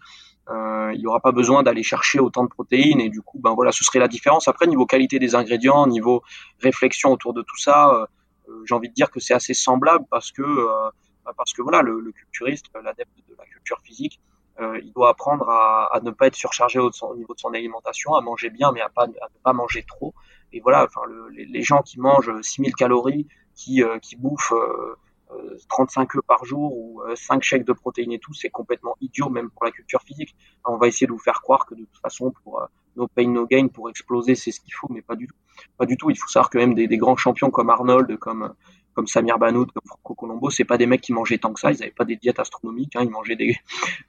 Euh, 0.50 0.90
il 0.94 1.00
n'y 1.00 1.06
aura 1.06 1.20
pas 1.20 1.32
besoin 1.32 1.62
d'aller 1.62 1.82
chercher 1.82 2.20
autant 2.20 2.44
de 2.44 2.48
protéines 2.48 3.00
et 3.00 3.08
du 3.08 3.22
coup, 3.22 3.38
ben 3.38 3.54
voilà, 3.54 3.72
ce 3.72 3.82
serait 3.84 3.98
la 3.98 4.08
différence. 4.08 4.48
Après, 4.48 4.66
niveau 4.66 4.84
qualité 4.86 5.18
des 5.18 5.34
ingrédients, 5.34 5.86
niveau 5.86 6.22
réflexion 6.60 7.12
autour 7.12 7.32
de 7.32 7.42
tout 7.42 7.58
ça, 7.58 7.88
euh, 7.90 8.06
euh 8.48 8.62
j'ai 8.66 8.74
envie 8.74 8.88
de 8.88 8.94
dire 8.94 9.10
que 9.10 9.20
c'est 9.20 9.34
assez 9.34 9.54
semblable 9.54 10.04
parce 10.10 10.30
que 10.32 10.42
euh, 10.42 10.90
parce 11.36 11.52
que 11.52 11.62
voilà, 11.62 11.82
le, 11.82 12.00
le 12.00 12.12
culturiste, 12.12 12.66
l'adepte 12.74 13.16
de 13.28 13.34
la 13.36 13.44
culture 13.46 13.80
physique, 13.82 14.20
euh, 14.60 14.78
il 14.82 14.92
doit 14.92 15.10
apprendre 15.10 15.48
à, 15.48 15.94
à, 15.94 16.00
ne 16.00 16.10
pas 16.10 16.28
être 16.28 16.36
surchargé 16.36 16.78
au, 16.78 16.90
au, 17.02 17.16
niveau 17.16 17.34
de 17.34 17.40
son 17.40 17.52
alimentation, 17.54 18.14
à 18.14 18.20
manger 18.20 18.50
bien, 18.50 18.70
mais 18.72 18.80
à, 18.80 18.88
pas, 18.88 19.04
à 19.04 19.06
ne 19.06 19.40
pas 19.42 19.52
manger 19.52 19.82
trop. 19.82 20.14
Et 20.52 20.60
voilà, 20.60 20.84
enfin, 20.84 21.00
le, 21.08 21.28
les, 21.30 21.62
gens 21.62 21.82
qui 21.82 21.98
mangent 21.98 22.40
6000 22.40 22.74
calories, 22.74 23.26
qui, 23.56 23.82
euh, 23.82 23.98
qui 23.98 24.14
bouffent 24.14 24.52
euh, 24.52 25.58
35 25.68 26.16
œufs 26.16 26.22
par 26.26 26.44
jour 26.44 26.76
ou 26.76 27.02
5 27.14 27.36
euh, 27.36 27.40
chèques 27.40 27.64
de 27.64 27.72
protéines 27.72 28.12
et 28.12 28.18
tout, 28.18 28.34
c'est 28.34 28.50
complètement 28.50 28.96
idiot, 29.00 29.30
même 29.30 29.50
pour 29.50 29.64
la 29.64 29.70
culture 29.70 30.02
physique. 30.02 30.34
On 30.64 30.76
va 30.76 30.86
essayer 30.86 31.06
de 31.06 31.12
vous 31.12 31.18
faire 31.18 31.40
croire 31.42 31.66
que 31.66 31.74
de 31.74 31.84
toute 31.84 32.00
façon, 32.00 32.32
pour 32.42 32.60
euh, 32.60 32.66
no 32.96 33.08
pain, 33.08 33.28
no 33.28 33.46
gain, 33.46 33.68
pour 33.68 33.88
exploser, 33.88 34.34
c'est 34.34 34.50
ce 34.50 34.60
qu'il 34.60 34.74
faut, 34.74 34.88
mais 34.90 35.02
pas 35.02 35.16
du 35.16 35.26
tout. 35.26 35.36
Pas 35.76 35.86
du 35.86 35.96
tout. 35.96 36.10
Il 36.10 36.16
faut 36.16 36.28
savoir 36.28 36.50
que 36.50 36.58
même 36.58 36.74
des, 36.74 36.86
des 36.86 36.98
grands 36.98 37.16
champions 37.16 37.50
comme 37.50 37.70
Arnold, 37.70 38.16
comme 38.18 38.54
comme 38.94 39.06
Samir 39.06 39.38
Banout, 39.38 39.66
comme 39.66 39.82
Franco 39.86 40.14
Colombo, 40.14 40.50
c'est 40.50 40.64
pas 40.64 40.78
des 40.78 40.86
mecs 40.86 41.00
qui 41.00 41.12
mangeaient 41.12 41.38
tant 41.38 41.52
que 41.52 41.60
ça, 41.60 41.72
ils 41.72 41.82
avaient 41.82 41.92
pas 41.92 42.04
des 42.04 42.16
diètes 42.16 42.38
astronomiques, 42.38 42.96
hein, 42.96 43.02
ils 43.02 43.10
mangeaient 43.10 43.36
des, 43.36 43.56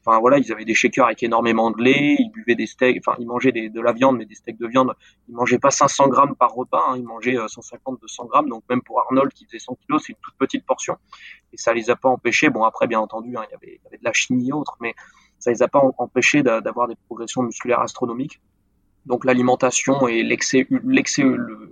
enfin 0.05 0.19
voilà, 0.19 0.37
ils 0.37 0.51
avaient 0.51 0.65
des 0.65 0.73
shakers 0.73 1.05
avec 1.05 1.23
énormément 1.23 1.71
de 1.71 1.81
lait, 1.81 2.15
ils 2.19 2.31
buvaient 2.31 2.55
des 2.55 2.67
steaks, 2.67 2.97
enfin 2.99 3.17
ils 3.19 3.27
mangeaient 3.27 3.51
des, 3.51 3.69
de 3.69 3.81
la 3.81 3.91
viande, 3.91 4.17
mais 4.17 4.25
des 4.25 4.35
steaks 4.35 4.59
de 4.59 4.67
viande, 4.67 4.93
ils 5.27 5.35
mangeaient 5.35 5.59
pas 5.59 5.71
500 5.71 6.07
grammes 6.07 6.35
par 6.35 6.53
repas, 6.53 6.83
hein, 6.89 6.97
ils 6.97 7.03
mangeaient 7.03 7.37
150, 7.47 7.95
euh, 7.95 8.01
200 8.01 8.25
grammes, 8.25 8.49
donc 8.49 8.63
même 8.69 8.81
pour 8.81 8.99
Arnold 9.01 9.33
qui 9.33 9.45
faisait 9.45 9.59
100 9.59 9.75
kilos, 9.85 10.03
c'est 10.05 10.13
une 10.13 10.19
toute 10.21 10.35
petite 10.37 10.65
portion, 10.65 10.97
et 11.51 11.57
ça 11.57 11.73
les 11.73 11.89
a 11.89 11.95
pas 11.95 12.09
empêchés, 12.09 12.49
bon 12.49 12.63
après 12.63 12.87
bien 12.87 12.99
entendu, 12.99 13.35
hein, 13.37 13.43
il, 13.49 13.51
y 13.51 13.55
avait, 13.55 13.79
y 13.83 13.87
avait 13.87 13.97
de 13.97 14.03
la 14.03 14.13
chimie 14.13 14.49
et 14.49 14.53
autres, 14.53 14.77
mais 14.79 14.93
ça 15.39 15.51
les 15.51 15.61
a 15.61 15.67
pas 15.67 15.81
empêchés 15.97 16.43
d'avoir 16.43 16.87
des 16.87 16.95
progressions 17.07 17.43
musculaires 17.43 17.81
astronomiques. 17.81 18.41
Donc 19.05 19.25
l'alimentation 19.25 20.07
et 20.07 20.23
l'excès 20.23 20.67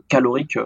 calorique 0.07 0.59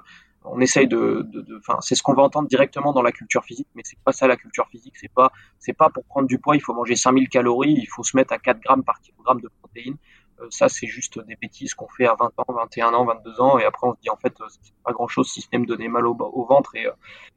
on 0.52 0.60
essaye 0.60 0.88
de, 0.88 1.28
enfin, 1.60 1.78
c'est 1.82 1.96
ce 1.96 2.04
qu'on 2.04 2.14
va 2.14 2.24
entendre 2.24 2.48
directement 2.48 2.94
dans 2.94 3.02
la 3.02 3.12
culture 3.12 3.44
physique, 3.44 3.68
mais 3.76 3.82
c'est 3.86 4.00
pas 4.00 4.12
ça 4.12 4.28
la 4.28 4.38
culture 4.38 4.68
physique. 4.70 4.96
C'est 4.98 5.12
pas, 5.12 5.32
c'est 5.60 5.74
pas 5.74 5.90
pour 5.90 6.06
prendre 6.06 6.28
du 6.28 6.40
poids, 6.40 6.56
il 6.56 6.62
faut 6.62 6.74
manger 6.74 6.96
5000 6.96 7.30
calories, 7.30 7.74
il 7.74 7.88
faut 7.88 8.04
se 8.04 8.16
mettre 8.16 8.34
à 8.34 8.38
4 8.38 8.60
grammes 8.60 8.84
par 8.84 9.00
kilogramme 9.02 9.42
de 9.42 9.50
protéines. 9.62 9.98
Euh, 10.40 10.48
ça, 10.50 10.70
c'est 10.70 10.88
juste 10.88 11.20
des 11.26 11.36
bêtises 11.36 11.74
qu'on 11.74 11.88
fait 11.88 12.06
à 12.06 12.16
20 12.16 12.32
ans, 12.38 12.46
21 12.54 12.94
ans, 12.94 13.06
22 13.06 13.42
ans, 13.42 13.60
et 13.60 13.66
après 13.66 13.88
on 13.88 13.94
se 13.94 14.02
dit 14.02 14.10
en 14.10 14.18
fait, 14.18 14.40
euh, 14.42 14.46
c'est 14.50 14.74
pas 14.84 14.94
grand 14.94 15.08
chose 15.08 15.30
si 15.30 15.42
ce 15.42 15.48
n'est 15.52 15.60
me 15.60 15.66
donner 15.66 15.88
mal 15.88 16.06
au, 16.06 16.46
ventre 16.46 16.72
euh, 16.76 16.92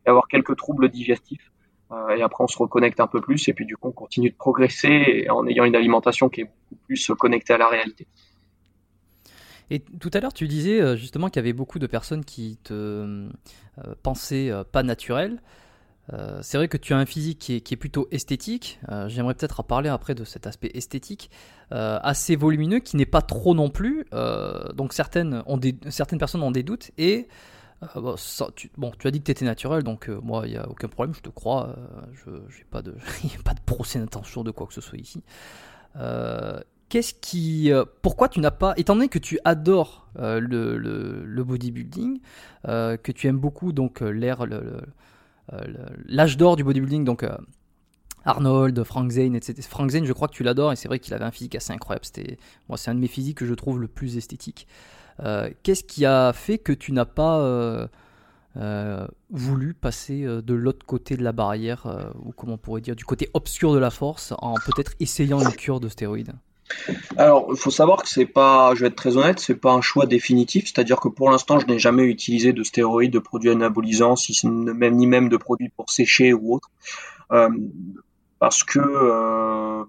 et, 0.07 0.09
avoir 0.09 0.29
quelques 0.29 0.57
troubles 0.57 0.89
digestifs. 0.89 1.51
et 2.17 2.23
après, 2.23 2.45
on 2.45 2.47
se 2.47 2.59
reconnecte 2.59 3.01
un 3.01 3.09
peu 3.09 3.21
plus, 3.21 3.49
et 3.49 3.53
puis 3.53 3.67
du 3.67 3.77
coup, 3.77 3.89
on 3.89 3.93
continue 3.93 4.31
de 4.31 4.37
progresser 4.37 5.27
en 5.31 5.47
ayant 5.47 5.65
une 5.65 5.75
alimentation 5.75 6.29
qui 6.29 6.43
est 6.43 6.45
beaucoup 6.45 6.85
plus 6.87 7.11
connectée 7.19 7.55
à 7.55 7.59
la 7.59 7.69
réalité. 7.69 8.07
Et 9.71 9.79
tout 9.79 10.11
à 10.13 10.21
l'heure, 10.21 10.33
tu 10.33 10.49
disais 10.49 10.81
euh, 10.81 10.97
justement 10.97 11.29
qu'il 11.29 11.37
y 11.37 11.45
avait 11.45 11.53
beaucoup 11.53 11.79
de 11.79 11.87
personnes 11.87 12.25
qui 12.25 12.59
te 12.63 12.75
euh, 12.75 13.29
pensaient 14.03 14.51
euh, 14.51 14.65
pas 14.65 14.83
naturel. 14.83 15.41
C'est 16.43 16.57
vrai 16.57 16.67
que 16.67 16.77
tu 16.77 16.93
as 16.93 16.99
un 16.99 17.07
physique 17.07 17.39
qui 17.39 17.55
est, 17.55 17.77
plutôt 17.77 18.09
esthétique. 18.11 18.81
J'aimerais 19.07 19.35
peut-être 19.35 19.61
en 19.61 19.63
parler 19.63 19.89
après 19.89 20.17
de 20.17 20.25
cet 20.25 20.49
aspect 20.49 20.73
esthétique, 20.75 21.31
assez 21.71 22.35
volumineux, 22.35 22.81
qui 22.81 22.97
n'est 22.97 23.07
pas 23.07 23.23
trop 23.23 23.55
non 23.55 23.71
plus. 23.71 24.07
donc 24.75 24.93
certaines, 24.93 25.45
certaines 25.89 26.19
personnes 26.19 26.43
ont 26.43 26.51
des 26.51 26.65
doutes. 26.65 26.91
Et 26.99 27.29
bon, 27.95 28.17
tu, 28.57 28.73
bon, 28.77 28.91
tu, 28.99 29.07
as 29.07 29.13
dit 29.13 29.21
que 29.21 29.27
tu 29.27 29.31
étais 29.31 29.45
naturel, 29.45 29.85
donc 29.85 30.09
moi, 30.09 30.49
il 30.49 30.51
n'y 30.51 30.59
a 30.59 30.69
aucun 30.69 30.89
problème, 30.89 31.15
je 31.15 31.21
te 31.21 31.31
crois. 31.31 31.77
je 32.13 32.31
n'ai 32.33 32.65
pas, 32.69 32.83
de, 32.83 32.97
pas 33.45 33.55
de 33.55 33.61
procès 33.65 34.01
d'intention 34.01 34.43
de 34.43 34.51
quoi 34.51 34.67
que 34.67 34.75
ce 34.75 34.81
soit 34.81 34.99
ici. 34.99 35.23
Qu'est-ce 36.91 37.15
qui, 37.15 37.73
pourquoi 38.03 38.29
tu 38.29 38.41
n'as 38.41 38.51
pas, 38.51 38.75
étant 38.77 38.95
donné 38.95 39.09
que 39.09 39.19
tu 39.19 39.39
adores 39.47 40.09
le, 40.17 40.77
le, 40.77 41.45
bodybuilding, 41.45 42.21
que 42.65 43.13
tu 43.13 43.27
aimes 43.29 43.39
beaucoup 43.39 43.73
donc 43.73 44.03
euh, 45.53 45.65
l'âge 46.07 46.37
d'or 46.37 46.57
du 46.57 46.65
bodybuilding, 46.65 47.05
donc 47.05 47.23
euh, 47.23 47.37
Arnold, 48.25 48.85
Frank 48.85 49.11
Zane, 49.11 49.35
etc. 49.35 49.61
Frank 49.63 49.91
Zane, 49.91 50.05
je 50.05 50.13
crois 50.13 50.29
que 50.29 50.35
tu 50.35 50.43
l'adores 50.43 50.73
et 50.73 50.77
c'est 50.77 50.89
vrai 50.89 50.99
qu'il 50.99 51.15
avait 51.15 51.25
un 51.25 51.31
physique 51.31 51.55
assez 51.55 51.73
incroyable. 51.73 52.05
C'était, 52.05 52.39
moi, 52.69 52.79
c'est 52.79 52.91
un 52.91 52.95
de 52.95 53.01
mes 53.01 53.09
physiques 53.09 53.39
que 53.39 53.47
je 53.47 53.55
trouve 53.55 53.81
le 53.81 53.89
plus 53.89 54.17
esthétique. 54.17 54.67
Euh, 55.21 55.51
qu'est-ce 55.63 55.85
qui 55.85 56.07
a 56.07 56.33
fait 56.33 56.59
que 56.59 56.73
tu 56.73 56.93
n'as 56.93 57.05
pas 57.05 57.89
voulu 59.31 59.75
passer 59.75 60.25
de 60.25 60.55
l'autre 60.55 60.85
côté 60.85 61.17
de 61.17 61.23
la 61.23 61.33
barrière, 61.33 62.13
ou 62.25 62.33
comment 62.33 62.55
on 62.55 62.59
pourrait 62.59 62.81
dire, 62.81 62.97
du 62.97 63.05
côté 63.05 63.31
obscur 63.35 63.73
de 63.73 63.79
la 63.79 63.91
force, 63.91 64.35
en 64.39 64.55
peut-être 64.55 64.93
essayant 65.01 65.41
une 65.41 65.53
cure 65.53 65.81
de 65.81 65.89
stéroïdes 65.89 66.33
alors, 67.17 67.49
il 67.51 67.57
faut 67.57 67.71
savoir 67.71 68.03
que 68.03 68.09
c'est 68.09 68.27
pas, 68.27 68.75
je 68.75 68.81
vais 68.81 68.87
être 68.89 68.97
très 68.97 69.17
honnête, 69.17 69.41
c'est 69.41 69.55
pas 69.55 69.73
un 69.73 69.81
choix 69.81 70.07
définitif. 70.07 70.67
C'est-à-dire 70.67 71.01
que 71.01 71.09
pour 71.09 71.31
l'instant, 71.31 71.59
je 71.59 71.67
n'ai 71.67 71.79
jamais 71.79 72.05
utilisé 72.05 72.53
de 72.53 72.63
stéroïdes, 72.63 73.13
de 73.13 73.19
produits 73.19 73.51
anabolisants, 73.51 74.15
même 74.45 74.97
ni 74.97 75.07
même 75.07 75.29
de 75.29 75.37
produits 75.37 75.69
pour 75.69 75.91
sécher 75.91 76.33
ou 76.33 76.55
autre, 76.55 76.71
euh, 77.33 77.49
parce 78.39 78.65
que 78.65 78.79
euh, 78.79 79.85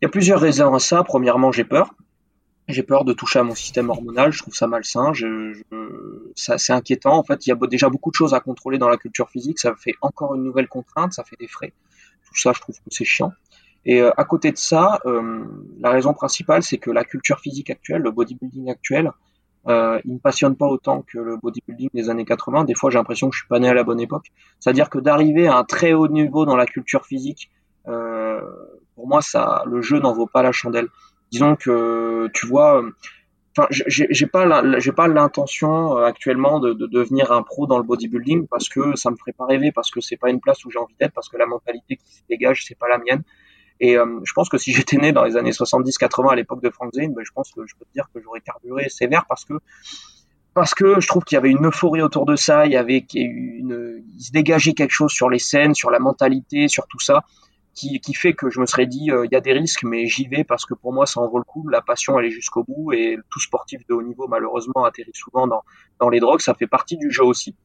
il 0.00 0.04
y 0.04 0.06
a 0.06 0.08
plusieurs 0.08 0.40
raisons 0.40 0.74
à 0.74 0.78
ça. 0.78 1.02
Premièrement, 1.02 1.52
j'ai 1.52 1.64
peur. 1.64 1.94
J'ai 2.66 2.82
peur 2.82 3.04
de 3.04 3.12
toucher 3.12 3.40
à 3.40 3.42
mon 3.42 3.54
système 3.54 3.90
hormonal. 3.90 4.32
Je 4.32 4.38
trouve 4.38 4.54
ça 4.54 4.66
malsain. 4.66 5.12
Ça, 6.34 6.58
c'est 6.58 6.72
inquiétant. 6.72 7.16
En 7.16 7.22
fait, 7.22 7.46
il 7.46 7.50
y 7.50 7.52
a 7.52 7.66
déjà 7.66 7.88
beaucoup 7.88 8.10
de 8.10 8.14
choses 8.14 8.34
à 8.34 8.40
contrôler 8.40 8.78
dans 8.78 8.88
la 8.88 8.96
culture 8.96 9.28
physique. 9.28 9.58
Ça 9.58 9.74
fait 9.74 9.94
encore 10.00 10.34
une 10.34 10.42
nouvelle 10.42 10.68
contrainte. 10.68 11.12
Ça 11.12 11.24
fait 11.24 11.36
des 11.38 11.48
frais. 11.48 11.72
Tout 12.26 12.36
ça, 12.36 12.52
je 12.54 12.60
trouve 12.60 12.76
que 12.76 12.90
c'est 12.90 13.04
chiant. 13.04 13.32
Et 13.86 14.00
euh, 14.00 14.10
à 14.16 14.24
côté 14.24 14.50
de 14.50 14.56
ça, 14.56 15.00
euh, 15.06 15.44
la 15.80 15.90
raison 15.90 16.14
principale, 16.14 16.62
c'est 16.62 16.78
que 16.78 16.90
la 16.90 17.04
culture 17.04 17.40
physique 17.40 17.70
actuelle, 17.70 18.02
le 18.02 18.10
bodybuilding 18.10 18.70
actuel, 18.70 19.10
euh, 19.66 19.98
il 20.04 20.14
me 20.14 20.18
passionne 20.18 20.56
pas 20.56 20.66
autant 20.66 21.02
que 21.02 21.18
le 21.18 21.36
bodybuilding 21.36 21.90
des 21.94 22.10
années 22.10 22.24
80. 22.24 22.64
Des 22.64 22.74
fois, 22.74 22.90
j'ai 22.90 22.98
l'impression 22.98 23.30
que 23.30 23.34
je 23.34 23.40
suis 23.40 23.48
pas 23.48 23.58
né 23.58 23.68
à 23.68 23.74
la 23.74 23.84
bonne 23.84 24.00
époque. 24.00 24.26
C'est-à-dire 24.60 24.90
que 24.90 24.98
d'arriver 24.98 25.46
à 25.46 25.56
un 25.56 25.64
très 25.64 25.94
haut 25.94 26.08
niveau 26.08 26.44
dans 26.44 26.56
la 26.56 26.66
culture 26.66 27.06
physique, 27.06 27.50
euh, 27.88 28.40
pour 28.94 29.08
moi, 29.08 29.22
ça, 29.22 29.62
le 29.66 29.80
jeu 29.80 29.98
n'en 29.98 30.12
vaut 30.12 30.26
pas 30.26 30.42
la 30.42 30.52
chandelle. 30.52 30.88
Disons 31.30 31.56
que, 31.56 32.28
tu 32.34 32.46
vois, 32.46 32.82
enfin, 33.56 33.66
j'ai 33.70 34.26
pas, 34.26 34.78
j'ai 34.78 34.92
pas 34.92 35.08
l'intention 35.08 35.96
euh, 35.96 36.04
actuellement 36.04 36.60
de, 36.60 36.74
de, 36.74 36.86
devenir 36.86 37.32
un 37.32 37.42
pro 37.42 37.66
dans 37.66 37.78
le 37.78 37.84
bodybuilding 37.84 38.46
parce 38.46 38.68
que 38.68 38.94
ça 38.96 39.10
me 39.10 39.16
ferait 39.16 39.32
pas 39.32 39.46
rêver, 39.46 39.72
parce 39.72 39.90
que 39.90 40.00
c'est 40.00 40.16
pas 40.16 40.30
une 40.30 40.40
place 40.40 40.64
où 40.64 40.70
j'ai 40.70 40.78
envie 40.78 40.94
d'être, 41.00 41.12
parce 41.12 41.28
que 41.28 41.38
la 41.38 41.46
mentalité 41.46 41.96
qui 41.96 42.14
se 42.14 42.22
dégage, 42.28 42.64
c'est 42.66 42.78
pas 42.78 42.88
la 42.88 42.98
mienne. 42.98 43.22
Et 43.80 43.96
euh, 43.96 44.20
je 44.24 44.32
pense 44.32 44.48
que 44.48 44.58
si 44.58 44.72
j'étais 44.72 44.96
né 44.96 45.12
dans 45.12 45.24
les 45.24 45.36
années 45.36 45.50
70-80 45.50 46.30
à 46.30 46.34
l'époque 46.36 46.62
de 46.62 46.70
Frank 46.70 46.92
Zane, 46.94 47.12
ben, 47.12 47.24
je 47.24 47.32
pense 47.32 47.50
que 47.52 47.66
je 47.66 47.74
peux 47.76 47.84
te 47.84 47.92
dire 47.92 48.08
que 48.14 48.20
j'aurais 48.20 48.40
carburé 48.40 48.88
sévère 48.88 49.24
parce 49.28 49.44
que 49.44 49.54
parce 50.54 50.72
que 50.72 51.00
je 51.00 51.08
trouve 51.08 51.24
qu'il 51.24 51.34
y 51.34 51.38
avait 51.38 51.50
une 51.50 51.66
euphorie 51.66 52.00
autour 52.00 52.26
de 52.26 52.36
ça, 52.36 52.64
il 52.64 52.72
y 52.72 52.76
avait 52.76 53.04
une, 53.14 54.04
il 54.16 54.22
se 54.22 54.30
dégageait 54.30 54.72
quelque 54.72 54.92
chose 54.92 55.10
sur 55.10 55.28
les 55.28 55.40
scènes, 55.40 55.74
sur 55.74 55.90
la 55.90 55.98
mentalité, 55.98 56.68
sur 56.68 56.86
tout 56.86 57.00
ça, 57.00 57.24
qui, 57.74 57.98
qui 57.98 58.14
fait 58.14 58.34
que 58.34 58.50
je 58.50 58.60
me 58.60 58.66
serais 58.66 58.86
dit, 58.86 59.10
euh, 59.10 59.26
il 59.26 59.32
y 59.32 59.36
a 59.36 59.40
des 59.40 59.52
risques, 59.52 59.82
mais 59.82 60.06
j'y 60.06 60.28
vais 60.28 60.44
parce 60.44 60.64
que 60.64 60.74
pour 60.74 60.92
moi, 60.92 61.06
ça 61.06 61.20
en 61.20 61.28
vaut 61.28 61.38
le 61.38 61.44
coup. 61.44 61.68
La 61.68 61.82
passion, 61.82 62.20
elle 62.20 62.26
est 62.26 62.30
jusqu'au 62.30 62.62
bout, 62.62 62.92
et 62.92 63.18
tout 63.30 63.40
sportif 63.40 63.84
de 63.88 63.94
haut 63.94 64.02
niveau, 64.02 64.28
malheureusement, 64.28 64.84
atterrit 64.84 65.10
souvent 65.12 65.48
dans, 65.48 65.62
dans 65.98 66.08
les 66.08 66.20
drogues. 66.20 66.40
Ça 66.40 66.54
fait 66.54 66.68
partie 66.68 66.96
du 66.96 67.10
jeu 67.10 67.24
aussi. 67.24 67.56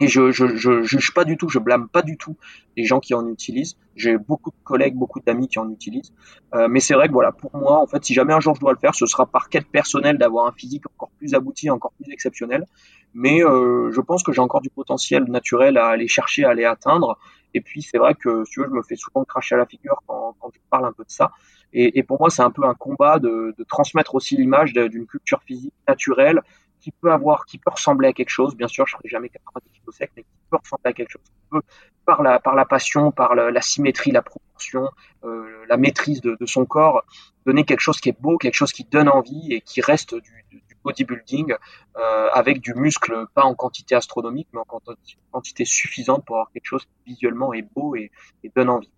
Et 0.00 0.06
je, 0.06 0.30
je, 0.30 0.54
je 0.54 0.82
juge 0.82 1.12
pas 1.12 1.24
du 1.24 1.36
tout, 1.36 1.48
je 1.48 1.58
blâme 1.58 1.88
pas 1.88 2.02
du 2.02 2.16
tout 2.16 2.36
les 2.76 2.84
gens 2.84 3.00
qui 3.00 3.14
en 3.14 3.26
utilisent. 3.28 3.76
J'ai 3.96 4.16
beaucoup 4.16 4.50
de 4.50 4.56
collègues, 4.62 4.94
beaucoup 4.94 5.18
d'amis 5.18 5.48
qui 5.48 5.58
en 5.58 5.68
utilisent. 5.70 6.12
Euh, 6.54 6.68
mais 6.70 6.78
c'est 6.78 6.94
vrai 6.94 7.08
que 7.08 7.12
voilà, 7.12 7.32
pour 7.32 7.56
moi, 7.56 7.82
en 7.82 7.86
fait, 7.86 8.04
si 8.04 8.14
jamais 8.14 8.32
un 8.32 8.38
jour 8.38 8.54
je 8.54 8.60
dois 8.60 8.72
le 8.72 8.78
faire, 8.78 8.94
ce 8.94 9.06
sera 9.06 9.26
par 9.26 9.48
quête 9.48 9.66
personnelle 9.66 10.16
d'avoir 10.16 10.46
un 10.46 10.52
physique 10.52 10.84
encore 10.94 11.10
plus 11.18 11.34
abouti, 11.34 11.68
encore 11.68 11.92
plus 12.00 12.12
exceptionnel. 12.12 12.64
Mais 13.14 13.42
euh, 13.42 13.90
je 13.90 14.00
pense 14.00 14.22
que 14.22 14.32
j'ai 14.32 14.40
encore 14.40 14.60
du 14.60 14.70
potentiel 14.70 15.24
naturel 15.24 15.76
à 15.76 15.88
aller 15.88 16.06
chercher, 16.06 16.44
à 16.44 16.50
aller 16.50 16.64
atteindre. 16.64 17.18
Et 17.54 17.60
puis 17.60 17.82
c'est 17.82 17.98
vrai 17.98 18.14
que 18.14 18.44
si 18.44 18.52
tu 18.52 18.60
veux, 18.60 18.66
je 18.68 18.74
me 18.74 18.82
fais 18.82 18.94
souvent 18.94 19.24
cracher 19.24 19.56
à 19.56 19.58
la 19.58 19.66
figure 19.66 20.00
quand, 20.06 20.36
quand 20.38 20.50
je 20.54 20.60
parle 20.70 20.86
un 20.86 20.92
peu 20.92 21.02
de 21.02 21.10
ça. 21.10 21.32
Et, 21.72 21.98
et 21.98 22.02
pour 22.02 22.20
moi, 22.20 22.30
c'est 22.30 22.42
un 22.42 22.50
peu 22.50 22.64
un 22.64 22.74
combat 22.74 23.18
de, 23.18 23.54
de 23.58 23.64
transmettre 23.64 24.14
aussi 24.14 24.36
l'image 24.36 24.72
d'une 24.72 25.06
culture 25.06 25.42
physique 25.42 25.74
naturelle 25.88 26.40
qui 26.80 26.92
peut 26.92 27.12
avoir, 27.12 27.44
qui 27.46 27.58
peut 27.58 27.70
ressembler 27.70 28.08
à 28.08 28.12
quelque 28.12 28.30
chose. 28.30 28.56
Bien 28.56 28.68
sûr, 28.68 28.86
je 28.86 28.94
ne 28.94 28.98
ferai 28.98 29.08
jamais 29.08 29.28
90 29.28 29.70
kilos 29.70 29.96
sec, 29.96 30.10
mais 30.16 30.22
qui 30.22 30.28
peut 30.50 30.58
ressembler 30.62 30.90
à 30.90 30.92
quelque 30.92 31.10
chose. 31.10 31.22
peut, 31.50 31.62
par 32.04 32.22
la, 32.22 32.40
par 32.40 32.54
la 32.54 32.64
passion, 32.64 33.10
par 33.12 33.34
la, 33.34 33.60
symétrie, 33.60 34.12
la 34.12 34.22
proportion, 34.22 34.88
euh, 35.24 35.64
la 35.68 35.76
maîtrise 35.76 36.22
de, 36.22 36.36
son 36.46 36.64
corps, 36.64 37.04
donner 37.44 37.64
quelque 37.64 37.80
chose 37.80 38.00
qui 38.00 38.08
est 38.08 38.18
beau, 38.18 38.38
quelque 38.38 38.54
chose 38.54 38.72
qui 38.72 38.84
donne 38.84 39.08
envie 39.08 39.52
et 39.52 39.60
qui 39.60 39.80
reste 39.82 40.14
du, 40.14 40.44
bodybuilding 40.84 41.54
euh, 41.96 42.28
avec 42.32 42.60
du 42.60 42.72
muscle, 42.72 43.26
pas 43.34 43.42
en 43.42 43.54
quantité 43.54 43.94
astronomique, 43.94 44.48
mais 44.54 44.60
en 44.60 44.80
quantité 45.32 45.64
suffisante 45.64 46.24
pour 46.24 46.36
avoir 46.36 46.50
quelque 46.52 46.66
chose 46.66 46.84
qui 46.84 47.12
visuellement 47.12 47.52
est 47.52 47.66
beau 47.74 47.94
et 47.94 48.10
donne 48.54 48.70
envie. 48.70 48.90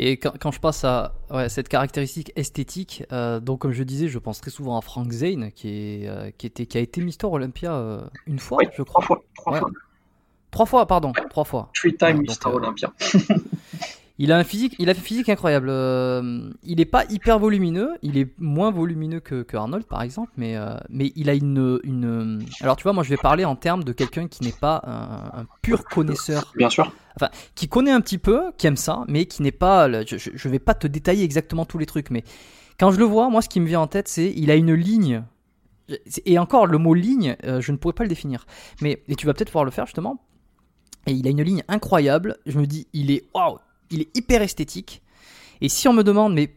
Et 0.00 0.16
quand, 0.16 0.52
je 0.52 0.60
passe 0.60 0.84
à 0.84 1.12
cette 1.48 1.68
caractéristique 1.68 2.32
esthétique, 2.36 3.04
euh, 3.12 3.40
donc 3.40 3.60
comme 3.60 3.72
je 3.72 3.82
disais, 3.82 4.06
je 4.06 4.18
pense 4.20 4.40
très 4.40 4.52
souvent 4.52 4.78
à 4.78 4.80
Frank 4.80 5.10
Zane, 5.10 5.50
qui, 5.50 5.68
est, 5.68 6.08
euh, 6.08 6.30
qui, 6.38 6.46
était, 6.46 6.66
qui 6.66 6.78
a 6.78 6.80
été 6.80 7.00
Mister 7.00 7.26
Olympia 7.26 7.74
euh, 7.74 8.02
une 8.26 8.38
fois, 8.38 8.58
je 8.76 8.82
crois. 8.82 9.02
Trois 9.02 9.16
fois. 9.16 9.24
Trois, 9.34 9.58
fois. 9.58 9.70
trois 10.52 10.66
fois. 10.66 10.86
pardon, 10.86 11.12
trois 11.30 11.44
fois. 11.44 11.70
Three 11.74 11.96
time 11.96 12.18
Mister 12.22 12.48
Olympia. 12.48 12.92
Il 14.20 14.32
a 14.32 14.36
un 14.36 14.44
physique, 14.44 14.74
il 14.80 14.90
a 14.90 14.94
fait 14.94 15.00
physique 15.00 15.28
incroyable. 15.28 15.68
Euh, 15.70 16.50
il 16.64 16.80
est 16.80 16.84
pas 16.84 17.04
hyper 17.08 17.38
volumineux, 17.38 17.90
il 18.02 18.18
est 18.18 18.28
moins 18.38 18.72
volumineux 18.72 19.20
que, 19.20 19.44
Arnold 19.54 19.84
par 19.84 20.02
exemple, 20.02 20.32
mais 20.36 20.56
euh, 20.56 20.76
mais 20.88 21.12
il 21.14 21.30
a 21.30 21.34
une 21.34 21.78
une. 21.84 22.44
Alors 22.60 22.76
tu 22.76 22.82
vois, 22.82 22.92
moi 22.92 23.04
je 23.04 23.10
vais 23.10 23.16
parler 23.16 23.44
en 23.44 23.54
termes 23.54 23.84
de 23.84 23.92
quelqu'un 23.92 24.26
qui 24.26 24.42
n'est 24.44 24.52
pas 24.52 24.82
un, 24.84 25.46
pur 25.62 25.84
connaisseur. 25.84 26.52
Bien 26.56 26.68
sûr. 26.68 26.92
Enfin, 27.16 27.30
qui 27.54 27.68
connaît 27.68 27.92
un 27.92 28.00
petit 28.00 28.18
peu, 28.18 28.52
qui 28.58 28.66
aime 28.66 28.76
ça, 28.76 29.04
mais 29.06 29.26
qui 29.26 29.42
n'est 29.42 29.52
pas. 29.52 29.88
Je, 30.04 30.16
je 30.16 30.48
vais 30.48 30.58
pas 30.58 30.74
te 30.74 30.86
détailler 30.86 31.24
exactement 31.24 31.64
tous 31.64 31.78
les 31.78 31.86
trucs, 31.86 32.10
mais 32.10 32.24
quand 32.78 32.92
je 32.92 32.98
le 32.98 33.04
vois, 33.04 33.28
moi 33.28 33.42
ce 33.42 33.48
qui 33.48 33.60
me 33.60 33.66
vient 33.66 33.80
en 33.80 33.86
tête, 33.86 34.08
c'est 34.08 34.32
il 34.36 34.50
a 34.50 34.54
une 34.54 34.72
ligne. 34.72 35.24
Et 36.26 36.38
encore, 36.38 36.66
le 36.66 36.78
mot 36.78 36.94
ligne, 36.94 37.36
euh, 37.44 37.60
je 37.60 37.72
ne 37.72 37.76
pourrais 37.76 37.94
pas 37.94 38.04
le 38.04 38.08
définir. 38.08 38.46
Mais 38.80 39.02
et 39.08 39.16
tu 39.16 39.26
vas 39.26 39.34
peut-être 39.34 39.48
pouvoir 39.48 39.64
le 39.64 39.70
faire 39.70 39.86
justement. 39.86 40.22
Et 41.06 41.12
il 41.12 41.26
a 41.26 41.30
une 41.30 41.42
ligne 41.42 41.64
incroyable. 41.68 42.36
Je 42.46 42.58
me 42.58 42.66
dis, 42.66 42.86
il 42.92 43.10
est 43.10 43.24
waouh, 43.34 43.58
il 43.90 44.02
est 44.02 44.16
hyper 44.16 44.42
esthétique. 44.42 45.02
Et 45.60 45.68
si 45.68 45.88
on 45.88 45.92
me 45.92 46.02
demande, 46.02 46.34
mais 46.34 46.54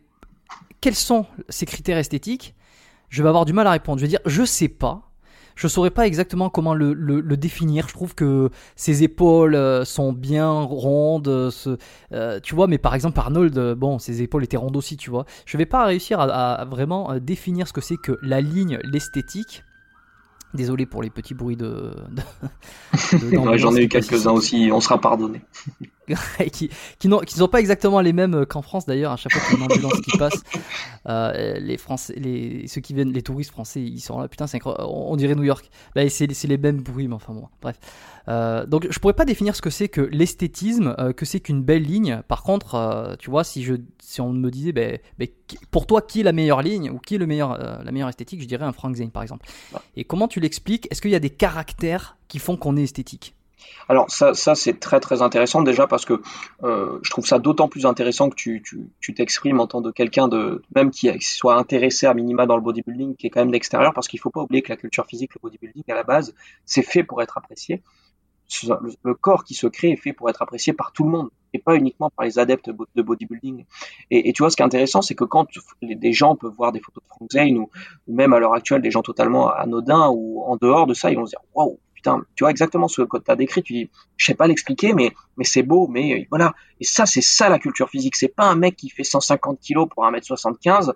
quels 0.80 0.96
sont 0.96 1.26
ces 1.50 1.66
critères 1.66 1.98
esthétiques 1.98 2.56
Je 3.10 3.24
vais 3.24 3.30
avoir 3.30 3.46
du 3.46 3.54
mal 3.54 3.68
à 3.68 3.72
répondre. 3.72 4.00
Je 4.00 4.06
vais 4.06 4.10
dire, 4.10 4.20
je 4.26 4.44
sais 4.44 4.68
pas. 4.68 5.12
Je 5.56 5.68
saurais 5.68 5.92
pas 5.92 6.08
exactement 6.08 6.50
comment 6.50 6.74
le, 6.74 7.22
définir. 7.38 7.88
Je 7.88 7.94
trouve 7.94 8.16
que 8.16 8.50
ses 8.76 9.04
épaules 9.04 9.56
euh, 9.56 9.86
sont 9.86 10.14
bien 10.14 10.50
rondes, 10.50 11.28
euh, 11.28 12.40
tu 12.42 12.56
vois. 12.56 12.68
Mais 12.68 12.78
par 12.78 12.96
exemple, 12.96 13.20
Arnold, 13.20 13.58
euh, 13.58 13.76
bon, 13.76 14.00
ses 14.00 14.22
épaules 14.22 14.44
étaient 14.44 14.58
rondes 14.58 14.78
aussi, 14.78 14.98
tu 14.98 15.10
vois. 15.10 15.26
Je 15.46 15.58
vais 15.58 15.66
pas 15.66 15.86
réussir 15.86 16.20
à 16.20 16.66
vraiment 16.66 17.18
définir 17.20 17.68
ce 17.68 17.74
que 17.74 17.82
c'est 17.82 17.98
que 17.98 18.18
la 18.22 18.42
ligne, 18.42 18.80
l'esthétique. 18.84 19.64
Désolé 20.54 20.86
pour 20.86 21.02
les 21.02 21.10
petits 21.10 21.34
bruits 21.34 21.56
de. 21.56 21.92
J'en 23.56 23.76
ai 23.76 23.84
eu 23.84 23.88
quelques-uns 23.88 24.32
aussi, 24.32 24.70
on 24.74 24.82
sera 24.82 25.00
pardonné. 25.00 25.42
qui, 26.52 26.70
qui 27.00 27.08
ne 27.08 27.18
sont 27.28 27.48
pas 27.48 27.60
exactement 27.60 28.02
les 28.02 28.14
mêmes 28.14 28.46
qu'en 28.46 28.62
France 28.62 28.86
d'ailleurs, 28.86 29.12
à 29.12 29.18
chaque 29.18 29.34
fois 29.34 29.42
qu'il 29.50 29.60
y 29.60 29.62
a 29.62 29.66
une 29.66 29.72
ambulance 29.72 30.02
qui 30.02 30.18
passe, 30.18 30.44
euh, 31.08 31.60
les 31.60 31.78
Français, 31.78 32.14
les, 32.18 32.68
ceux 32.68 32.82
qui 32.82 32.94
viennent, 32.94 33.12
les 33.12 33.22
touristes 33.22 33.52
français, 33.52 33.82
ils 33.82 34.02
sont 34.02 34.20
là, 34.20 34.28
putain, 34.28 34.48
c'est 34.48 34.60
on 34.66 35.16
dirait 35.16 35.36
New 35.36 35.44
York. 35.44 35.70
Là, 35.96 36.08
c'est 36.10 36.28
les 36.28 36.58
mêmes 36.58 36.82
bruits, 36.82 37.08
mais 37.08 37.16
enfin 37.16 37.34
bon, 37.34 37.48
bref. 37.62 37.78
Euh, 38.28 38.66
donc 38.66 38.88
je 38.90 39.00
pourrais 39.00 39.14
pas 39.14 39.26
définir 39.26 39.56
ce 39.56 39.62
que 39.62 39.70
c'est 39.70 39.90
que 39.90 40.02
l'esthétisme, 40.02 40.96
euh, 41.00 41.14
que 41.14 41.26
c'est 41.26 41.40
qu'une 41.40 41.64
belle 41.64 41.84
ligne. 41.84 42.22
Par 42.28 42.44
contre, 42.44 42.76
euh, 42.76 43.16
tu 43.18 43.30
vois, 43.30 43.44
si 43.44 43.64
je, 43.64 43.76
si 44.02 44.22
on 44.22 44.32
me 44.32 44.50
disait, 44.52 44.72
ben, 44.72 45.00
ben, 45.18 45.28
pour 45.72 45.88
toi, 45.88 46.02
qui 46.02 46.22
est 46.22 46.24
la 46.24 46.32
meilleure 46.32 46.62
ligne 46.62 46.90
ou 46.90 47.00
qui 47.00 47.16
est 47.16 47.18
le 47.18 47.28
meilleur, 47.28 47.58
la 47.58 47.92
meilleure 47.92 48.10
esthétique, 48.10 48.42
je 48.42 48.48
dirais 48.48 48.66
un 48.66 48.72
Frank 48.72 48.96
Zane 48.96 49.12
par 49.12 49.24
exemple. 49.24 49.48
Et 49.96 50.04
comment 50.04 50.28
tu 50.28 50.40
l'expliques? 50.40 50.88
Est-ce 50.92 51.02
qu'il 51.02 51.12
y 51.12 51.16
a 51.16 51.20
des 51.20 51.30
caractères 51.30 52.18
qui 52.28 52.40
font 52.40 52.58
qu'on 52.58 52.78
est 52.78 52.84
esthétique? 52.84 53.36
Alors 53.90 54.10
ça, 54.10 54.34
ça 54.34 54.56
c'est 54.56 54.80
très 54.80 55.00
très 55.00 55.22
intéressant 55.22 55.62
déjà 55.62 55.88
parce 55.88 56.06
que 56.06 56.22
je 56.64 57.10
trouve 57.10 57.26
ça 57.26 57.40
d'autant 57.40 57.68
plus 57.68 57.86
intéressant 57.86 58.30
que 58.30 58.36
tu, 58.36 58.64
tu, 59.00 59.14
t'exprimes 59.14 59.60
en 59.60 59.68
tant 59.68 59.82
que 59.82 59.90
quelqu'un 59.90 60.28
de 60.28 60.62
même 60.76 60.92
qui, 60.92 61.10
soit 61.22 61.56
intéressé 61.56 62.06
à 62.06 62.14
minima 62.14 62.46
dans 62.46 62.56
le 62.56 62.62
bodybuilding, 62.62 63.16
qui 63.16 63.28
est 63.28 63.30
quand 63.30 63.42
même 63.42 63.52
d'extérieur, 63.52 63.94
parce 63.94 64.08
qu'il 64.08 64.20
faut 64.20 64.30
pas 64.30 64.42
oublier 64.42 64.62
que 64.62 64.70
la 64.70 64.78
culture 64.78 65.06
physique, 65.06 65.32
le 65.36 65.40
bodybuilding 65.42 65.84
à 65.90 65.96
la 65.96 66.04
base, 66.04 66.34
c'est 66.66 66.84
fait 66.84 67.04
pour 67.04 67.22
être 67.22 67.38
apprécié 67.38 67.82
le, 69.04 69.14
corps 69.14 69.44
qui 69.44 69.54
se 69.54 69.68
crée 69.68 69.92
est 69.92 69.96
fait 69.96 70.14
pour 70.14 70.30
être 70.30 70.42
apprécié 70.42 70.74
par 70.74 70.92
tout 70.92 71.04
le 71.04 71.10
monde 71.10 71.30
et 71.54 71.60
pas 71.60 71.76
uniquement 71.76 72.10
par 72.10 72.26
les 72.26 72.40
adeptes 72.40 72.70
de 72.70 73.02
bodybuilding. 73.02 73.66
Et, 74.10 74.32
tu 74.34 74.42
vois, 74.42 74.50
ce 74.50 74.56
qui 74.56 74.62
est 74.62 74.66
intéressant, 74.66 75.02
c'est 75.02 75.16
que 75.16 75.24
quand 75.24 75.48
des 75.82 76.14
gens 76.14 76.36
peuvent 76.36 76.54
voir 76.54 76.72
des 76.72 76.80
photos 76.80 77.04
de 77.04 77.08
Frank 77.08 77.32
Zane 77.32 77.58
ou, 77.58 77.70
ou 78.08 78.16
même 78.16 78.34
à 78.34 78.40
l'heure 78.40 78.54
actuelle 78.54 78.82
des 78.82 78.92
gens 78.92 79.02
totalement 79.02 79.50
anodins 79.50 80.10
ou 80.10 80.44
en 80.44 80.56
dehors 80.56 80.88
de 80.88 80.94
ça, 80.94 81.12
ils 81.12 81.18
vont 81.18 81.26
se 81.26 81.32
dire 81.32 81.42
waouh, 81.54 81.80
tu 82.02 82.44
vois 82.44 82.52
exactement 82.52 82.88
ce 82.88 83.02
que 83.02 83.18
tu 83.18 83.32
as 83.32 83.36
décrit, 83.36 83.64
tu 83.64 83.74
dis, 83.74 83.90
je 84.18 84.26
sais 84.26 84.34
pas 84.34 84.48
l'expliquer, 84.48 84.94
mais, 84.94 85.12
mais 85.38 85.44
c'est 85.44 85.64
beau, 85.64 85.88
mais 85.88 86.22
euh, 86.22 86.26
voilà. 86.30 86.54
Et 86.80 86.86
ça, 86.86 87.06
c'est 87.06 87.22
ça 87.22 87.50
la 87.50 87.60
culture 87.60 87.90
physique. 87.90 88.16
C'est 88.16 88.34
pas 88.36 88.46
un 88.46 88.56
mec 88.56 88.76
qui 88.76 88.90
fait 88.90 89.04
150 89.04 89.60
kilos 89.60 89.88
pour 89.90 90.04
1m75 90.06 90.94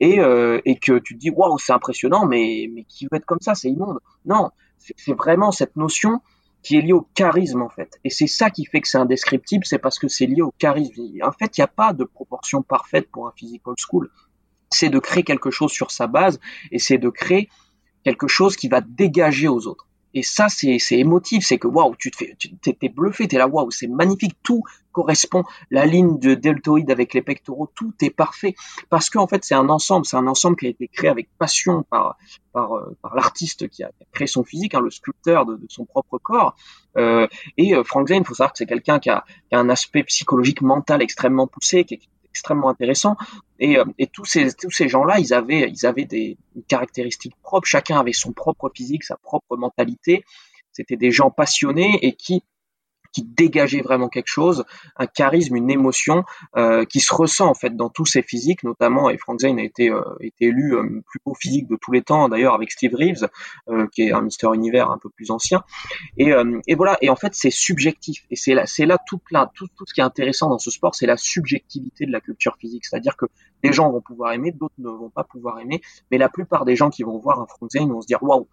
et, 0.00 0.20
euh, 0.20 0.60
et 0.64 0.78
que 0.78 0.98
tu 0.98 1.14
te 1.14 1.18
dis, 1.20 1.30
waouh, 1.30 1.58
c'est 1.58 1.72
impressionnant, 1.72 2.26
mais, 2.26 2.68
mais 2.72 2.84
qui 2.84 3.06
veut 3.10 3.16
être 3.16 3.26
comme 3.26 3.40
ça, 3.40 3.54
c'est 3.54 3.68
immonde. 3.68 3.98
Non, 4.24 4.50
c'est 4.78 5.14
vraiment 5.14 5.52
cette 5.52 5.76
notion 5.76 6.20
qui 6.62 6.76
est 6.76 6.80
liée 6.80 6.92
au 6.92 7.06
charisme, 7.14 7.62
en 7.62 7.68
fait. 7.68 7.98
Et 8.04 8.10
c'est 8.10 8.26
ça 8.26 8.50
qui 8.50 8.64
fait 8.64 8.80
que 8.80 8.88
c'est 8.88 8.98
indescriptible, 8.98 9.64
c'est 9.64 9.78
parce 9.78 9.98
que 9.98 10.08
c'est 10.08 10.26
lié 10.26 10.42
au 10.42 10.52
charisme. 10.58 10.92
En 11.22 11.32
fait, 11.32 11.56
il 11.56 11.60
n'y 11.60 11.64
a 11.64 11.68
pas 11.68 11.92
de 11.92 12.04
proportion 12.04 12.62
parfaite 12.62 13.08
pour 13.10 13.28
un 13.28 13.32
physique 13.36 13.66
old 13.66 13.78
school. 13.78 14.10
C'est 14.70 14.90
de 14.90 14.98
créer 14.98 15.22
quelque 15.22 15.50
chose 15.50 15.70
sur 15.70 15.90
sa 15.90 16.06
base 16.06 16.40
et 16.70 16.78
c'est 16.78 16.98
de 16.98 17.08
créer 17.08 17.48
quelque 18.04 18.28
chose 18.28 18.56
qui 18.56 18.68
va 18.68 18.80
dégager 18.80 19.48
aux 19.48 19.66
autres. 19.66 19.87
Et 20.18 20.22
ça, 20.24 20.48
c'est 20.48 20.80
émotif, 20.90 21.46
c'est 21.46 21.58
que 21.58 21.68
waouh, 21.68 21.94
tu 21.96 22.10
te 22.10 22.16
fais, 22.16 22.36
t'es 22.60 22.88
bluffé, 22.88 23.28
t'es 23.28 23.38
là, 23.38 23.46
waouh, 23.46 23.70
c'est 23.70 23.86
magnifique, 23.86 24.34
tout 24.42 24.64
correspond, 24.90 25.44
la 25.70 25.86
ligne 25.86 26.18
de 26.18 26.34
deltoïde 26.34 26.90
avec 26.90 27.14
les 27.14 27.22
pectoraux, 27.22 27.70
tout 27.76 27.92
est 28.00 28.10
parfait, 28.10 28.56
parce 28.90 29.10
qu'en 29.10 29.28
fait, 29.28 29.44
c'est 29.44 29.54
un 29.54 29.68
ensemble, 29.68 30.06
c'est 30.06 30.16
un 30.16 30.26
ensemble 30.26 30.56
qui 30.56 30.66
a 30.66 30.70
été 30.70 30.88
créé 30.88 31.08
avec 31.08 31.28
passion 31.38 31.84
par 31.88 32.16
par, 32.52 32.74
euh, 32.74 32.96
par 33.00 33.14
l'artiste 33.14 33.68
qui 33.68 33.84
a 33.84 33.92
créé 34.10 34.26
son 34.26 34.42
physique, 34.42 34.74
hein, 34.74 34.80
le 34.80 34.90
sculpteur 34.90 35.46
de, 35.46 35.54
de, 35.54 35.66
son 35.68 35.84
propre 35.84 36.18
corps. 36.18 36.56
Euh, 36.96 37.28
et 37.56 37.76
euh, 37.76 37.84
Frank 37.84 38.08
Zane, 38.08 38.22
il 38.22 38.26
faut 38.26 38.34
savoir 38.34 38.52
que 38.52 38.58
c'est 38.58 38.66
quelqu'un 38.66 38.98
qui 38.98 39.10
a, 39.10 39.24
qui 39.48 39.54
a, 39.54 39.60
un 39.60 39.68
aspect 39.68 40.02
psychologique 40.02 40.62
mental 40.62 41.00
extrêmement 41.00 41.46
poussé, 41.46 41.84
qui 41.84 41.94
est 41.94 42.00
extrêmement 42.38 42.68
intéressant. 42.68 43.16
Et, 43.58 43.78
euh, 43.78 43.84
et 43.98 44.06
tous 44.06 44.24
ces, 44.24 44.52
tous 44.54 44.70
ces 44.70 44.88
gens-là, 44.88 45.18
ils 45.18 45.34
avaient, 45.34 45.68
ils 45.68 45.86
avaient 45.86 46.04
des 46.04 46.38
caractéristiques 46.68 47.34
propres. 47.42 47.66
Chacun 47.66 47.98
avait 47.98 48.12
son 48.12 48.32
propre 48.32 48.70
physique, 48.74 49.04
sa 49.04 49.16
propre 49.16 49.56
mentalité. 49.56 50.24
C'était 50.72 50.96
des 50.96 51.10
gens 51.10 51.30
passionnés 51.30 51.98
et 52.02 52.14
qui 52.14 52.44
qui 53.12 53.22
dégageait 53.22 53.80
vraiment 53.80 54.08
quelque 54.08 54.28
chose, 54.28 54.64
un 54.96 55.06
charisme, 55.06 55.56
une 55.56 55.70
émotion 55.70 56.24
euh, 56.56 56.84
qui 56.84 57.00
se 57.00 57.14
ressent 57.14 57.48
en 57.48 57.54
fait 57.54 57.74
dans 57.74 57.88
tous 57.88 58.06
ses 58.06 58.22
physiques, 58.22 58.62
notamment 58.64 59.10
et 59.10 59.18
Frank 59.18 59.40
Zane 59.40 59.58
a 59.58 59.62
été, 59.62 59.90
euh, 59.90 60.02
été 60.20 60.46
élu 60.46 60.74
euh, 60.74 60.82
plus 61.06 61.20
beau 61.24 61.34
physique 61.34 61.68
de 61.68 61.76
tous 61.80 61.92
les 61.92 62.02
temps, 62.02 62.28
d'ailleurs 62.28 62.54
avec 62.54 62.70
Steve 62.70 62.94
Reeves, 62.94 63.28
euh, 63.68 63.86
qui 63.92 64.02
est 64.02 64.12
un 64.12 64.20
Mister 64.22 64.48
Univers 64.54 64.90
un 64.90 64.98
peu 64.98 65.08
plus 65.08 65.30
ancien. 65.30 65.62
Et, 66.16 66.32
euh, 66.32 66.60
et 66.66 66.74
voilà, 66.74 66.98
et 67.00 67.08
en 67.10 67.16
fait 67.16 67.34
c'est 67.34 67.50
subjectif, 67.50 68.24
et 68.30 68.36
c'est 68.36 68.54
là, 68.54 68.66
c'est 68.66 68.86
là 68.86 68.98
tout, 69.06 69.20
tout 69.54 69.68
ce 69.86 69.94
qui 69.94 70.00
est 70.00 70.04
intéressant 70.04 70.48
dans 70.50 70.58
ce 70.58 70.70
sport, 70.70 70.94
c'est 70.94 71.06
la 71.06 71.16
subjectivité 71.16 72.06
de 72.06 72.12
la 72.12 72.20
culture 72.20 72.56
physique, 72.58 72.84
c'est-à-dire 72.84 73.16
que 73.16 73.26
des 73.62 73.72
gens 73.72 73.90
vont 73.90 74.00
pouvoir 74.00 74.32
aimer, 74.32 74.52
d'autres 74.52 74.74
ne 74.78 74.88
vont 74.90 75.10
pas 75.10 75.24
pouvoir 75.24 75.58
aimer, 75.58 75.80
mais 76.10 76.18
la 76.18 76.28
plupart 76.28 76.64
des 76.64 76.76
gens 76.76 76.90
qui 76.90 77.02
vont 77.02 77.18
voir 77.18 77.40
un 77.40 77.46
Frank 77.46 77.70
Zane 77.70 77.90
vont 77.90 78.00
se 78.00 78.06
dire 78.06 78.22
waouh 78.22 78.46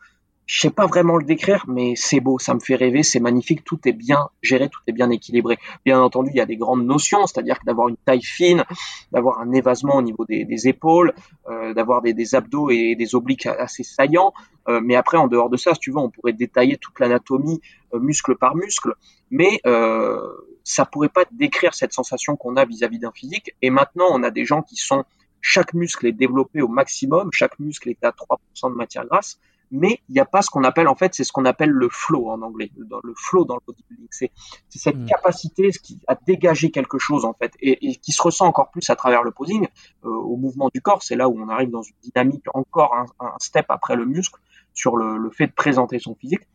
je 0.46 0.62
sais 0.62 0.70
pas 0.70 0.86
vraiment 0.86 1.18
le 1.18 1.26
décrire, 1.26 1.66
mais 1.68 1.94
c'est 1.96 2.20
beau, 2.20 2.38
ça 2.38 2.54
me 2.54 2.60
fait 2.60 2.76
rêver, 2.76 3.02
c'est 3.02 3.20
magnifique, 3.20 3.64
tout 3.64 3.80
est 3.86 3.94
bien 3.94 4.30
géré, 4.44 4.70
tout 4.70 4.82
est 4.86 4.92
bien 4.92 5.10
équilibré. 5.10 5.58
Bien 5.86 6.00
entendu, 6.00 6.30
il 6.32 6.38
y 6.38 6.42
a 6.42 6.46
des 6.46 6.58
grandes 6.58 6.86
notions, 6.86 7.26
c'est-à-dire 7.26 7.58
d'avoir 7.66 7.88
une 7.90 7.98
taille 7.98 8.22
fine, 8.22 8.64
d'avoir 9.12 9.40
un 9.40 9.52
évasement 9.54 9.96
au 9.96 10.02
niveau 10.04 10.24
des, 10.26 10.68
épaules, 10.68 11.14
euh, 11.50 11.74
d'avoir 11.74 12.04
des, 12.04 12.36
abdos 12.36 12.70
et 12.70 12.96
des 12.96 13.16
obliques 13.16 13.48
assez 13.48 13.84
saillants. 13.84 14.34
Euh, 14.68 14.82
mais 14.84 14.96
après, 14.96 15.18
en 15.18 15.28
dehors 15.28 15.50
de 15.50 15.58
ça, 15.58 15.74
tu 15.74 15.92
veux, 15.92 15.98
on 15.98 16.12
pourrait 16.12 16.34
détailler 16.34 16.78
toute 16.78 17.00
l'anatomie 17.00 17.62
euh, 17.94 18.00
muscle 18.00 18.36
par 18.36 18.56
muscle, 18.56 18.94
mais 19.32 19.60
euh, 19.66 20.20
ça 20.64 20.86
pourrait 20.86 21.10
pas 21.10 21.26
décrire 21.32 21.74
cette 21.74 21.94
sensation 21.94 22.36
qu'on 22.36 22.56
a 22.56 22.66
vis-à-vis 22.66 23.00
d'un 23.00 23.12
physique. 23.12 23.56
Et 23.64 23.72
maintenant, 23.72 24.08
on 24.12 24.22
a 24.22 24.30
des 24.30 24.46
gens 24.46 24.62
qui 24.62 24.76
sont 24.76 25.06
chaque 25.42 25.74
muscle 25.74 26.06
est 26.08 26.12
développé 26.12 26.62
au 26.62 26.68
maximum, 26.68 27.30
chaque 27.32 27.60
muscle 27.60 27.90
est 27.90 28.04
à 28.04 28.10
3% 28.10 28.72
de 28.72 28.76
matière 28.76 29.06
grasse 29.06 29.40
mais 29.76 30.02
il 30.10 30.14
n'y 30.14 30.20
a 30.20 30.26
pas 30.26 30.42
ce 30.42 30.50
qu'on 30.50 30.64
appelle 30.64 30.88
en 30.88 30.96
fait, 30.96 31.14
c'est 31.14 31.24
ce 31.24 31.32
qu'on 31.32 31.46
appelle 31.46 31.70
le 31.70 31.90
flow 31.90 32.30
en 32.30 32.42
anglais, 32.42 32.72
le 32.78 33.14
flow 33.16 33.46
dans 33.46 33.56
le 33.56 33.62
bodybuilding. 33.68 34.08
C'est 34.10 34.32
cette 34.70 34.98
mm. 34.98 35.06
capacité 35.06 35.70
à 36.08 36.16
dégager 36.16 36.72
quelque 36.72 36.98
chose 36.98 37.26
en 37.26 37.34
fait, 37.34 37.54
et, 37.62 37.96
qui 37.98 38.12
se 38.12 38.22
ressent 38.22 38.46
encore 38.46 38.72
plus 38.72 38.90
à 38.90 38.96
travers 38.96 39.24
le 39.24 39.32
posing, 39.32 39.68
euh, 40.06 40.10
au 40.10 40.38
mouvement 40.38 40.70
du 40.74 40.82
corps. 40.82 41.04
C'est 41.04 41.16
là 41.16 41.28
où 41.28 41.40
on 41.40 41.50
arrive 41.50 41.70
dans 41.70 41.82
une 41.82 41.96
dynamique 42.02 42.46
encore 42.54 42.96
un, 42.96 43.34
step 43.40 43.66
après 43.70 43.96
le 43.96 44.06
muscle 44.06 44.40
sur 44.74 44.96
le, 44.96 45.18
le, 45.18 45.30
fait 45.30 45.48
de 45.48 45.54
présenter 45.54 46.00
son 46.00 46.16
physique. 46.16 46.48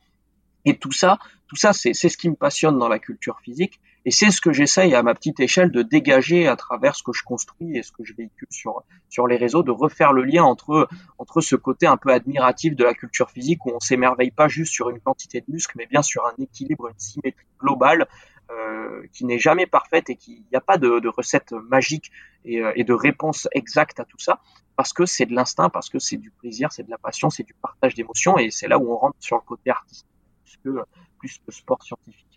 Et 0.65 0.79
tout 0.79 0.93
ça, 0.93 1.19
tout 1.47 1.57
ça, 1.57 1.73
c'est 1.73 1.95
ce 1.95 2.17
qui 2.17 2.29
me 2.29 2.37
passionne 2.37 2.79
dans 2.79 2.89
la 2.89 2.99
culture 2.99 3.39
physique. 3.41 3.81
Et 4.07 4.11
c'est 4.11 4.31
ce 4.31 4.41
que 4.41 4.53
j'essaye 4.53 4.95
à 4.95 5.03
ma 5.03 5.15
petite 5.15 5.41
échelle 5.41 5.71
de 5.71 5.83
dégager 5.83 6.49
à 6.49 6.57
travers 6.57 6.97
ce 6.97 7.03
que 7.03 7.13
je 7.13 7.23
construis 7.23 7.77
et 7.77 7.83
ce 7.83 7.93
que 7.93 8.03
je 8.03 8.15
véhicule 8.15 8.49
sur, 8.51 8.83
sur 9.11 9.27
les 9.27 9.37
réseaux, 9.37 9.63
de 9.63 9.71
refaire 9.71 10.13
le 10.13 10.25
lien 10.25 10.43
entre, 10.43 10.89
entre 11.19 11.43
ce 11.43 11.55
côté 11.55 11.87
un 11.87 11.99
peu 11.99 12.11
admiratif 12.11 12.75
de 12.77 12.85
la 12.85 12.95
culture 12.95 13.31
physique 13.31 13.67
où 13.67 13.73
on 13.75 13.81
s'émerveille 13.81 14.31
pas 14.31 14.49
juste 14.49 14.73
sur 14.73 14.89
une 14.89 15.01
quantité 15.01 15.41
de 15.41 15.53
muscles, 15.53 15.75
mais 15.77 15.87
bien 15.87 16.01
sur 16.01 16.25
un 16.25 16.33
équilibre, 16.43 16.89
une 16.89 16.99
symétrie 16.99 17.45
globale 17.59 18.09
euh, 18.51 19.07
qui 19.13 19.27
n'est 19.27 19.39
jamais 19.39 19.67
parfaite 19.67 20.09
et 20.09 20.17
qu'il 20.17 20.43
n'y 20.51 20.57
a 20.57 20.61
pas 20.63 20.79
de, 20.79 20.99
de 20.99 21.09
recette 21.09 21.53
magique 21.53 22.11
et, 22.45 22.61
euh, 22.61 22.73
et, 22.75 22.85
de 22.85 22.95
réponse 22.95 23.49
exacte 23.53 24.01
à 24.01 24.05
tout 24.05 24.19
ça 24.19 24.41
parce 24.77 24.95
que 24.95 25.05
c'est 25.05 25.27
de 25.27 25.35
l'instinct, 25.35 25.69
parce 25.69 25.91
que 25.91 25.99
c'est 25.99 26.17
du 26.17 26.31
plaisir, 26.31 26.73
c'est 26.73 26.85
de 26.85 26.91
la 26.91 26.99
passion, 26.99 27.29
c'est 27.29 27.43
du 27.43 27.55
partage 27.55 27.95
d'émotions 27.95 28.39
et 28.39 28.51
c'est 28.51 28.67
là 28.67 28.79
où 28.79 28.93
on 28.93 28.97
rentre 28.97 29.17
sur 29.21 29.37
le 29.37 29.43
côté 29.43 29.71
artistique 29.71 30.09
plus 30.43 30.59
que, 30.73 30.79
plus 31.19 31.39
que 31.47 31.53
sport 31.53 31.83
scientifique. 31.83 32.30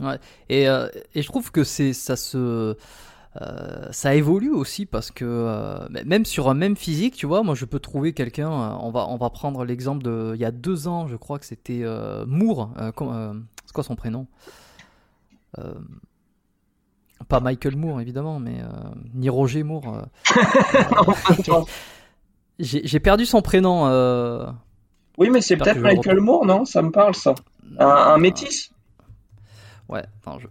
Ouais. 0.00 0.18
Et, 0.48 0.68
euh, 0.68 0.88
et 1.14 1.22
je 1.22 1.26
trouve 1.28 1.52
que 1.52 1.62
c'est 1.62 1.92
ça 1.92 2.16
se 2.16 2.76
euh, 3.40 3.86
ça 3.92 4.14
évolue 4.14 4.50
aussi 4.50 4.86
parce 4.86 5.10
que 5.12 5.24
euh, 5.24 5.86
même 6.04 6.24
sur 6.24 6.48
un 6.48 6.54
même 6.54 6.76
physique, 6.76 7.14
tu 7.14 7.26
vois, 7.26 7.42
moi 7.42 7.54
je 7.54 7.64
peux 7.64 7.78
trouver 7.78 8.12
quelqu'un. 8.12 8.50
on 8.50 8.90
va 8.90 9.06
on 9.08 9.16
va 9.16 9.30
prendre 9.30 9.64
l'exemple 9.64 10.02
de 10.02 10.32
il 10.34 10.40
y 10.40 10.44
a 10.44 10.50
deux 10.50 10.88
ans, 10.88 11.06
je 11.06 11.16
crois 11.16 11.38
que 11.38 11.44
c'était 11.44 11.84
Moore. 12.26 12.72
c'est 12.76 13.72
quoi 13.72 13.84
son 13.84 13.94
prénom? 13.94 14.26
Pas 17.28 17.40
Michael 17.40 17.76
Moore 17.76 18.00
évidemment, 18.00 18.40
mais 18.40 18.62
ni 19.14 19.28
Roger 19.28 19.62
Moore. 19.62 20.06
J'ai 22.58 23.00
perdu 23.00 23.26
son 23.26 23.42
prénom. 23.42 23.84
Oui, 25.18 25.28
mais 25.28 25.42
c'est 25.42 25.58
peut-être 25.58 25.80
Michael 25.80 26.20
Moore, 26.20 26.46
non? 26.46 26.64
Ça 26.64 26.80
me 26.80 26.90
parle 26.90 27.14
ça. 27.14 27.34
un 27.78 28.16
métis? 28.16 28.72
Ouais, 29.90 30.04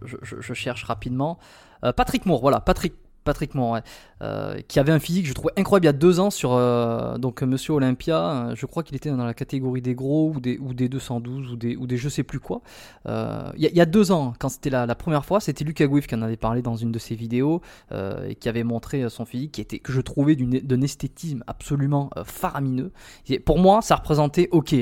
je, 0.04 0.54
cherche 0.54 0.84
rapidement. 0.84 1.38
Euh, 1.82 1.92
Patrick 1.92 2.26
Moore, 2.26 2.42
voilà, 2.42 2.60
Patrick, 2.60 2.92
Patrick 3.24 3.54
Moore, 3.54 3.78
euh, 4.20 4.60
qui 4.68 4.78
avait 4.78 4.92
un 4.92 4.98
physique, 4.98 5.26
je 5.26 5.32
trouvais 5.32 5.52
incroyable 5.56 5.84
il 5.84 5.88
y 5.88 5.88
a 5.88 5.94
deux 5.94 6.20
ans 6.20 6.28
sur 6.28 6.52
euh, 6.52 7.16
donc 7.16 7.42
Monsieur 7.42 7.72
Olympia. 7.72 8.50
je 8.54 8.66
crois 8.66 8.82
qu'il 8.82 8.96
était 8.96 9.08
dans 9.08 9.24
la 9.24 9.32
catégorie 9.32 9.80
des 9.80 9.94
gros 9.94 10.32
ou 10.34 10.40
des, 10.40 10.58
ou 10.58 10.74
des 10.74 10.90
212 10.90 11.52
ou 11.52 11.56
des, 11.56 11.74
ou 11.76 11.86
des 11.86 11.96
je 11.96 12.10
sais 12.10 12.22
plus 12.22 12.38
quoi. 12.38 12.60
Il 13.06 13.50
y, 13.56 13.80
a 13.80 13.86
deux 13.86 14.12
ans, 14.12 14.34
quand 14.38 14.50
c'était 14.50 14.68
la, 14.68 14.94
première 14.94 15.24
fois, 15.24 15.40
c'était 15.40 15.64
Lucas 15.64 15.86
Gouif 15.86 16.06
qui 16.06 16.14
en 16.14 16.22
avait 16.22 16.36
parlé 16.36 16.60
dans 16.60 16.76
une 16.76 16.92
de 16.92 16.98
ses 16.98 17.14
vidéos 17.14 17.62
et 17.92 18.34
qui 18.34 18.48
avait 18.50 18.64
montré 18.64 19.08
son 19.08 19.24
physique, 19.24 19.52
qui 19.52 19.62
était 19.62 19.78
que 19.78 19.92
je 19.92 20.02
trouvais 20.02 20.36
d'un 20.36 20.82
esthétisme 20.82 21.44
absolument 21.46 22.10
faramineux. 22.24 22.92
Et 23.28 23.38
pour 23.38 23.58
moi, 23.58 23.80
ça 23.80 23.96
représentait 23.96 24.48
ok 24.50 24.76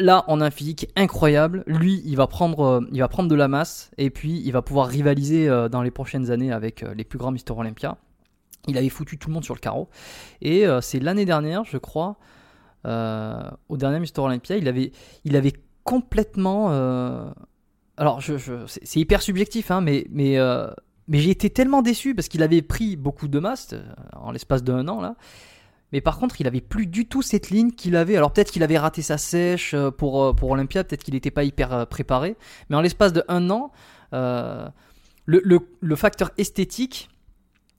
là, 0.00 0.24
on 0.28 0.40
a 0.40 0.46
un 0.46 0.50
physique 0.50 0.88
incroyable. 0.96 1.62
Lui, 1.66 2.02
il 2.04 2.16
va 2.16 2.26
prendre, 2.26 2.60
euh, 2.60 2.80
il 2.92 3.00
va 3.00 3.08
prendre 3.08 3.28
de 3.28 3.34
la 3.34 3.48
masse 3.48 3.90
et 3.98 4.10
puis 4.10 4.42
il 4.44 4.52
va 4.52 4.62
pouvoir 4.62 4.88
rivaliser 4.88 5.48
euh, 5.48 5.68
dans 5.68 5.82
les 5.82 5.90
prochaines 5.90 6.30
années 6.30 6.52
avec 6.52 6.82
euh, 6.82 6.94
les 6.94 7.04
plus 7.04 7.18
grands 7.18 7.30
Mister 7.30 7.52
Olympia. 7.52 7.96
Il 8.66 8.76
avait 8.76 8.88
foutu 8.88 9.18
tout 9.18 9.28
le 9.28 9.34
monde 9.34 9.44
sur 9.44 9.54
le 9.54 9.60
carreau. 9.60 9.88
Et 10.42 10.66
c'est 10.82 11.00
l'année 11.00 11.24
dernière, 11.24 11.64
je 11.64 11.78
crois, 11.78 12.18
au 12.84 13.76
dernier 13.78 13.98
Mister 14.00 14.20
Olympia, 14.20 14.58
il 14.58 14.68
avait, 14.68 14.92
il 15.24 15.34
avait 15.34 15.54
complètement. 15.82 16.68
alors, 17.96 18.20
c'est 18.66 19.00
hyper 19.00 19.22
subjectif, 19.22 19.70
hein, 19.70 19.80
mais, 19.80 20.06
mais, 20.10 20.36
mais 21.08 21.18
j'ai 21.20 21.30
été 21.30 21.48
tellement 21.48 21.80
déçu 21.80 22.14
parce 22.14 22.28
qu'il 22.28 22.42
avait 22.42 22.60
pris 22.60 22.96
beaucoup 22.96 23.28
de 23.28 23.38
masse 23.38 23.74
en 24.12 24.30
l'espace 24.30 24.62
d'un 24.62 24.86
an 24.88 25.00
là. 25.00 25.16
Mais 25.92 26.00
par 26.00 26.18
contre, 26.18 26.40
il 26.40 26.46
avait 26.46 26.60
plus 26.60 26.86
du 26.86 27.06
tout 27.06 27.22
cette 27.22 27.50
ligne 27.50 27.72
qu'il 27.72 27.96
avait. 27.96 28.16
Alors 28.16 28.32
peut-être 28.32 28.50
qu'il 28.50 28.62
avait 28.62 28.78
raté 28.78 29.02
sa 29.02 29.18
sèche 29.18 29.74
euh, 29.74 29.90
pour, 29.90 30.22
euh, 30.22 30.32
pour 30.32 30.50
Olympia, 30.50 30.84
peut-être 30.84 31.02
qu'il 31.02 31.14
n'était 31.14 31.30
pas 31.30 31.44
hyper 31.44 31.72
euh, 31.72 31.84
préparé. 31.84 32.36
Mais 32.68 32.76
en 32.76 32.80
l'espace 32.80 33.12
de 33.12 33.24
un 33.28 33.50
an, 33.50 33.72
le, 34.12 34.62
le, 35.80 35.96
facteur 35.96 36.30
esthétique, 36.38 37.08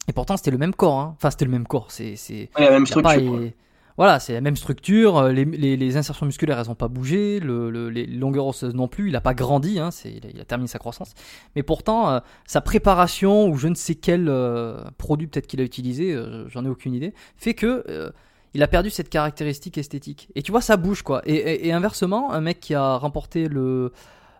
et 0.07 0.13
pourtant 0.13 0.37
c'était 0.37 0.51
le 0.51 0.57
même 0.57 0.73
corps. 0.73 0.99
Hein. 0.99 1.13
Enfin, 1.17 1.31
c'était 1.31 1.45
le 1.45 1.51
même 1.51 1.67
corps. 1.67 1.91
C'est, 1.91 2.49
la 2.57 2.71
même 2.71 2.85
structure. 2.85 3.51
Voilà, 3.97 4.19
c'est 4.19 4.33
la 4.33 4.41
même 4.41 4.55
structure. 4.55 5.17
Euh, 5.17 5.31
les, 5.31 5.45
les, 5.45 5.97
insertions 5.97 6.25
musculaires, 6.25 6.59
elles 6.59 6.67
n'ont 6.67 6.75
pas 6.75 6.87
bougé. 6.87 7.39
Le, 7.39 7.89
les 7.89 8.05
longueurs 8.05 8.47
osseuses 8.47 8.73
non 8.73 8.87
plus. 8.87 9.07
Il 9.07 9.13
n'a 9.13 9.21
pas 9.21 9.33
grandi. 9.33 9.79
Hein, 9.79 9.89
il 10.05 10.39
a 10.39 10.45
terminé 10.45 10.67
sa 10.67 10.79
croissance. 10.79 11.13
Mais 11.55 11.63
pourtant, 11.63 12.09
euh, 12.09 12.19
sa 12.45 12.61
préparation 12.61 13.47
ou 13.47 13.57
je 13.57 13.67
ne 13.67 13.75
sais 13.75 13.95
quel 13.95 14.27
euh, 14.29 14.83
produit 14.97 15.27
peut-être 15.27 15.47
qu'il 15.47 15.61
a 15.61 15.63
utilisé, 15.63 16.17
j'en 16.47 16.65
ai 16.65 16.69
aucune 16.69 16.93
idée, 16.93 17.13
fait 17.35 17.53
que 17.53 18.11
il 18.53 18.61
a 18.63 18.67
perdu 18.67 18.89
cette 18.89 19.09
caractéristique 19.09 19.77
esthétique. 19.77 20.29
Et 20.35 20.41
tu 20.41 20.51
vois, 20.51 20.61
ça 20.61 20.75
bouge 20.77 21.03
quoi. 21.03 21.21
Et, 21.25 21.67
et, 21.67 21.71
inversement, 21.71 22.33
un 22.33 22.41
mec 22.41 22.59
qui 22.59 22.75
a 22.75 22.97
remporté 22.97 23.47
le 23.47 23.91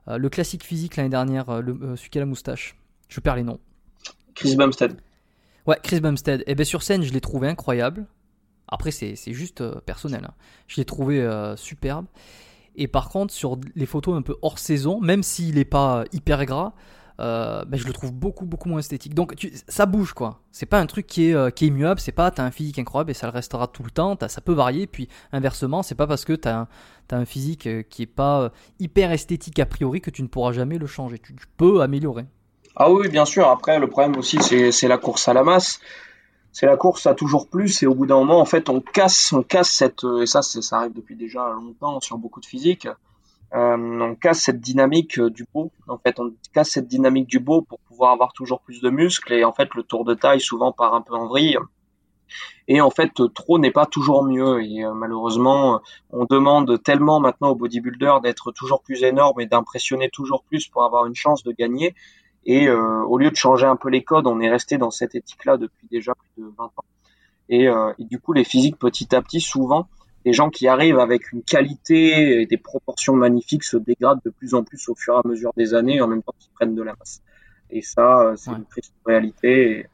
le 0.08 0.30
classique 0.30 0.64
physique 0.66 0.98
l'année 0.98 1.10
dernière, 1.10 1.62
le, 1.62 1.96
celui 1.96 2.10
qui 2.10 2.18
a 2.18 2.22
la 2.22 2.26
moustache. 2.26 2.76
Je 3.08 3.20
perds 3.20 3.36
les 3.36 3.44
noms. 3.44 3.60
Chris 4.36 4.56
Bumstead. 4.56 4.96
Ouais, 5.68 5.78
Chris 5.84 6.00
Bumstead. 6.00 6.44
Et 6.48 6.56
bien 6.56 6.66
sur 6.66 6.84
scène, 6.84 7.04
je 7.04 7.14
l'ai 7.14 7.22
trouvé 7.22 7.48
incroyable. 7.48 8.06
Après, 8.72 8.92
c'est 8.92 9.16
juste 9.34 9.64
personnel. 9.82 10.26
Hein. 10.26 10.34
Je 10.68 10.78
l'ai 10.78 10.86
trouvé 10.86 11.28
superbe. 11.56 12.06
Et 12.76 12.88
par 12.88 13.10
contre, 13.10 13.34
sur 13.34 13.60
les 13.76 13.86
photos 13.86 14.18
un 14.18 14.22
peu 14.22 14.38
hors 14.42 14.58
saison, 14.58 15.02
même 15.02 15.24
s'il 15.24 15.56
n'est 15.56 15.66
pas 15.66 16.06
hyper 16.14 16.46
gras, 16.46 16.74
euh, 17.22 17.64
ben, 17.66 17.78
je 17.78 17.86
le 17.86 17.94
trouve 17.94 18.12
beaucoup 18.12 18.46
beaucoup 18.46 18.68
moins 18.68 18.80
esthétique. 18.80 19.14
Donc 19.14 19.36
ça 19.68 19.86
bouge 19.86 20.14
quoi. 20.14 20.40
C'est 20.52 20.66
pas 20.66 20.80
un 20.80 20.88
truc 20.88 21.06
qui 21.06 21.30
est, 21.30 21.36
euh, 21.36 21.52
qui 21.52 21.66
est 21.66 21.68
immuable, 21.68 22.00
c'est 22.00 22.12
pas 22.12 22.32
t'as 22.32 22.44
un 22.44 22.52
physique 22.52 22.80
incroyable 22.80 23.12
et 23.12 23.14
ça 23.14 23.28
le 23.28 23.34
restera 23.34 23.68
tout 23.68 23.84
le 23.84 23.92
temps, 23.92 24.18
ça 24.28 24.42
peut 24.42 24.54
varier. 24.54 24.88
Puis 24.88 25.08
inversement, 25.32 25.84
c'est 25.84 25.96
pas 25.96 26.08
parce 26.08 26.26
que 26.26 26.34
t'as 26.34 26.56
un, 26.56 26.68
un 27.12 27.26
physique 27.26 27.68
euh, 27.68 27.84
qui 27.84 28.04
est 28.04 28.08
pas 28.08 28.52
hyper 28.80 29.12
esthétique 29.12 29.60
a 29.60 29.68
priori 29.68 30.02
que 30.02 30.10
tu 30.10 30.24
ne 30.24 30.28
pourras 30.28 30.52
jamais 30.52 30.80
le 30.80 30.88
changer. 30.88 31.20
Tu, 31.20 31.36
peux 31.58 31.82
améliorer. 31.82 32.26
Ah 32.76 32.90
oui, 32.90 33.08
bien 33.10 33.26
sûr. 33.26 33.48
Après, 33.50 33.78
le 33.78 33.88
problème 33.88 34.18
aussi, 34.18 34.40
c'est 34.72 34.88
la 34.88 34.98
course 34.98 35.28
à 35.28 35.34
la 35.34 35.44
masse. 35.44 35.80
C'est 36.54 36.66
la 36.66 36.78
course 36.78 37.08
à 37.08 37.14
toujours 37.14 37.48
plus 37.48 37.82
et 37.82 37.88
au 37.88 37.96
bout 37.96 38.06
d'un 38.06 38.18
moment, 38.18 38.40
en 38.40 38.46
fait, 38.46 38.70
on 38.70 38.82
casse, 38.82 39.32
on 39.32 39.42
casse 39.42 39.70
cette, 39.70 40.04
et 40.22 40.26
ça, 40.26 40.42
ça 40.42 40.78
arrive 40.78 40.94
depuis 40.94 41.16
déjà 41.16 41.50
longtemps 41.50 42.00
sur 42.02 42.18
beaucoup 42.18 42.42
de 42.42 42.46
physiques 42.46 42.88
euh, 43.54 43.76
on 43.78 44.16
casse 44.16 44.40
cette 44.40 44.62
dynamique 44.62 45.20
euh, 45.20 45.30
du 45.30 45.46
beau. 45.54 45.72
En 45.88 45.98
fait, 45.98 46.20
on 46.20 46.34
casse 46.54 46.70
cette 46.70 46.88
dynamique 46.88 47.28
du 47.28 47.40
beau 47.40 47.62
pour 47.62 47.80
pouvoir 47.80 48.14
avoir 48.14 48.32
toujours 48.32 48.62
plus 48.62 48.82
de 48.82 48.90
muscles. 48.90 49.34
Et 49.34 49.44
en 49.44 49.52
fait, 49.52 49.74
le 49.76 49.84
tour 49.84 50.06
de 50.06 50.14
taille 50.14 50.40
souvent 50.40 50.72
part 50.72 50.94
un 50.94 51.02
peu 51.02 51.14
en 51.14 51.28
vrille. 51.28 51.58
Et 52.70 52.80
en 52.80 52.90
fait, 52.90 53.12
trop 53.34 53.60
n'est 53.60 53.72
pas 53.72 53.86
toujours 53.86 54.24
mieux. 54.24 54.64
Et 54.64 54.86
euh, 54.86 54.94
malheureusement, 54.94 55.82
on 56.12 56.24
demande 56.24 56.82
tellement 56.82 57.20
maintenant 57.20 57.50
aux 57.50 57.56
bodybuilders 57.56 58.22
d'être 58.22 58.54
toujours 58.54 58.82
plus 58.82 59.04
énormes 59.04 59.42
et 59.42 59.48
d'impressionner 59.48 60.10
toujours 60.10 60.44
plus 60.44 60.70
pour 60.70 60.86
avoir 60.86 61.06
une 61.06 61.16
chance 61.16 61.44
de 61.44 61.52
gagner. 61.52 61.94
Et 62.46 62.68
euh, 62.68 63.04
au 63.04 63.18
lieu 63.18 63.30
de 63.30 63.36
changer 63.36 63.66
un 63.66 63.76
peu 63.76 63.90
les 63.90 64.04
codes, 64.04 64.28
on 64.28 64.40
est 64.40 64.50
resté 64.50 64.78
dans 64.78 64.92
cette 64.92 65.16
éthique-là 65.16 65.58
depuis 65.58 65.88
déjà 65.92 66.14
plus 66.16 66.44
de 66.44 66.50
20 66.58 66.64
ans. 66.64 66.86
Et, 67.50 67.68
euh, 67.68 67.94
et, 68.00 68.06
du 68.06 68.20
coup, 68.20 68.34
les 68.34 68.44
physiques, 68.44 68.78
petit 68.78 69.14
à 69.16 69.22
petit, 69.22 69.42
souvent, 69.42 69.88
les 70.26 70.34
gens 70.34 70.50
qui 70.50 70.68
arrivent 70.68 71.00
avec 71.00 71.32
une 71.32 71.44
qualité 71.44 72.42
et 72.42 72.46
des 72.46 72.58
proportions 72.58 73.16
magnifiques 73.16 73.64
se 73.64 73.78
dégradent 73.78 74.22
de 74.24 74.30
plus 74.30 74.54
en 74.54 74.64
plus 74.64 74.90
au 74.90 74.96
fur 74.96 75.16
et 75.16 75.18
à 75.24 75.28
mesure 75.28 75.52
des 75.58 75.74
années, 75.74 76.02
en 76.02 76.08
même 76.08 76.24
temps 76.24 76.34
qu'ils 76.40 76.52
prennent 76.52 76.76
de 76.76 76.84
la 76.84 76.96
masse. 76.98 77.22
Et 77.70 77.82
ça, 77.82 78.22
euh, 78.22 78.36
c'est 78.36 78.52
une 78.52 78.66
triste 78.66 78.94
réalité. 79.06 79.72
Et 79.72 79.88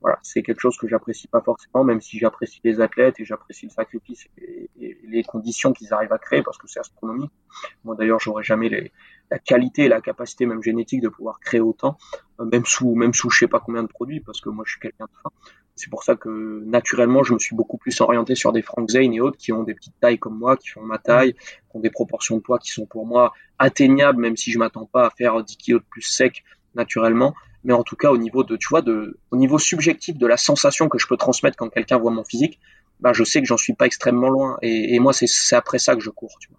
voilà, 0.00 0.18
c'est 0.22 0.42
quelque 0.42 0.60
chose 0.60 0.78
que 0.78 0.88
j'apprécie 0.88 1.28
pas 1.28 1.42
forcément, 1.42 1.84
même 1.84 2.00
si 2.00 2.18
j'apprécie 2.18 2.60
les 2.64 2.80
athlètes 2.80 3.20
et 3.20 3.24
j'apprécie 3.24 3.66
le 3.66 3.70
sacrifice 3.70 4.28
et, 4.38 4.70
les 5.04 5.22
conditions 5.24 5.72
qu'ils 5.72 5.92
arrivent 5.92 6.12
à 6.12 6.18
créer, 6.18 6.42
parce 6.42 6.56
que 6.56 6.68
c'est 6.68 6.80
astronomique. 6.80 7.32
Moi, 7.84 7.96
d'ailleurs, 7.96 8.20
j'aurais 8.20 8.44
jamais 8.44 8.92
la 9.30 9.38
qualité 9.38 9.84
et 9.84 9.88
la 9.88 10.00
capacité 10.00 10.46
même 10.46 10.62
génétique 10.62 11.02
de 11.02 11.08
pouvoir 11.08 11.40
créer 11.40 11.60
autant, 11.60 11.98
euh, 12.40 12.44
même 12.44 12.64
sous 12.64 12.94
même 12.94 13.12
sous 13.12 13.28
je 13.28 13.40
sais 13.40 13.48
pas 13.48 13.60
combien 13.60 13.82
de 13.82 13.88
produits, 13.88 14.20
parce 14.20 14.40
que 14.40 14.48
moi, 14.48 14.64
je 14.66 14.72
suis 14.72 14.80
quelqu'un 14.80 15.04
de 15.04 15.22
fin. 15.22 15.30
C'est 15.76 15.90
pour 15.90 16.02
ça 16.02 16.16
que 16.16 16.62
naturellement, 16.64 17.22
je 17.22 17.34
me 17.34 17.38
suis 17.38 17.56
beaucoup 17.56 17.76
plus 17.76 18.00
orienté 18.00 18.34
sur 18.34 18.52
des 18.52 18.62
Frank 18.62 18.88
Zane 18.88 19.12
et 19.12 19.20
autres 19.20 19.38
qui 19.38 19.52
ont 19.52 19.64
des 19.64 19.74
petites 19.74 19.98
tailles 20.00 20.18
comme 20.18 20.38
moi, 20.38 20.56
qui 20.56 20.68
font 20.68 20.82
ma 20.82 20.98
taille, 20.98 21.34
qui 21.34 21.76
ont 21.76 21.80
des 21.80 21.90
proportions 21.90 22.36
de 22.36 22.42
poids 22.42 22.58
qui 22.58 22.70
sont 22.70 22.86
pour 22.86 23.06
moi 23.06 23.32
atteignables, 23.58 24.20
même 24.20 24.36
si 24.36 24.52
je 24.52 24.58
m'attends 24.58 24.86
pas 24.86 25.06
à 25.06 25.10
faire 25.10 25.42
10 25.42 25.56
kilos 25.56 25.82
de 25.82 25.86
plus 25.88 26.02
sec 26.02 26.44
naturellement. 26.74 27.34
Mais 27.64 27.72
en 27.72 27.82
tout 27.82 27.96
cas, 27.96 28.10
au 28.10 28.16
niveau 28.16 28.42
de, 28.42 28.56
tu 28.56 28.68
vois, 28.70 28.82
de, 28.82 29.18
au 29.30 29.36
niveau 29.36 29.58
subjectif 29.58 30.16
de 30.16 30.26
la 30.26 30.36
sensation 30.36 30.88
que 30.88 30.98
je 30.98 31.06
peux 31.06 31.16
transmettre 31.16 31.56
quand 31.56 31.68
quelqu'un 31.68 31.98
voit 31.98 32.10
mon 32.10 32.24
physique, 32.24 32.58
bah, 33.00 33.12
je 33.12 33.24
sais 33.24 33.40
que 33.40 33.46
j'en 33.46 33.56
suis 33.56 33.74
pas 33.74 33.86
extrêmement 33.86 34.28
loin. 34.28 34.58
Et, 34.62 34.98
moi, 34.98 35.12
c'est 35.12 35.56
après 35.56 35.78
ça 35.78 35.94
que 35.94 36.00
je 36.00 36.10
cours, 36.10 36.36
tu 36.40 36.48
vois. 36.48 36.58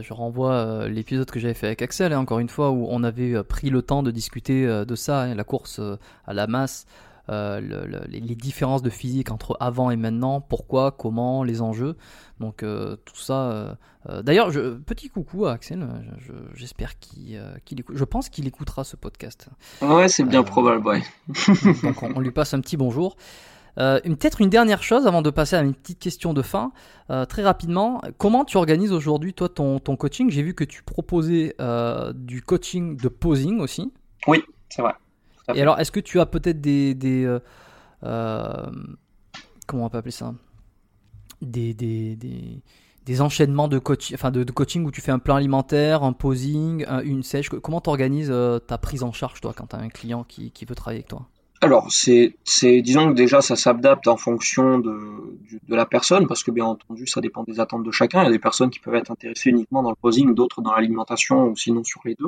Je 0.00 0.12
renvoie 0.12 0.52
euh, 0.52 0.88
l'épisode 0.88 1.28
que 1.28 1.40
j'avais 1.40 1.54
fait 1.54 1.66
avec 1.66 1.82
Axel, 1.82 2.12
hein, 2.12 2.20
encore 2.20 2.38
une 2.38 2.48
fois, 2.48 2.70
où 2.70 2.86
on 2.88 3.02
avait 3.02 3.34
euh, 3.34 3.42
pris 3.42 3.68
le 3.68 3.82
temps 3.82 4.04
de 4.04 4.12
discuter 4.12 4.64
euh, 4.64 4.84
de 4.84 4.94
ça, 4.94 5.22
hein, 5.22 5.34
la 5.34 5.42
course 5.42 5.80
à 6.24 6.32
la 6.32 6.46
masse, 6.46 6.86
euh, 7.28 7.60
les, 8.08 8.34
différences 8.34 8.82
de 8.82 8.90
physique 8.90 9.30
entre 9.30 9.56
avant 9.60 9.90
et 9.90 9.96
maintenant, 9.96 10.40
pourquoi, 10.40 10.90
comment, 10.90 11.44
les 11.44 11.62
enjeux. 11.62 11.96
Donc 12.40 12.62
euh, 12.62 12.96
tout 13.04 13.16
ça. 13.16 13.76
Euh, 14.08 14.22
d'ailleurs, 14.22 14.50
petit 14.84 15.08
coucou 15.08 15.46
à 15.46 15.52
Axel. 15.52 15.86
J'espère 16.54 16.98
qu'il 16.98 17.40
écoute. 17.78 17.96
Je 17.96 18.04
pense 18.04 18.28
qu'il 18.28 18.46
écoutera 18.46 18.82
ce 18.82 18.96
podcast. 18.96 19.48
Ouais, 19.80 20.08
c'est 20.08 20.24
bien 20.24 20.42
probable. 20.42 20.86
Ouais. 20.86 21.02
donc 21.82 22.02
on, 22.02 22.20
lui 22.20 22.32
passe 22.32 22.54
un 22.54 22.60
petit 22.60 22.76
bonjour. 22.76 23.16
Peut-être 23.76 24.40
une 24.40 24.50
dernière 24.50 24.82
chose 24.82 25.06
avant 25.06 25.22
de 25.22 25.30
passer 25.30 25.56
à 25.56 25.62
une 25.62 25.74
petite 25.74 26.00
question 26.00 26.34
de 26.34 26.42
fin. 26.42 26.72
très 27.28 27.42
rapidement, 27.42 28.02
comment 28.18 28.44
tu 28.44 28.56
organises 28.56 28.92
aujourd'hui 28.92 29.32
toi 29.32 29.48
ton, 29.48 29.78
ton 29.78 29.96
coaching? 29.96 30.28
J'ai 30.30 30.42
vu 30.42 30.54
que 30.54 30.64
tu 30.64 30.82
proposais 30.82 31.54
du 32.14 32.42
coaching 32.42 32.96
de 32.96 33.08
posing 33.08 33.60
aussi. 33.60 33.92
Oui, 34.26 34.42
c'est 34.68 34.82
vrai. 34.82 34.94
Et 35.54 35.62
alors, 35.62 35.78
est-ce 35.80 35.90
que 35.90 36.00
tu 36.00 36.20
as 36.20 36.26
peut-être 36.26 36.60
des, 36.60 36.94
des 36.94 37.24
euh, 37.24 37.40
euh, 38.04 38.70
comment 39.66 39.86
on 39.86 39.88
peut 39.88 39.98
appeler 39.98 40.12
ça? 40.12 40.34
Des, 41.40 41.74
des, 41.74 42.14
des, 42.16 42.62
des, 43.04 43.20
enchaînements 43.20 43.68
de, 43.68 43.78
coach, 43.78 44.12
enfin 44.14 44.30
de, 44.30 44.44
coaching 44.44 44.84
où 44.84 44.90
tu 44.90 45.00
fais 45.00 45.10
un 45.10 45.18
plan 45.18 45.36
alimentaire, 45.36 46.04
un 46.04 46.12
posing, 46.12 46.86
une 47.04 47.22
sèche. 47.22 47.48
Comment 47.48 47.80
tu 47.80 47.90
organises 47.90 48.30
euh, 48.30 48.58
ta 48.58 48.78
prise 48.78 49.02
en 49.02 49.12
charge, 49.12 49.40
toi, 49.40 49.52
quand 49.56 49.66
tu 49.68 49.76
as 49.76 49.80
un 49.80 49.88
client 49.88 50.24
qui, 50.24 50.52
qui 50.52 50.64
veut 50.64 50.74
travailler 50.74 51.00
avec 51.00 51.08
toi? 51.08 51.26
Alors, 51.60 51.92
c'est, 51.92 52.34
c'est, 52.42 52.82
disons 52.82 53.10
que 53.10 53.14
déjà, 53.14 53.40
ça 53.40 53.54
s'adapte 53.54 54.08
en 54.08 54.16
fonction 54.16 54.80
de, 54.80 54.98
de 55.68 55.74
la 55.76 55.86
personne, 55.86 56.26
parce 56.26 56.42
que 56.42 56.50
bien 56.50 56.64
entendu, 56.64 57.06
ça 57.06 57.20
dépend 57.20 57.44
des 57.44 57.60
attentes 57.60 57.84
de 57.84 57.90
chacun. 57.92 58.22
Il 58.22 58.24
y 58.24 58.28
a 58.28 58.32
des 58.32 58.40
personnes 58.40 58.70
qui 58.70 58.80
peuvent 58.80 58.96
être 58.96 59.12
intéressées 59.12 59.50
uniquement 59.50 59.82
dans 59.84 59.90
le 59.90 59.96
posing, 59.96 60.34
d'autres 60.34 60.60
dans 60.60 60.74
l'alimentation, 60.74 61.46
ou 61.46 61.56
sinon 61.56 61.84
sur 61.84 62.00
les 62.04 62.16
deux. 62.16 62.26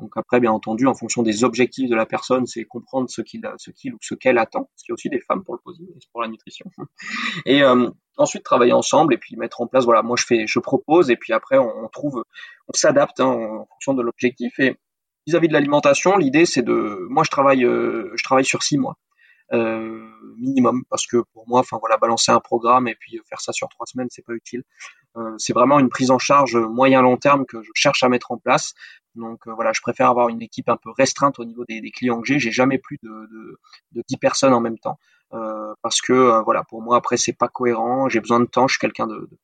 Donc 0.00 0.16
après, 0.16 0.40
bien 0.40 0.50
entendu, 0.50 0.86
en 0.86 0.94
fonction 0.94 1.22
des 1.22 1.44
objectifs 1.44 1.88
de 1.88 1.94
la 1.94 2.04
personne, 2.04 2.46
c'est 2.46 2.64
comprendre 2.64 3.08
ce 3.08 3.22
qu'il, 3.22 3.42
ce 3.58 3.70
ou 3.70 3.98
ce 4.00 4.14
qu'elle 4.14 4.38
attend. 4.38 4.68
Qu'il 4.76 4.90
y 4.90 4.92
a 4.92 4.94
aussi 4.94 5.08
des 5.08 5.20
femmes 5.20 5.44
pour 5.44 5.54
le 5.54 5.60
posing, 5.62 5.86
pour 6.12 6.20
la 6.20 6.28
nutrition. 6.28 6.66
Et 7.46 7.62
euh, 7.62 7.88
ensuite 8.16 8.44
travailler 8.44 8.72
ensemble 8.72 9.14
et 9.14 9.18
puis 9.18 9.36
mettre 9.36 9.60
en 9.60 9.66
place. 9.66 9.84
Voilà, 9.84 10.02
moi 10.02 10.16
je 10.18 10.24
fais, 10.24 10.46
je 10.46 10.58
propose 10.58 11.10
et 11.10 11.16
puis 11.16 11.32
après 11.32 11.58
on, 11.58 11.88
trouve, 11.88 12.24
on 12.68 12.72
s'adapte 12.72 13.20
hein, 13.20 13.26
en 13.26 13.66
fonction 13.66 13.94
de 13.94 14.02
l'objectif. 14.02 14.58
Et 14.58 14.76
vis-à-vis 15.26 15.48
de 15.48 15.52
l'alimentation, 15.52 16.16
l'idée 16.16 16.46
c'est 16.46 16.62
de, 16.62 17.06
moi 17.08 17.24
je 17.24 17.30
travaille, 17.30 17.64
euh, 17.64 18.12
je 18.16 18.24
travaille 18.24 18.44
sur 18.44 18.62
six 18.62 18.78
mois. 18.78 18.96
Euh, 19.52 20.08
minimum 20.38 20.84
parce 20.88 21.06
que 21.06 21.18
pour 21.34 21.46
moi 21.46 21.60
enfin 21.60 21.76
voilà 21.78 21.98
balancer 21.98 22.32
un 22.32 22.40
programme 22.40 22.88
et 22.88 22.94
puis 22.94 23.20
faire 23.28 23.42
ça 23.42 23.52
sur 23.52 23.68
trois 23.68 23.84
semaines 23.86 24.08
c'est 24.10 24.24
pas 24.24 24.32
utile. 24.32 24.62
Euh, 25.16 25.34
c'est 25.36 25.52
vraiment 25.52 25.78
une 25.78 25.90
prise 25.90 26.10
en 26.10 26.18
charge 26.18 26.56
moyen 26.56 27.02
long 27.02 27.18
terme 27.18 27.44
que 27.44 27.62
je 27.62 27.70
cherche 27.74 28.02
à 28.02 28.08
mettre 28.08 28.32
en 28.32 28.38
place. 28.38 28.72
Donc 29.14 29.46
euh, 29.46 29.52
voilà 29.54 29.72
je 29.74 29.82
préfère 29.82 30.08
avoir 30.08 30.28
une 30.30 30.40
équipe 30.40 30.68
un 30.70 30.78
peu 30.78 30.90
restreinte 30.96 31.38
au 31.38 31.44
niveau 31.44 31.64
des, 31.66 31.82
des 31.82 31.90
clients 31.90 32.20
que 32.20 32.26
j'ai. 32.26 32.38
J'ai 32.38 32.52
jamais 32.52 32.78
plus 32.78 32.98
de, 33.02 33.08
de, 33.08 33.58
de 33.92 34.02
10 34.08 34.16
personnes 34.16 34.54
en 34.54 34.60
même 34.60 34.78
temps. 34.78 34.98
Euh, 35.34 35.74
parce 35.82 36.00
que 36.00 36.42
voilà 36.44 36.64
pour 36.64 36.80
moi 36.80 36.96
après 36.96 37.18
c'est 37.18 37.34
pas 37.34 37.48
cohérent. 37.48 38.08
J'ai 38.08 38.20
besoin 38.20 38.40
de 38.40 38.46
temps. 38.46 38.66
Je 38.66 38.74
suis 38.74 38.80
quelqu'un 38.80 39.06
de, 39.06 39.28
de 39.30 39.38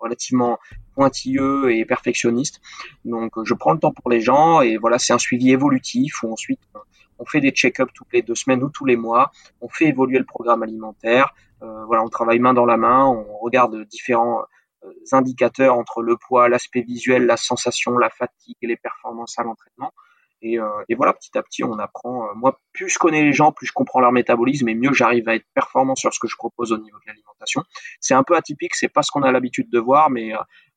relativement 0.00 0.58
pointilleux 0.94 1.72
et 1.72 1.84
perfectionniste. 1.86 2.60
Donc 3.04 3.32
je 3.42 3.54
prends 3.54 3.72
le 3.72 3.78
temps 3.78 3.92
pour 3.92 4.10
les 4.10 4.20
gens 4.20 4.60
et 4.60 4.76
voilà, 4.76 4.98
c'est 4.98 5.12
un 5.12 5.18
suivi 5.18 5.50
évolutif 5.50 6.22
où 6.22 6.32
ensuite 6.32 6.60
on 7.18 7.24
fait 7.24 7.40
des 7.40 7.50
check-ups 7.50 7.92
toutes 7.94 8.12
les 8.12 8.22
deux 8.22 8.34
semaines 8.34 8.62
ou 8.62 8.70
tous 8.70 8.84
les 8.84 8.96
mois, 8.96 9.30
on 9.60 9.68
fait 9.68 9.86
évoluer 9.86 10.18
le 10.18 10.24
programme 10.24 10.62
alimentaire, 10.62 11.34
euh, 11.62 11.84
voilà, 11.86 12.02
on 12.02 12.08
travaille 12.08 12.38
main 12.38 12.54
dans 12.54 12.66
la 12.66 12.76
main, 12.76 13.06
on 13.06 13.38
regarde 13.38 13.84
différents 13.86 14.42
euh, 14.84 14.88
indicateurs 15.12 15.76
entre 15.76 16.02
le 16.02 16.16
poids, 16.16 16.48
l'aspect 16.48 16.82
visuel, 16.82 17.26
la 17.26 17.36
sensation, 17.36 17.96
la 17.98 18.10
fatigue 18.10 18.56
et 18.62 18.66
les 18.66 18.76
performances 18.76 19.38
à 19.38 19.42
l'entraînement. 19.42 19.92
Et, 20.42 20.58
euh, 20.58 20.68
et, 20.88 20.94
voilà, 20.94 21.12
petit 21.12 21.36
à 21.36 21.42
petit, 21.42 21.64
on 21.64 21.78
apprend. 21.78 22.34
moi, 22.34 22.60
plus 22.72 22.88
je 22.88 22.98
connais 22.98 23.22
les 23.22 23.32
gens, 23.32 23.52
plus 23.52 23.66
je 23.66 23.72
comprends 23.72 24.00
leur 24.00 24.12
métabolisme 24.12 24.68
et 24.68 24.74
mieux 24.74 24.92
j'arrive 24.92 25.28
à 25.28 25.34
être 25.34 25.46
performant 25.54 25.94
sur 25.94 26.12
ce 26.12 26.18
que 26.18 26.28
je 26.28 26.36
propose 26.36 26.72
au 26.72 26.78
niveau 26.78 26.98
de 26.98 27.06
l'alimentation. 27.06 27.62
C'est 28.00 28.14
un 28.14 28.22
peu 28.22 28.36
atypique, 28.36 28.74
c'est 28.74 28.88
pas 28.88 29.02
ce 29.02 29.10
qu'on 29.10 29.22
a 29.22 29.32
l'habitude 29.32 29.70
de 29.70 29.78
voir, 29.78 30.10
mais 30.10 30.34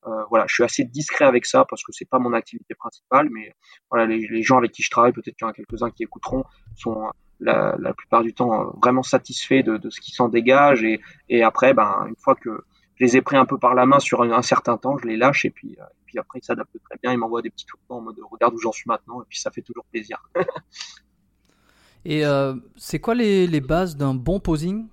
euh, 0.07 0.23
voilà, 0.29 0.45
je 0.47 0.53
suis 0.53 0.63
assez 0.63 0.85
discret 0.85 1.25
avec 1.25 1.45
ça 1.45 1.65
parce 1.69 1.83
que 1.83 1.91
c'est 1.91 2.07
pas 2.07 2.19
mon 2.19 2.33
activité 2.33 2.73
principale, 2.73 3.29
mais 3.31 3.53
voilà, 3.91 4.05
les, 4.05 4.43
gens 4.43 4.57
avec 4.57 4.71
qui 4.71 4.81
je 4.81 4.89
travaille, 4.89 5.11
peut-être 5.11 5.35
qu'il 5.35 5.45
y 5.45 5.47
en 5.47 5.49
a 5.49 5.53
quelques-uns 5.53 5.91
qui 5.91 6.03
écouteront, 6.03 6.43
sont 6.75 7.11
la, 7.41 7.75
la, 7.79 7.93
plupart 7.93 8.23
du 8.23 8.33
temps 8.33 8.61
euh, 8.61 8.71
vraiment 8.81 9.03
satisfaits 9.03 9.63
de, 9.63 9.77
de 9.77 9.89
ce 9.89 9.99
qui 9.99 10.11
s'en 10.11 10.29
dégage 10.29 10.83
et, 10.83 11.01
et 11.27 11.43
après, 11.43 11.73
ben, 11.73 12.05
une 12.07 12.15
fois 12.17 12.35
que 12.35 12.63
je 12.99 13.05
les 13.05 13.17
ai 13.17 13.21
pris 13.21 13.37
un 13.37 13.45
peu 13.45 13.57
par 13.57 13.75
la 13.75 13.85
main 13.85 13.99
sur 13.99 14.21
un, 14.21 14.41
certain 14.41 14.77
temps, 14.77 14.97
je 14.97 15.07
les 15.07 15.15
lâche 15.15 15.45
et 15.45 15.49
puis, 15.49 15.77
euh, 15.79 15.83
et 15.83 16.03
puis 16.05 16.19
après 16.19 16.39
ils 16.39 16.45
s'adaptent 16.45 16.77
très 16.83 16.99
bien, 17.01 17.13
ils 17.13 17.17
m'envoient 17.17 17.41
des 17.41 17.49
petits 17.49 17.65
photos 17.69 17.97
en 17.97 18.01
mode 18.01 18.17
regarde 18.29 18.53
où 18.53 18.59
j'en 18.59 18.71
suis 18.71 18.87
maintenant 18.87 19.21
et 19.21 19.25
puis 19.27 19.39
ça 19.39 19.51
fait 19.51 19.61
toujours 19.61 19.85
plaisir. 19.85 20.21
et 22.05 22.25
euh, 22.25 22.55
c'est 22.75 22.99
quoi 22.99 23.15
les, 23.15 23.47
les 23.47 23.61
bases 23.61 23.95
d'un 23.95 24.13
bon 24.13 24.39
posing? 24.39 24.87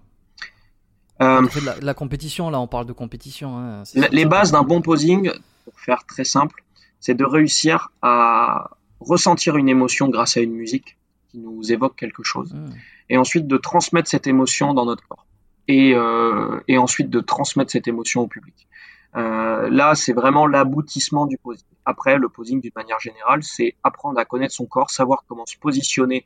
Euh, 1.22 1.46
la, 1.80 1.94
compétition, 1.94 2.50
là, 2.50 2.60
on 2.60 2.66
parle 2.66 2.84
de 2.84 2.92
compétition. 2.92 3.56
Hein, 3.56 3.84
les 3.94 4.26
bases 4.26 4.52
d'un 4.52 4.62
bon 4.62 4.82
posing, 4.82 5.32
pour 5.64 5.80
faire 5.80 6.04
très 6.04 6.24
simple, 6.24 6.62
c'est 7.00 7.14
de 7.14 7.24
réussir 7.24 7.90
à 8.02 8.70
ressentir 9.00 9.56
une 9.56 9.68
émotion 9.68 10.08
grâce 10.08 10.36
à 10.36 10.40
une 10.40 10.52
musique 10.52 10.98
qui 11.30 11.38
nous 11.38 11.72
évoque 11.72 11.96
quelque 11.96 12.22
chose, 12.22 12.52
hmm. 12.52 12.70
et 13.08 13.16
ensuite 13.16 13.46
de 13.46 13.56
transmettre 13.56 14.08
cette 14.08 14.26
émotion 14.26 14.74
dans 14.74 14.84
notre 14.84 15.06
corps, 15.08 15.25
et, 15.68 15.94
euh, 15.94 16.60
et 16.68 16.78
ensuite 16.78 17.10
de 17.10 17.20
transmettre 17.20 17.70
cette 17.70 17.88
émotion 17.88 18.22
au 18.22 18.28
public. 18.28 18.68
Euh, 19.16 19.70
là, 19.70 19.94
c'est 19.94 20.12
vraiment 20.12 20.46
l'aboutissement 20.46 21.26
du 21.26 21.38
posing. 21.38 21.66
Après, 21.84 22.18
le 22.18 22.28
posing, 22.28 22.60
d'une 22.60 22.72
manière 22.76 23.00
générale, 23.00 23.42
c'est 23.42 23.74
apprendre 23.82 24.18
à 24.18 24.24
connaître 24.24 24.54
son 24.54 24.66
corps, 24.66 24.90
savoir 24.90 25.24
comment 25.26 25.46
se 25.46 25.56
positionner 25.56 26.24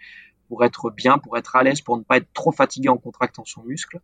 pour 0.48 0.64
être 0.64 0.90
bien, 0.90 1.18
pour 1.18 1.38
être 1.38 1.54
à 1.54 1.62
l'aise, 1.62 1.80
pour 1.80 1.96
ne 1.96 2.02
pas 2.02 2.16
être 2.16 2.32
trop 2.34 2.50
fatigué 2.50 2.88
en 2.88 2.96
contractant 2.96 3.44
son 3.44 3.62
muscle, 3.62 4.00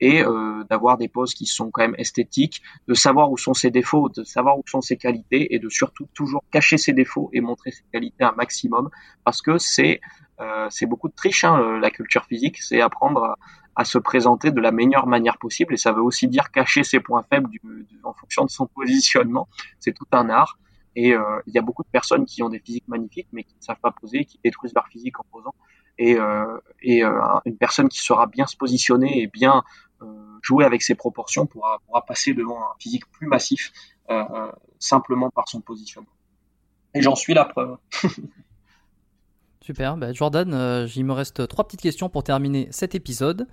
et 0.00 0.24
euh, 0.24 0.64
d'avoir 0.70 0.96
des 0.96 1.08
poses 1.08 1.34
qui 1.34 1.44
sont 1.44 1.70
quand 1.70 1.82
même 1.82 1.94
esthétiques, 1.98 2.62
de 2.88 2.94
savoir 2.94 3.30
où 3.30 3.36
sont 3.36 3.52
ses 3.52 3.70
défauts, 3.70 4.08
de 4.08 4.24
savoir 4.24 4.56
où 4.56 4.62
sont 4.66 4.80
ses 4.80 4.96
qualités, 4.96 5.54
et 5.54 5.58
de 5.58 5.68
surtout 5.68 6.08
toujours 6.14 6.42
cacher 6.50 6.78
ses 6.78 6.94
défauts 6.94 7.28
et 7.34 7.42
montrer 7.42 7.72
ses 7.72 7.84
qualités 7.92 8.24
un 8.24 8.32
maximum, 8.32 8.88
parce 9.24 9.42
que 9.42 9.58
c'est 9.58 10.00
euh, 10.40 10.68
c'est 10.70 10.86
beaucoup 10.86 11.10
de 11.10 11.14
triche, 11.14 11.44
hein, 11.44 11.78
la 11.78 11.90
culture 11.90 12.24
physique, 12.24 12.62
c'est 12.62 12.80
apprendre 12.80 13.36
à, 13.76 13.84
se 13.84 13.98
présenter 13.98 14.50
de 14.50 14.60
la 14.60 14.72
meilleure 14.72 15.06
manière 15.06 15.38
possible, 15.38 15.74
et 15.74 15.76
ça 15.76 15.92
veut 15.92 16.02
aussi 16.02 16.28
dire 16.28 16.50
cacher 16.50 16.84
ses 16.84 17.00
points 17.00 17.24
faibles 17.28 17.48
du, 17.50 17.60
en 18.02 18.12
fonction 18.12 18.44
de 18.44 18.50
son 18.50 18.66
positionnement, 18.74 19.48
c'est 19.78 19.92
tout 19.92 20.06
un 20.12 20.28
art. 20.28 20.58
Et 20.96 21.14
euh, 21.14 21.40
il 21.46 21.54
y 21.54 21.58
a 21.58 21.62
beaucoup 21.62 21.84
de 21.84 21.88
personnes 21.88 22.26
qui 22.26 22.42
ont 22.42 22.48
des 22.48 22.58
physiques 22.58 22.88
magnifiques, 22.88 23.28
mais 23.32 23.44
qui 23.44 23.54
ne 23.56 23.62
savent 23.62 23.80
pas 23.80 23.92
poser, 23.92 24.24
qui 24.24 24.40
détruisent 24.42 24.74
leur 24.74 24.88
physique 24.88 25.18
en 25.20 25.24
posant 25.30 25.54
et, 26.00 26.16
euh, 26.18 26.58
et 26.82 27.04
euh, 27.04 27.20
une 27.44 27.58
personne 27.58 27.88
qui 27.88 27.98
saura 27.98 28.26
bien 28.26 28.46
se 28.46 28.56
positionner 28.56 29.22
et 29.22 29.26
bien 29.26 29.62
euh, 30.02 30.06
jouer 30.42 30.64
avec 30.64 30.82
ses 30.82 30.94
proportions 30.94 31.46
pourra, 31.46 31.78
pourra 31.86 32.04
passer 32.06 32.32
devant 32.32 32.58
un 32.58 32.74
physique 32.80 33.04
plus 33.12 33.28
massif 33.28 33.72
simplement 34.80 35.30
par 35.30 35.48
son 35.48 35.60
positionnement. 35.60 36.10
Et 36.94 37.02
j'en 37.02 37.14
suis 37.14 37.32
la 37.32 37.44
preuve. 37.44 37.76
Super, 39.62 39.96
bah, 39.96 40.12
Jordan, 40.12 40.54
euh, 40.54 40.88
il 40.96 41.04
me 41.04 41.12
reste 41.12 41.46
trois 41.46 41.64
petites 41.64 41.82
questions 41.82 42.08
pour 42.08 42.22
terminer 42.22 42.68
cet 42.70 42.94
épisode. 42.94 43.46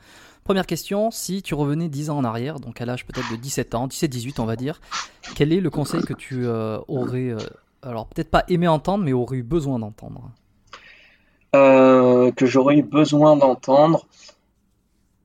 Première 0.44 0.66
question, 0.66 1.12
si 1.12 1.42
tu 1.42 1.54
revenais 1.54 1.90
10 1.90 2.10
ans 2.10 2.18
en 2.18 2.24
arrière, 2.24 2.60
donc 2.60 2.80
à 2.80 2.86
l'âge 2.86 3.06
peut-être 3.06 3.30
de 3.30 3.36
17 3.36 3.76
ans, 3.76 3.88
17-18 3.88 4.40
on 4.40 4.46
va 4.46 4.56
dire, 4.56 4.80
quel 5.36 5.52
est 5.52 5.60
le 5.60 5.70
conseil 5.70 6.02
que 6.02 6.14
tu 6.14 6.48
aurais, 6.48 7.36
alors 7.82 8.08
peut-être 8.08 8.32
pas 8.32 8.46
aimé 8.48 8.70
entendre, 8.70 9.04
mais 9.04 9.12
aurais 9.12 9.38
eu 9.38 9.44
besoin 9.44 9.80
d'entendre? 9.80 10.32
Euh, 11.56 12.32
que 12.32 12.46
j'aurais 12.46 12.78
eu 12.78 12.84
besoin 12.84 13.38
d'entendre. 13.38 14.06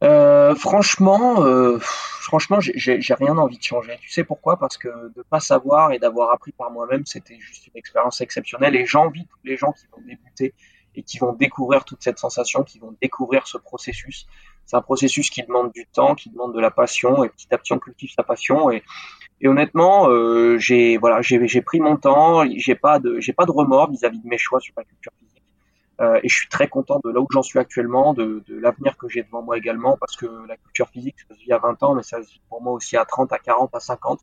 Euh, 0.02 0.54
franchement, 0.56 1.44
euh, 1.44 1.78
franchement, 1.80 2.58
j'ai 2.60 3.14
rien 3.14 3.38
envie 3.38 3.58
de 3.58 3.62
changer. 3.62 3.96
Tu 4.00 4.10
sais 4.10 4.24
pourquoi? 4.24 4.56
Parce 4.58 4.76
que 4.76 4.88
de 4.88 5.22
pas 5.22 5.40
savoir 5.40 5.92
et 5.92 5.98
d'avoir 5.98 6.32
appris 6.32 6.52
par 6.52 6.70
moi-même, 6.70 7.06
c'était 7.06 7.38
juste 7.38 7.68
une 7.68 7.76
expérience 7.76 8.20
exceptionnelle. 8.20 8.74
Et 8.74 8.84
j'envie 8.84 9.26
tous 9.26 9.38
les 9.44 9.56
gens 9.56 9.72
qui 9.72 9.86
vont 9.92 10.02
débuter 10.04 10.54
et 10.94 11.02
qui 11.02 11.18
vont 11.18 11.32
découvrir 11.32 11.84
toute 11.84 12.02
cette 12.02 12.18
sensation, 12.18 12.64
qui 12.64 12.78
vont 12.78 12.94
découvrir 13.00 13.46
ce 13.46 13.58
processus. 13.58 14.26
C'est 14.66 14.76
un 14.76 14.82
processus 14.82 15.30
qui 15.30 15.42
demande 15.42 15.72
du 15.72 15.86
temps, 15.86 16.14
qui 16.14 16.30
demande 16.30 16.54
de 16.54 16.60
la 16.60 16.70
passion, 16.70 17.24
et 17.24 17.28
petit 17.28 17.48
à 17.52 17.58
petit 17.58 17.72
on 17.72 17.78
cultive 17.78 18.10
sa 18.14 18.22
passion. 18.22 18.70
Et, 18.70 18.82
et 19.40 19.48
honnêtement, 19.48 20.08
euh, 20.08 20.58
j'ai 20.58 20.98
voilà, 20.98 21.22
j'ai 21.22 21.62
pris 21.62 21.80
mon 21.80 21.96
temps, 21.96 22.44
j'ai 22.56 22.74
pas 22.74 22.98
de 22.98 23.20
j'ai 23.20 23.32
pas 23.32 23.46
de 23.46 23.52
remords 23.52 23.90
vis-à-vis 23.90 24.18
-vis 24.18 24.22
de 24.22 24.28
mes 24.28 24.38
choix 24.38 24.60
sur 24.60 24.74
la 24.76 24.84
culture 24.84 25.12
physique. 25.18 25.31
Euh, 26.02 26.18
et 26.22 26.28
je 26.28 26.34
suis 26.34 26.48
très 26.48 26.68
content 26.68 27.00
de 27.04 27.10
là 27.10 27.20
où 27.20 27.26
j'en 27.30 27.42
suis 27.42 27.58
actuellement, 27.58 28.12
de, 28.12 28.42
de 28.46 28.58
l'avenir 28.58 28.96
que 28.96 29.08
j'ai 29.08 29.22
devant 29.22 29.42
moi 29.42 29.56
également, 29.56 29.96
parce 29.98 30.16
que 30.16 30.26
la 30.48 30.56
culture 30.56 30.88
physique, 30.88 31.16
ça 31.28 31.34
se 31.34 31.40
vit 31.40 31.52
à 31.52 31.58
20 31.58 31.82
ans, 31.84 31.94
mais 31.94 32.02
ça 32.02 32.22
se 32.22 32.32
vit 32.32 32.42
pour 32.48 32.60
moi 32.60 32.72
aussi 32.72 32.96
à 32.96 33.04
30, 33.04 33.32
à 33.32 33.38
40, 33.38 33.74
à 33.74 33.80
50. 33.80 34.20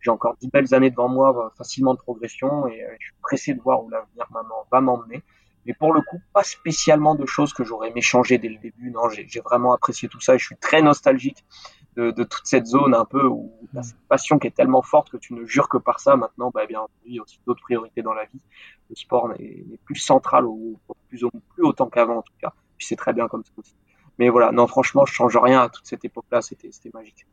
J'ai 0.00 0.10
encore 0.10 0.36
10 0.40 0.48
belles 0.50 0.72
années 0.74 0.90
devant 0.90 1.08
moi, 1.08 1.36
euh, 1.36 1.48
facilement 1.56 1.94
de 1.94 1.98
progression, 1.98 2.68
et 2.68 2.82
euh, 2.82 2.88
je 3.00 3.06
suis 3.06 3.14
pressé 3.22 3.54
de 3.54 3.60
voir 3.60 3.82
où 3.82 3.90
l'avenir 3.90 4.26
va 4.70 4.80
m'emmener. 4.80 5.22
Mais 5.64 5.74
pour 5.74 5.92
le 5.92 6.00
coup, 6.00 6.20
pas 6.32 6.44
spécialement 6.44 7.16
de 7.16 7.26
choses 7.26 7.52
que 7.52 7.64
j'aurais 7.64 7.88
aimé 7.88 8.00
changer 8.00 8.38
dès 8.38 8.48
le 8.48 8.58
début. 8.58 8.92
Non, 8.92 9.08
j'ai 9.08 9.40
vraiment 9.40 9.72
apprécié 9.72 10.08
tout 10.08 10.20
ça 10.20 10.36
et 10.36 10.38
je 10.38 10.44
suis 10.44 10.56
très 10.56 10.80
nostalgique 10.80 11.44
de, 11.96 12.10
de, 12.10 12.24
toute 12.24 12.44
cette 12.46 12.66
zone 12.66 12.94
un 12.94 13.04
peu 13.04 13.26
où 13.26 13.52
la 13.72 13.82
cette 13.82 13.96
passion 14.08 14.38
qui 14.38 14.46
est 14.46 14.54
tellement 14.54 14.82
forte 14.82 15.10
que 15.10 15.16
tu 15.16 15.34
ne 15.34 15.44
jures 15.44 15.68
que 15.68 15.78
par 15.78 16.00
ça. 16.00 16.16
Maintenant, 16.16 16.50
bah, 16.52 16.66
bien 16.66 16.86
il 17.04 17.14
y 17.14 17.18
a 17.18 17.22
aussi 17.22 17.40
d'autres 17.46 17.62
priorités 17.62 18.02
dans 18.02 18.12
la 18.12 18.24
vie. 18.24 18.40
Le 18.90 18.96
sport 18.96 19.28
n'est 19.30 19.78
plus 19.84 19.96
central 19.96 20.44
ou 20.46 20.78
plus, 21.08 21.24
plus 21.54 21.64
autant 21.64 21.88
qu'avant 21.88 22.18
en 22.18 22.22
tout 22.22 22.34
cas. 22.40 22.52
Puis 22.76 22.86
c'est 22.86 22.96
très 22.96 23.12
bien 23.12 23.28
comme 23.28 23.44
ça 23.44 23.52
aussi. 23.56 23.74
Mais 24.18 24.28
voilà, 24.28 24.52
non, 24.52 24.66
franchement, 24.66 25.04
je 25.04 25.12
change 25.12 25.36
rien 25.36 25.62
à 25.62 25.68
toute 25.68 25.86
cette 25.86 26.04
époque-là. 26.04 26.40
C'était 26.42 26.70
magique. 26.94 27.26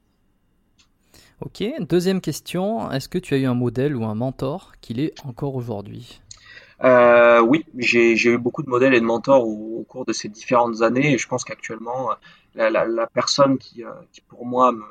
Ok, 1.41 1.63
deuxième 1.81 2.21
question. 2.21 2.91
Est-ce 2.91 3.09
que 3.09 3.17
tu 3.17 3.33
as 3.33 3.37
eu 3.37 3.45
un 3.45 3.53
modèle 3.53 3.95
ou 3.95 4.05
un 4.05 4.15
mentor 4.15 4.73
qu'il 4.81 4.99
est 4.99 5.13
encore 5.25 5.55
aujourd'hui? 5.55 6.21
Euh, 6.83 7.39
oui, 7.41 7.65
j'ai 7.77 8.29
eu 8.29 8.37
beaucoup 8.37 8.63
de 8.63 8.69
modèles 8.69 8.93
et 8.93 8.99
de 8.99 9.05
mentors 9.05 9.47
au, 9.47 9.85
cours 9.87 10.05
de 10.05 10.13
ces 10.13 10.29
différentes 10.29 10.81
années 10.81 11.13
et 11.13 11.17
je 11.17 11.27
pense 11.27 11.43
qu'actuellement, 11.43 12.09
la, 12.55 12.69
la, 12.69 12.85
la, 12.85 13.07
personne 13.07 13.57
qui, 13.57 13.83
euh, 13.83 13.89
qui, 14.11 14.21
pour 14.21 14.45
moi 14.45 14.71
me, 14.71 14.83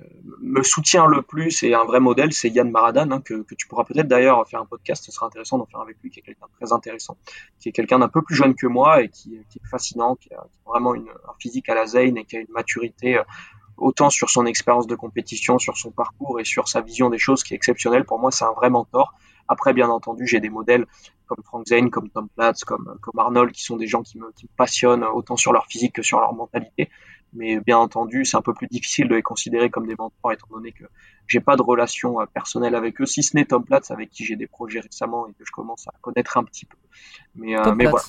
euh, 0.00 0.04
me 0.40 0.62
soutient 0.62 1.06
le 1.06 1.22
plus 1.22 1.62
et 1.62 1.74
un 1.74 1.84
vrai 1.84 2.00
modèle, 2.00 2.32
c'est 2.32 2.48
Yann 2.48 2.70
Maradan, 2.70 3.10
hein, 3.10 3.20
que, 3.20 3.42
que, 3.42 3.54
tu 3.54 3.66
pourras 3.66 3.84
peut-être 3.84 4.08
d'ailleurs 4.08 4.46
faire 4.48 4.60
un 4.60 4.66
podcast, 4.66 5.04
ce 5.04 5.12
sera 5.12 5.26
intéressant 5.26 5.58
d'en 5.58 5.66
faire 5.66 5.80
avec 5.80 5.96
lui, 6.02 6.10
qui 6.10 6.20
est 6.20 6.22
quelqu'un 6.22 6.46
de 6.46 6.64
très 6.64 6.72
intéressant, 6.72 7.16
qui 7.60 7.68
est 7.68 7.72
quelqu'un 7.72 7.98
d'un 7.98 8.08
peu 8.08 8.22
plus 8.22 8.34
jeune 8.34 8.54
que 8.54 8.66
moi 8.66 9.02
et 9.02 9.08
qui, 9.08 9.38
qui 9.50 9.58
est 9.58 9.68
fascinant, 9.68 10.16
qui 10.16 10.32
a, 10.34 10.46
vraiment 10.66 10.94
une, 10.94 11.08
un 11.08 11.34
physique 11.38 11.68
à 11.68 11.74
la 11.74 11.86
Zane 11.86 12.16
et 12.16 12.24
qui 12.24 12.36
a 12.36 12.40
une 12.40 12.50
maturité 12.50 13.18
euh, 13.18 13.22
autant 13.76 14.10
sur 14.10 14.30
son 14.30 14.46
expérience 14.46 14.86
de 14.86 14.94
compétition, 14.94 15.58
sur 15.58 15.76
son 15.76 15.90
parcours 15.90 16.40
et 16.40 16.44
sur 16.44 16.68
sa 16.68 16.80
vision 16.80 17.10
des 17.10 17.18
choses 17.18 17.42
qui 17.42 17.54
est 17.54 17.56
exceptionnelle. 17.56 18.04
Pour 18.04 18.18
moi, 18.18 18.30
c'est 18.30 18.44
un 18.44 18.52
vrai 18.52 18.70
mentor. 18.70 19.14
Après, 19.50 19.72
bien 19.74 19.88
entendu, 19.88 20.28
j'ai 20.28 20.38
des 20.38 20.48
modèles 20.48 20.86
comme 21.26 21.42
Frank 21.42 21.66
Zane, 21.66 21.90
comme 21.90 22.08
Tom 22.08 22.28
Platz, 22.28 22.62
comme, 22.62 22.96
comme 23.02 23.18
Arnold, 23.18 23.50
qui 23.50 23.64
sont 23.64 23.76
des 23.76 23.88
gens 23.88 24.02
qui 24.02 24.16
me, 24.16 24.30
qui 24.30 24.46
me 24.46 24.56
passionnent 24.56 25.02
autant 25.02 25.36
sur 25.36 25.52
leur 25.52 25.66
physique 25.66 25.96
que 25.96 26.02
sur 26.02 26.20
leur 26.20 26.32
mentalité. 26.34 26.88
Mais 27.32 27.58
bien 27.58 27.76
entendu, 27.78 28.24
c'est 28.24 28.36
un 28.36 28.42
peu 28.42 28.54
plus 28.54 28.68
difficile 28.68 29.08
de 29.08 29.16
les 29.16 29.22
considérer 29.22 29.68
comme 29.68 29.88
des 29.88 29.96
mentors, 29.98 30.30
étant 30.32 30.46
donné 30.52 30.70
que 30.70 30.84
j'ai 31.26 31.40
pas 31.40 31.56
de 31.56 31.62
relation 31.62 32.20
euh, 32.20 32.26
personnelle 32.26 32.76
avec 32.76 33.00
eux, 33.00 33.06
si 33.06 33.24
ce 33.24 33.36
n'est 33.36 33.44
Tom 33.44 33.64
Platz, 33.64 33.90
avec 33.90 34.10
qui 34.10 34.24
j'ai 34.24 34.36
des 34.36 34.46
projets 34.46 34.80
récemment 34.80 35.26
et 35.26 35.32
que 35.32 35.44
je 35.44 35.50
commence 35.50 35.88
à 35.88 35.92
connaître 36.00 36.36
un 36.36 36.44
petit 36.44 36.64
peu. 36.64 36.76
Mais, 37.34 37.58
euh, 37.58 37.74
mais 37.74 37.86
voilà. 37.86 38.04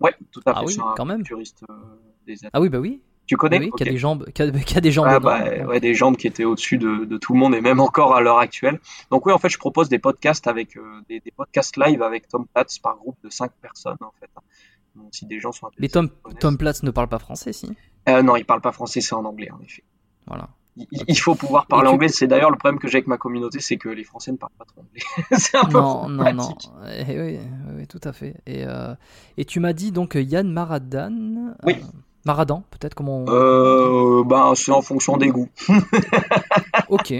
Ouais, 0.00 0.14
tout 0.32 0.40
à 0.46 0.52
ah 0.54 0.60
fait. 0.60 0.66
Oui, 0.66 0.78
quand 0.96 1.04
même. 1.04 1.22
Euh, 1.30 1.74
des 2.26 2.42
années. 2.42 2.50
Ah 2.54 2.60
oui, 2.60 2.70
bah 2.70 2.78
oui. 2.78 3.02
Tu 3.26 3.36
connais 3.36 3.58
oui, 3.58 3.70
qui 3.76 3.82
a 3.82 3.86
des 3.86 3.98
jambes, 3.98 4.24
qui 4.34 4.42
a, 4.42 4.50
qui 4.50 4.78
a 4.78 4.80
des 4.80 4.92
jambes. 4.92 5.06
Ah, 5.08 5.18
bah, 5.18 5.44
ouais, 5.66 5.80
des 5.80 5.94
jambes 5.94 6.16
qui 6.16 6.26
étaient 6.26 6.44
au-dessus 6.44 6.78
de, 6.78 7.04
de, 7.04 7.18
tout 7.18 7.32
le 7.32 7.38
monde 7.38 7.54
et 7.54 7.60
même 7.60 7.80
encore 7.80 8.14
à 8.14 8.20
l'heure 8.20 8.38
actuelle. 8.38 8.80
Donc 9.10 9.26
oui, 9.26 9.32
en 9.32 9.38
fait, 9.38 9.48
je 9.48 9.58
propose 9.58 9.88
des 9.88 9.98
podcasts 9.98 10.46
avec 10.46 10.76
euh, 10.76 11.00
des, 11.08 11.20
des, 11.20 11.32
podcasts 11.32 11.76
live 11.76 12.02
avec 12.02 12.28
Tom 12.28 12.46
Platz 12.46 12.78
par 12.78 12.96
groupe 12.96 13.16
de 13.24 13.30
cinq 13.30 13.50
personnes 13.60 13.98
en 14.00 14.12
fait. 14.20 14.30
Donc, 14.94 15.08
si 15.12 15.26
des 15.26 15.40
gens 15.40 15.52
sont 15.52 15.68
Mais 15.78 15.88
Tom, 15.88 16.08
Tom 16.40 16.56
Platz 16.56 16.82
ne 16.82 16.90
parle 16.90 17.08
pas 17.08 17.18
français, 17.18 17.52
si 17.52 17.70
euh, 18.08 18.22
Non, 18.22 18.36
il 18.36 18.44
parle 18.44 18.60
pas 18.60 18.72
français, 18.72 19.00
c'est 19.00 19.14
en 19.14 19.24
anglais 19.24 19.50
en 19.50 19.60
effet. 19.60 19.82
Voilà. 20.26 20.48
Il, 20.76 20.86
il 21.08 21.18
faut 21.18 21.34
pouvoir 21.34 21.66
parler 21.66 21.88
anglais. 21.88 22.08
C'est 22.08 22.26
d'ailleurs 22.26 22.50
le 22.50 22.58
problème 22.58 22.78
que 22.78 22.88
j'ai 22.88 22.98
avec 22.98 23.06
ma 23.06 23.16
communauté, 23.16 23.60
c'est 23.60 23.76
que 23.76 23.88
les 23.88 24.04
Français 24.04 24.32
ne 24.32 24.36
parlent 24.36 24.52
pas 24.58 24.66
trop 24.66 24.82
anglais. 24.82 25.02
c'est 25.38 25.56
un 25.56 25.64
peu 25.64 25.78
non, 25.78 26.08
non, 26.08 26.32
non. 26.34 26.54
Eh 26.98 27.20
oui, 27.20 27.38
oui, 27.76 27.86
tout 27.86 28.00
à 28.04 28.12
fait. 28.12 28.36
Et, 28.46 28.64
euh, 28.66 28.94
et 29.36 29.44
tu 29.44 29.58
m'as 29.60 29.72
dit 29.72 29.90
donc 29.90 30.14
Yann 30.14 30.50
Maradan. 30.50 31.54
Oui. 31.64 31.76
Maradan, 32.26 32.64
peut-être 32.70 32.94
comment 32.94 33.20
on... 33.20 33.26
euh, 33.28 34.24
ben, 34.24 34.52
C'est 34.54 34.72
en 34.72 34.82
fonction 34.82 35.16
des 35.16 35.28
goûts. 35.28 35.48
ok. 36.88 37.14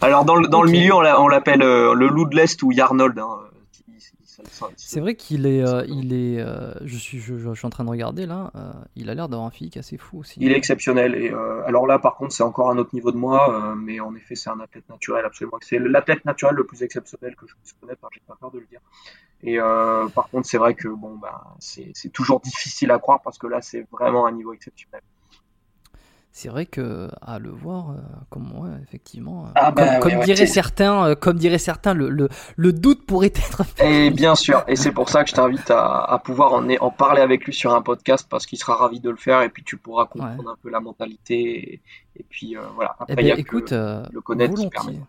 Alors 0.00 0.24
dans 0.24 0.34
le, 0.34 0.48
dans 0.48 0.60
okay. 0.60 0.72
le 0.72 0.78
milieu, 0.78 0.94
on 0.94 1.28
l'appelle 1.28 1.62
euh, 1.62 1.94
le 1.94 2.08
loup 2.08 2.26
de 2.26 2.34
l'Est 2.34 2.62
ou 2.62 2.72
Yarnold. 2.72 3.18
Hein. 3.18 3.38
C'est 4.76 5.00
vrai 5.00 5.14
qu'il 5.14 5.46
est, 5.46 5.62
euh, 5.62 5.84
il 5.88 6.12
est, 6.12 6.40
euh, 6.40 6.72
je 6.84 6.96
suis, 6.96 7.18
je, 7.18 7.38
je, 7.38 7.54
suis 7.54 7.66
en 7.66 7.70
train 7.70 7.84
de 7.84 7.90
regarder 7.90 8.26
là. 8.26 8.50
Euh, 8.54 8.72
il 8.94 9.10
a 9.10 9.14
l'air 9.14 9.28
d'avoir 9.28 9.46
un 9.46 9.50
physique 9.50 9.76
assez 9.76 9.96
fou 9.96 10.20
aussi. 10.20 10.38
Il 10.40 10.52
est 10.52 10.56
exceptionnel. 10.56 11.14
Et 11.14 11.30
alors 11.66 11.86
là, 11.86 11.98
par 11.98 12.16
contre, 12.16 12.32
c'est 12.32 12.42
encore 12.42 12.70
un 12.70 12.78
autre 12.78 12.90
niveau 12.92 13.12
de 13.12 13.16
moi, 13.16 13.74
mais 13.76 14.00
en 14.00 14.14
effet, 14.14 14.34
c'est 14.34 14.50
un 14.50 14.60
athlète 14.60 14.88
naturel 14.88 15.24
absolument. 15.24 15.58
C'est 15.60 15.78
l'athlète 15.78 16.24
naturel 16.24 16.54
le 16.56 16.64
plus 16.64 16.82
exceptionnel 16.82 17.34
que 17.36 17.46
je 17.46 17.54
puisse 17.54 17.72
connaître. 17.80 18.04
Hein, 18.04 18.08
J'ai 18.12 18.22
pas 18.26 18.36
peur 18.38 18.50
de 18.50 18.58
le 18.58 18.66
dire. 18.66 18.80
Et 19.42 19.60
euh, 19.60 20.08
par 20.08 20.28
contre, 20.28 20.48
c'est 20.48 20.58
vrai 20.58 20.74
que 20.74 20.88
bon, 20.88 21.16
bah, 21.16 21.54
c'est 21.60 22.12
toujours 22.12 22.40
difficile 22.40 22.90
à 22.90 22.98
croire 22.98 23.20
parce 23.22 23.38
que 23.38 23.46
là, 23.46 23.60
c'est 23.60 23.86
vraiment 23.90 24.26
un 24.26 24.32
niveau 24.32 24.52
exceptionnel 24.52 25.02
c'est 26.36 26.50
vrai 26.50 26.66
que 26.66 27.08
à 27.22 27.38
le 27.38 27.48
voir, 27.48 27.92
euh, 27.92 27.94
comme 28.28 28.52
ouais, 28.58 28.68
effectivement, 28.82 29.46
ah 29.54 29.70
bah, 29.70 30.00
comme, 30.00 30.10
comme 30.10 30.18
ouais, 30.18 30.26
diraient 30.26 30.44
certains, 30.44 31.06
euh, 31.06 31.14
comme 31.14 31.38
diraient 31.38 31.56
certains, 31.56 31.94
le, 31.94 32.10
le, 32.10 32.28
le, 32.56 32.74
doute 32.74 33.06
pourrait 33.06 33.28
être. 33.34 33.62
Et 33.82 34.10
bien 34.10 34.34
sûr, 34.34 34.62
et 34.68 34.76
c'est 34.76 34.92
pour 34.92 35.08
ça 35.08 35.24
que 35.24 35.30
je 35.30 35.34
t'invite 35.34 35.70
à, 35.70 35.96
à, 36.04 36.18
pouvoir 36.18 36.52
en, 36.52 36.68
en, 36.68 36.90
parler 36.90 37.22
avec 37.22 37.46
lui 37.46 37.54
sur 37.54 37.74
un 37.74 37.80
podcast 37.80 38.26
parce 38.28 38.44
qu'il 38.44 38.58
sera 38.58 38.76
ravi 38.76 39.00
de 39.00 39.08
le 39.08 39.16
faire 39.16 39.40
et 39.40 39.48
puis 39.48 39.64
tu 39.64 39.78
pourras 39.78 40.04
comprendre 40.04 40.50
un 40.50 40.56
peu 40.62 40.68
la 40.68 40.80
mentalité 40.80 41.72
et, 41.72 41.80
et 42.16 42.24
puis 42.28 42.54
euh, 42.54 42.60
voilà. 42.74 42.96
Après, 43.00 43.14
eh 43.16 43.22
bien, 43.22 43.36
écoute, 43.36 43.72
le 43.72 44.20
connaître 44.20 44.56
qui 44.56 44.68
permet. 44.68 45.00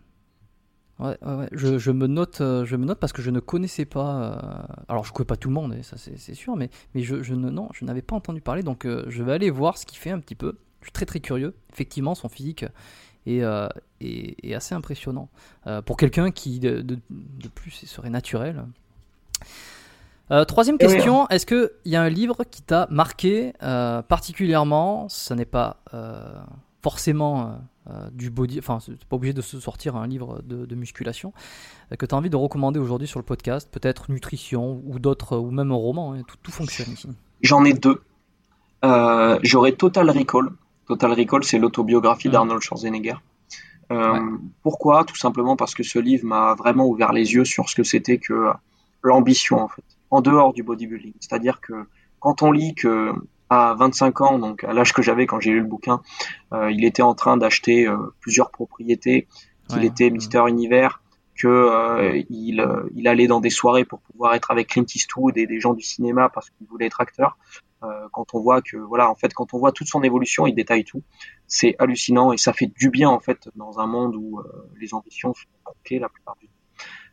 Ouais, 0.98 1.16
ouais, 1.22 1.34
ouais. 1.34 1.48
Je, 1.52 1.78
je, 1.78 1.90
me 1.90 2.06
note, 2.06 2.38
je 2.38 2.76
me 2.76 2.84
note 2.84 2.98
parce 2.98 3.12
que 3.12 3.22
je 3.22 3.30
ne 3.30 3.40
connaissais 3.40 3.84
pas. 3.84 4.16
Euh... 4.16 4.74
Alors, 4.88 5.04
je 5.04 5.12
connais 5.12 5.26
pas 5.26 5.36
tout 5.36 5.48
le 5.48 5.54
monde, 5.54 5.74
et 5.74 5.82
ça 5.82 5.96
c'est 5.96 6.34
sûr, 6.34 6.56
mais, 6.56 6.70
mais 6.94 7.02
je, 7.02 7.22
je 7.22 7.34
ne, 7.34 7.50
non, 7.50 7.68
je 7.72 7.84
n'avais 7.84 8.02
pas 8.02 8.16
entendu 8.16 8.40
parler, 8.40 8.62
donc 8.62 8.84
euh, 8.84 9.04
je 9.08 9.22
vais 9.22 9.32
aller 9.32 9.50
voir 9.50 9.78
ce 9.78 9.86
qu'il 9.86 9.98
fait 9.98 10.10
un 10.10 10.18
petit 10.18 10.34
peu. 10.34 10.58
Je 10.80 10.86
suis 10.86 10.92
très 10.92 11.06
très 11.06 11.20
curieux. 11.20 11.54
Effectivement, 11.72 12.14
son 12.14 12.28
physique 12.28 12.64
est, 13.26 13.42
euh, 13.42 13.68
est, 14.00 14.36
est 14.44 14.54
assez 14.54 14.74
impressionnant. 14.74 15.28
Euh, 15.66 15.82
pour 15.82 15.96
quelqu'un 15.96 16.30
qui, 16.30 16.60
de, 16.60 16.82
de, 16.82 16.98
de, 17.10 17.48
plus, 17.48 17.70
serait 17.70 18.10
naturel. 18.10 18.64
Euh, 20.30 20.44
troisième 20.44 20.78
question, 20.78 21.28
est-ce 21.28 21.46
qu'il 21.46 21.70
y 21.86 21.96
a 21.96 22.02
un 22.02 22.08
livre 22.08 22.44
qui 22.44 22.62
t'a 22.62 22.86
marqué 22.90 23.52
particulièrement? 23.60 25.08
Ce 25.08 25.32
n'est 25.34 25.44
pas 25.44 25.82
forcément 26.82 27.58
du 28.12 28.30
body, 28.30 28.58
enfin, 28.58 28.78
c'est 28.80 29.02
pas 29.06 29.16
obligé 29.16 29.32
de 29.32 29.40
se 29.40 29.58
sortir 29.60 29.96
un 29.96 30.06
livre 30.06 30.42
de, 30.42 30.74
musculation, 30.74 31.32
que 31.98 32.04
tu 32.04 32.14
as 32.14 32.18
envie 32.18 32.28
de 32.28 32.36
recommander 32.36 32.78
aujourd'hui 32.78 33.08
sur 33.08 33.18
le 33.18 33.24
podcast, 33.24 33.68
peut-être 33.72 34.10
nutrition 34.10 34.82
ou 34.84 34.98
d'autres, 34.98 35.38
ou 35.38 35.50
même 35.50 35.72
un 35.72 35.76
roman, 35.76 36.14
hein, 36.14 36.22
tout, 36.42 36.50
fonctionne 36.50 36.92
ici. 36.92 37.08
J'en 37.40 37.64
ai 37.64 37.72
deux. 37.72 38.02
J'aurais 39.42 39.72
Total 39.72 40.10
Recall. 40.10 40.50
Total 40.86 41.12
Recall, 41.12 41.44
c'est 41.44 41.58
l'autobiographie 41.58 42.28
mmh. 42.28 42.32
d'Arnold 42.32 42.62
Schwarzenegger. 42.62 43.16
Pourquoi? 44.62 45.04
Tout 45.04 45.16
simplement 45.16 45.56
parce 45.56 45.74
que 45.74 45.82
ce 45.82 45.98
livre 45.98 46.26
m'a 46.26 46.54
vraiment 46.54 46.86
ouvert 46.86 47.12
les 47.12 47.32
yeux 47.32 47.44
sur 47.44 47.68
ce 47.68 47.74
que 47.74 47.84
c'était 47.84 48.18
que 48.18 48.52
l'ambition 49.02 49.62
en 49.62 49.68
fait, 49.68 49.84
en 50.10 50.20
dehors 50.20 50.52
du 50.52 50.62
bodybuilding. 50.62 51.14
C'est-à-dire 51.20 51.60
que 51.60 51.86
quand 52.20 52.42
on 52.42 52.52
lit 52.52 52.74
que 52.74 53.12
à 53.50 53.74
25 53.78 54.20
ans, 54.20 54.38
donc 54.38 54.64
à 54.64 54.72
l'âge 54.72 54.92
que 54.92 55.02
j'avais 55.02 55.26
quand 55.26 55.40
j'ai 55.40 55.50
lu 55.50 55.60
le 55.60 55.66
bouquin, 55.66 56.00
euh, 56.52 56.70
il 56.70 56.84
était 56.84 57.02
en 57.02 57.14
train 57.14 57.36
d'acheter 57.36 57.86
euh, 57.86 57.96
plusieurs 58.20 58.50
propriétés, 58.50 59.26
qu'il 59.68 59.84
était 59.84 60.10
Mister 60.10 60.42
Univers, 60.48 61.02
que 61.36 61.46
euh, 61.46 62.22
il, 62.30 62.66
il, 62.94 63.08
allait 63.08 63.26
dans 63.26 63.40
des 63.40 63.50
soirées 63.50 63.84
pour 63.84 64.00
pouvoir 64.00 64.34
être 64.34 64.50
avec 64.50 64.68
Clint 64.68 64.86
Eastwood 64.94 65.36
et 65.36 65.46
des 65.46 65.60
gens 65.60 65.74
du 65.74 65.82
cinéma 65.82 66.30
parce 66.30 66.50
qu'il 66.50 66.66
voulait 66.66 66.86
être 66.86 67.00
acteur. 67.00 67.36
quand 68.12 68.34
on 68.34 68.40
voit 68.40 68.62
que 68.62 68.76
voilà, 68.76 69.10
en 69.10 69.14
fait, 69.14 69.32
quand 69.34 69.52
on 69.52 69.58
voit 69.58 69.70
toute 69.70 69.86
son 69.86 70.02
évolution, 70.02 70.46
il 70.46 70.54
détaille 70.54 70.84
tout. 70.84 71.02
C'est 71.46 71.76
hallucinant 71.78 72.32
et 72.32 72.38
ça 72.38 72.52
fait 72.52 72.66
du 72.66 72.90
bien 72.90 73.10
en 73.10 73.20
fait 73.20 73.48
dans 73.56 73.78
un 73.78 73.86
monde 73.86 74.16
où 74.16 74.40
les 74.80 74.94
ambitions 74.94 75.34
sont 75.34 75.48
bloquées 75.64 75.98
la 75.98 76.08
plupart 76.08 76.34
du 76.40 76.46
temps. 76.46 76.58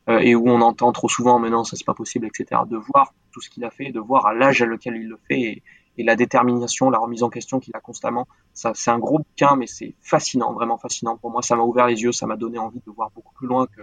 Euh, 0.07 0.20
et 0.20 0.36
où 0.36 0.48
on 0.48 0.62
entend 0.62 0.91
trop 0.91 1.10
souvent 1.10 1.40
mais 1.40 1.49
non 1.49 1.64
ça 1.64 1.76
c'est 1.76 1.86
pas 1.86 1.95
possible 1.95 2.28
etc 2.28 2.62
de 2.70 2.78
voir 2.78 3.16
tout 3.32 3.41
ce 3.41 3.49
qu'il 3.49 3.64
a 3.66 3.72
fait 3.72 3.91
de 3.91 3.99
voir 3.99 4.28
à 4.28 4.36
l'âge 4.36 4.62
à 4.62 4.68
lequel 4.68 4.98
il 4.98 5.07
le 5.07 5.18
fait 5.28 5.41
et, 5.41 5.64
et 5.97 6.03
la 6.03 6.15
détermination 6.15 6.89
la 6.89 6.99
remise 6.99 7.23
en 7.23 7.30
question 7.30 7.59
qu'il 7.59 7.76
a 7.76 7.80
constamment 7.80 8.27
ça 8.53 8.72
c'est 8.76 8.91
un 8.91 8.99
gros 8.99 9.19
bouquin 9.19 9.55
mais 9.55 9.67
c'est 9.67 9.95
fascinant 10.01 10.53
vraiment 10.53 10.77
fascinant 10.77 11.17
pour 11.17 11.31
moi 11.31 11.41
ça 11.41 11.55
m'a 11.55 11.63
ouvert 11.63 11.88
les 11.88 12.01
yeux 12.01 12.11
ça 12.11 12.26
m'a 12.26 12.35
donné 12.35 12.57
envie 12.57 12.81
de 12.85 12.91
voir 12.91 13.11
beaucoup 13.13 13.34
plus 13.34 13.47
loin 13.47 13.67
que, 13.67 13.81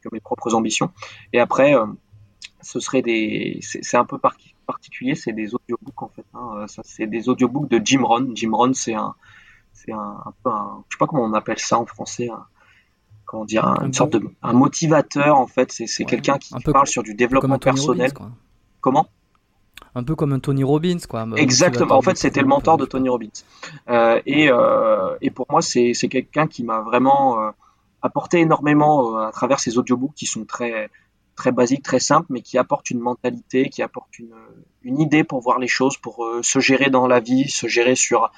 que 0.00 0.08
mes 0.12 0.20
propres 0.20 0.54
ambitions 0.54 0.90
et 1.32 1.40
après 1.40 1.74
euh, 1.74 1.86
ce 2.62 2.80
serait 2.80 3.02
des 3.02 3.60
c'est 3.62 3.96
un 3.96 4.04
peu 4.04 4.18
particulier 4.66 5.14
c'est 5.14 5.32
des 5.32 5.54
audiobooks 5.54 6.02
en 6.02 6.08
fait 6.08 6.26
hein. 6.34 6.66
Ça 6.66 6.82
c'est 6.84 7.06
des 7.06 7.28
audiobooks 7.28 7.68
de 7.68 7.80
Jim 7.84 8.02
Rohn 8.04 8.36
Jim 8.36 8.52
Rohn 8.52 8.74
c'est 8.74 8.94
un 8.94 9.14
c'est 9.72 9.92
un, 9.92 10.22
un, 10.24 10.34
peu 10.42 10.50
un 10.50 10.84
je 10.88 10.96
sais 10.96 10.98
pas 10.98 11.06
comment 11.06 11.24
on 11.24 11.34
appelle 11.34 11.58
ça 11.58 11.78
en 11.78 11.86
français 11.86 12.30
un, 12.30 12.46
comment 13.24 13.44
dire, 13.44 13.66
un, 13.66 13.86
une 13.86 13.92
sorte 13.92 14.12
de 14.12 14.22
un 14.42 14.52
motivateur 14.52 15.36
en 15.36 15.46
fait. 15.46 15.72
C'est 15.72 16.04
quelqu'un 16.04 16.38
qui, 16.38 16.54
parle 16.64 16.86
sur 16.86 17.02
du 17.02 17.14
développement 17.14 17.58
personnel. 17.58 18.12
comment? 18.80 19.06
Un 19.94 20.02
peu 20.02 20.14
comme 20.14 20.32
un 20.32 20.38
Tony 20.38 20.64
Robbins, 20.64 20.98
quoi. 21.08 21.26
Exactement. 21.36 21.96
En 21.96 22.02
fait, 22.02 22.16
c'était 22.16 22.40
le 22.40 22.46
mentor 22.46 22.76
de 22.76 22.84
Tony 22.84 23.08
Robbins. 23.08 23.28
Euh, 23.88 24.20
et, 24.26 24.50
euh, 24.50 25.16
et, 25.20 25.30
pour 25.30 25.46
moi, 25.50 25.62
c'est 25.62 25.92
quelqu'un 26.08 26.46
qui 26.46 26.64
m'a 26.64 26.80
vraiment 26.80 27.40
euh, 27.40 27.50
apporté 28.02 28.40
énormément 28.40 29.16
à 29.18 29.30
travers 29.32 29.60
ses 29.60 29.78
audiobooks 29.78 30.14
qui 30.14 30.26
sont 30.26 30.44
très 30.44 30.90
très 31.36 31.50
basiques, 31.50 31.82
très 31.82 31.98
simples, 31.98 32.26
mais 32.30 32.42
qui 32.42 32.58
apportent 32.58 32.90
une 32.90 33.00
mentalité, 33.00 33.68
qui 33.68 33.82
apportent 33.82 34.20
une, 34.20 34.34
une 34.82 35.00
idée 35.00 35.24
pour 35.24 35.40
voir 35.40 35.58
les 35.58 35.66
choses, 35.66 35.96
pour 35.96 36.24
se 36.42 36.60
gérer 36.60 36.90
dans 36.90 37.08
la 37.08 37.18
vie, 37.18 37.48
se 37.48 37.66
gérer 37.66 37.96
sur 37.96 38.30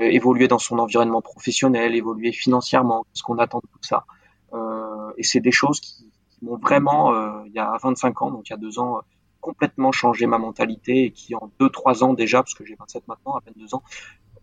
évoluer 0.00 0.46
dans 0.46 0.58
son 0.58 0.78
environnement 0.78 1.22
professionnel, 1.22 1.94
évoluer 1.94 2.32
financièrement, 2.32 3.06
ce 3.14 3.22
qu'on 3.22 3.38
attend 3.38 3.58
de 3.58 3.68
tout 3.72 3.78
ça. 3.80 4.04
Euh, 4.52 5.12
et 5.16 5.22
c'est 5.22 5.40
des 5.40 5.52
choses 5.52 5.80
qui, 5.80 6.10
m'ont 6.42 6.56
vraiment, 6.56 7.14
euh, 7.14 7.42
il 7.46 7.52
y 7.52 7.58
a 7.58 7.76
25 7.82 8.22
ans, 8.22 8.30
donc 8.30 8.48
il 8.48 8.52
y 8.52 8.54
a 8.54 8.58
deux 8.58 8.78
ans, 8.78 9.00
complètement 9.46 9.92
changé 9.92 10.26
ma 10.26 10.38
mentalité 10.38 11.04
et 11.04 11.10
qui 11.12 11.36
en 11.36 11.52
deux 11.60 11.70
trois 11.70 12.02
ans 12.02 12.14
déjà, 12.14 12.38
parce 12.42 12.54
que 12.54 12.64
j'ai 12.66 12.74
27 12.74 13.06
maintenant, 13.06 13.34
à 13.36 13.40
peine 13.40 13.54
deux 13.56 13.76
ans, 13.76 13.82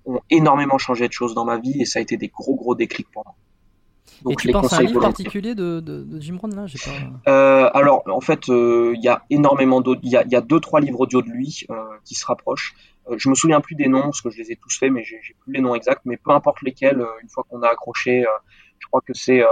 ont 0.05 0.21
énormément 0.29 0.77
changé 0.77 1.05
de 1.09 1.13
choses 1.13 1.33
dans 1.33 1.43
ma 1.43 1.57
vie 1.57 1.81
et 1.81 1.85
ça 1.85 1.99
a 1.99 2.01
été 2.01 2.15
des 2.15 2.29
gros 2.29 2.55
gros 2.55 2.73
déclics 2.73 3.11
pour 3.11 3.23
moi. 3.25 3.35
Donc, 4.21 4.33
et 4.33 4.35
tu 4.37 4.51
penses 4.53 4.71
à 4.71 4.77
un 4.77 4.83
livre 4.83 5.01
particulier 5.01 5.55
de, 5.55 5.81
de, 5.81 6.03
de, 6.03 6.21
Jim 6.21 6.35
Brown 6.35 6.55
là? 6.55 6.65
Pas... 6.85 7.31
euh, 7.31 7.69
Alors 7.73 8.03
en 8.07 8.21
fait, 8.21 8.47
il 8.47 8.99
y 9.01 9.09
a 9.09 9.25
énormément 9.29 9.81
d'autres. 9.81 9.99
Il 10.03 10.11
y 10.11 10.15
a, 10.15 10.25
y 10.25 10.35
a, 10.35 10.41
deux 10.41 10.61
trois 10.61 10.79
livres 10.79 11.01
audio 11.01 11.21
de 11.21 11.29
lui 11.29 11.65
euh, 11.69 11.75
qui 12.05 12.15
se 12.15 12.25
rapprochent. 12.25 12.73
Euh, 13.09 13.15
je 13.17 13.27
me 13.27 13.35
souviens 13.35 13.59
plus 13.59 13.75
des 13.75 13.89
noms 13.89 14.03
parce 14.03 14.21
que 14.21 14.29
je 14.29 14.37
les 14.37 14.53
ai 14.53 14.55
tous 14.55 14.77
faits, 14.77 14.91
mais 14.91 15.03
j'ai 15.03 15.19
plus 15.41 15.51
les 15.51 15.59
noms 15.59 15.75
exacts. 15.75 16.03
Mais 16.05 16.15
peu 16.15 16.31
importe 16.31 16.61
lesquels, 16.61 17.05
une 17.21 17.29
fois 17.29 17.43
qu'on 17.49 17.61
a 17.61 17.67
accroché, 17.67 18.23
je 18.79 18.87
crois 18.87 19.01
que 19.01 19.13
c'est 19.13 19.43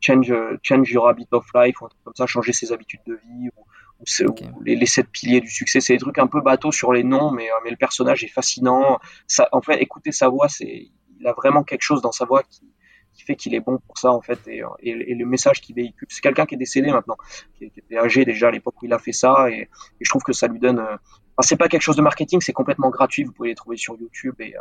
change, 0.00 0.34
change 0.62 0.90
your 0.90 1.08
habit 1.08 1.28
of 1.30 1.46
life, 1.54 1.80
ou 1.80 1.86
un 1.86 1.88
truc 1.88 2.02
comme 2.04 2.16
ça, 2.16 2.26
changer 2.26 2.52
ses 2.52 2.72
habitudes 2.72 3.00
de 3.06 3.14
vie, 3.14 3.48
ou, 3.56 3.64
ou, 4.00 4.62
les, 4.62 4.76
les, 4.76 4.86
sept 4.86 5.08
piliers 5.10 5.40
du 5.40 5.50
succès. 5.50 5.80
C'est 5.80 5.94
des 5.94 5.98
trucs 5.98 6.18
un 6.18 6.26
peu 6.26 6.40
bateaux 6.40 6.72
sur 6.72 6.92
les 6.92 7.02
noms, 7.02 7.30
mais, 7.30 7.48
mais 7.64 7.70
le 7.70 7.76
personnage 7.76 8.22
est 8.24 8.28
fascinant. 8.28 8.98
Ça, 9.26 9.48
en 9.52 9.62
fait, 9.62 9.80
écouter 9.80 10.12
sa 10.12 10.28
voix, 10.28 10.48
c'est, 10.48 10.88
il 11.18 11.26
a 11.26 11.32
vraiment 11.32 11.64
quelque 11.64 11.82
chose 11.82 12.02
dans 12.02 12.12
sa 12.12 12.24
voix 12.24 12.42
qui, 12.42 12.62
qui 13.16 13.24
fait 13.24 13.36
qu'il 13.36 13.54
est 13.54 13.60
bon 13.60 13.78
pour 13.78 13.98
ça 13.98 14.12
en 14.12 14.20
fait 14.20 14.46
et, 14.46 14.62
et, 14.80 15.14
le 15.14 15.24
message 15.24 15.60
qu'il 15.60 15.74
véhicule 15.74 16.06
c'est 16.10 16.20
quelqu'un 16.20 16.46
qui 16.46 16.54
est 16.54 16.58
décédé 16.58 16.92
maintenant 16.92 17.16
qui, 17.56 17.64
était 17.64 17.96
âgé 17.96 18.24
déjà 18.24 18.48
à 18.48 18.50
l'époque 18.50 18.80
où 18.82 18.84
il 18.84 18.92
a 18.92 18.98
fait 18.98 19.12
ça 19.12 19.50
et, 19.50 19.62
et, 19.62 19.68
je 20.00 20.08
trouve 20.08 20.22
que 20.22 20.32
ça 20.32 20.46
lui 20.46 20.58
donne 20.58 20.78
enfin, 20.80 21.00
c'est 21.40 21.56
pas 21.56 21.68
quelque 21.68 21.82
chose 21.82 21.96
de 21.96 22.02
marketing 22.02 22.40
c'est 22.40 22.52
complètement 22.52 22.90
gratuit 22.90 23.24
vous 23.24 23.32
pouvez 23.32 23.48
les 23.50 23.54
trouver 23.54 23.76
sur 23.76 23.96
YouTube 23.98 24.34
et, 24.40 24.54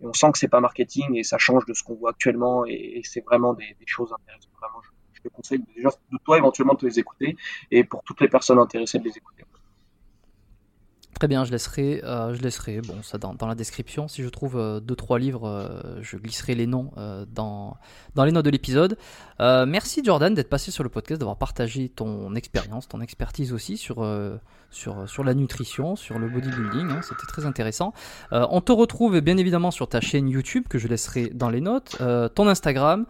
et 0.00 0.06
on 0.06 0.12
sent 0.14 0.32
que 0.32 0.38
c'est 0.38 0.48
pas 0.48 0.60
marketing 0.60 1.16
et 1.16 1.22
ça 1.22 1.38
change 1.38 1.66
de 1.66 1.74
ce 1.74 1.82
qu'on 1.82 1.94
voit 1.94 2.10
actuellement 2.10 2.64
et, 2.66 3.02
c'est 3.04 3.24
vraiment 3.24 3.52
des, 3.52 3.76
des, 3.78 3.86
choses 3.86 4.12
intéressantes 4.12 4.52
vraiment 4.60 4.80
je, 4.82 4.89
je 5.22 5.28
te 5.28 5.34
conseille 5.34 5.62
déjà 5.74 5.90
de 6.12 6.18
toi 6.24 6.38
éventuellement 6.38 6.74
de 6.74 6.86
les 6.86 6.98
écouter 6.98 7.36
et 7.70 7.84
pour 7.84 8.02
toutes 8.02 8.20
les 8.20 8.28
personnes 8.28 8.58
intéressées 8.58 8.98
de 8.98 9.04
les 9.04 9.16
écouter 9.16 9.44
Très 11.20 11.28
bien, 11.28 11.44
je 11.44 11.50
laisserai, 11.50 12.00
euh, 12.02 12.32
je 12.32 12.40
laisserai 12.40 12.80
bon, 12.80 13.02
ça 13.02 13.18
dans, 13.18 13.46
la 13.46 13.54
description. 13.54 14.08
Si 14.08 14.22
je 14.22 14.28
trouve 14.30 14.56
euh, 14.56 14.80
deux 14.80 14.96
trois 14.96 15.18
livres, 15.18 15.46
euh, 15.46 15.98
je 16.00 16.16
glisserai 16.16 16.54
les 16.54 16.66
noms 16.66 16.92
euh, 16.96 17.26
dans, 17.30 17.76
dans 18.14 18.24
les 18.24 18.32
notes 18.32 18.46
de 18.46 18.50
l'épisode. 18.50 18.96
Euh, 19.38 19.66
merci 19.66 20.02
Jordan 20.02 20.32
d'être 20.32 20.48
passé 20.48 20.70
sur 20.70 20.82
le 20.82 20.88
podcast, 20.88 21.20
d'avoir 21.20 21.36
partagé 21.36 21.90
ton 21.90 22.34
expérience, 22.36 22.88
ton 22.88 23.02
expertise 23.02 23.52
aussi 23.52 23.76
sur, 23.76 24.02
sur, 24.70 25.06
sur 25.10 25.22
la 25.22 25.34
nutrition, 25.34 25.94
sur 25.94 26.18
le 26.18 26.26
bodybuilding. 26.26 26.90
Hein, 26.90 27.00
C'était 27.02 27.26
très 27.28 27.44
intéressant. 27.44 27.92
on 28.32 28.62
te 28.62 28.72
retrouve 28.72 29.20
bien 29.20 29.36
évidemment 29.36 29.70
sur 29.70 29.90
ta 29.90 30.00
chaîne 30.00 30.26
YouTube 30.26 30.68
que 30.70 30.78
je 30.78 30.88
laisserai 30.88 31.28
dans 31.34 31.50
les 31.50 31.60
notes, 31.60 31.98
ton 32.34 32.48
Instagram. 32.48 33.04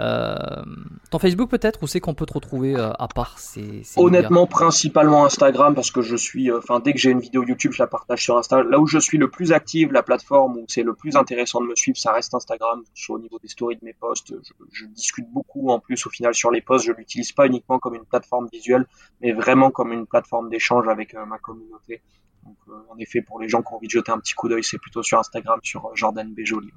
Euh, 0.00 0.62
ton 1.10 1.18
Facebook 1.18 1.50
peut-être 1.50 1.82
Où 1.82 1.86
c'est 1.86 2.00
qu'on 2.00 2.14
peut 2.14 2.24
te 2.24 2.32
retrouver 2.32 2.74
euh, 2.74 2.92
à 2.92 3.08
part 3.08 3.38
ces, 3.38 3.82
Honnêtement, 3.96 4.46
principalement 4.46 5.26
Instagram 5.26 5.74
parce 5.74 5.90
que 5.90 6.00
je 6.00 6.16
suis, 6.16 6.50
euh, 6.50 6.58
enfin 6.58 6.80
dès 6.80 6.92
que 6.92 6.98
j'ai 6.98 7.10
une 7.10 7.20
vidéo 7.20 7.44
YouTube, 7.44 7.72
je 7.72 7.82
la 7.82 7.86
partage 7.86 8.22
sur 8.22 8.38
Instagram. 8.38 8.70
Là 8.70 8.78
où 8.78 8.86
je 8.86 8.98
suis 8.98 9.18
le 9.18 9.28
plus 9.28 9.52
actif, 9.52 9.90
la 9.92 10.02
plateforme 10.02 10.56
où 10.56 10.64
c'est 10.68 10.82
le 10.82 10.94
plus 10.94 11.16
intéressant 11.16 11.60
de 11.60 11.66
me 11.66 11.74
suivre, 11.74 11.98
ça 11.98 12.12
reste 12.12 12.32
Instagram. 12.34 12.82
Soit 12.94 13.16
au 13.16 13.18
niveau 13.18 13.38
des 13.38 13.48
stories 13.48 13.76
de 13.76 13.84
mes 13.84 13.92
posts, 13.92 14.34
je, 14.72 14.86
discute 14.86 15.28
beaucoup 15.30 15.70
en 15.70 15.80
plus 15.80 16.06
au 16.06 16.10
final 16.10 16.34
sur 16.34 16.50
les 16.50 16.62
posts. 16.62 16.86
Je 16.86 16.92
l'utilise 16.92 17.32
pas 17.32 17.46
uniquement 17.46 17.78
comme 17.78 17.94
une 17.94 18.06
plateforme 18.06 18.48
visuelle, 18.52 18.86
mais 19.20 19.32
vraiment 19.32 19.70
comme 19.70 19.92
une 19.92 20.06
plateforme 20.06 20.48
d'échange 20.48 20.88
avec 20.88 21.14
ma 21.14 21.38
communauté. 21.38 22.00
Donc, 22.44 22.56
en 22.88 22.96
effet, 22.98 23.20
pour 23.20 23.38
les 23.38 23.48
gens 23.48 23.60
qui 23.60 23.72
ont 23.72 23.76
envie 23.76 23.86
de 23.86 23.92
jeter 23.92 24.12
un 24.12 24.18
petit 24.18 24.32
coup 24.32 24.48
d'œil, 24.48 24.64
c'est 24.64 24.78
plutôt 24.78 25.02
sur 25.02 25.18
Instagram, 25.18 25.60
sur 25.62 25.94
Jordan 25.94 26.32
Béjoli. 26.32 26.70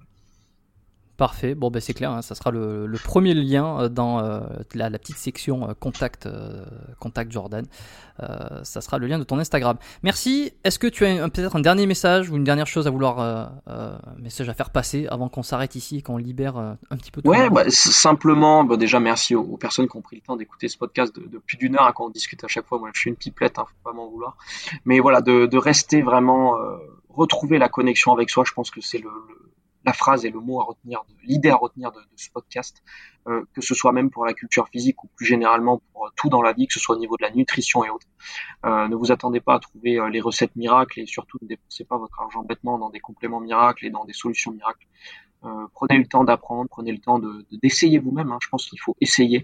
Parfait, 1.23 1.55
bon 1.55 1.71
ben 1.71 1.79
c'est 1.79 1.93
clair, 1.93 2.11
hein, 2.11 2.21
ça 2.21 2.35
sera 2.35 2.51
le, 2.51 2.85
le, 2.85 2.97
premier 2.97 3.33
lien 3.33 3.79
euh, 3.79 3.87
dans 3.87 4.19
euh, 4.19 4.41
la, 4.75 4.89
la, 4.89 4.99
petite 4.99 5.15
section 5.15 5.69
euh, 5.69 5.73
contact, 5.73 6.25
euh, 6.25 6.65
contact 6.99 7.31
Jordan. 7.31 7.65
Ça 8.63 8.81
sera 8.81 8.97
le 8.97 9.07
lien 9.07 9.17
de 9.17 9.23
ton 9.23 9.39
Instagram. 9.39 9.77
Merci. 10.03 10.51
Est-ce 10.65 10.77
que 10.77 10.87
tu 10.87 11.05
as 11.05 11.29
peut-être 11.29 11.55
un 11.55 11.61
dernier 11.61 11.85
message 11.87 12.29
ou 12.29 12.35
une 12.35 12.43
dernière 12.43 12.67
chose 12.67 12.87
à 12.87 12.89
vouloir, 12.89 13.53
message 14.19 14.49
à 14.49 14.53
faire 14.53 14.69
passer 14.69 15.07
avant 15.07 15.29
qu'on 15.29 15.43
s'arrête 15.43 15.75
ici 15.75 15.97
et 15.97 16.01
qu'on 16.01 16.17
libère 16.17 16.57
un 16.57 16.97
petit 16.97 17.09
peu 17.09 17.21
de 17.21 17.27
Ouais, 17.29 17.49
bah, 17.49 17.63
simplement, 17.69 18.65
bah, 18.65 18.75
déjà 18.75 18.99
merci 18.99 19.33
aux, 19.33 19.43
aux, 19.43 19.57
personnes 19.57 19.87
qui 19.87 19.95
ont 19.95 20.01
pris 20.01 20.17
le 20.17 20.21
temps 20.21 20.35
d'écouter 20.35 20.67
ce 20.67 20.77
podcast 20.77 21.15
de, 21.15 21.25
de 21.25 21.37
plus 21.37 21.55
d'une 21.55 21.75
heure, 21.75 21.87
hein, 21.87 21.93
quand 21.95 22.05
on 22.05 22.09
discute 22.09 22.43
à 22.43 22.47
chaque 22.47 22.67
fois. 22.67 22.79
Moi, 22.79 22.89
je 22.93 22.99
suis 22.99 23.09
une 23.09 23.15
pipelette, 23.15 23.57
hein, 23.57 23.65
faut 23.65 23.89
pas 23.89 23.95
m'en 23.95 24.09
vouloir. 24.09 24.35
Mais 24.85 24.99
voilà, 24.99 25.21
de, 25.21 25.45
de 25.45 25.57
rester 25.57 26.01
vraiment, 26.01 26.55
retrouver 27.09 27.57
la 27.57 27.69
connexion 27.69 28.11
avec 28.11 28.29
soi, 28.29 28.43
je 28.45 28.53
pense 28.53 28.69
que 28.69 28.81
c'est 28.81 28.99
le, 28.99 29.09
le 29.09 29.42
la 29.85 29.93
phrase 29.93 30.25
et 30.25 30.29
le 30.29 30.39
mot 30.39 30.61
à 30.61 30.63
retenir, 30.63 31.03
l'idée 31.23 31.49
à 31.49 31.55
retenir 31.55 31.91
de, 31.91 31.99
de 31.99 32.15
ce 32.15 32.29
podcast, 32.29 32.83
euh, 33.27 33.43
que 33.53 33.61
ce 33.61 33.73
soit 33.73 33.91
même 33.91 34.09
pour 34.09 34.25
la 34.25 34.33
culture 34.33 34.67
physique 34.69 35.03
ou 35.03 35.07
plus 35.15 35.25
généralement 35.25 35.81
pour 35.91 36.05
euh, 36.05 36.09
tout 36.15 36.29
dans 36.29 36.41
la 36.41 36.53
vie, 36.53 36.67
que 36.67 36.73
ce 36.73 36.79
soit 36.79 36.95
au 36.95 36.99
niveau 36.99 37.17
de 37.17 37.23
la 37.23 37.31
nutrition 37.31 37.83
et 37.83 37.89
autres. 37.89 38.07
Euh, 38.65 38.87
ne 38.87 38.95
vous 38.95 39.11
attendez 39.11 39.39
pas 39.39 39.55
à 39.55 39.59
trouver 39.59 39.99
euh, 39.99 40.09
les 40.09 40.21
recettes 40.21 40.55
miracles 40.55 41.01
et 41.01 41.05
surtout 41.05 41.37
ne 41.41 41.47
dépensez 41.47 41.83
pas 41.83 41.97
votre 41.97 42.19
argent 42.21 42.43
bêtement 42.43 42.77
dans 42.77 42.89
des 42.89 42.99
compléments 42.99 43.39
miracles 43.39 43.85
et 43.85 43.89
dans 43.89 44.05
des 44.05 44.13
solutions 44.13 44.51
miracles. 44.51 44.87
Euh, 45.43 45.67
prenez 45.73 45.97
le 45.97 46.05
temps 46.05 46.23
d'apprendre, 46.23 46.69
prenez 46.69 46.93
le 46.93 46.99
temps 46.99 47.19
d'essayer 47.51 47.99
de, 47.99 48.03
vous-même. 48.03 48.31
Hein. 48.31 48.39
Je 48.41 48.47
pense 48.47 48.69
qu'il 48.69 48.79
faut 48.79 48.95
essayer. 49.01 49.43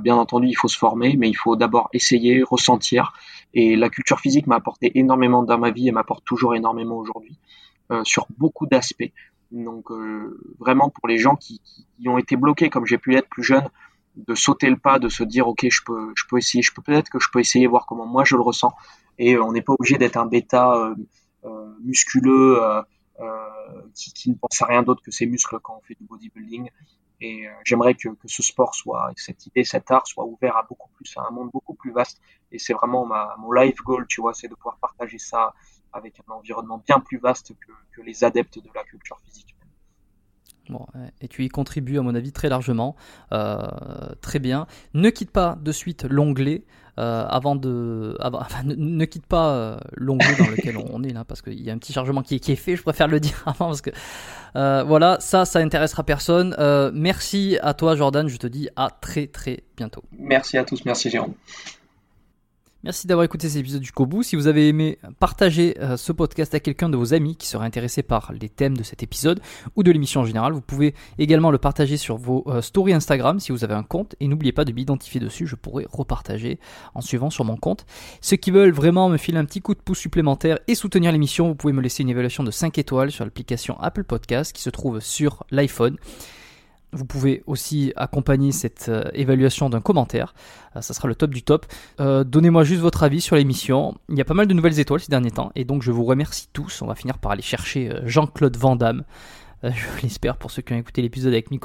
bien 0.00 0.14
entendu, 0.14 0.46
il 0.46 0.54
faut 0.54 0.68
se 0.68 0.78
former, 0.78 1.16
mais 1.16 1.28
il 1.28 1.34
faut 1.34 1.56
d'abord 1.56 1.88
essayer, 1.92 2.44
ressentir. 2.44 3.12
Et 3.52 3.74
la 3.74 3.88
culture 3.88 4.20
physique 4.20 4.46
m'a 4.46 4.56
apporté 4.56 4.96
énormément 4.96 5.42
dans 5.42 5.58
ma 5.58 5.72
vie 5.72 5.88
et 5.88 5.92
m'apporte 5.92 6.24
toujours 6.24 6.54
énormément 6.54 6.96
aujourd'hui 6.96 7.36
sur 8.04 8.26
beaucoup 8.38 8.66
d'aspects. 8.66 9.12
Donc 9.52 9.90
euh, 9.90 10.40
vraiment 10.58 10.88
pour 10.88 11.08
les 11.08 11.18
gens 11.18 11.36
qui, 11.36 11.60
qui, 11.60 12.08
ont 12.08 12.18
été 12.18 12.36
bloqués 12.36 12.70
comme 12.70 12.86
j'ai 12.86 12.98
pu 12.98 13.10
l'être 13.10 13.28
plus 13.28 13.42
jeune, 13.42 13.68
de 14.16 14.34
sauter 14.34 14.68
le 14.68 14.78
pas, 14.78 14.98
de 14.98 15.08
se 15.08 15.22
dire 15.22 15.46
ok 15.46 15.66
je 15.70 15.80
peux 15.84 16.12
je 16.16 16.24
peux 16.28 16.38
essayer, 16.38 16.62
je 16.62 16.72
peux 16.72 16.82
peut-être 16.82 17.10
que 17.10 17.18
je 17.20 17.28
peux 17.30 17.38
essayer 17.38 17.66
voir 17.66 17.86
comment 17.86 18.06
moi 18.06 18.24
je 18.24 18.34
le 18.34 18.42
ressens. 18.42 18.72
Et 19.18 19.34
euh, 19.34 19.44
on 19.44 19.52
n'est 19.52 19.62
pas 19.62 19.74
obligé 19.74 19.98
d'être 19.98 20.16
un 20.16 20.26
bêta 20.26 20.74
euh, 20.74 20.94
euh 21.44 21.74
musculeux 21.82 22.60
qui, 23.94 24.12
qui, 24.12 24.30
ne 24.30 24.34
pense 24.34 24.62
à 24.62 24.66
rien 24.66 24.82
d'autre 24.82 25.02
que 25.02 25.10
ses 25.10 25.26
muscles 25.26 25.58
quand 25.62 25.76
on 25.78 25.82
fait 25.82 25.94
du 25.94 26.04
bodybuilding. 26.04 26.70
Et 27.20 27.46
j'aimerais 27.64 27.94
que, 27.94 28.08
que, 28.08 28.26
ce 28.26 28.42
sport 28.42 28.74
soit, 28.74 29.12
cette 29.16 29.46
idée, 29.46 29.64
cet 29.64 29.90
art 29.90 30.06
soit 30.06 30.24
ouvert 30.24 30.56
à 30.56 30.62
beaucoup 30.62 30.90
plus, 30.96 31.12
à 31.16 31.26
un 31.28 31.30
monde 31.30 31.50
beaucoup 31.52 31.74
plus 31.74 31.92
vaste. 31.92 32.20
Et 32.50 32.58
c'est 32.58 32.72
vraiment 32.72 33.06
ma, 33.06 33.36
mon 33.38 33.52
life 33.52 33.76
goal, 33.84 34.06
tu 34.08 34.20
vois, 34.20 34.34
c'est 34.34 34.48
de 34.48 34.54
pouvoir 34.54 34.76
partager 34.78 35.18
ça 35.18 35.52
avec 35.92 36.20
un 36.20 36.32
environnement 36.32 36.82
bien 36.86 37.00
plus 37.00 37.18
vaste 37.18 37.54
que, 37.60 37.72
que 37.92 38.02
les 38.02 38.24
adeptes 38.24 38.58
de 38.58 38.70
la 38.74 38.84
culture 38.84 39.20
physique. 39.24 39.52
Bon, 40.68 40.86
et 41.20 41.28
tu 41.28 41.44
y 41.44 41.48
contribues 41.48 41.98
à 41.98 42.02
mon 42.02 42.14
avis 42.14 42.32
très 42.32 42.48
largement, 42.48 42.94
euh, 43.32 43.58
très 44.20 44.38
bien. 44.38 44.66
Ne 44.94 45.10
quitte 45.10 45.30
pas 45.30 45.58
de 45.60 45.72
suite 45.72 46.06
l'onglet 46.08 46.64
euh, 46.98 47.24
avant 47.28 47.56
de, 47.56 48.16
enfin, 48.22 48.62
ne, 48.64 49.04
quitte 49.04 49.26
pas 49.26 49.50
euh, 49.50 49.76
l'onglet 49.94 50.36
dans 50.38 50.48
lequel 50.48 50.76
on, 50.92 51.02
est 51.02 51.12
là 51.12 51.24
parce 51.24 51.42
qu'il 51.42 51.60
y 51.60 51.70
a 51.70 51.72
un 51.72 51.78
petit 51.78 51.92
chargement 51.92 52.22
qui, 52.22 52.38
qui, 52.38 52.52
est 52.52 52.56
fait. 52.56 52.76
Je 52.76 52.82
préfère 52.82 53.08
le 53.08 53.18
dire 53.18 53.42
avant 53.46 53.66
parce 53.66 53.82
que 53.82 53.90
voilà, 54.54 55.18
ça, 55.20 55.44
ça 55.44 55.58
intéressera 55.58 56.04
personne. 56.04 56.54
merci 56.94 57.58
à 57.60 57.74
toi 57.74 57.96
Jordan, 57.96 58.28
je 58.28 58.36
te 58.36 58.46
dis 58.46 58.68
à 58.76 58.90
très 58.90 59.26
très 59.26 59.64
bientôt. 59.76 60.04
Merci 60.18 60.58
à 60.58 60.64
tous, 60.64 60.84
merci 60.84 61.10
Jérôme. 61.10 61.34
Merci 62.84 63.06
d'avoir 63.06 63.24
écouté 63.24 63.48
cet 63.48 63.60
épisode 63.60 63.82
jusqu'au 63.82 64.06
bout. 64.06 64.24
Si 64.24 64.34
vous 64.34 64.48
avez 64.48 64.66
aimé, 64.66 64.98
partagez 65.20 65.76
euh, 65.80 65.96
ce 65.96 66.10
podcast 66.10 66.52
à 66.52 66.58
quelqu'un 66.58 66.88
de 66.88 66.96
vos 66.96 67.14
amis 67.14 67.36
qui 67.36 67.46
serait 67.46 67.64
intéressé 67.64 68.02
par 68.02 68.32
les 68.32 68.48
thèmes 68.48 68.76
de 68.76 68.82
cet 68.82 69.04
épisode 69.04 69.40
ou 69.76 69.84
de 69.84 69.92
l'émission 69.92 70.22
en 70.22 70.24
général. 70.24 70.52
Vous 70.52 70.60
pouvez 70.60 70.96
également 71.16 71.52
le 71.52 71.58
partager 71.58 71.96
sur 71.96 72.16
vos 72.16 72.42
euh, 72.48 72.60
stories 72.60 72.92
Instagram 72.92 73.38
si 73.38 73.52
vous 73.52 73.62
avez 73.62 73.74
un 73.74 73.84
compte. 73.84 74.16
Et 74.18 74.26
n'oubliez 74.26 74.50
pas 74.50 74.64
de 74.64 74.72
m'identifier 74.72 75.20
dessus, 75.20 75.46
je 75.46 75.54
pourrai 75.54 75.86
repartager 75.92 76.58
en 76.94 77.02
suivant 77.02 77.30
sur 77.30 77.44
mon 77.44 77.56
compte. 77.56 77.86
Ceux 78.20 78.36
qui 78.36 78.50
veulent 78.50 78.72
vraiment 78.72 79.08
me 79.08 79.16
filer 79.16 79.38
un 79.38 79.44
petit 79.44 79.60
coup 79.60 79.74
de 79.76 79.80
pouce 79.80 80.00
supplémentaire 80.00 80.58
et 80.66 80.74
soutenir 80.74 81.12
l'émission, 81.12 81.46
vous 81.46 81.54
pouvez 81.54 81.72
me 81.72 81.82
laisser 81.82 82.02
une 82.02 82.10
évaluation 82.10 82.42
de 82.42 82.50
5 82.50 82.78
étoiles 82.78 83.12
sur 83.12 83.24
l'application 83.24 83.78
Apple 83.78 84.02
Podcast 84.02 84.52
qui 84.52 84.62
se 84.62 84.70
trouve 84.70 84.98
sur 84.98 85.44
l'iPhone. 85.52 85.98
Vous 86.92 87.06
pouvez 87.06 87.42
aussi 87.46 87.92
accompagner 87.96 88.52
cette 88.52 88.86
euh, 88.90 89.04
évaluation 89.14 89.70
d'un 89.70 89.80
commentaire. 89.80 90.34
Euh, 90.76 90.82
ça 90.82 90.92
sera 90.92 91.08
le 91.08 91.14
top 91.14 91.30
du 91.30 91.42
top. 91.42 91.64
Euh, 92.00 92.22
donnez-moi 92.22 92.64
juste 92.64 92.82
votre 92.82 93.02
avis 93.02 93.22
sur 93.22 93.34
l'émission. 93.34 93.94
Il 94.10 94.18
y 94.18 94.20
a 94.20 94.26
pas 94.26 94.34
mal 94.34 94.46
de 94.46 94.52
nouvelles 94.52 94.78
étoiles 94.78 95.00
ces 95.00 95.10
derniers 95.10 95.30
temps. 95.30 95.52
Et 95.54 95.64
donc 95.64 95.82
je 95.82 95.90
vous 95.90 96.04
remercie 96.04 96.48
tous. 96.52 96.82
On 96.82 96.86
va 96.86 96.94
finir 96.94 97.16
par 97.16 97.32
aller 97.32 97.42
chercher 97.42 97.90
Jean-Claude 98.04 98.56
Van 98.58 98.76
Damme. 98.76 99.04
je 99.62 100.02
l'espère 100.02 100.36
pour 100.36 100.50
ceux 100.50 100.60
qui 100.60 100.74
ont 100.74 100.78
écouté 100.78 101.00
l'épisode 101.00 101.32
avec 101.32 101.50
Mick 101.50 101.62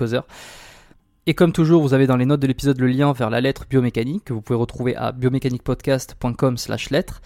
Et 1.25 1.33
comme 1.33 1.51
toujours, 1.51 1.81
vous 1.81 1.93
avez 1.93 2.07
dans 2.07 2.15
les 2.15 2.25
notes 2.25 2.39
de 2.39 2.47
l'épisode 2.47 2.79
le 2.79 2.87
lien 2.87 3.11
vers 3.11 3.29
la 3.29 3.41
lettre 3.41 3.65
biomécanique 3.69 4.25
que 4.25 4.33
vous 4.33 4.41
pouvez 4.41 4.57
retrouver 4.57 4.95
à 4.95 5.11
biomécaniquepodcast.com 5.11 6.57
slash 6.57 6.89
lettre. 6.89 7.21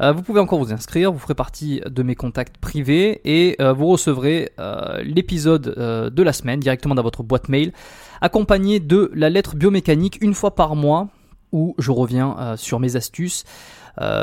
Euh, 0.00 0.12
vous 0.12 0.22
pouvez 0.22 0.40
encore 0.40 0.58
vous 0.58 0.72
inscrire, 0.72 1.12
vous 1.12 1.18
ferez 1.18 1.34
partie 1.34 1.80
de 1.86 2.02
mes 2.02 2.14
contacts 2.14 2.58
privés 2.58 3.20
et 3.24 3.56
euh, 3.60 3.72
vous 3.72 3.86
recevrez 3.86 4.50
euh, 4.58 5.02
l'épisode 5.02 5.62
de 6.12 6.22
la 6.22 6.32
semaine 6.32 6.60
directement 6.60 6.94
dans 6.94 7.02
votre 7.02 7.22
boîte 7.22 7.48
mail, 7.48 7.72
accompagné 8.20 8.80
de 8.80 9.10
la 9.14 9.30
lettre 9.30 9.56
biomécanique 9.56 10.18
une 10.20 10.34
fois 10.34 10.54
par 10.54 10.76
mois 10.76 11.08
où 11.52 11.74
je 11.78 11.90
reviens 11.90 12.56
sur 12.56 12.80
mes 12.80 12.96
astuces. 12.96 13.44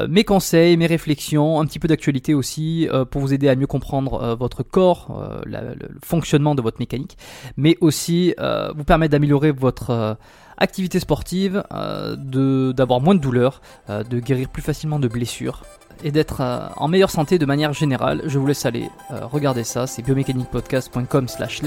mes 0.09 0.23
conseils, 0.23 0.77
mes 0.77 0.85
réflexions, 0.85 1.59
un 1.59 1.65
petit 1.65 1.79
peu 1.79 1.87
d'actualité 1.87 2.33
aussi 2.33 2.87
pour 3.09 3.21
vous 3.21 3.33
aider 3.33 3.47
à 3.49 3.55
mieux 3.55 3.65
comprendre 3.65 4.35
votre 4.35 4.61
corps, 4.61 5.41
le 5.45 5.75
fonctionnement 6.03 6.53
de 6.53 6.61
votre 6.61 6.79
mécanique, 6.79 7.17
mais 7.55 7.77
aussi 7.81 8.35
vous 8.75 8.83
permettre 8.83 9.13
d'améliorer 9.13 9.51
votre 9.51 10.17
activité 10.63 10.99
sportive, 10.99 11.63
euh, 11.73 12.73
d'avoir 12.73 12.99
moins 13.01 13.13
de 13.13 13.19
douleurs, 13.19 13.61
euh, 13.89 14.03
de 14.03 14.19
guérir 14.19 14.49
plus 14.49 14.63
facilement 14.63 14.97
de 14.97 15.07
blessures 15.07 15.63
et 16.03 16.11
d'être 16.11 16.41
euh, 16.41 16.67
en 16.77 16.87
meilleure 16.87 17.11
santé 17.11 17.37
de 17.37 17.45
manière 17.45 17.73
générale. 17.73 18.23
Je 18.25 18.39
vous 18.39 18.47
laisse 18.47 18.65
aller 18.65 18.89
regarder 19.09 19.63
ça, 19.63 19.85
c'est 19.85 20.01
biomécaniquepodcast.com 20.01 21.27
slash. 21.27 21.61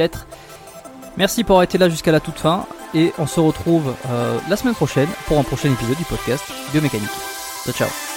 Merci 1.17 1.45
pour 1.45 1.57
avoir 1.57 1.63
été 1.63 1.79
là 1.79 1.89
jusqu'à 1.89 2.13
la 2.13 2.21
toute 2.21 2.39
fin 2.39 2.67
et 2.95 3.13
on 3.19 3.27
se 3.27 3.41
retrouve 3.41 3.95
la 4.51 4.57
semaine 4.57 4.75
prochaine 4.75 5.09
pour 5.27 5.39
un 5.39 5.45
prochain 5.45 5.71
épisode 5.73 5.97
du 5.97 6.05
podcast 6.05 6.45
Biomécanique. 6.73 7.09
Ciao 7.65 7.73
ciao 7.73 8.16